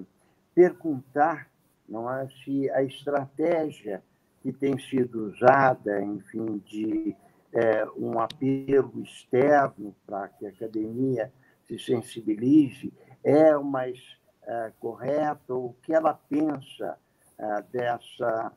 perguntar 0.54 1.50
não 1.88 2.12
é, 2.12 2.28
se 2.44 2.70
a 2.72 2.84
estratégia 2.84 4.02
que 4.42 4.52
tem 4.52 4.78
sido 4.80 5.28
usada, 5.28 6.02
enfim, 6.02 6.62
de 6.66 7.16
é, 7.54 7.86
um 7.98 8.20
apelo 8.20 9.02
externo 9.02 9.96
para 10.06 10.28
que 10.30 10.46
a 10.46 10.50
academia 10.50 11.32
se 11.68 11.80
sensibilize 11.80 12.92
é 13.24 13.56
o 13.56 13.64
mais 13.64 14.00
é, 14.44 14.72
correto, 14.80 15.56
o 15.56 15.76
que 15.82 15.94
ela 15.94 16.14
pensa 16.14 16.98
é, 17.38 17.62
dessa 17.72 18.52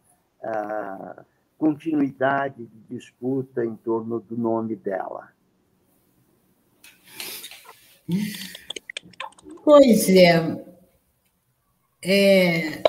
continuidade 1.59 2.66
de 2.66 2.97
disputa 2.97 3.64
em 3.64 3.74
torno 3.74 4.20
do 4.20 4.36
nome 4.39 4.76
dela. 4.76 5.28
Pois 9.64 10.09
é. 10.09 10.64
é 12.02 12.82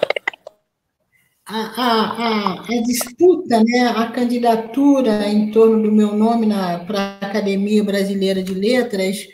a, 1.45 1.59
a, 1.81 2.61
a, 2.61 2.81
disputa, 2.83 3.63
né, 3.63 3.87
a 3.87 4.11
candidatura 4.11 5.27
em 5.27 5.49
torno 5.49 5.81
do 5.81 5.91
meu 5.91 6.15
nome 6.15 6.47
para 6.85 7.17
a 7.19 7.25
Academia 7.25 7.83
Brasileira 7.83 8.43
de 8.43 8.53
Letras, 8.53 9.27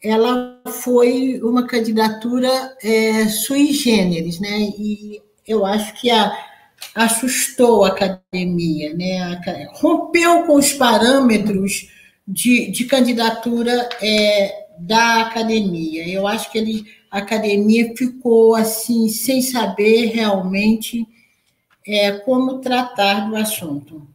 ela 0.00 0.62
foi 0.68 1.40
uma 1.42 1.66
candidatura 1.66 2.48
é, 2.80 3.26
sui 3.26 3.72
generis, 3.72 4.38
né, 4.38 4.70
e 4.78 5.20
eu 5.44 5.66
acho 5.66 6.00
que 6.00 6.08
a, 6.10 6.47
assustou 6.94 7.84
a 7.84 7.88
academia, 7.88 8.94
né, 8.94 9.40
rompeu 9.74 10.44
com 10.44 10.54
os 10.56 10.72
parâmetros 10.72 11.88
de, 12.26 12.70
de 12.70 12.84
candidatura 12.84 13.88
é, 14.02 14.66
da 14.78 15.22
academia. 15.22 16.08
Eu 16.08 16.26
acho 16.26 16.50
que 16.50 16.58
ele, 16.58 16.86
a 17.10 17.18
academia 17.18 17.94
ficou 17.96 18.54
assim, 18.54 19.08
sem 19.08 19.40
saber 19.40 20.06
realmente 20.06 21.06
é, 21.86 22.12
como 22.12 22.58
tratar 22.58 23.28
do 23.28 23.36
assunto. 23.36 24.06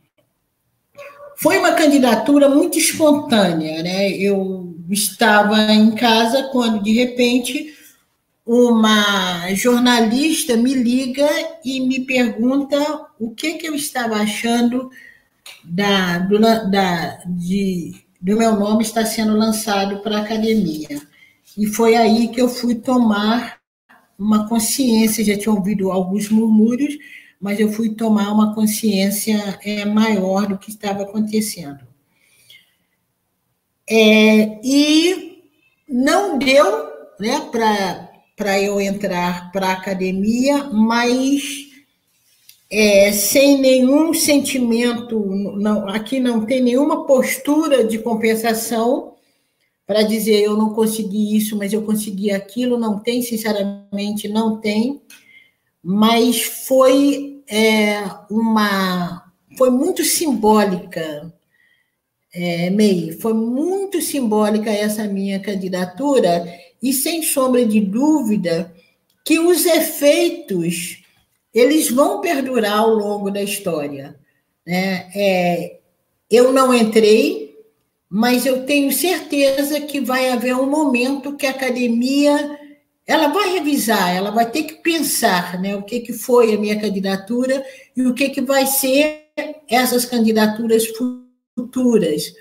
Foi 1.38 1.57
uma 1.57 1.73
candidatura 1.73 2.48
muito 2.48 2.77
espontânea, 2.77 3.81
né? 3.81 4.11
Eu 4.11 4.76
estava 4.90 5.73
em 5.73 5.91
casa 5.91 6.44
quando, 6.52 6.84
de 6.84 6.94
repente, 6.94 7.73
uma 8.45 9.53
jornalista 9.53 10.57
me 10.57 10.74
liga 10.74 11.28
e 11.64 11.80
me 11.82 12.02
pergunta 12.02 12.78
o 13.20 13.32
que, 13.32 13.53
que 13.53 13.68
eu 13.68 13.76
estava 13.76 14.15
achando 14.15 14.90
da, 15.64 16.20
do, 16.20 16.40
da, 16.40 17.24
de, 17.26 17.94
do 18.20 18.38
meu 18.38 18.56
nome 18.57 18.84
estar 18.84 19.06
sendo 19.06 19.38
lançado 19.38 19.99
para 20.02 20.18
a 20.18 20.22
academia. 20.22 21.02
E 21.57 21.68
foi 21.68 21.95
aí 21.95 22.28
que 22.30 22.41
eu 22.41 22.49
fui 22.49 22.76
tomar 22.76 23.61
uma 24.18 24.48
consciência, 24.48 25.24
já 25.24 25.38
tinha 25.38 25.53
ouvido 25.53 25.91
alguns 25.91 26.30
murmúrios, 26.30 26.98
mas 27.40 27.60
eu 27.60 27.72
fui 27.72 27.90
tomar 27.90 28.32
uma 28.32 28.53
consciência 28.53 29.60
é, 29.64 29.86
maior 29.86 30.48
do 30.48 30.57
que 30.57 30.70
estava 30.70 31.03
acontecendo. 31.03 31.86
É, 33.90 34.60
e 34.64 35.44
não 35.88 36.38
deu 36.40 36.90
né, 37.20 37.41
para 37.52 38.12
eu 38.38 38.81
entrar 38.81 39.51
para 39.51 39.68
a 39.68 39.73
academia, 39.73 40.64
mas 40.65 41.41
é, 42.69 43.11
sem 43.11 43.60
nenhum 43.60 44.14
sentimento, 44.14 45.19
não, 45.57 45.88
aqui 45.88 46.19
não 46.19 46.45
tem 46.45 46.61
nenhuma 46.61 47.05
postura 47.05 47.84
de 47.84 47.99
compensação 47.99 49.14
para 49.85 50.01
dizer 50.01 50.41
eu 50.41 50.57
não 50.57 50.73
consegui 50.73 51.38
isso, 51.38 51.57
mas 51.57 51.72
eu 51.72 51.84
consegui 51.84 52.31
aquilo, 52.31 52.80
não 52.80 52.99
tem, 52.99 53.22
sinceramente, 53.22 54.27
não 54.27 54.57
tem, 54.60 55.01
mas 55.84 56.41
foi 56.41 57.43
é 57.47 58.03
uma 58.30 59.31
foi 59.57 59.69
muito 59.69 60.03
simbólica, 60.03 61.31
é, 62.34 62.72
Mei, 62.72 63.11
foi 63.22 63.34
muito 63.34 64.01
simbólica 64.01 64.72
essa 64.72 65.03
minha 65.03 65.39
candidatura, 65.39 66.43
e 66.84 66.91
sem 66.91 67.23
sombra 67.23 67.65
de 67.65 67.80
dúvida 67.80 68.76
que 69.23 69.39
os 69.39 69.65
efeitos 69.65 71.01
eles 71.53 71.89
vão 71.89 72.19
perdurar 72.19 72.80
ao 72.80 72.89
longo 72.89 73.31
da 73.31 73.41
história. 73.41 74.19
Né? 74.68 75.10
É, 75.15 75.80
eu 76.30 76.51
não 76.51 76.73
entrei, 76.73 77.55
mas 78.10 78.45
eu 78.45 78.65
tenho 78.65 78.91
certeza 78.91 79.80
que 79.80 80.01
vai 80.01 80.30
haver 80.30 80.55
um 80.55 80.69
momento 80.69 81.38
que 81.38 81.45
a 81.45 81.51
academia 81.51 82.60
ela 83.05 83.27
vai 83.27 83.53
revisar, 83.53 84.15
ela 84.15 84.31
vai 84.31 84.49
ter 84.49 84.64
que 84.64 84.76
pensar 84.76 85.61
né, 85.61 85.76
o 85.76 85.84
que, 85.84 85.99
que 85.99 86.14
foi 86.14 86.53
a 86.53 86.57
minha 86.57 86.80
candidatura 86.80 87.64
e 87.95 88.01
o 88.03 88.14
que, 88.14 88.30
que 88.30 88.41
vai 88.41 88.65
ser 88.65 89.27
essas 89.69 90.05
candidaturas 90.05 90.85
futuras. 91.55 92.34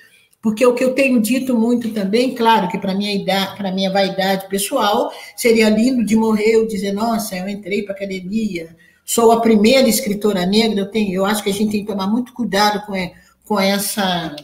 Porque 0.42 0.66
o 0.66 0.74
que 0.74 0.82
eu 0.82 0.92
tenho 0.92 1.20
dito 1.20 1.56
muito 1.56 1.90
também, 1.90 2.34
claro 2.34 2.68
que 2.68 2.76
para 2.76 2.96
minha 2.96 3.14
idade, 3.14 3.56
para 3.56 3.70
minha 3.70 3.92
vaidade 3.92 4.48
pessoal, 4.48 5.12
seria 5.36 5.70
lindo 5.70 6.04
de 6.04 6.16
morrer 6.16 6.56
eu 6.56 6.66
dizer, 6.66 6.92
nossa, 6.92 7.36
eu 7.36 7.48
entrei 7.48 7.84
para 7.84 7.94
a 7.94 7.96
academia, 7.96 8.76
sou 9.04 9.30
a 9.30 9.40
primeira 9.40 9.88
escritora 9.88 10.44
negra, 10.44 10.80
eu 10.80 10.90
tenho, 10.90 11.14
eu 11.14 11.24
acho 11.24 11.44
que 11.44 11.50
a 11.50 11.52
gente 11.52 11.70
tem 11.70 11.82
que 11.82 11.92
tomar 11.92 12.08
muito 12.08 12.32
cuidado 12.32 12.84
com, 12.84 12.94
com 13.44 13.60
essa 13.60 14.34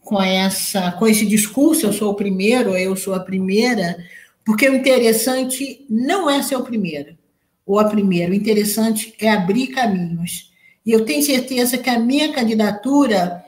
com 0.00 0.22
essa 0.22 0.92
com 0.92 1.06
esse 1.06 1.26
discurso, 1.26 1.84
eu 1.84 1.92
sou 1.92 2.12
o 2.12 2.16
primeiro, 2.16 2.74
eu 2.76 2.96
sou 2.96 3.12
a 3.12 3.20
primeira, 3.20 3.96
porque 4.44 4.68
o 4.68 4.74
interessante 4.74 5.84
não 5.90 6.30
é 6.30 6.42
ser 6.42 6.56
o 6.56 6.62
primeiro 6.62 7.14
ou 7.66 7.78
a 7.78 7.84
primeira, 7.84 8.32
o 8.32 8.34
interessante 8.34 9.12
é 9.20 9.28
abrir 9.28 9.66
caminhos. 9.68 10.52
E 10.84 10.92
eu 10.92 11.04
tenho 11.04 11.22
certeza 11.22 11.76
que 11.76 11.90
a 11.90 11.98
minha 11.98 12.32
candidatura 12.32 13.44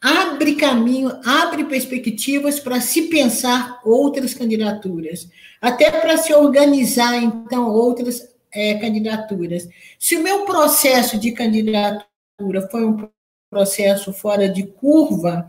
abre 0.00 0.54
caminho, 0.54 1.10
abre 1.24 1.64
perspectivas 1.64 2.60
para 2.60 2.80
se 2.80 3.02
pensar 3.02 3.80
outras 3.84 4.34
candidaturas, 4.34 5.28
até 5.60 5.90
para 5.90 6.16
se 6.16 6.34
organizar, 6.34 7.16
então, 7.16 7.68
outras 7.70 8.22
é, 8.52 8.74
candidaturas. 8.74 9.68
Se 9.98 10.16
o 10.16 10.22
meu 10.22 10.44
processo 10.44 11.18
de 11.18 11.32
candidatura 11.32 12.68
foi 12.70 12.84
um 12.84 13.08
processo 13.50 14.12
fora 14.12 14.48
de 14.48 14.64
curva, 14.64 15.46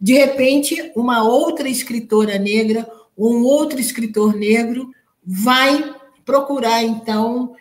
de 0.00 0.14
repente, 0.14 0.92
uma 0.94 1.22
outra 1.22 1.68
escritora 1.68 2.38
negra 2.38 2.86
um 3.16 3.44
outro 3.44 3.80
escritor 3.80 4.34
negro 4.34 4.90
vai 5.24 5.94
procurar, 6.24 6.82
então, 6.82 7.54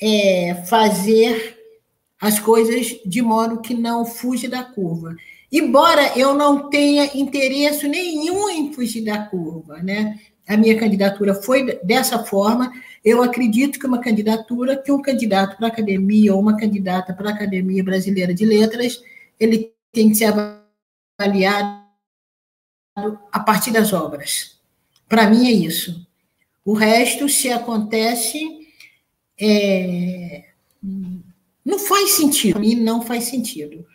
é, 0.00 0.54
fazer 0.66 1.56
as 2.20 2.38
coisas 2.38 3.00
de 3.04 3.22
modo 3.22 3.60
que 3.60 3.74
não 3.74 4.04
fuja 4.04 4.48
da 4.48 4.62
curva. 4.62 5.16
Embora 5.50 6.18
eu 6.18 6.34
não 6.34 6.68
tenha 6.68 7.10
interesse 7.16 7.88
nenhum 7.88 8.48
em 8.50 8.72
fugir 8.72 9.04
da 9.04 9.24
curva, 9.24 9.78
né? 9.78 10.18
A 10.46 10.56
minha 10.56 10.78
candidatura 10.78 11.34
foi 11.34 11.78
dessa 11.82 12.24
forma. 12.24 12.72
Eu 13.04 13.22
acredito 13.22 13.78
que 13.78 13.86
uma 13.86 14.00
candidatura, 14.00 14.76
que 14.76 14.92
um 14.92 15.00
candidato 15.00 15.56
para 15.56 15.66
a 15.66 15.70
academia 15.70 16.34
ou 16.34 16.40
uma 16.40 16.56
candidata 16.56 17.12
para 17.12 17.30
a 17.30 17.34
Academia 17.34 17.84
Brasileira 17.84 18.34
de 18.34 18.44
Letras, 18.44 19.02
ele 19.38 19.72
tem 19.92 20.10
que 20.10 20.16
ser 20.16 20.32
avaliado 21.20 21.88
a 23.30 23.40
partir 23.40 23.70
das 23.70 23.92
obras. 23.92 24.58
Para 25.08 25.28
mim 25.30 25.46
é 25.46 25.52
isso. 25.52 26.06
O 26.64 26.74
resto, 26.74 27.28
se 27.28 27.50
acontece, 27.50 28.38
é... 29.40 30.44
não 31.64 31.78
faz 31.78 32.12
sentido. 32.12 32.52
Para 32.52 32.60
mim, 32.60 32.74
não 32.74 33.00
faz 33.02 33.24
sentido. 33.24 33.86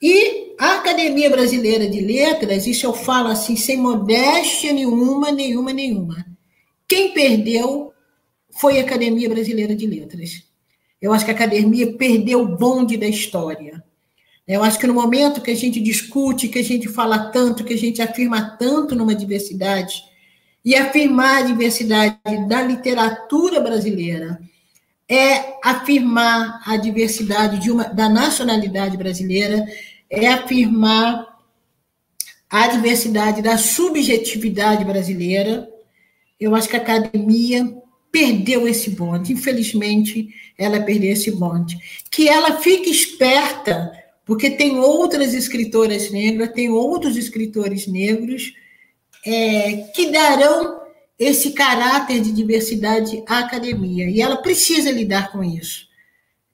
E 0.00 0.54
a 0.58 0.76
Academia 0.76 1.28
Brasileira 1.28 1.88
de 1.88 2.00
Letras, 2.00 2.66
isso 2.66 2.86
eu 2.86 2.92
falo 2.92 3.28
assim, 3.28 3.56
sem 3.56 3.76
modéstia 3.76 4.72
nenhuma, 4.72 5.32
nenhuma, 5.32 5.72
nenhuma. 5.72 6.26
Quem 6.86 7.12
perdeu 7.12 7.92
foi 8.50 8.78
a 8.78 8.82
Academia 8.82 9.28
Brasileira 9.28 9.74
de 9.74 9.86
Letras. 9.86 10.42
Eu 11.00 11.12
acho 11.12 11.24
que 11.24 11.30
a 11.30 11.34
academia 11.34 11.92
perdeu 11.96 12.42
o 12.42 12.56
bonde 12.56 12.96
da 12.96 13.06
história. 13.06 13.82
Eu 14.46 14.64
acho 14.64 14.78
que 14.78 14.86
no 14.86 14.94
momento 14.94 15.40
que 15.40 15.50
a 15.50 15.56
gente 15.56 15.78
discute, 15.80 16.48
que 16.48 16.58
a 16.58 16.64
gente 16.64 16.88
fala 16.88 17.30
tanto, 17.30 17.64
que 17.64 17.74
a 17.74 17.78
gente 17.78 18.00
afirma 18.00 18.56
tanto 18.58 18.96
numa 18.96 19.14
diversidade, 19.14 20.02
e 20.64 20.74
afirmar 20.74 21.38
a 21.38 21.42
diversidade 21.42 22.18
da 22.48 22.62
literatura 22.62 23.60
brasileira, 23.60 24.40
é 25.08 25.54
afirmar 25.64 26.60
a 26.66 26.76
diversidade 26.76 27.58
de 27.58 27.70
uma, 27.70 27.84
da 27.84 28.08
nacionalidade 28.08 28.96
brasileira, 28.96 29.66
é 30.10 30.26
afirmar 30.28 31.38
a 32.48 32.66
diversidade 32.68 33.42
da 33.42 33.58
subjetividade 33.58 34.84
brasileira. 34.84 35.68
Eu 36.40 36.54
acho 36.54 36.68
que 36.68 36.76
a 36.76 36.80
academia 36.80 37.76
perdeu 38.10 38.66
esse 38.66 38.90
bonde, 38.90 39.32
infelizmente, 39.32 40.28
ela 40.56 40.80
perdeu 40.80 41.12
esse 41.12 41.30
bonde. 41.30 41.78
Que 42.10 42.28
ela 42.28 42.58
fique 42.58 42.90
esperta, 42.90 43.92
porque 44.24 44.50
tem 44.50 44.78
outras 44.78 45.34
escritoras 45.34 46.10
negras, 46.10 46.52
tem 46.52 46.70
outros 46.70 47.16
escritores 47.16 47.86
negros 47.86 48.54
é, 49.26 49.88
que 49.94 50.10
darão 50.10 50.80
esse 51.18 51.50
caráter 51.50 52.20
de 52.20 52.32
diversidade 52.32 53.22
à 53.26 53.40
academia, 53.40 54.08
e 54.08 54.20
ela 54.20 54.36
precisa 54.36 54.90
lidar 54.90 55.32
com 55.32 55.42
isso, 55.42 55.86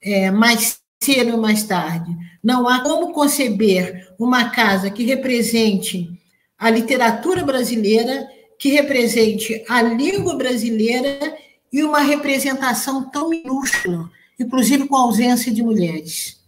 é, 0.01 0.31
mais 0.31 0.79
cedo 1.05 1.33
ou 1.33 1.41
mais 1.41 1.63
tarde. 1.63 2.15
Não 2.43 2.67
há 2.67 2.81
como 2.81 3.13
conceber 3.13 4.13
uma 4.19 4.49
casa 4.49 4.89
que 4.89 5.03
represente 5.03 6.09
a 6.57 6.69
literatura 6.69 7.43
brasileira, 7.43 8.27
que 8.57 8.69
represente 8.69 9.63
a 9.69 9.81
língua 9.81 10.35
brasileira 10.35 11.35
e 11.71 11.83
uma 11.83 11.99
representação 11.99 13.09
tão 13.09 13.29
minúscula, 13.29 14.09
inclusive 14.39 14.87
com 14.87 14.95
ausência 14.95 15.51
de 15.51 15.61
mulheres. 15.61 16.39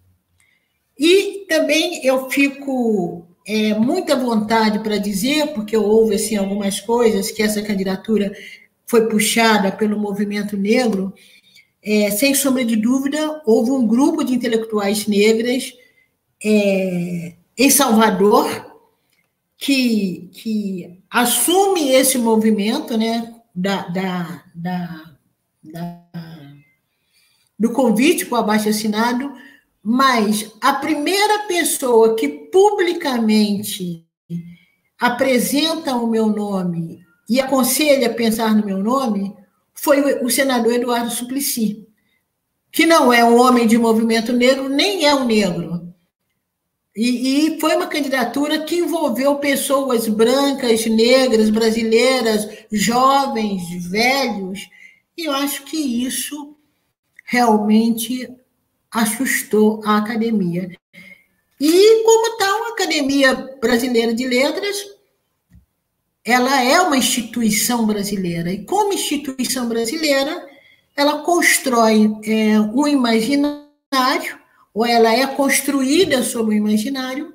E 0.97 1.45
também 1.47 2.05
eu 2.05 2.29
fico 2.29 3.27
é, 3.45 3.73
muita 3.75 4.15
vontade 4.15 4.79
para 4.79 4.97
dizer, 4.97 5.47
porque 5.53 5.77
houve 5.77 6.15
assim, 6.15 6.35
algumas 6.35 6.79
coisas 6.79 7.29
que 7.29 7.43
essa 7.43 7.61
candidatura 7.61 8.33
foi 8.85 9.07
puxada 9.07 9.71
pelo 9.71 9.99
movimento 9.99 10.55
negro, 10.57 11.13
é, 11.87 12.11
sem 12.11 12.35
sombra 12.35 12.65
de 12.65 12.75
dúvida, 12.75 13.41
houve 13.45 13.71
um 13.71 13.87
grupo 13.87 14.21
de 14.21 14.33
intelectuais 14.35 15.07
negras 15.07 15.73
é, 16.43 17.35
em 17.57 17.69
Salvador 17.69 18.45
que, 19.57 20.29
que 20.33 21.01
assume 21.09 21.93
esse 21.93 22.17
movimento 22.17 22.97
né, 22.97 23.33
da, 23.55 23.87
da, 23.87 24.43
da, 24.53 25.03
da 25.63 26.03
do 27.57 27.71
convite 27.71 28.25
para 28.25 28.39
o 28.39 28.41
abaixo 28.41 28.67
assinado, 28.67 29.33
mas 29.81 30.51
a 30.59 30.73
primeira 30.73 31.47
pessoa 31.47 32.15
que 32.15 32.27
publicamente 32.27 34.05
apresenta 34.99 35.95
o 35.95 36.05
meu 36.05 36.27
nome 36.27 36.99
e 37.29 37.39
aconselha 37.39 38.07
a 38.07 38.13
pensar 38.13 38.53
no 38.53 38.65
meu 38.65 38.77
nome 38.77 39.33
foi 39.77 40.23
o 40.23 40.29
senador 40.29 40.73
Eduardo 40.73 41.11
Suplicy, 41.11 41.87
que 42.71 42.85
não 42.85 43.11
é 43.13 43.23
um 43.23 43.39
homem 43.39 43.67
de 43.67 43.77
movimento 43.77 44.33
negro, 44.33 44.67
nem 44.67 45.05
é 45.05 45.15
um 45.15 45.25
negro. 45.25 45.93
E, 46.95 47.55
e, 47.55 47.59
foi 47.59 47.75
uma 47.75 47.85
candidatura 47.85 48.63
que 48.63 48.77
envolveu 48.77 49.35
pessoas 49.35 50.07
brancas, 50.07 50.83
negras, 50.87 51.51
brasileiras, 51.51 52.49
jovens, 52.71 53.61
velhos, 53.87 54.67
e 55.15 55.25
eu 55.25 55.31
acho 55.33 55.63
que 55.63 55.77
isso 55.77 56.57
realmente 57.23 58.27
assustou 58.91 59.81
a 59.85 59.97
academia. 59.97 60.71
E, 61.59 62.03
como 62.03 62.37
tal, 62.37 62.63
a 62.63 62.69
Academia 62.69 63.57
Brasileira 63.59 64.13
de 64.13 64.27
Letras 64.27 64.96
ela 66.27 66.61
é 66.61 66.81
uma 66.81 66.97
instituição 66.97 67.85
brasileira. 67.85 68.51
E, 68.51 68.65
como 68.65 68.91
instituição 68.91 69.69
brasileira, 69.69 70.45
ela 70.93 71.21
constrói 71.23 72.11
é, 72.25 72.59
um 72.59 72.85
imaginário, 72.85 74.37
ou 74.73 74.85
ela 74.85 75.09
é 75.09 75.25
construída 75.25 76.21
sobre 76.23 76.55
o 76.55 76.57
imaginário, 76.57 77.33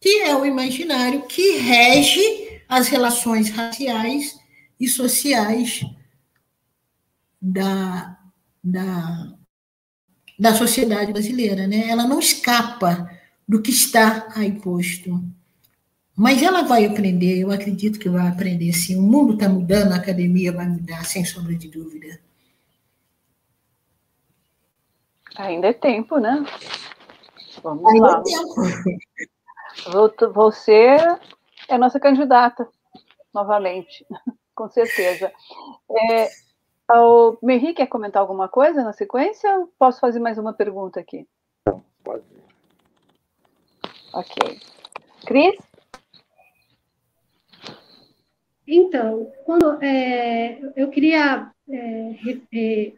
que 0.00 0.22
é 0.22 0.34
o 0.34 0.46
imaginário 0.46 1.26
que 1.26 1.58
rege 1.58 2.62
as 2.66 2.88
relações 2.88 3.50
raciais 3.50 4.34
e 4.80 4.88
sociais 4.88 5.84
da, 7.40 8.18
da, 8.64 9.34
da 10.38 10.54
sociedade 10.54 11.12
brasileira. 11.12 11.66
Né? 11.66 11.86
Ela 11.86 12.06
não 12.06 12.18
escapa 12.18 13.10
do 13.46 13.60
que 13.60 13.70
está 13.70 14.26
aí 14.34 14.52
posto. 14.52 15.22
Mas 16.16 16.42
ela 16.42 16.62
vai 16.62 16.84
aprender, 16.84 17.40
eu 17.40 17.50
acredito 17.50 17.98
que 17.98 18.08
vai 18.08 18.28
aprender 18.28 18.72
sim. 18.72 18.96
O 18.96 19.02
mundo 19.02 19.34
está 19.34 19.48
mudando, 19.48 19.92
a 19.92 19.96
academia 19.96 20.52
vai 20.52 20.66
mudar, 20.66 21.04
sem 21.04 21.24
sombra 21.24 21.54
de 21.54 21.68
dúvida. 21.68 22.20
Ainda 25.36 25.68
é 25.68 25.72
tempo, 25.72 26.18
né? 26.18 26.44
Vamos 27.62 27.90
Ainda 27.90 28.06
lá. 28.06 28.20
É 28.20 28.22
tempo. 28.22 28.54
Você 30.34 30.96
é 31.68 31.78
nossa 31.78 31.98
candidata, 31.98 32.68
novamente, 33.32 34.06
com 34.54 34.68
certeza. 34.68 35.32
É, 35.90 36.28
o 36.90 37.38
Merri 37.42 37.72
quer 37.72 37.86
comentar 37.86 38.20
alguma 38.20 38.48
coisa 38.48 38.84
na 38.84 38.92
sequência? 38.92 39.66
Posso 39.78 39.98
fazer 39.98 40.20
mais 40.20 40.36
uma 40.36 40.52
pergunta 40.52 41.00
aqui? 41.00 41.26
Pode. 42.04 42.24
Ok. 44.12 44.60
Cris? 45.24 45.71
Então, 48.74 49.30
quando 49.44 49.82
é, 49.82 50.58
eu 50.74 50.88
queria 50.88 51.52
é, 51.68 52.16
é, 52.54 52.92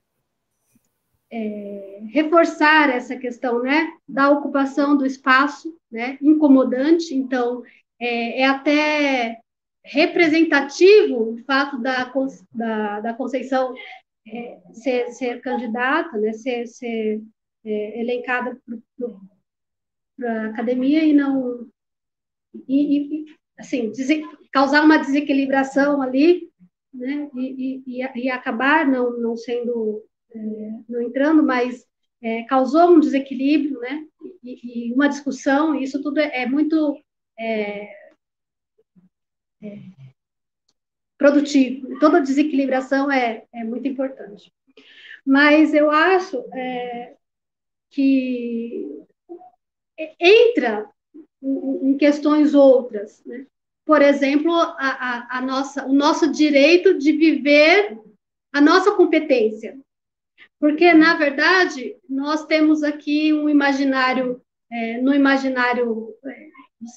é, 1.33 2.01
reforçar 2.13 2.91
essa 2.91 3.17
questão, 3.17 3.61
né, 3.61 3.93
da 4.09 4.31
ocupação 4.31 4.97
do 4.97 5.05
espaço, 5.05 5.77
né, 5.91 6.17
incomodante. 6.23 7.13
Então, 7.13 7.65
é, 7.99 8.43
é 8.43 8.47
até 8.47 9.41
representativo 9.83 11.33
o 11.33 11.45
fato 11.45 11.77
da, 11.83 12.13
da, 12.53 13.01
da 13.01 13.15
Conceição 13.15 13.75
é, 14.29 14.61
ser, 14.75 15.11
ser 15.11 15.41
candidata, 15.41 16.17
né, 16.19 16.33
ser, 16.35 16.69
ser 16.69 17.21
elencada 17.65 18.57
para 20.17 20.43
a 20.43 20.47
academia 20.51 21.03
e 21.03 21.13
não 21.13 21.67
e, 22.69 23.25
e, 23.25 23.25
assim, 23.59 23.93
causar 24.53 24.85
uma 24.85 24.99
desequilibração 24.99 26.03
ali, 26.03 26.51
né, 26.93 27.29
e, 27.35 27.83
e, 27.87 28.25
e 28.25 28.31
acabar 28.31 28.87
não, 28.87 29.19
não 29.19 29.37
sendo, 29.37 30.05
é, 30.33 30.39
não 30.89 31.03
entrando, 31.03 31.43
mas 31.43 31.85
é, 32.23 32.45
causou 32.45 32.95
um 32.95 33.01
desequilíbrio, 33.01 33.81
né, 33.81 34.07
e, 34.43 34.89
e, 34.89 34.93
uma 34.93 35.09
discussão, 35.09 35.75
e 35.75 35.85
isso 35.85 36.03
tudo 36.03 36.21
é, 36.21 36.43
é 36.43 36.47
muito 36.47 36.97
é, 37.39 37.93
é, 39.63 39.79
produtivo. 41.19 41.99
Toda 41.99 42.21
desequilibração 42.21 43.11
é, 43.11 43.45
é 43.53 43.65
muito 43.65 43.89
importante. 43.89 44.53
Mas 45.27 45.73
eu 45.73 45.91
acho 45.91 46.45
é, 46.53 47.17
que 47.91 49.05
entra 50.21 50.89
em 51.45 51.97
questões 51.99 52.55
outras, 52.55 53.23
né? 53.27 53.47
Por 53.85 54.01
exemplo, 54.01 54.51
a, 54.51 54.73
a, 54.79 55.39
a, 55.39 55.41
nossa, 55.43 55.87
o 55.87 55.93
nosso 55.93 56.33
direito 56.33 56.97
de 56.97 57.13
viver 57.13 57.99
a 58.51 58.61
nossa 58.61 58.93
competência. 58.93 59.79
Porque, 60.59 60.95
na 60.95 61.17
verdade, 61.17 61.95
nós 62.09 62.47
temos 62.47 62.83
aqui 62.83 63.33
um 63.35 63.47
imaginário, 63.47 64.41
é, 64.73 65.03
no 65.03 65.13
imaginário, 65.13 66.15
é, 66.25 66.49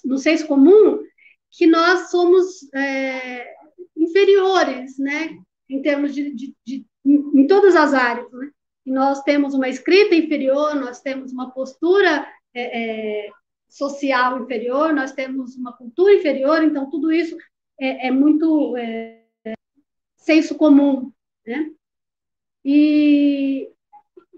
no 0.06 0.18
senso 0.18 0.48
comum, 0.48 1.00
que 1.52 1.68
nós 1.68 2.10
somos 2.10 2.72
é, 2.74 3.54
inferiores, 3.98 4.98
né? 4.98 5.38
Em 5.70 5.82
termos 5.82 6.16
de, 6.16 6.34
de, 6.34 6.56
de 6.66 6.86
em, 7.06 7.42
em, 7.42 7.48
todas 7.48 7.76
as 7.76 7.94
áreas, 7.94 8.32
né? 8.32 8.50
Nós 8.86 9.22
temos 9.24 9.54
uma 9.54 9.68
escrita 9.68 10.16
inferior, 10.16 10.74
nós 10.76 11.02
temos 11.02 11.34
uma 11.34 11.52
postura 11.52 12.26
é, 12.54 13.26
é 13.26 13.32
social 13.70 14.42
inferior, 14.42 14.94
nós 14.94 15.12
temos 15.12 15.56
uma 15.56 15.74
cultura 15.74 16.14
inferior, 16.14 16.64
então 16.64 16.90
tudo 16.90 17.12
isso 17.12 17.38
é, 17.80 18.08
é 18.08 18.12
muito 18.12 18.76
é, 18.78 19.24
senso 20.16 20.56
comum, 20.56 21.12
né? 21.46 21.72
E, 22.64 23.70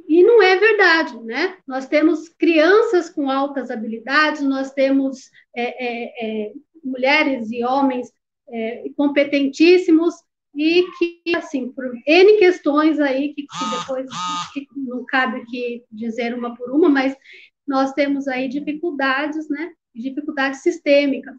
e 0.08 0.24
não 0.24 0.42
é 0.42 0.56
verdade, 0.56 1.20
né? 1.24 1.58
Nós 1.66 1.88
temos 1.88 2.30
crianças 2.30 3.10
com 3.10 3.30
altas 3.30 3.72
habilidades, 3.72 4.42
nós 4.42 4.72
temos 4.72 5.30
é, 5.56 5.64
é, 5.64 6.48
é 6.48 6.54
mulheres 6.84 7.52
e 7.52 7.64
homens 7.64 8.12
é, 8.50 8.90
competentíssimos 8.96 10.16
e 10.56 10.86
que, 10.98 11.36
assim, 11.36 11.72
por 11.72 11.86
N 12.06 12.38
questões 12.38 13.00
aí, 13.00 13.34
que, 13.34 13.44
que 13.44 13.80
depois 13.80 14.10
que 14.54 14.68
não 14.76 15.06
cabe 15.06 15.42
aqui 15.42 15.84
dizer 15.92 16.34
uma 16.34 16.56
por 16.56 16.72
uma, 16.72 16.90
mas 16.90 17.16
nós 17.70 17.94
temos 17.94 18.28
aí 18.28 18.50
dificuldades, 18.50 19.48
né? 19.48 19.72
Dificuldades 19.94 20.62
sistêmicas. 20.64 21.36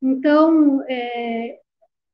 Então, 0.00 0.80
é, 0.88 1.58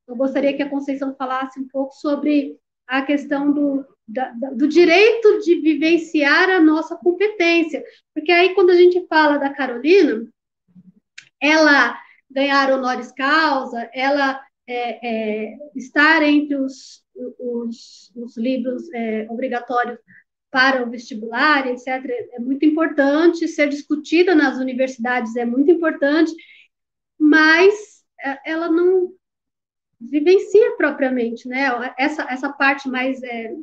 eu 0.09 0.17
gostaria 0.17 0.57
que 0.57 0.63
a 0.63 0.71
Conceição 0.71 1.15
falasse 1.15 1.61
um 1.61 1.69
pouco 1.69 1.93
sobre 1.93 2.57
a 2.89 3.03
questão 3.03 3.53
do, 3.53 3.85
da, 4.09 4.31
do 4.33 4.67
direito 4.67 5.41
de 5.41 5.57
vivenciar 5.61 6.49
a 6.49 6.59
nossa 6.59 6.97
competência. 6.97 7.85
Porque 8.15 8.33
aí, 8.33 8.55
quando 8.55 8.71
a 8.71 8.77
gente 8.77 9.07
fala 9.07 9.37
da 9.37 9.53
Carolina, 9.53 10.27
ela 11.39 12.01
ganhar 12.31 12.73
honoris 12.73 13.13
causa, 13.13 13.91
ela 13.93 14.41
é, 14.67 15.07
é, 15.07 15.59
estar 15.77 16.23
entre 16.23 16.57
os, 16.57 17.05
os, 17.39 18.11
os 18.17 18.39
livros 18.39 18.91
é, 18.95 19.27
obrigatórios 19.29 19.99
para 20.51 20.85
o 20.85 20.91
vestibular, 20.91 21.67
etc., 21.67 21.87
é 22.33 22.39
muito 22.41 22.65
importante, 22.65 23.47
ser 23.47 23.69
discutida 23.69 24.35
nas 24.35 24.59
universidades 24.59 25.37
é 25.37 25.45
muito 25.45 25.71
importante, 25.71 26.33
mas 27.19 28.05
é, 28.21 28.53
ela 28.53 28.69
não 28.71 29.13
vivencia 30.01 30.77
propriamente, 30.77 31.47
né? 31.47 31.69
Essa, 31.99 32.23
essa 32.31 32.51
parte 32.53 32.89
mais 32.89 33.23
é, 33.23 33.55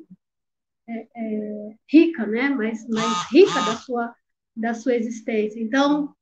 é, 0.87 1.07
é, 1.15 1.75
rica, 1.89 2.25
né? 2.25 2.49
Mais, 2.49 2.87
mais 2.87 3.31
rica 3.31 3.59
da 3.65 3.75
sua, 3.77 4.15
da 4.55 4.73
sua 4.73 4.95
existência. 4.95 5.59
Então, 5.59 6.15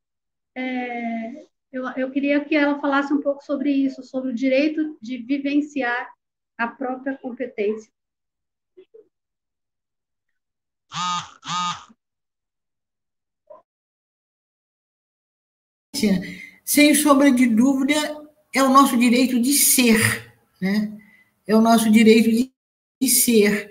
é, 0.55 1.45
eu, 1.71 1.85
eu 1.97 2.11
queria 2.11 2.43
que 2.43 2.55
ela 2.55 2.79
falasse 2.79 3.13
um 3.13 3.21
pouco 3.21 3.43
sobre 3.43 3.69
isso, 3.69 4.01
sobre 4.01 4.31
o 4.31 4.35
direito 4.35 4.97
de 5.01 5.17
vivenciar 5.17 6.09
a 6.57 6.67
própria 6.67 7.17
competência. 7.17 7.91
Sem 16.63 16.93
sombra 16.95 17.31
de 17.31 17.47
dúvida, 17.47 17.95
é 18.53 18.63
o 18.63 18.69
nosso 18.69 18.97
direito 18.97 19.39
de 19.39 19.53
ser, 19.53 20.33
né? 20.61 20.91
É 21.47 21.55
o 21.55 21.61
nosso 21.61 21.91
direito 21.91 22.49
de, 23.01 23.09
ser. 23.09 23.69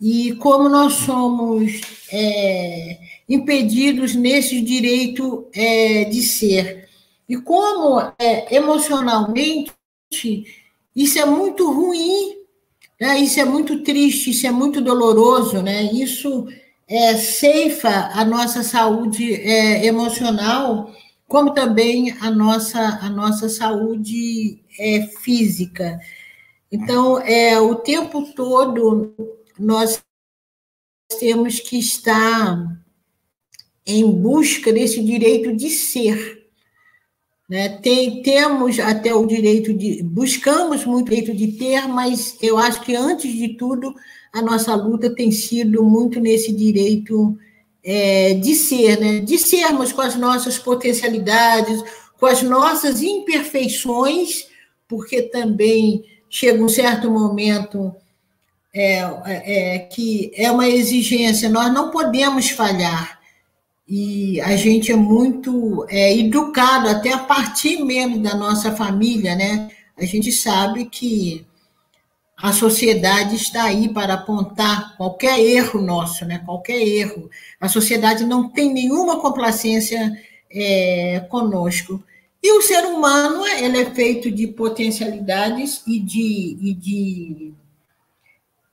E 0.00 0.34
como 0.36 0.68
nós 0.68 0.94
somos 0.94 1.80
é, 2.10 2.98
impedidos 3.28 4.14
nesse 4.14 4.60
direito 4.60 5.48
é, 5.54 6.04
de 6.04 6.22
ser. 6.22 6.88
E 7.28 7.36
como 7.36 8.00
é, 8.18 8.54
emocionalmente 8.54 9.72
isso 10.94 11.18
é 11.18 11.24
muito 11.24 11.70
ruim, 11.72 12.36
né? 13.00 13.18
isso 13.18 13.40
é 13.40 13.44
muito 13.44 13.82
triste, 13.82 14.30
isso 14.30 14.46
é 14.46 14.50
muito 14.50 14.80
doloroso, 14.80 15.62
né? 15.62 15.84
isso 15.84 16.46
é, 16.88 17.16
ceifa 17.16 18.10
a 18.12 18.24
nossa 18.24 18.62
saúde 18.62 19.34
é, 19.34 19.86
emocional, 19.86 20.92
como 21.26 21.54
também 21.54 22.12
a 22.20 22.30
nossa, 22.30 22.80
a 23.00 23.08
nossa 23.08 23.48
saúde 23.48 24.60
é, 24.78 25.06
física. 25.20 25.98
Então, 26.70 27.18
é, 27.18 27.58
o 27.60 27.74
tempo 27.76 28.32
todo 28.34 29.14
nós 29.58 30.02
temos 31.18 31.60
que 31.60 31.78
estar 31.78 32.82
em 33.86 34.10
busca 34.10 34.72
desse 34.72 35.02
direito 35.02 35.54
de 35.54 35.70
ser. 35.70 36.48
Né? 37.48 37.68
Tem, 37.80 38.22
temos 38.22 38.78
até 38.78 39.14
o 39.14 39.26
direito 39.26 39.74
de. 39.74 40.02
Buscamos 40.02 40.84
muito 40.84 41.10
direito 41.10 41.34
de 41.34 41.52
ter, 41.52 41.86
mas 41.86 42.38
eu 42.42 42.56
acho 42.56 42.80
que, 42.82 42.94
antes 42.94 43.32
de 43.32 43.50
tudo, 43.56 43.94
a 44.32 44.40
nossa 44.40 44.74
luta 44.74 45.14
tem 45.14 45.30
sido 45.30 45.82
muito 45.82 46.18
nesse 46.18 46.52
direito 46.52 47.36
é, 47.84 48.34
de 48.34 48.54
ser, 48.54 48.98
né? 48.98 49.20
de 49.20 49.38
sermos 49.38 49.92
com 49.92 50.00
as 50.00 50.16
nossas 50.16 50.58
potencialidades, 50.58 51.82
com 52.18 52.26
as 52.26 52.42
nossas 52.42 53.02
imperfeições, 53.02 54.46
porque 54.88 55.22
também 55.22 56.04
chega 56.30 56.62
um 56.62 56.68
certo 56.68 57.10
momento 57.10 57.94
é, 58.74 58.98
é, 59.24 59.78
que 59.80 60.32
é 60.34 60.50
uma 60.50 60.66
exigência, 60.66 61.50
nós 61.50 61.72
não 61.72 61.90
podemos 61.90 62.50
falhar. 62.50 63.20
E 63.86 64.40
a 64.40 64.56
gente 64.56 64.90
é 64.90 64.96
muito 64.96 65.84
é, 65.90 66.16
educado, 66.16 66.88
até 66.88 67.12
a 67.12 67.18
partir 67.18 67.84
mesmo 67.84 68.20
da 68.20 68.34
nossa 68.34 68.72
família, 68.72 69.34
né? 69.34 69.70
A 69.98 70.06
gente 70.06 70.32
sabe 70.32 70.86
que 70.86 71.44
a 72.42 72.52
sociedade 72.52 73.36
está 73.36 73.66
aí 73.66 73.88
para 73.88 74.14
apontar 74.14 74.96
qualquer 74.96 75.38
erro 75.38 75.80
nosso, 75.80 76.24
né? 76.24 76.42
Qualquer 76.44 76.82
erro. 76.82 77.30
A 77.60 77.68
sociedade 77.68 78.24
não 78.24 78.48
tem 78.48 78.74
nenhuma 78.74 79.20
complacência 79.20 80.12
é, 80.50 81.20
conosco. 81.30 82.02
E 82.42 82.52
o 82.58 82.60
ser 82.60 82.84
humano 82.84 83.46
ele 83.46 83.78
é 83.82 83.90
feito 83.94 84.28
de 84.28 84.48
potencialidades 84.48 85.84
e 85.86 86.00
de, 86.00 86.58
e 86.60 86.74
de, 86.74 87.52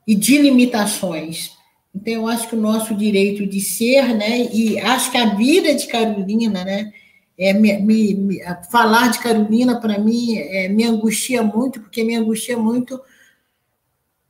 e 0.07 0.15
de 0.15 0.39
limitações. 0.39 1.51
Então, 1.93 2.13
eu 2.13 2.27
acho 2.27 2.49
que 2.49 2.55
o 2.55 2.61
nosso 2.61 2.95
direito 2.95 3.45
de 3.45 3.61
ser, 3.61 4.15
né, 4.15 4.49
e 4.51 4.79
acho 4.79 5.11
que 5.11 5.17
a 5.17 5.35
vida 5.35 5.75
de 5.75 5.85
Carolina, 5.85 6.65
né, 6.65 6.91
é, 7.37 7.53
me, 7.53 7.77
me, 7.77 8.41
falar 8.71 9.11
de 9.11 9.19
Carolina, 9.19 9.79
para 9.79 9.99
mim, 9.99 10.39
é, 10.39 10.67
me 10.69 10.85
angustia 10.85 11.43
muito, 11.43 11.79
porque 11.79 12.03
me 12.03 12.15
angustia 12.15 12.57
muito 12.57 12.99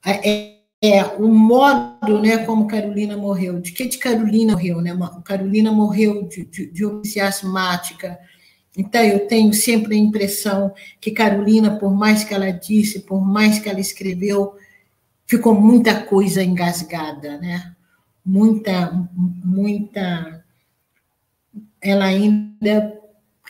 é, 0.05 0.55
é, 0.81 1.03
o 1.17 1.27
modo 1.27 2.21
né, 2.21 2.39
como 2.45 2.67
Carolina 2.67 3.17
morreu. 3.17 3.59
De 3.59 3.71
que 3.71 3.87
de 3.87 3.97
Carolina 3.97 4.53
morreu? 4.53 4.81
Né? 4.81 4.97
Carolina 5.25 5.71
morreu 5.71 6.27
de, 6.27 6.45
de, 6.45 6.71
de 6.71 7.19
asmática, 7.19 8.19
então, 8.79 9.03
eu 9.03 9.27
tenho 9.27 9.53
sempre 9.53 9.95
a 9.95 9.99
impressão 9.99 10.73
que 11.01 11.11
Carolina, 11.11 11.77
por 11.77 11.93
mais 11.93 12.23
que 12.23 12.33
ela 12.33 12.49
disse, 12.51 13.01
por 13.01 13.19
mais 13.19 13.59
que 13.59 13.67
ela 13.67 13.79
escreveu, 13.79 14.55
ficou 15.27 15.53
muita 15.53 16.01
coisa 16.03 16.41
engasgada, 16.41 17.37
né? 17.39 17.75
Muita, 18.23 18.91
muita. 19.43 20.45
Ela 21.81 22.05
ainda 22.05 22.97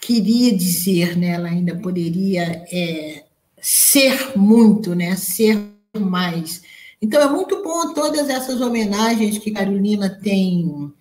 queria 0.02 0.56
dizer, 0.58 1.16
né? 1.16 1.28
Ela 1.28 1.50
ainda 1.50 1.76
poderia 1.76 2.66
é, 2.72 3.24
ser 3.62 4.36
muito, 4.36 4.96
né? 4.96 5.16
Ser 5.16 5.60
mais. 6.00 6.62
Então, 7.02 7.22
é 7.22 7.30
muito 7.30 7.64
bom 7.64 7.94
todas 7.94 8.30
essas 8.30 8.60
homenagens 8.62 9.38
que 9.38 9.52
Carolina 9.52 10.10
tem 10.10 10.92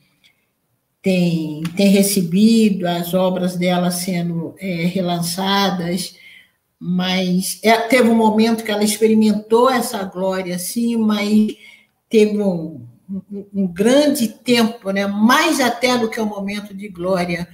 tem, 1.02 1.62
tem 1.76 1.88
recebido, 1.88 2.86
as 2.86 3.14
obras 3.14 3.56
dela 3.56 3.90
sendo 3.90 4.54
é, 4.58 4.84
relançadas, 4.84 6.16
mas 6.78 7.58
é, 7.62 7.76
teve 7.78 8.08
um 8.08 8.14
momento 8.14 8.64
que 8.64 8.70
ela 8.70 8.84
experimentou 8.84 9.70
essa 9.70 10.04
glória, 10.04 10.58
sim, 10.58 10.96
mas 10.96 11.56
teve 12.08 12.40
um, 12.42 12.86
um, 13.08 13.46
um, 13.54 13.66
grande 13.66 14.28
tempo, 14.28 14.90
né? 14.90 15.06
mais 15.06 15.60
até 15.60 15.96
do 15.96 16.10
que 16.10 16.20
o 16.20 16.26
momento 16.26 16.74
de 16.74 16.88
glória. 16.88 17.48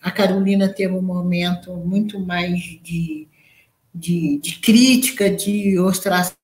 A 0.00 0.10
Carolina 0.10 0.68
teve 0.68 0.94
um 0.94 1.02
momento 1.02 1.74
muito 1.76 2.18
mais 2.18 2.58
de, 2.82 3.28
de, 3.94 4.38
de 4.38 4.58
crítica, 4.60 5.28
de 5.28 5.78
ostracismo. 5.78 6.39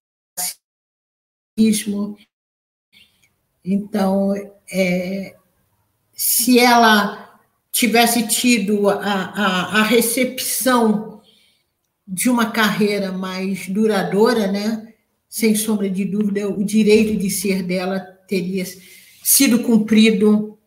Então, 3.64 4.34
é, 4.70 5.36
se 6.12 6.58
ela 6.58 7.40
tivesse 7.72 8.26
tido 8.26 8.88
a, 8.88 8.94
a, 9.00 9.80
a 9.80 9.82
recepção 9.82 11.20
de 12.06 12.30
uma 12.30 12.50
carreira 12.50 13.10
mais 13.10 13.68
duradoura, 13.68 14.46
né? 14.46 14.86
sem 15.28 15.54
sombra 15.54 15.90
de 15.90 16.04
dúvida, 16.04 16.48
o 16.48 16.64
direito 16.64 17.14
de 17.14 17.28
ser 17.28 17.62
dela 17.62 18.00
teria 18.00 18.64
sido 19.22 19.62
cumprido, 19.62 20.58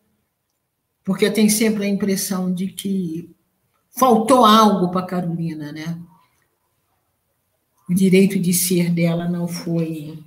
porque 1.02 1.24
eu 1.26 1.32
tenho 1.32 1.50
sempre 1.50 1.84
a 1.84 1.88
impressão 1.88 2.54
de 2.54 2.68
que 2.68 3.34
faltou 3.98 4.44
algo 4.44 4.92
para 4.92 5.06
Carolina, 5.06 5.72
né? 5.72 5.98
O 7.88 7.94
direito 7.94 8.38
de 8.38 8.54
ser 8.54 8.90
dela 8.90 9.28
não 9.28 9.48
foi 9.48 10.22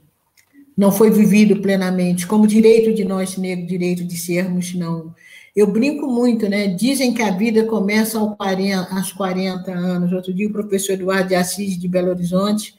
não 0.76 0.92
foi 0.92 1.12
vivido 1.12 1.62
plenamente, 1.62 2.26
como 2.26 2.48
direito 2.48 2.94
de 2.94 3.04
nós 3.04 3.38
negros, 3.38 3.68
direito 3.68 4.04
de 4.04 4.18
sermos, 4.18 4.74
não. 4.74 5.14
Eu 5.56 5.68
brinco 5.68 6.08
muito, 6.08 6.50
né? 6.50 6.68
Dizem 6.68 7.14
que 7.14 7.22
a 7.22 7.30
vida 7.30 7.64
começa 7.66 8.18
aos 8.18 8.36
40, 8.36 8.96
aos 8.96 9.12
40 9.12 9.72
anos. 9.72 10.12
Outro 10.12 10.34
dia, 10.34 10.48
o 10.48 10.52
professor 10.52 10.94
Eduardo 10.94 11.30
de 11.30 11.36
Assis, 11.36 11.78
de 11.78 11.88
Belo 11.88 12.10
Horizonte, 12.10 12.76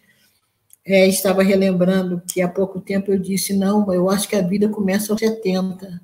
é, 0.85 1.07
estava 1.07 1.43
relembrando 1.43 2.21
que 2.31 2.43
há 2.43 2.49
pouco 2.49 2.81
tempo 2.81 3.13
eu 3.13 3.19
disse: 3.19 3.55
não, 3.55 3.93
eu 3.93 4.11
acho 4.11 4.29
que 4.29 4.37
a 4.37 4.43
vida 4.43 4.69
começa 4.69 5.13
aos 5.13 5.21
70, 5.21 6.01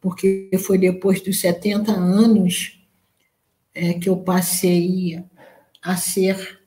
porque 0.00 0.50
foi 0.58 0.76
depois 0.76 1.20
dos 1.22 1.40
70 1.40 1.92
anos 1.92 2.78
é, 3.74 3.94
que 3.94 4.08
eu 4.08 4.18
passei 4.18 5.24
a 5.82 5.96
ser 5.96 6.60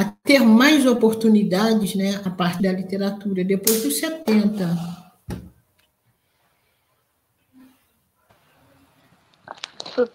a 0.00 0.04
ter 0.24 0.40
mais 0.40 0.86
oportunidades 0.86 1.94
né, 1.94 2.22
a 2.24 2.30
partir 2.30 2.62
da 2.62 2.72
literatura, 2.72 3.44
depois 3.44 3.82
dos 3.82 3.98
70. 3.98 4.66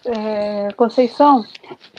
É, 0.06 0.72
Conceição, 0.72 1.44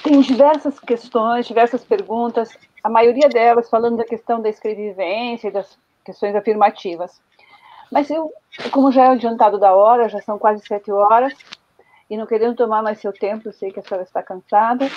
tem 0.04 0.20
diversas 0.20 0.78
questões, 0.82 1.48
diversas 1.48 1.86
perguntas. 1.86 2.50
a 2.84 2.90
maioria 2.90 3.30
delas 3.30 3.70
falando 3.70 3.96
da 3.96 4.04
questão 4.04 4.42
da 4.42 4.50
escrevivência 4.50 5.48
e 5.48 5.52
das 5.52 5.78
questões 6.04 6.36
afirmativas. 6.36 7.22
Mas 7.90 8.10
eu, 8.10 8.34
como 8.72 8.92
já 8.92 9.06
é 9.06 9.08
adiantado 9.12 9.58
da 9.58 9.74
hora, 9.74 10.10
já 10.10 10.22
são 10.22 10.38
quase 10.38 10.62
sete 10.68 10.92
horas, 10.92 11.34
e 12.10 12.18
não 12.18 12.26
querendo 12.26 12.58
tomar 12.58 12.84
mais 12.84 13.00
seu 13.00 13.14
tempo, 13.14 13.48
eu 13.48 13.54
sei 13.54 13.72
que 13.72 13.80
a 13.80 13.84
senhora 13.84 14.04
está 14.04 14.22
cansada, 14.22 14.90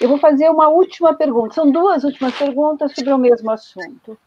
eu 0.00 0.08
vou 0.08 0.18
fazer 0.18 0.50
uma 0.50 0.68
última 0.68 1.14
pergunta. 1.14 1.54
São 1.54 1.70
duas 1.70 2.04
últimas 2.04 2.36
perguntas 2.36 2.92
sobre 2.94 3.12
o 3.12 3.18
mesmo 3.18 3.50
assunto. 3.50 4.18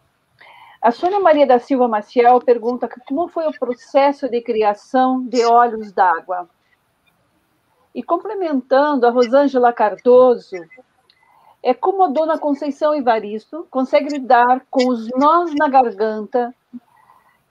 A 0.82 0.92
Sônia 0.92 1.20
Maria 1.20 1.46
da 1.46 1.60
Silva 1.60 1.88
Maciel 1.88 2.40
pergunta 2.40 2.90
como 3.08 3.28
foi 3.28 3.46
o 3.48 3.60
processo 3.60 4.30
de 4.30 4.42
criação 4.42 5.22
de 5.26 5.46
Olhos 5.46 5.92
d'Água. 5.92 6.50
E 7.94 8.02
complementando, 8.02 9.06
a 9.06 9.10
Rosângela 9.10 9.74
Cardoso 9.74 10.56
é 11.62 11.74
como 11.74 12.04
a 12.04 12.08
dona 12.08 12.38
Conceição 12.38 12.96
Evaristo 12.96 13.68
consegue 13.70 14.18
lidar 14.18 14.66
com 14.70 14.88
os 14.88 15.10
nós 15.10 15.54
na 15.54 15.68
garganta 15.68 16.56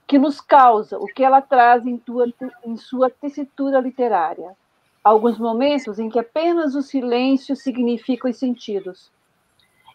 que 0.07 0.17
nos 0.17 0.41
causa 0.41 0.97
o 0.97 1.05
que 1.05 1.23
ela 1.23 1.39
traz 1.39 1.85
em, 1.85 1.97
tua, 1.97 2.25
em 2.65 2.75
sua 2.75 3.11
tessitura 3.11 3.79
literária. 3.79 4.57
Alguns 5.03 5.37
momentos 5.37 5.97
em 5.97 6.09
que 6.09 6.19
apenas 6.19 6.75
o 6.75 6.81
silêncio 6.81 7.55
significa 7.55 8.29
os 8.29 8.37
sentidos, 8.37 9.11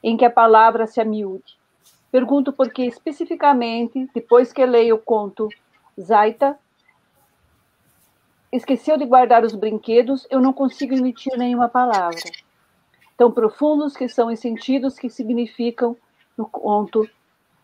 em 0.03 0.17
que 0.17 0.25
a 0.25 0.31
palavra 0.31 0.87
se 0.87 1.01
amiúde. 1.01 1.59
Pergunto 2.11 2.53
porque, 2.53 2.85
especificamente, 2.85 4.09
depois 4.15 4.53
que 4.53 4.65
leio 4.65 4.97
o 4.97 4.99
conto 4.99 5.49
Zaita, 6.01 6.59
esqueceu 8.53 8.97
de 8.97 9.05
guardar 9.05 9.45
os 9.45 9.55
brinquedos, 9.55 10.27
eu 10.31 10.41
não 10.41 10.53
consigo 10.53 10.95
emitir 10.95 11.37
nenhuma 11.37 11.69
palavra. 11.69 12.23
Tão 13.17 13.31
profundos 13.31 13.97
que 13.97 14.09
são 14.09 14.33
os 14.33 14.41
sentidos 14.41 14.99
que 14.99 15.11
significam 15.11 15.97
no 16.37 16.47
conto 16.47 17.09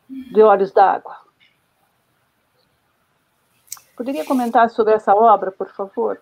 de 0.09 0.43
Olhos 0.43 0.73
d'Água. 0.73 1.17
Poderia 3.97 4.25
comentar 4.25 4.71
sobre 4.71 4.95
essa 4.95 5.15
obra, 5.15 5.53
por 5.53 5.69
favor? 5.69 6.21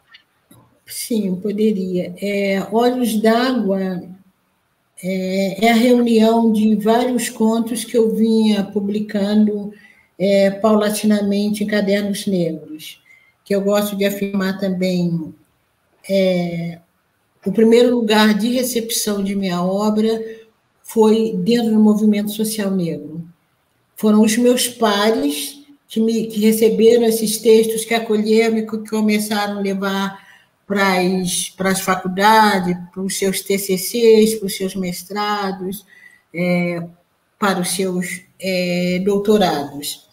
Sim, 0.89 1.37
poderia. 1.37 2.15
É, 2.19 2.67
Olhos 2.73 3.21
d'Água 3.21 4.03
é, 5.03 5.67
é, 5.67 5.71
a 5.71 5.75
reunião 5.75 6.51
de 6.51 6.75
vários 6.77 7.29
contos 7.29 7.85
que 7.85 7.97
eu 7.97 8.17
vinha 8.17 8.65
publicando 8.65 9.71
é, 10.19 10.51
paulatinamente 10.51 11.63
em 11.63 11.67
Cadernos 11.67 12.27
Negros, 12.27 13.03
que 13.45 13.55
eu 13.55 13.61
gosto 13.61 13.97
de 13.97 14.07
afirmar 14.07 14.59
também 14.59 15.35
é, 16.09 16.79
o 17.45 17.53
primeiro 17.53 17.95
lugar 17.95 18.33
de 18.33 18.49
recepção 18.49 19.23
de 19.23 19.37
minha 19.37 19.63
obra 19.63 20.09
foi 20.83 21.35
dentro 21.37 21.71
do 21.71 21.81
movimento 21.81 22.31
social 22.31 22.71
negro. 22.71 23.23
Foram 23.95 24.23
os 24.23 24.39
meus 24.39 24.67
pares 24.67 25.59
que, 25.87 26.01
me, 26.01 26.29
que 26.29 26.41
receberam 26.41 27.05
esses 27.05 27.37
textos, 27.37 27.85
que 27.85 27.93
acolheram 27.93 28.57
e 28.57 28.67
que 28.67 28.89
começaram 28.89 29.59
a 29.59 29.61
levar 29.61 30.28
para 30.69 31.71
as, 31.71 31.81
faculdades, 31.81 32.77
para 32.93 33.03
os 33.03 33.17
seus 33.17 33.41
TCCs, 33.41 34.35
para 34.35 34.47
os 34.47 34.55
seus 34.55 34.75
mestrados, 34.75 35.87
é, 36.33 36.87
para 37.39 37.59
os 37.59 37.71
seus 37.71 38.21
é, 38.39 39.01
doutorados. 39.03 40.07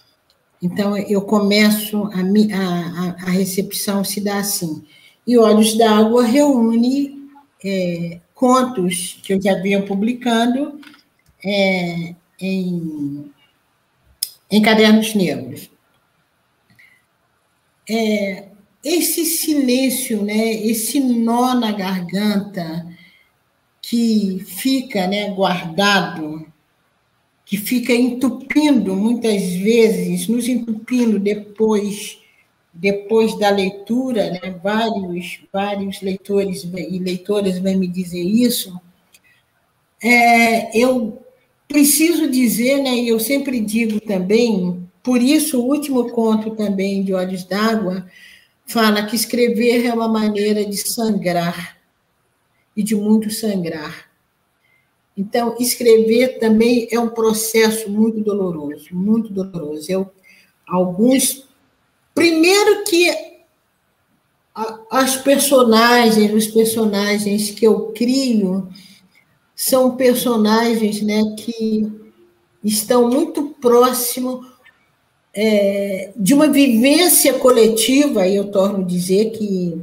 Então, 0.61 0.98
eu 0.98 1.22
começo, 1.23 2.06
a, 2.06 2.19
a, 2.19 3.27
a 3.27 3.30
recepção 3.32 4.06
se 4.06 4.22
dá 4.22 4.38
assim. 4.38 4.86
E 5.27 5.38
Olhos 5.38 5.77
d'Água 5.77 6.23
reúne 6.23 7.30
é, 7.64 8.22
contos 8.34 9.19
que 9.23 9.34
eu 9.34 9.41
já 9.41 9.56
vinha 9.61 9.86
publicando 9.86 10.80
é, 11.44 12.15
em, 12.40 13.30
em 14.49 14.61
cadernos 14.61 15.14
negros. 15.14 15.69
É, 17.90 18.55
esse 18.86 19.26
silêncio, 19.26 20.22
né, 20.22 20.53
esse 20.53 20.99
nó 20.99 21.56
na 21.56 21.72
garganta 21.72 22.86
que 23.82 24.44
fica 24.45 25.07
né, 25.07 25.32
guardado, 25.32 26.45
que 27.44 27.57
fica 27.57 27.91
entupindo 27.91 28.95
muitas 28.95 29.41
vezes, 29.53 30.28
nos 30.28 30.48
entupindo 30.48 31.20
depois 31.20 32.20
depois 32.78 33.40
da 33.40 33.49
leitura, 33.49 34.32
né, 34.32 34.60
vários 34.62 35.40
vários 35.52 36.02
leitores 36.02 36.64
e 36.64 36.99
leitoras 36.99 37.57
vão 37.57 37.78
me 37.78 37.88
dizer 37.88 38.22
isso. 38.22 38.78
É, 40.03 40.78
eu 40.78 41.24
preciso 41.68 42.30
dizer, 42.30 42.84
né, 42.84 42.94
e 42.94 43.07
eu 43.07 43.20
sempre 43.20 43.62
digo 43.62 43.99
também, 44.02 44.86
por 45.02 45.22
isso 45.22 45.60
o 45.60 45.66
último 45.66 46.10
conto 46.10 46.52
também 46.52 47.02
de 47.02 47.14
Olhos 47.14 47.45
d'Água 47.45 48.06
fala 48.66 49.06
que 49.06 49.16
escrever 49.16 49.86
é 49.86 49.94
uma 49.94 50.08
maneira 50.08 50.66
de 50.66 50.78
sangrar 50.78 51.78
e 52.76 52.84
de 52.84 52.96
muito 52.96 53.32
sangrar. 53.32 54.10
Então, 55.18 55.56
escrever 55.60 56.40
também 56.40 56.88
é 56.92 57.00
um 57.00 57.10
processo 57.10 57.90
muito 57.90 58.20
doloroso, 58.20 58.88
muito 58.92 59.32
doloroso. 59.32 59.90
Eu, 59.90 60.12
alguns. 60.68 61.46
Primeiro 62.14 62.84
que 62.86 63.10
as 64.90 65.18
personagens, 65.18 66.34
os 66.34 66.48
personagens 66.48 67.52
que 67.52 67.66
eu 67.66 67.92
crio, 67.92 68.70
são 69.56 69.96
personagens 69.96 71.02
né, 71.02 71.36
que 71.38 71.92
estão 72.64 73.10
muito 73.10 73.50
próximos 73.62 74.55
é, 75.36 76.12
de 76.16 76.34
uma 76.34 76.48
vivência 76.48 77.34
coletiva, 77.34 78.26
e 78.26 78.38
eu 78.38 78.45
torno 78.45 78.80
a 78.80 78.88
dizer 78.88 79.32
que 79.32 79.78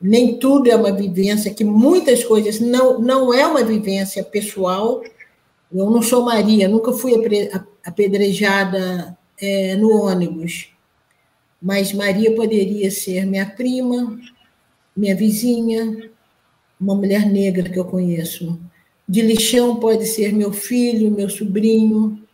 nem 0.00 0.38
tudo 0.38 0.68
é 0.68 0.74
uma 0.74 0.92
vivência, 0.92 1.54
que 1.54 1.64
muitas 1.64 2.24
coisas 2.24 2.58
não, 2.58 3.00
não 3.00 3.32
é 3.32 3.46
uma 3.46 3.62
vivência 3.62 4.24
pessoal. 4.24 5.02
Eu 5.72 5.88
não 5.90 6.02
sou 6.02 6.24
Maria, 6.24 6.68
nunca 6.68 6.92
fui 6.92 7.12
apedrejada 7.84 9.16
é, 9.40 9.76
no 9.76 10.02
ônibus, 10.02 10.70
mas 11.62 11.92
Maria 11.92 12.34
poderia 12.34 12.90
ser 12.90 13.24
minha 13.24 13.46
prima, 13.46 14.18
minha 14.96 15.14
vizinha, 15.14 16.10
uma 16.78 16.94
mulher 16.94 17.26
negra 17.26 17.68
que 17.70 17.78
eu 17.78 17.84
conheço. 17.84 18.58
De 19.08 19.22
lixão 19.22 19.76
pode 19.76 20.06
ser 20.06 20.32
meu 20.32 20.52
filho, 20.52 21.10
meu 21.10 21.30
sobrinho, 21.30 22.25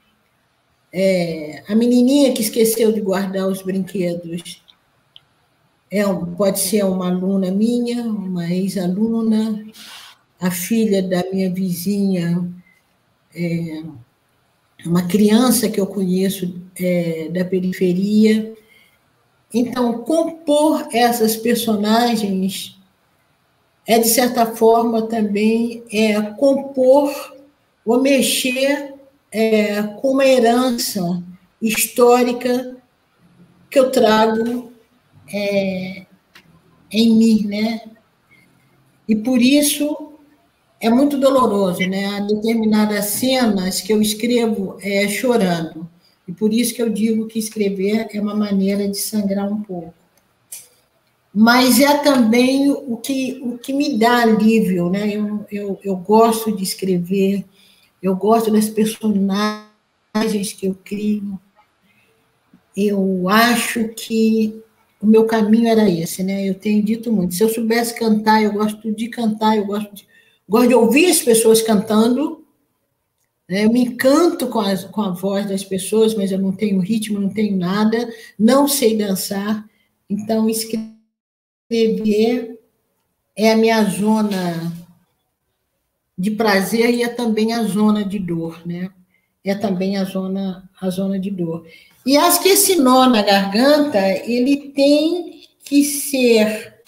é, 0.92 1.62
a 1.68 1.74
menininha 1.74 2.32
que 2.32 2.42
esqueceu 2.42 2.92
de 2.92 3.00
guardar 3.00 3.48
os 3.48 3.62
brinquedos 3.62 4.62
é, 5.90 6.02
pode 6.36 6.60
ser 6.60 6.84
uma 6.84 7.08
aluna 7.08 7.50
minha, 7.50 8.02
uma 8.02 8.50
ex-aluna, 8.50 9.64
a 10.40 10.50
filha 10.50 11.02
da 11.02 11.22
minha 11.30 11.52
vizinha, 11.52 12.50
é, 13.34 13.82
uma 14.84 15.06
criança 15.06 15.68
que 15.68 15.80
eu 15.80 15.86
conheço 15.86 16.60
é, 16.78 17.28
da 17.28 17.44
periferia. 17.44 18.54
Então, 19.52 20.02
compor 20.02 20.88
essas 20.92 21.36
personagens 21.36 22.78
é, 23.86 23.98
de 23.98 24.08
certa 24.08 24.46
forma, 24.46 25.02
também 25.02 25.82
é 25.92 26.20
compor 26.20 27.36
ou 27.84 28.00
mexer 28.00 28.91
é, 29.32 29.82
com 29.82 30.12
uma 30.12 30.26
herança 30.26 31.22
histórica 31.60 32.76
que 33.70 33.78
eu 33.78 33.90
trago 33.90 34.70
é, 35.32 36.04
em 36.90 37.16
mim, 37.16 37.46
né? 37.46 37.80
E 39.08 39.16
por 39.16 39.40
isso 39.40 40.12
é 40.80 40.90
muito 40.90 41.18
doloroso, 41.18 41.80
né? 41.80 42.06
Há 42.06 42.20
determinadas 42.20 43.06
cenas 43.06 43.80
que 43.80 43.92
eu 43.92 44.02
escrevo 44.02 44.76
é, 44.80 45.08
chorando. 45.08 45.88
E 46.26 46.32
por 46.32 46.52
isso 46.52 46.74
que 46.74 46.82
eu 46.82 46.90
digo 46.90 47.26
que 47.26 47.38
escrever 47.38 48.08
é 48.12 48.20
uma 48.20 48.34
maneira 48.34 48.86
de 48.88 48.98
sangrar 48.98 49.50
um 49.50 49.62
pouco. 49.62 49.94
Mas 51.34 51.80
é 51.80 51.96
também 51.98 52.70
o 52.70 52.96
que, 52.98 53.40
o 53.42 53.56
que 53.56 53.72
me 53.72 53.98
dá 53.98 54.22
alívio, 54.22 54.90
né? 54.90 55.08
Eu, 55.16 55.46
eu, 55.50 55.80
eu 55.82 55.96
gosto 55.96 56.54
de 56.54 56.62
escrever, 56.62 57.44
eu 58.02 58.16
gosto 58.16 58.50
das 58.50 58.68
personagens 58.68 60.52
que 60.52 60.66
eu 60.66 60.76
crio. 60.84 61.40
Eu 62.76 63.28
acho 63.28 63.88
que 63.90 64.60
o 65.00 65.06
meu 65.06 65.24
caminho 65.24 65.68
era 65.68 65.88
esse, 65.88 66.24
né? 66.24 66.48
Eu 66.48 66.54
tenho 66.54 66.82
dito 66.82 67.12
muito. 67.12 67.34
Se 67.34 67.44
eu 67.44 67.48
soubesse 67.48 67.94
cantar, 67.94 68.42
eu 68.42 68.52
gosto 68.52 68.92
de 68.92 69.08
cantar, 69.08 69.56
eu 69.56 69.64
gosto 69.66 69.94
de, 69.94 70.06
gosto 70.48 70.68
de 70.68 70.74
ouvir 70.74 71.06
as 71.06 71.20
pessoas 71.20 71.62
cantando. 71.62 72.44
Né? 73.48 73.64
Eu 73.64 73.72
me 73.72 73.82
encanto 73.84 74.48
com, 74.48 74.60
as, 74.60 74.84
com 74.84 75.02
a 75.02 75.10
voz 75.10 75.46
das 75.46 75.62
pessoas, 75.62 76.14
mas 76.14 76.32
eu 76.32 76.38
não 76.38 76.52
tenho 76.52 76.80
ritmo, 76.80 77.20
não 77.20 77.28
tenho 77.28 77.56
nada, 77.56 78.12
não 78.38 78.66
sei 78.66 78.96
dançar. 78.96 79.68
Então, 80.08 80.48
escrever 80.48 80.88
é 83.36 83.52
a 83.52 83.56
minha 83.56 83.82
zona 83.84 84.81
de 86.22 86.30
prazer 86.30 86.88
e 86.94 87.02
é 87.02 87.08
também 87.08 87.52
a 87.52 87.64
zona 87.64 88.04
de 88.04 88.16
dor, 88.16 88.62
né? 88.64 88.90
É 89.44 89.56
também 89.56 89.96
a 89.96 90.04
zona, 90.04 90.70
a 90.80 90.88
zona 90.88 91.18
de 91.18 91.32
dor. 91.32 91.66
E 92.06 92.16
acho 92.16 92.40
que 92.40 92.50
esse 92.50 92.76
nó 92.76 93.08
na 93.08 93.22
garganta, 93.22 93.98
ele 94.24 94.68
tem 94.68 95.42
que 95.64 95.82
ser 95.82 96.80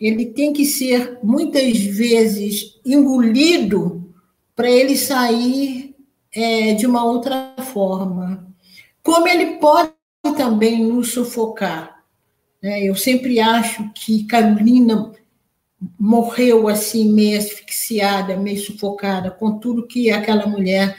ele 0.00 0.24
tem 0.24 0.50
que 0.50 0.64
ser 0.64 1.18
muitas 1.22 1.76
vezes 1.76 2.80
engolido 2.86 4.10
para 4.56 4.70
ele 4.70 4.96
sair 4.96 5.94
é, 6.34 6.72
de 6.72 6.86
uma 6.86 7.04
outra 7.04 7.54
forma. 7.74 8.50
Como 9.02 9.28
ele 9.28 9.58
pode 9.58 9.92
também 10.38 10.82
nos 10.82 11.12
sufocar. 11.12 12.02
Né? 12.62 12.82
Eu 12.82 12.96
sempre 12.96 13.40
acho 13.40 13.90
que 13.94 14.24
Carolina 14.24 15.12
morreu 15.98 16.68
assim, 16.68 17.10
meio 17.10 17.38
asfixiada, 17.38 18.36
meio 18.36 18.60
sufocada, 18.60 19.30
com 19.30 19.58
tudo 19.58 19.86
que 19.86 20.10
aquela 20.10 20.46
mulher 20.46 20.96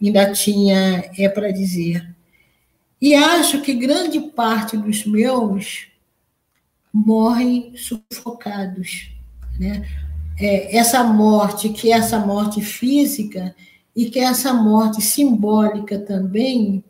ainda 0.00 0.32
tinha 0.32 1.10
é 1.18 1.28
para 1.28 1.52
dizer. 1.52 2.08
E 3.00 3.14
acho 3.14 3.60
que 3.62 3.74
grande 3.74 4.20
parte 4.20 4.76
dos 4.76 5.04
meus 5.04 5.88
morrem 6.92 7.74
sufocados. 7.76 9.10
Né? 9.58 9.86
É, 10.38 10.76
essa 10.76 11.02
morte, 11.04 11.68
que 11.68 11.92
é 11.92 11.96
essa 11.96 12.18
morte 12.18 12.60
física, 12.60 13.54
e 13.94 14.10
que 14.10 14.18
é 14.18 14.24
essa 14.24 14.54
morte 14.54 15.02
simbólica 15.02 15.98
também, 15.98 16.82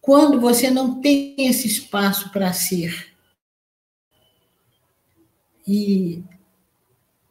quando 0.00 0.40
você 0.40 0.70
não 0.70 1.00
tem 1.00 1.34
esse 1.38 1.66
espaço 1.66 2.30
para 2.30 2.52
ser. 2.52 3.08
E 5.66 6.22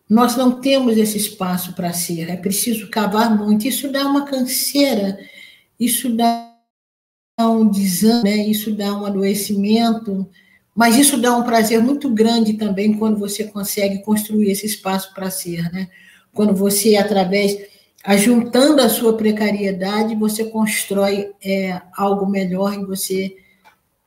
nós 0.10 0.36
não 0.36 0.60
temos 0.60 0.98
esse 0.98 1.18
espaço 1.18 1.74
para 1.74 1.94
ser, 1.94 2.30
é 2.30 2.36
preciso 2.36 2.90
cavar 2.90 3.38
muito. 3.38 3.68
Isso 3.68 3.92
dá 3.92 4.08
uma 4.08 4.26
canseira, 4.26 5.20
isso 5.80 6.10
dá 6.10 6.52
um 7.40 7.70
desânimo, 7.70 8.24
né? 8.24 8.38
isso 8.48 8.72
dá 8.72 8.94
um 8.94 9.06
adoecimento 9.06 10.28
mas 10.80 10.96
isso 10.96 11.18
dá 11.18 11.36
um 11.36 11.44
prazer 11.44 11.84
muito 11.84 12.10
grande 12.10 12.54
também 12.54 12.94
quando 12.94 13.20
você 13.20 13.44
consegue 13.44 14.02
construir 14.02 14.50
esse 14.50 14.66
espaço 14.66 15.14
para 15.14 15.30
ser, 15.30 15.70
né? 15.74 15.90
Quando 16.34 16.56
você, 16.56 16.96
através, 16.96 17.58
ajuntando 18.02 18.82
a 18.82 18.88
sua 18.88 19.18
precariedade, 19.18 20.16
você 20.16 20.46
constrói 20.46 21.34
é, 21.44 21.82
algo 21.98 22.26
melhor 22.26 22.76
e 22.76 22.86
você 22.86 23.36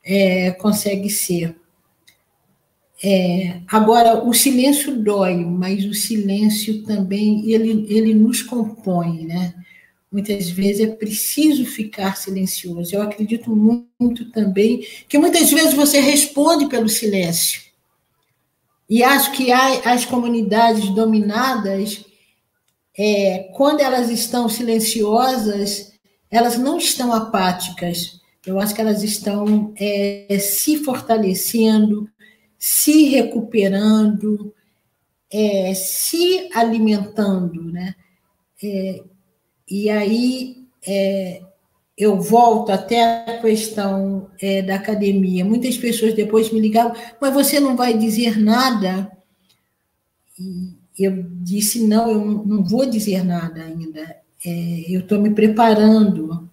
é, 0.03 0.49
consegue 0.49 1.11
ser. 1.11 1.55
É, 3.05 3.59
agora, 3.67 4.23
o 4.23 4.33
silêncio 4.33 4.95
dói, 4.95 5.35
mas 5.43 5.83
o 5.83 5.93
silêncio 5.93 6.83
também 6.83 7.51
ele, 7.51 7.85
ele 7.89 8.13
nos 8.13 8.41
compõe, 8.41 9.25
né? 9.25 9.53
Muitas 10.09 10.49
vezes 10.49 10.87
é 10.87 10.95
preciso 10.95 11.65
ficar 11.65 12.15
silencioso. 12.15 12.95
Eu 12.95 13.01
acredito 13.01 13.53
muito 13.53 14.31
também 14.31 14.87
que 15.09 15.17
muitas 15.17 15.51
vezes 15.51 15.73
você 15.73 15.99
responde 15.99 16.67
pelo 16.67 16.87
silêncio. 16.87 17.61
E 18.89 19.03
acho 19.03 19.31
que 19.33 19.51
as 19.51 20.05
comunidades 20.05 20.87
dominadas, 20.89 22.05
é, 22.97 23.49
quando 23.53 23.81
elas 23.81 24.09
estão 24.09 24.47
silenciosas, 24.47 25.93
elas 26.29 26.57
não 26.57 26.77
estão 26.77 27.11
apáticas. 27.11 28.21
Eu 28.45 28.59
acho 28.59 28.75
que 28.75 28.81
elas 28.81 29.03
estão 29.03 29.73
é, 29.77 30.37
se 30.39 30.83
fortalecendo, 30.83 32.09
se 32.65 33.09
recuperando, 33.09 34.53
é, 35.29 35.73
se 35.73 36.49
alimentando, 36.53 37.61
né? 37.61 37.93
É, 38.63 39.03
e 39.69 39.89
aí 39.89 40.65
é, 40.87 41.41
eu 41.97 42.21
volto 42.21 42.71
até 42.71 43.03
a 43.03 43.41
questão 43.41 44.29
é, 44.39 44.61
da 44.61 44.75
academia. 44.75 45.43
Muitas 45.43 45.77
pessoas 45.77 46.13
depois 46.13 46.53
me 46.53 46.61
ligavam, 46.61 46.95
mas 47.19 47.33
você 47.33 47.59
não 47.59 47.75
vai 47.75 47.97
dizer 47.97 48.39
nada? 48.39 49.11
E 50.39 50.73
eu 50.97 51.21
disse, 51.41 51.85
não, 51.85 52.09
eu 52.09 52.45
não 52.45 52.63
vou 52.63 52.85
dizer 52.85 53.25
nada 53.25 53.61
ainda. 53.61 54.15
É, 54.45 54.85
eu 54.87 55.01
estou 55.01 55.19
me 55.19 55.31
preparando. 55.31 56.49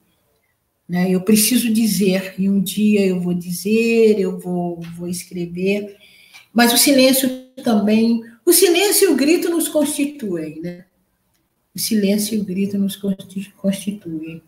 Né? 0.91 1.09
Eu 1.09 1.21
preciso 1.21 1.73
dizer, 1.73 2.35
e 2.37 2.51
um 2.51 2.61
dia 2.61 3.07
eu 3.07 3.21
vou 3.21 3.33
dizer, 3.33 4.19
eu 4.19 4.41
vou, 4.41 4.81
vou 4.99 5.07
escrever. 5.07 5.97
Mas 6.53 6.73
o 6.73 6.77
silêncio 6.77 7.31
também, 7.63 8.21
o 8.45 8.53
silêncio 8.53 9.09
e 9.09 9.13
o 9.13 9.17
grito 9.17 9.49
nos 9.49 9.69
constituem, 9.69 10.61
né? 10.61 10.85
o 11.73 11.79
silêncio 11.79 12.35
e 12.35 12.41
o 12.41 12.45
grito 12.45 12.77
nos 12.77 12.97
constituem. 12.97 14.43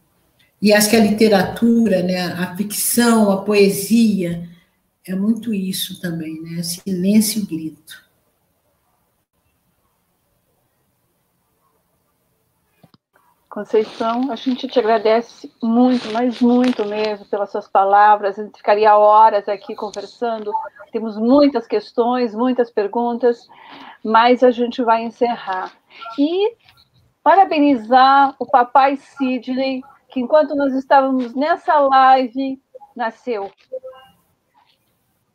E 0.61 0.73
acho 0.73 0.91
que 0.91 0.97
a 0.97 1.05
literatura, 1.05 2.03
né, 2.03 2.21
a 2.21 2.57
ficção, 2.57 3.31
a 3.31 3.43
poesia, 3.43 4.49
é 5.07 5.15
muito 5.15 5.55
isso 5.55 6.01
também, 6.01 6.43
né? 6.43 6.61
Silêncio 6.65 7.41
e 7.41 7.47
grito. 7.47 8.03
Conceição, 13.53 14.33
a 14.33 14.35
gente 14.35 14.67
te 14.67 14.79
agradece 14.79 15.53
muito, 15.63 16.11
mas 16.11 16.41
muito 16.41 16.87
mesmo 16.87 17.27
pelas 17.27 17.51
suas 17.51 17.69
palavras. 17.69 18.39
A 18.39 18.45
gente 18.45 18.57
ficaria 18.57 18.97
horas 18.97 19.47
aqui 19.47 19.75
conversando. 19.75 20.51
Temos 20.91 21.19
muitas 21.19 21.67
questões, 21.67 22.35
muitas 22.35 22.71
perguntas, 22.71 23.47
mas 24.03 24.43
a 24.43 24.51
gente 24.51 24.83
vai 24.83 25.03
encerrar. 25.03 25.71
E 26.19 26.57
parabenizar 27.23 28.35
o 28.39 28.47
papai 28.47 28.97
Sidney, 28.97 29.83
que 30.09 30.19
enquanto 30.19 30.55
nós 30.55 30.73
estávamos 30.73 31.35
nessa 31.35 31.79
live, 31.79 32.59
nasceu. 32.97 33.53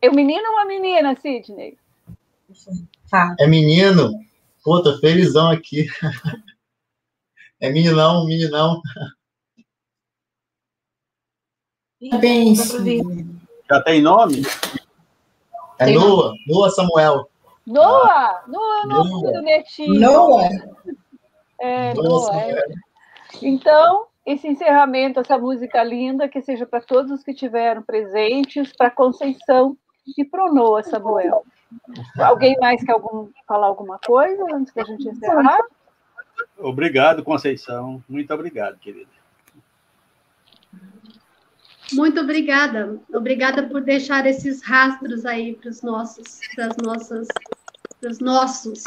É 0.01 0.09
um 0.09 0.15
menino 0.15 0.43
ou 0.43 0.53
uma 0.55 0.65
menina, 0.65 1.15
Sidney? 1.21 1.77
É 3.39 3.45
menino. 3.45 4.09
Puta, 4.63 4.97
felizão 4.97 5.51
aqui. 5.51 5.85
É 7.59 7.69
meninão, 7.71 8.25
meninão. 8.25 8.81
Parabéns. 12.09 12.71
Já 13.69 13.81
tem 13.81 14.01
nome? 14.01 14.43
É 15.79 15.91
Noah, 15.91 16.33
Noah 16.47 16.69
Samuel. 16.69 17.29
Noah! 17.65 18.43
Noah 18.47 18.81
é 18.81 18.85
o 18.85 18.87
nome 18.87 19.33
do 19.33 19.41
netinho. 19.41 19.99
Noah! 19.99 20.49
É, 21.59 21.91
é. 21.91 22.65
Então, 23.41 24.07
esse 24.25 24.47
encerramento, 24.47 25.19
essa 25.19 25.37
música 25.37 25.83
linda, 25.83 26.29
que 26.29 26.41
seja 26.41 26.65
para 26.65 26.81
todos 26.81 27.11
os 27.11 27.23
que 27.23 27.31
estiveram 27.31 27.81
presentes, 27.81 28.71
para 28.75 28.91
Conceição 28.91 29.75
e 30.17 30.23
para 30.23 30.45
o 30.45 30.53
Noah 30.53 30.83
Samuel. 30.83 31.43
Alguém 32.17 32.55
mais 32.59 32.83
quer 32.83 32.93
algum, 32.93 33.29
falar 33.47 33.67
alguma 33.67 33.99
coisa 34.05 34.45
antes 34.53 34.73
da 34.73 34.83
gente 34.83 35.09
encerrar? 35.09 35.59
Obrigado, 36.57 37.23
Conceição. 37.23 38.03
Muito 38.07 38.33
obrigado, 38.33 38.77
querida. 38.79 39.09
Muito 41.93 42.19
obrigada. 42.19 42.99
Obrigada 43.13 43.63
por 43.63 43.81
deixar 43.81 44.25
esses 44.25 44.61
rastros 44.61 45.25
aí 45.25 45.55
para 45.55 45.69
os 45.69 45.81
nossos, 45.81 46.39
para 46.55 46.67
as 46.67 46.77
nossas, 46.77 47.27
para 47.99 48.11
os 48.11 48.19
nossos, 48.19 48.83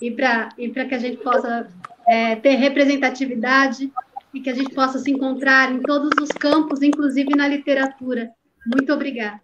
e 0.00 0.10
para 0.10 0.48
e 0.58 0.68
que 0.68 0.94
a 0.94 0.98
gente 0.98 1.18
possa 1.18 1.68
é, 2.06 2.36
ter 2.36 2.54
representatividade 2.56 3.90
e 4.32 4.40
que 4.40 4.50
a 4.50 4.54
gente 4.54 4.74
possa 4.74 4.98
se 4.98 5.10
encontrar 5.10 5.72
em 5.72 5.80
todos 5.80 6.10
os 6.20 6.28
campos, 6.30 6.82
inclusive 6.82 7.34
na 7.36 7.46
literatura. 7.46 8.30
Muito 8.66 8.92
obrigada. 8.92 9.40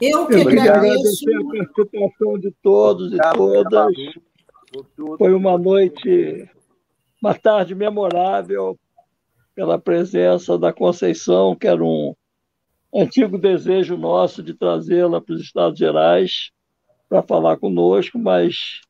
Eu 0.00 0.26
que 0.26 0.34
agradeço. 0.34 1.24
a 1.30 1.44
participação 1.44 2.38
de 2.38 2.50
todos 2.62 3.12
e 3.12 3.18
todas. 3.34 3.92
Foi 5.18 5.34
uma 5.34 5.58
noite, 5.58 6.48
uma 7.22 7.34
tarde 7.34 7.74
memorável 7.74 8.78
pela 9.54 9.78
presença 9.78 10.58
da 10.58 10.72
Conceição, 10.72 11.54
que 11.54 11.66
era 11.66 11.82
um 11.82 12.14
antigo 12.94 13.38
desejo 13.38 13.96
nosso 13.96 14.42
de 14.42 14.54
trazê-la 14.54 15.20
para 15.20 15.34
os 15.34 15.40
Estados 15.40 15.78
Gerais 15.78 16.50
para 17.08 17.22
falar 17.22 17.58
conosco, 17.58 18.18
mas 18.18 18.80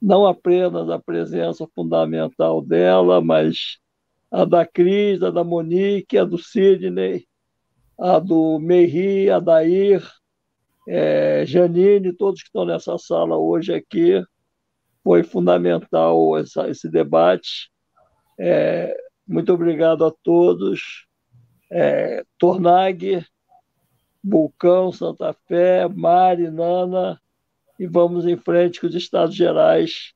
não 0.00 0.26
apenas 0.26 0.88
a 0.88 0.98
presença 0.98 1.66
fundamental 1.74 2.62
dela, 2.62 3.20
mas 3.20 3.78
a 4.30 4.44
da 4.44 4.64
Cris, 4.64 5.22
a 5.22 5.30
da 5.30 5.44
Monique, 5.44 6.16
a 6.16 6.24
do 6.24 6.38
Sidney, 6.38 7.26
a 7.98 8.18
do 8.18 8.58
Meiri, 8.58 9.28
a 9.28 9.38
da 9.38 9.62
Ir, 9.64 10.02
é, 10.88 11.44
Janine, 11.46 12.12
todos 12.14 12.40
que 12.40 12.48
estão 12.48 12.64
nessa 12.64 12.96
sala 12.96 13.36
hoje 13.36 13.74
aqui. 13.74 14.22
Foi 15.02 15.22
fundamental 15.22 16.38
essa, 16.38 16.68
esse 16.68 16.88
debate. 16.88 17.70
É, 18.38 18.94
muito 19.26 19.52
obrigado 19.52 20.04
a 20.04 20.12
todos. 20.22 21.06
É, 21.70 22.24
Tornag, 22.38 23.24
Bulcão, 24.22 24.92
Santa 24.92 25.34
Fé, 25.46 25.88
Mari, 25.88 26.50
Nana, 26.50 27.20
e 27.78 27.86
vamos 27.86 28.26
em 28.26 28.36
frente 28.36 28.80
com 28.80 28.86
os 28.86 28.94
Estados 28.94 29.34
Gerais 29.34 30.12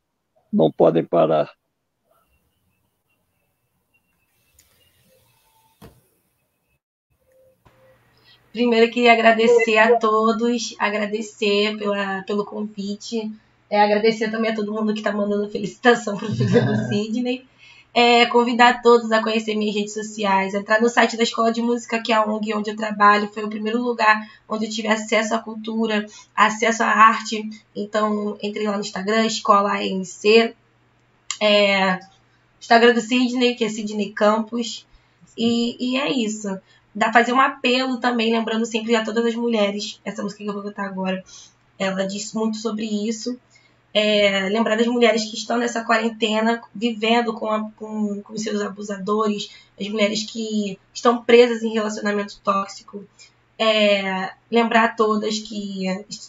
não 0.55 0.71
podem 0.71 1.05
parar. 1.05 1.53
Primeiro, 8.53 8.93
queria 8.93 9.13
agradecer 9.13 9.77
a 9.79 9.99
todos, 9.99 10.77
agradecer 10.79 11.77
pela, 11.77 12.23
pelo 12.23 12.45
convite, 12.45 13.29
é, 13.71 13.81
agradecer 13.81 14.31
também 14.31 14.51
a 14.51 14.55
todo 14.55 14.73
mundo 14.73 14.93
que 14.93 15.01
está 15.01 15.13
mandando 15.13 15.51
felicitação 15.51 16.17
para 16.17 16.29
o 16.29 16.35
filho 16.35 16.67
do 16.67 16.77
Sidney. 16.89 17.47
É, 17.97 18.27
convidar 18.27 18.83
todos 18.83 19.13
a 19.13 19.23
conhecer 19.23 19.55
minhas 19.55 19.77
redes 19.77 19.95
sociais, 19.95 20.53
entrar 20.53 20.81
no 20.81 20.89
site 20.89 21.17
da 21.17 21.23
Escola 21.23 21.53
de 21.53 21.63
Música, 21.63 22.03
que 22.03 22.13
é 22.13 22.17
a 22.17 22.25
ONG 22.25 22.53
onde 22.53 22.69
eu 22.69 22.77
trabalho, 22.77 23.31
foi 23.33 23.45
o 23.45 23.49
primeiro 23.49 23.81
lugar 23.81 24.21
onde 24.49 24.67
eu 24.67 24.71
tive 24.71 24.89
acesso 24.89 25.33
à 25.33 25.39
cultura, 25.39 26.05
acesso 26.35 26.83
à 26.83 26.89
arte. 26.89 27.49
Então, 27.75 28.37
entrei 28.43 28.67
lá 28.67 28.75
no 28.75 28.81
Instagram, 28.81 29.25
Escola 29.27 29.75
ANC, 29.75 30.55
é, 31.41 32.01
Instagram 32.61 32.95
do 32.95 33.01
Sidney, 33.01 33.55
que 33.55 33.65
é 33.65 33.69
Sidney 33.69 34.11
Campos, 34.11 34.85
e, 35.39 35.77
e 35.79 35.97
é 35.97 36.11
isso 36.11 36.61
dá 36.95 37.13
fazer 37.13 37.33
um 37.33 37.41
apelo 37.41 37.99
também, 37.99 38.33
lembrando 38.33 38.65
sempre 38.65 38.95
a 38.95 39.05
todas 39.05 39.27
as 39.27 39.35
mulheres. 39.35 40.01
Essa 40.05 40.23
música 40.23 40.45
que 40.45 40.49
eu 40.49 40.55
vou 40.55 40.63
cantar 40.63 40.87
agora, 40.87 41.25
ela 41.79 42.07
diz 42.07 42.33
muito 42.33 42.59
sobre 42.59 42.85
isso. 42.85 43.39
É, 43.95 44.49
lembrar 44.49 44.77
das 44.77 44.89
mulheres 44.89 45.25
que 45.25 45.37
estão 45.37 45.57
nessa 45.57 45.85
quarentena, 45.85 46.61
vivendo 46.75 47.33
com, 47.33 47.49
a, 47.49 47.71
com, 47.77 48.21
com 48.23 48.37
seus 48.37 48.61
abusadores, 48.61 49.51
as 49.81 49.89
mulheres 49.89 50.25
que 50.25 50.79
estão 50.93 51.23
presas 51.23 51.63
em 51.63 51.73
relacionamento 51.73 52.41
tóxico. 52.43 53.05
É, 53.57 54.33
lembrar 54.51 54.97
todas 54.97 55.39
que, 55.39 55.85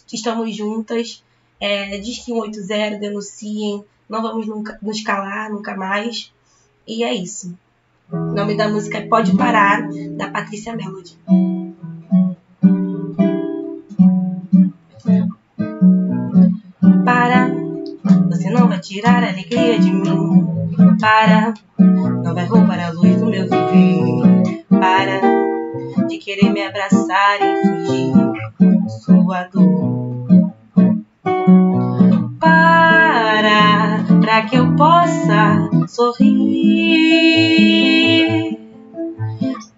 que 0.06 0.16
estamos 0.16 0.54
juntas. 0.54 1.24
É, 1.58 1.98
diz 1.98 2.18
que 2.18 2.26
180, 2.26 2.98
denunciem, 2.98 3.84
não 4.08 4.22
vamos 4.22 4.46
nunca, 4.46 4.78
nos 4.80 5.02
calar 5.02 5.50
nunca 5.50 5.74
mais. 5.76 6.32
E 6.86 7.02
é 7.02 7.12
isso. 7.12 7.52
O 8.10 8.16
nome 8.16 8.56
da 8.56 8.68
música 8.68 8.98
é 8.98 9.08
Pode 9.08 9.36
Parar, 9.36 9.88
da 10.16 10.30
Patrícia 10.30 10.76
Melody. 10.76 11.18
Para, 17.04 17.55
você 18.36 18.50
não 18.50 18.68
vai 18.68 18.78
tirar 18.78 19.24
a 19.24 19.28
alegria 19.28 19.78
de 19.78 19.90
mim. 19.90 20.46
Para, 21.00 21.54
não 21.78 22.34
vai 22.34 22.44
roubar 22.44 22.78
a 22.78 22.90
luz 22.90 23.16
do 23.16 23.24
meu 23.26 23.48
viver. 23.48 24.62
Para, 24.68 25.22
de 26.06 26.18
querer 26.18 26.50
me 26.52 26.62
abraçar 26.62 27.38
e 27.40 27.56
fugir 27.62 28.12
sua 29.04 29.44
dor. 29.44 30.52
Para, 32.38 34.04
para 34.20 34.42
que 34.42 34.56
eu 34.56 34.76
possa 34.76 35.70
sorrir 35.88 36.66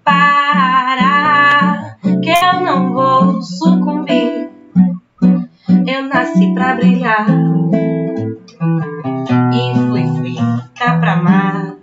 parar, 0.05 1.97
que 2.03 2.31
eu 2.31 2.61
não 2.65 2.93
vou 2.93 3.41
sucumbir. 3.41 4.51
Eu 5.87 6.03
nasci 6.09 6.53
pra 6.55 6.75
brilhar 6.75 7.27
e 8.61 9.75
fui 9.89 10.05
feita 10.23 10.99
pra 10.99 11.13
amar. 11.13 11.75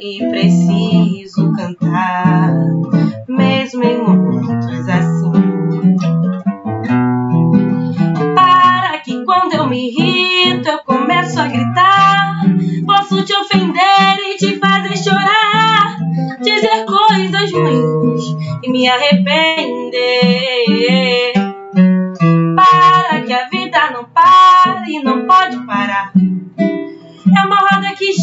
E 0.00 0.28
preciso 0.28 1.52
cantar, 1.52 2.52
mesmo 3.28 3.84
em 3.84 4.02
momentos 4.02 4.88
assim. 4.88 5.32
Para 8.34 8.98
que 8.98 9.24
quando 9.24 9.54
eu 9.54 9.66
me 9.68 9.88
irrito, 9.88 10.68
eu 10.68 10.78
começo 10.84 11.40
a 11.40 11.48
gritar. 11.48 12.40
Posso 12.86 13.24
te 13.24 13.34
ofender 13.34 14.16
e 14.30 14.36
te 14.36 14.58
fazer 14.58 14.96
chorar, 14.96 15.96
dizer 16.40 16.84
coisas 16.86 17.52
ruins 17.52 18.36
e 18.62 18.70
me 18.70 18.88
arrepender. 18.88 19.65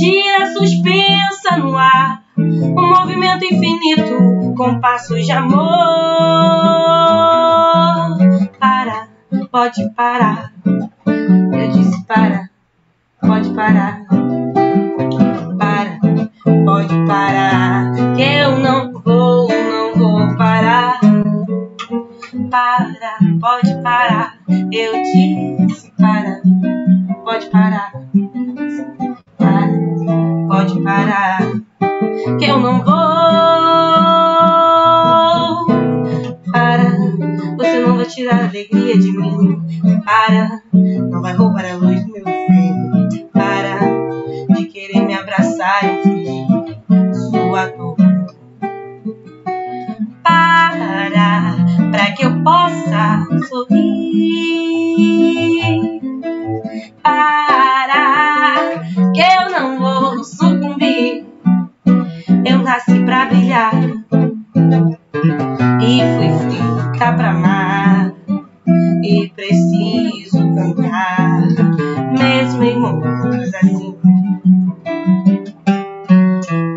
Gira 0.03 0.51
suspensa 0.51 1.57
no 1.57 1.77
ar. 1.77 2.23
Um 2.38 2.89
movimento 2.89 3.45
infinito 3.45 4.53
com 4.57 4.80
passos 4.81 5.25
de 5.25 5.31
amor. 5.31 5.63
Para, 8.59 9.07
pode 9.49 9.89
parar. 9.91 10.51
Eu 11.05 11.71
disse 11.71 12.03
para, 12.05 12.49
pode 13.21 13.49
parar. 13.53 14.03
Para, 15.57 15.99
pode 16.65 17.07
parar. 17.07 17.93
Que 18.15 18.23
eu 18.23 18.59
não 18.59 18.91
vou, 18.91 19.47
não 19.47 19.95
vou 19.95 20.35
parar. 20.35 20.99
Para, 22.51 23.17
pode 23.39 23.81
parar. 23.81 24.38
Eu 24.71 24.93
disse 25.01 25.93
para, 25.97 26.41
pode 27.23 27.49
parar. 27.49 27.93
Para, 29.38 29.82
pode 30.64 30.80
parar. 30.81 31.40
Que 32.40 32.45
eu 32.45 32.60
não 32.60 32.81
vou. 32.84 32.94
Para, 36.52 36.91
você 37.57 37.80
não 37.80 37.98
vai 37.98 38.06
tirar 38.06 38.35
a 38.35 38.48
alegria 38.48 38.98
de 38.98 39.11
mim. 39.11 39.61
Para, 40.06 40.61
não 40.72 41.22
vai 41.22 41.34
roubar 41.34 41.65
a 41.65 41.76
luz 41.76 42.06
do 42.06 42.14
meu 42.14 42.23
filho. 42.23 43.27
Para 43.34 43.80
de 44.56 44.65
querer 44.65 45.02
me 45.06 45.14
abraçar 45.14 45.84
e 45.84 46.45
sua 47.14 47.65
dor. 47.68 47.98
Para, 50.23 51.57
para 51.91 52.11
que 52.14 52.26
eu 52.26 52.41
possa 52.41 53.27
sorrir. 53.49 53.84
Para, 57.02 58.82
que 59.11 59.21
eu 59.21 59.49
não 59.51 59.80
vou 59.80 60.23
sucumbir. 60.23 61.25
Eu 62.45 62.59
nasci 62.59 63.03
pra 63.05 63.25
brilhar 63.25 63.73
e 65.81 66.01
fui 66.15 66.30
feita 66.49 67.13
pra 67.13 67.31
amar. 67.31 68.13
E 69.03 69.27
preciso 69.35 70.39
cantar, 70.55 71.41
mesmo 72.17 72.63
em 72.63 72.80
momentos 72.80 73.53
assim. 73.53 73.95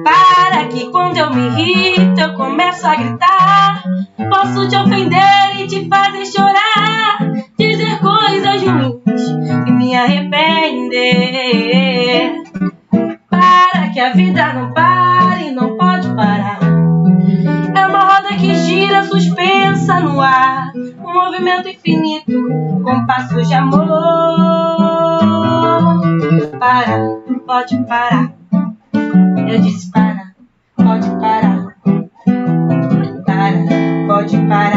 Para 0.05 0.65
que 0.69 0.91
quando 0.91 1.17
eu 1.17 1.33
me 1.33 1.47
irrito, 1.49 2.21
eu 2.21 2.35
começo 2.35 2.87
a 2.87 2.97
gritar. 2.97 3.83
Posso 4.29 4.69
te 4.69 4.77
ofender 4.77 5.61
e 5.61 5.67
te 5.69 5.89
fazer 5.89 6.27
chorar, 6.27 7.19
coisas 8.07 8.63
ruins 8.63 9.23
e 9.67 9.73
me 9.73 9.97
arrepender. 9.97 10.33
Para 13.29 13.89
que 13.93 13.99
a 13.99 14.13
vida 14.13 14.53
não 14.53 14.73
pare, 14.73 15.51
não 15.51 15.77
pode 15.77 16.09
parar. 16.15 16.61
É 17.75 17.87
uma 17.87 18.05
roda 18.05 18.29
que 18.39 18.55
gira 18.55 19.03
suspensa 19.03 19.99
no 20.01 20.21
ar, 20.21 20.71
um 20.77 21.13
movimento 21.13 21.69
infinito 21.69 22.33
com 22.85 23.07
passos 23.07 23.49
de 23.49 23.55
amor. 23.55 23.89
Para, 26.61 26.99
pode 27.45 27.77
parar. 27.85 28.33
Eu 29.49 29.61
disse 29.61 29.91
para, 29.91 30.33
pode 30.77 31.11
parar. 31.21 31.75
Para, 33.27 33.53
pode 34.07 34.37
parar. 34.49 34.76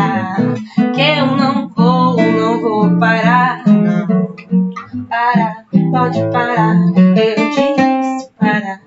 Pode 5.91 6.19
parar. 6.31 6.75
Eu 7.15 7.35
disse 7.49 8.29
para, 8.37 8.81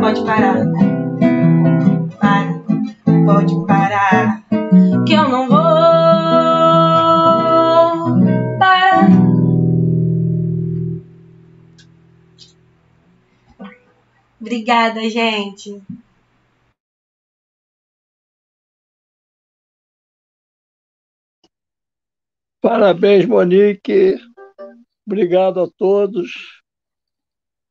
pode 0.00 0.24
parar. 0.24 0.56
Para, 2.18 2.62
pode 3.26 3.66
parar. 3.66 4.42
Que 5.06 5.14
eu 5.14 5.28
não 5.28 5.48
vou 5.48 5.58
parar. 8.58 9.08
Obrigada, 14.40 15.08
gente. 15.08 15.82
Parabéns, 22.60 23.26
Monique. 23.26 24.31
Obrigado 25.06 25.60
a 25.60 25.68
todos. 25.68 26.62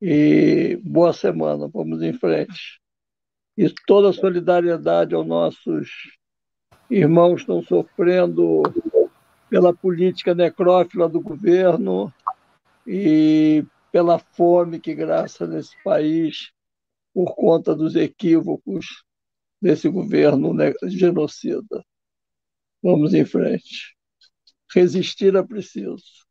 E 0.02 0.78
boa 0.84 1.14
semana. 1.14 1.68
Vamos 1.68 2.02
em 2.02 2.14
frente. 2.14 2.82
E 3.58 3.70
toda 3.86 4.10
a 4.10 4.14
solidariedade 4.14 5.16
aos 5.16 5.26
nossos 5.26 5.90
irmãos 6.90 7.36
que 7.36 7.42
estão 7.42 7.64
sofrendo 7.64 8.64
pela 9.50 9.74
política 9.74 10.36
necrófila 10.36 11.08
do 11.08 11.22
governo 11.22 12.14
e 12.86 13.66
pela 13.92 14.20
fome 14.20 14.80
que 14.80 14.94
graça 14.94 15.46
nesse 15.46 15.76
país 15.84 16.52
por 17.14 17.36
conta 17.36 17.76
dos 17.76 17.96
equívocos 17.96 19.04
desse 19.62 19.88
governo 19.88 20.54
genocida. 20.86 21.86
Vamos 22.82 23.14
em 23.14 23.26
frente. 23.26 23.96
Resistir 24.74 25.36
é 25.36 25.44
preciso. 25.44 26.31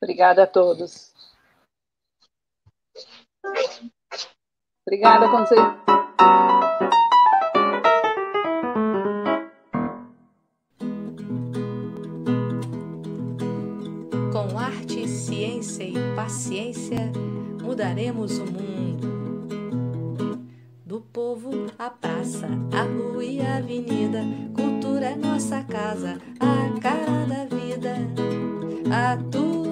Obrigada 0.00 0.44
a 0.44 0.46
todos. 0.46 1.12
Obrigada, 4.86 5.28
Conselho. 5.28 5.78
Com 14.32 14.58
arte, 14.58 15.08
ciência 15.08 15.82
e 15.84 15.94
paciência, 16.14 17.12
mudaremos 17.62 18.38
o 18.38 18.46
mundo. 18.46 19.08
Do 20.86 21.00
povo 21.00 21.50
à 21.78 21.90
praça, 21.90 22.46
a 22.72 22.82
rua 22.82 23.24
e 23.24 23.40
a 23.40 23.56
avenida, 23.56 24.20
cultura 24.54 25.06
é 25.06 25.16
nossa 25.16 25.62
casa, 25.64 26.18
a 26.40 26.80
cara 26.80 27.26
da 27.26 27.44
vida. 27.44 27.96
A 28.90 29.16
tua 29.30 29.68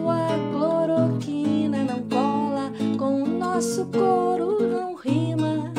com 2.96 3.22
o 3.22 3.26
nosso 3.26 3.84
couro, 3.86 4.58
não 4.60 4.94
rima. 4.94 5.72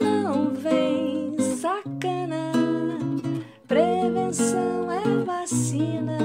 Não 0.00 0.50
vem 0.54 1.36
sacana, 1.38 2.52
prevenção 3.66 4.90
é 4.90 5.24
vacina. 5.24 6.18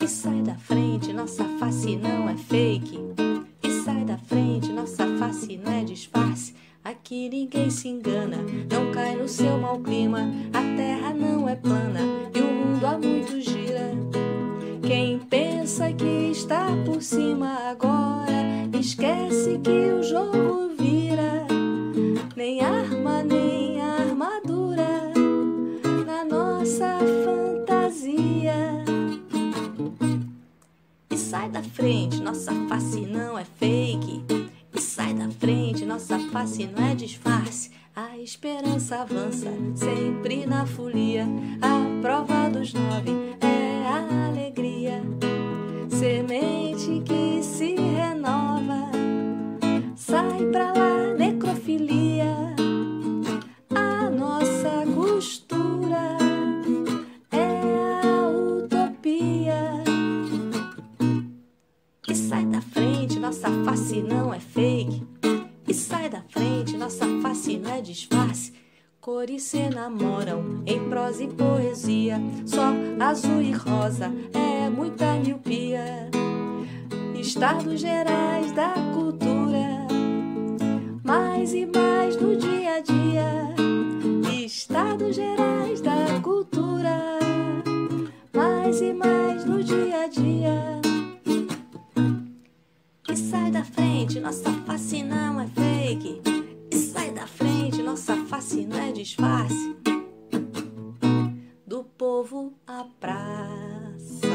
E 0.00 0.06
sai 0.06 0.42
da 0.42 0.54
frente, 0.54 1.12
nossa 1.12 1.44
face 1.58 1.96
não 1.96 2.28
é 2.28 2.36
fake. 2.36 2.98
E 3.62 3.70
sai 3.82 4.04
da 4.04 4.18
frente, 4.18 4.72
nossa 4.72 5.06
face 5.18 5.56
não 5.56 5.72
é 5.72 5.82
disfarce. 5.82 6.54
Aqui 6.84 7.28
ninguém 7.28 7.68
se 7.68 7.88
engana, 7.88 8.38
não 8.70 8.92
cai 8.92 9.16
no 9.16 9.28
seu 9.28 9.58
mau 9.58 9.80
clima. 9.80 10.20
A 10.52 10.76
terra 10.76 11.12
não 11.12 11.48
é 11.48 11.56
plana 11.56 12.00
e 12.32 12.40
o 12.40 12.46
mundo 12.46 12.86
há 12.86 12.96
muito 12.96 13.40
gira. 13.40 14.25
Quem 14.86 15.18
pensa 15.18 15.92
que 15.92 16.30
está 16.30 16.68
por 16.84 17.02
cima 17.02 17.70
agora, 17.70 18.70
esquece 18.78 19.58
que 19.58 19.90
o 19.90 20.00
jogo 20.00 20.76
vira. 20.78 21.44
Nem 22.36 22.60
arma, 22.60 23.20
nem 23.24 23.80
armadura 23.80 25.12
na 26.06 26.24
nossa 26.24 27.00
fantasia. 27.24 28.84
E 31.10 31.16
sai 31.16 31.48
da 31.48 31.64
frente, 31.64 32.22
nossa 32.22 32.52
face 32.68 33.00
não 33.00 33.36
é 33.36 33.44
fake. 33.44 34.22
E 34.72 34.80
sai 34.80 35.14
da 35.14 35.28
frente, 35.30 35.84
nossa 35.84 36.16
face 36.30 36.64
não 36.64 36.86
é 36.86 36.94
disfarce. 36.94 37.72
A 37.98 38.18
esperança 38.18 38.96
avança, 38.96 39.50
sempre 39.74 40.44
na 40.44 40.66
folia. 40.66 41.26
A 41.62 42.02
prova 42.02 42.50
dos 42.50 42.74
nove 42.74 43.10
é 43.40 43.86
a 43.88 44.26
alegria. 44.26 45.02
Semente 45.88 47.00
que 47.06 47.42
se 47.42 47.74
renova, 47.74 48.90
sai 49.96 50.44
pra 50.52 50.74
lá, 50.74 51.14
necrofilia. 51.16 52.36
A 53.74 54.10
nossa 54.10 54.84
costura 54.94 56.18
é 57.32 58.04
a 58.04 58.28
utopia. 58.28 59.72
E 62.06 62.14
sai 62.14 62.44
da 62.44 62.60
frente, 62.60 63.18
nossa 63.18 63.48
face 63.64 64.02
não 64.02 64.34
é 64.34 64.38
fake. 64.38 65.05
Sai 65.88 66.08
da 66.08 66.20
frente, 66.28 66.76
nossa 66.76 67.06
face 67.22 67.58
não 67.58 67.70
é 67.72 67.80
disfarce. 67.80 68.52
Cores 69.00 69.44
se 69.44 69.58
enamoram 69.58 70.64
em 70.66 70.88
prosa 70.88 71.22
e 71.22 71.28
poesia. 71.28 72.20
Só 72.44 72.72
azul 72.98 73.40
e 73.40 73.52
rosa 73.52 74.12
é 74.34 74.68
muita 74.68 75.14
miopia. 75.14 76.10
Estados 77.14 77.80
gerais 77.80 78.50
da 78.50 78.74
cultura, 78.94 79.86
mais 81.04 81.54
e 81.54 81.64
mais 81.66 82.20
no 82.20 82.36
dia 82.36 82.74
a 82.74 82.80
dia. 82.80 84.44
Estados 84.44 85.14
gerais 85.14 85.80
da 85.80 86.20
cultura, 86.20 87.20
mais 88.34 88.80
e 88.80 88.92
mais 88.92 89.44
no 89.44 89.62
dia 89.62 90.02
a 90.02 90.08
dia. 90.08 90.85
Sai 93.30 93.50
da 93.50 93.64
frente, 93.64 94.20
nossa 94.20 94.52
face 94.64 95.02
não 95.02 95.40
é 95.40 95.48
fake. 95.48 96.22
E 96.70 96.76
sai 96.76 97.10
da 97.10 97.26
frente, 97.26 97.82
nossa 97.82 98.14
face 98.26 98.64
não 98.64 98.78
é 98.78 98.92
disfarce. 98.92 99.76
Do 101.66 101.82
povo 101.82 102.54
à 102.64 102.84
praça. 103.00 104.28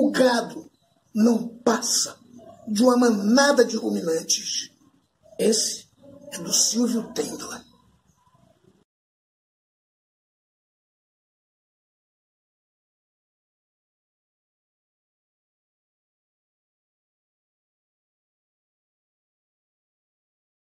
O 0.00 0.12
gado 0.12 0.70
não 1.12 1.48
passa 1.48 2.16
de 2.68 2.84
uma 2.84 2.96
manada 2.96 3.64
de 3.64 3.76
ruminantes. 3.76 4.70
Esse 5.36 5.88
é 6.30 6.38
do 6.38 6.52
Silvio 6.52 7.12
Tendler. 7.12 7.64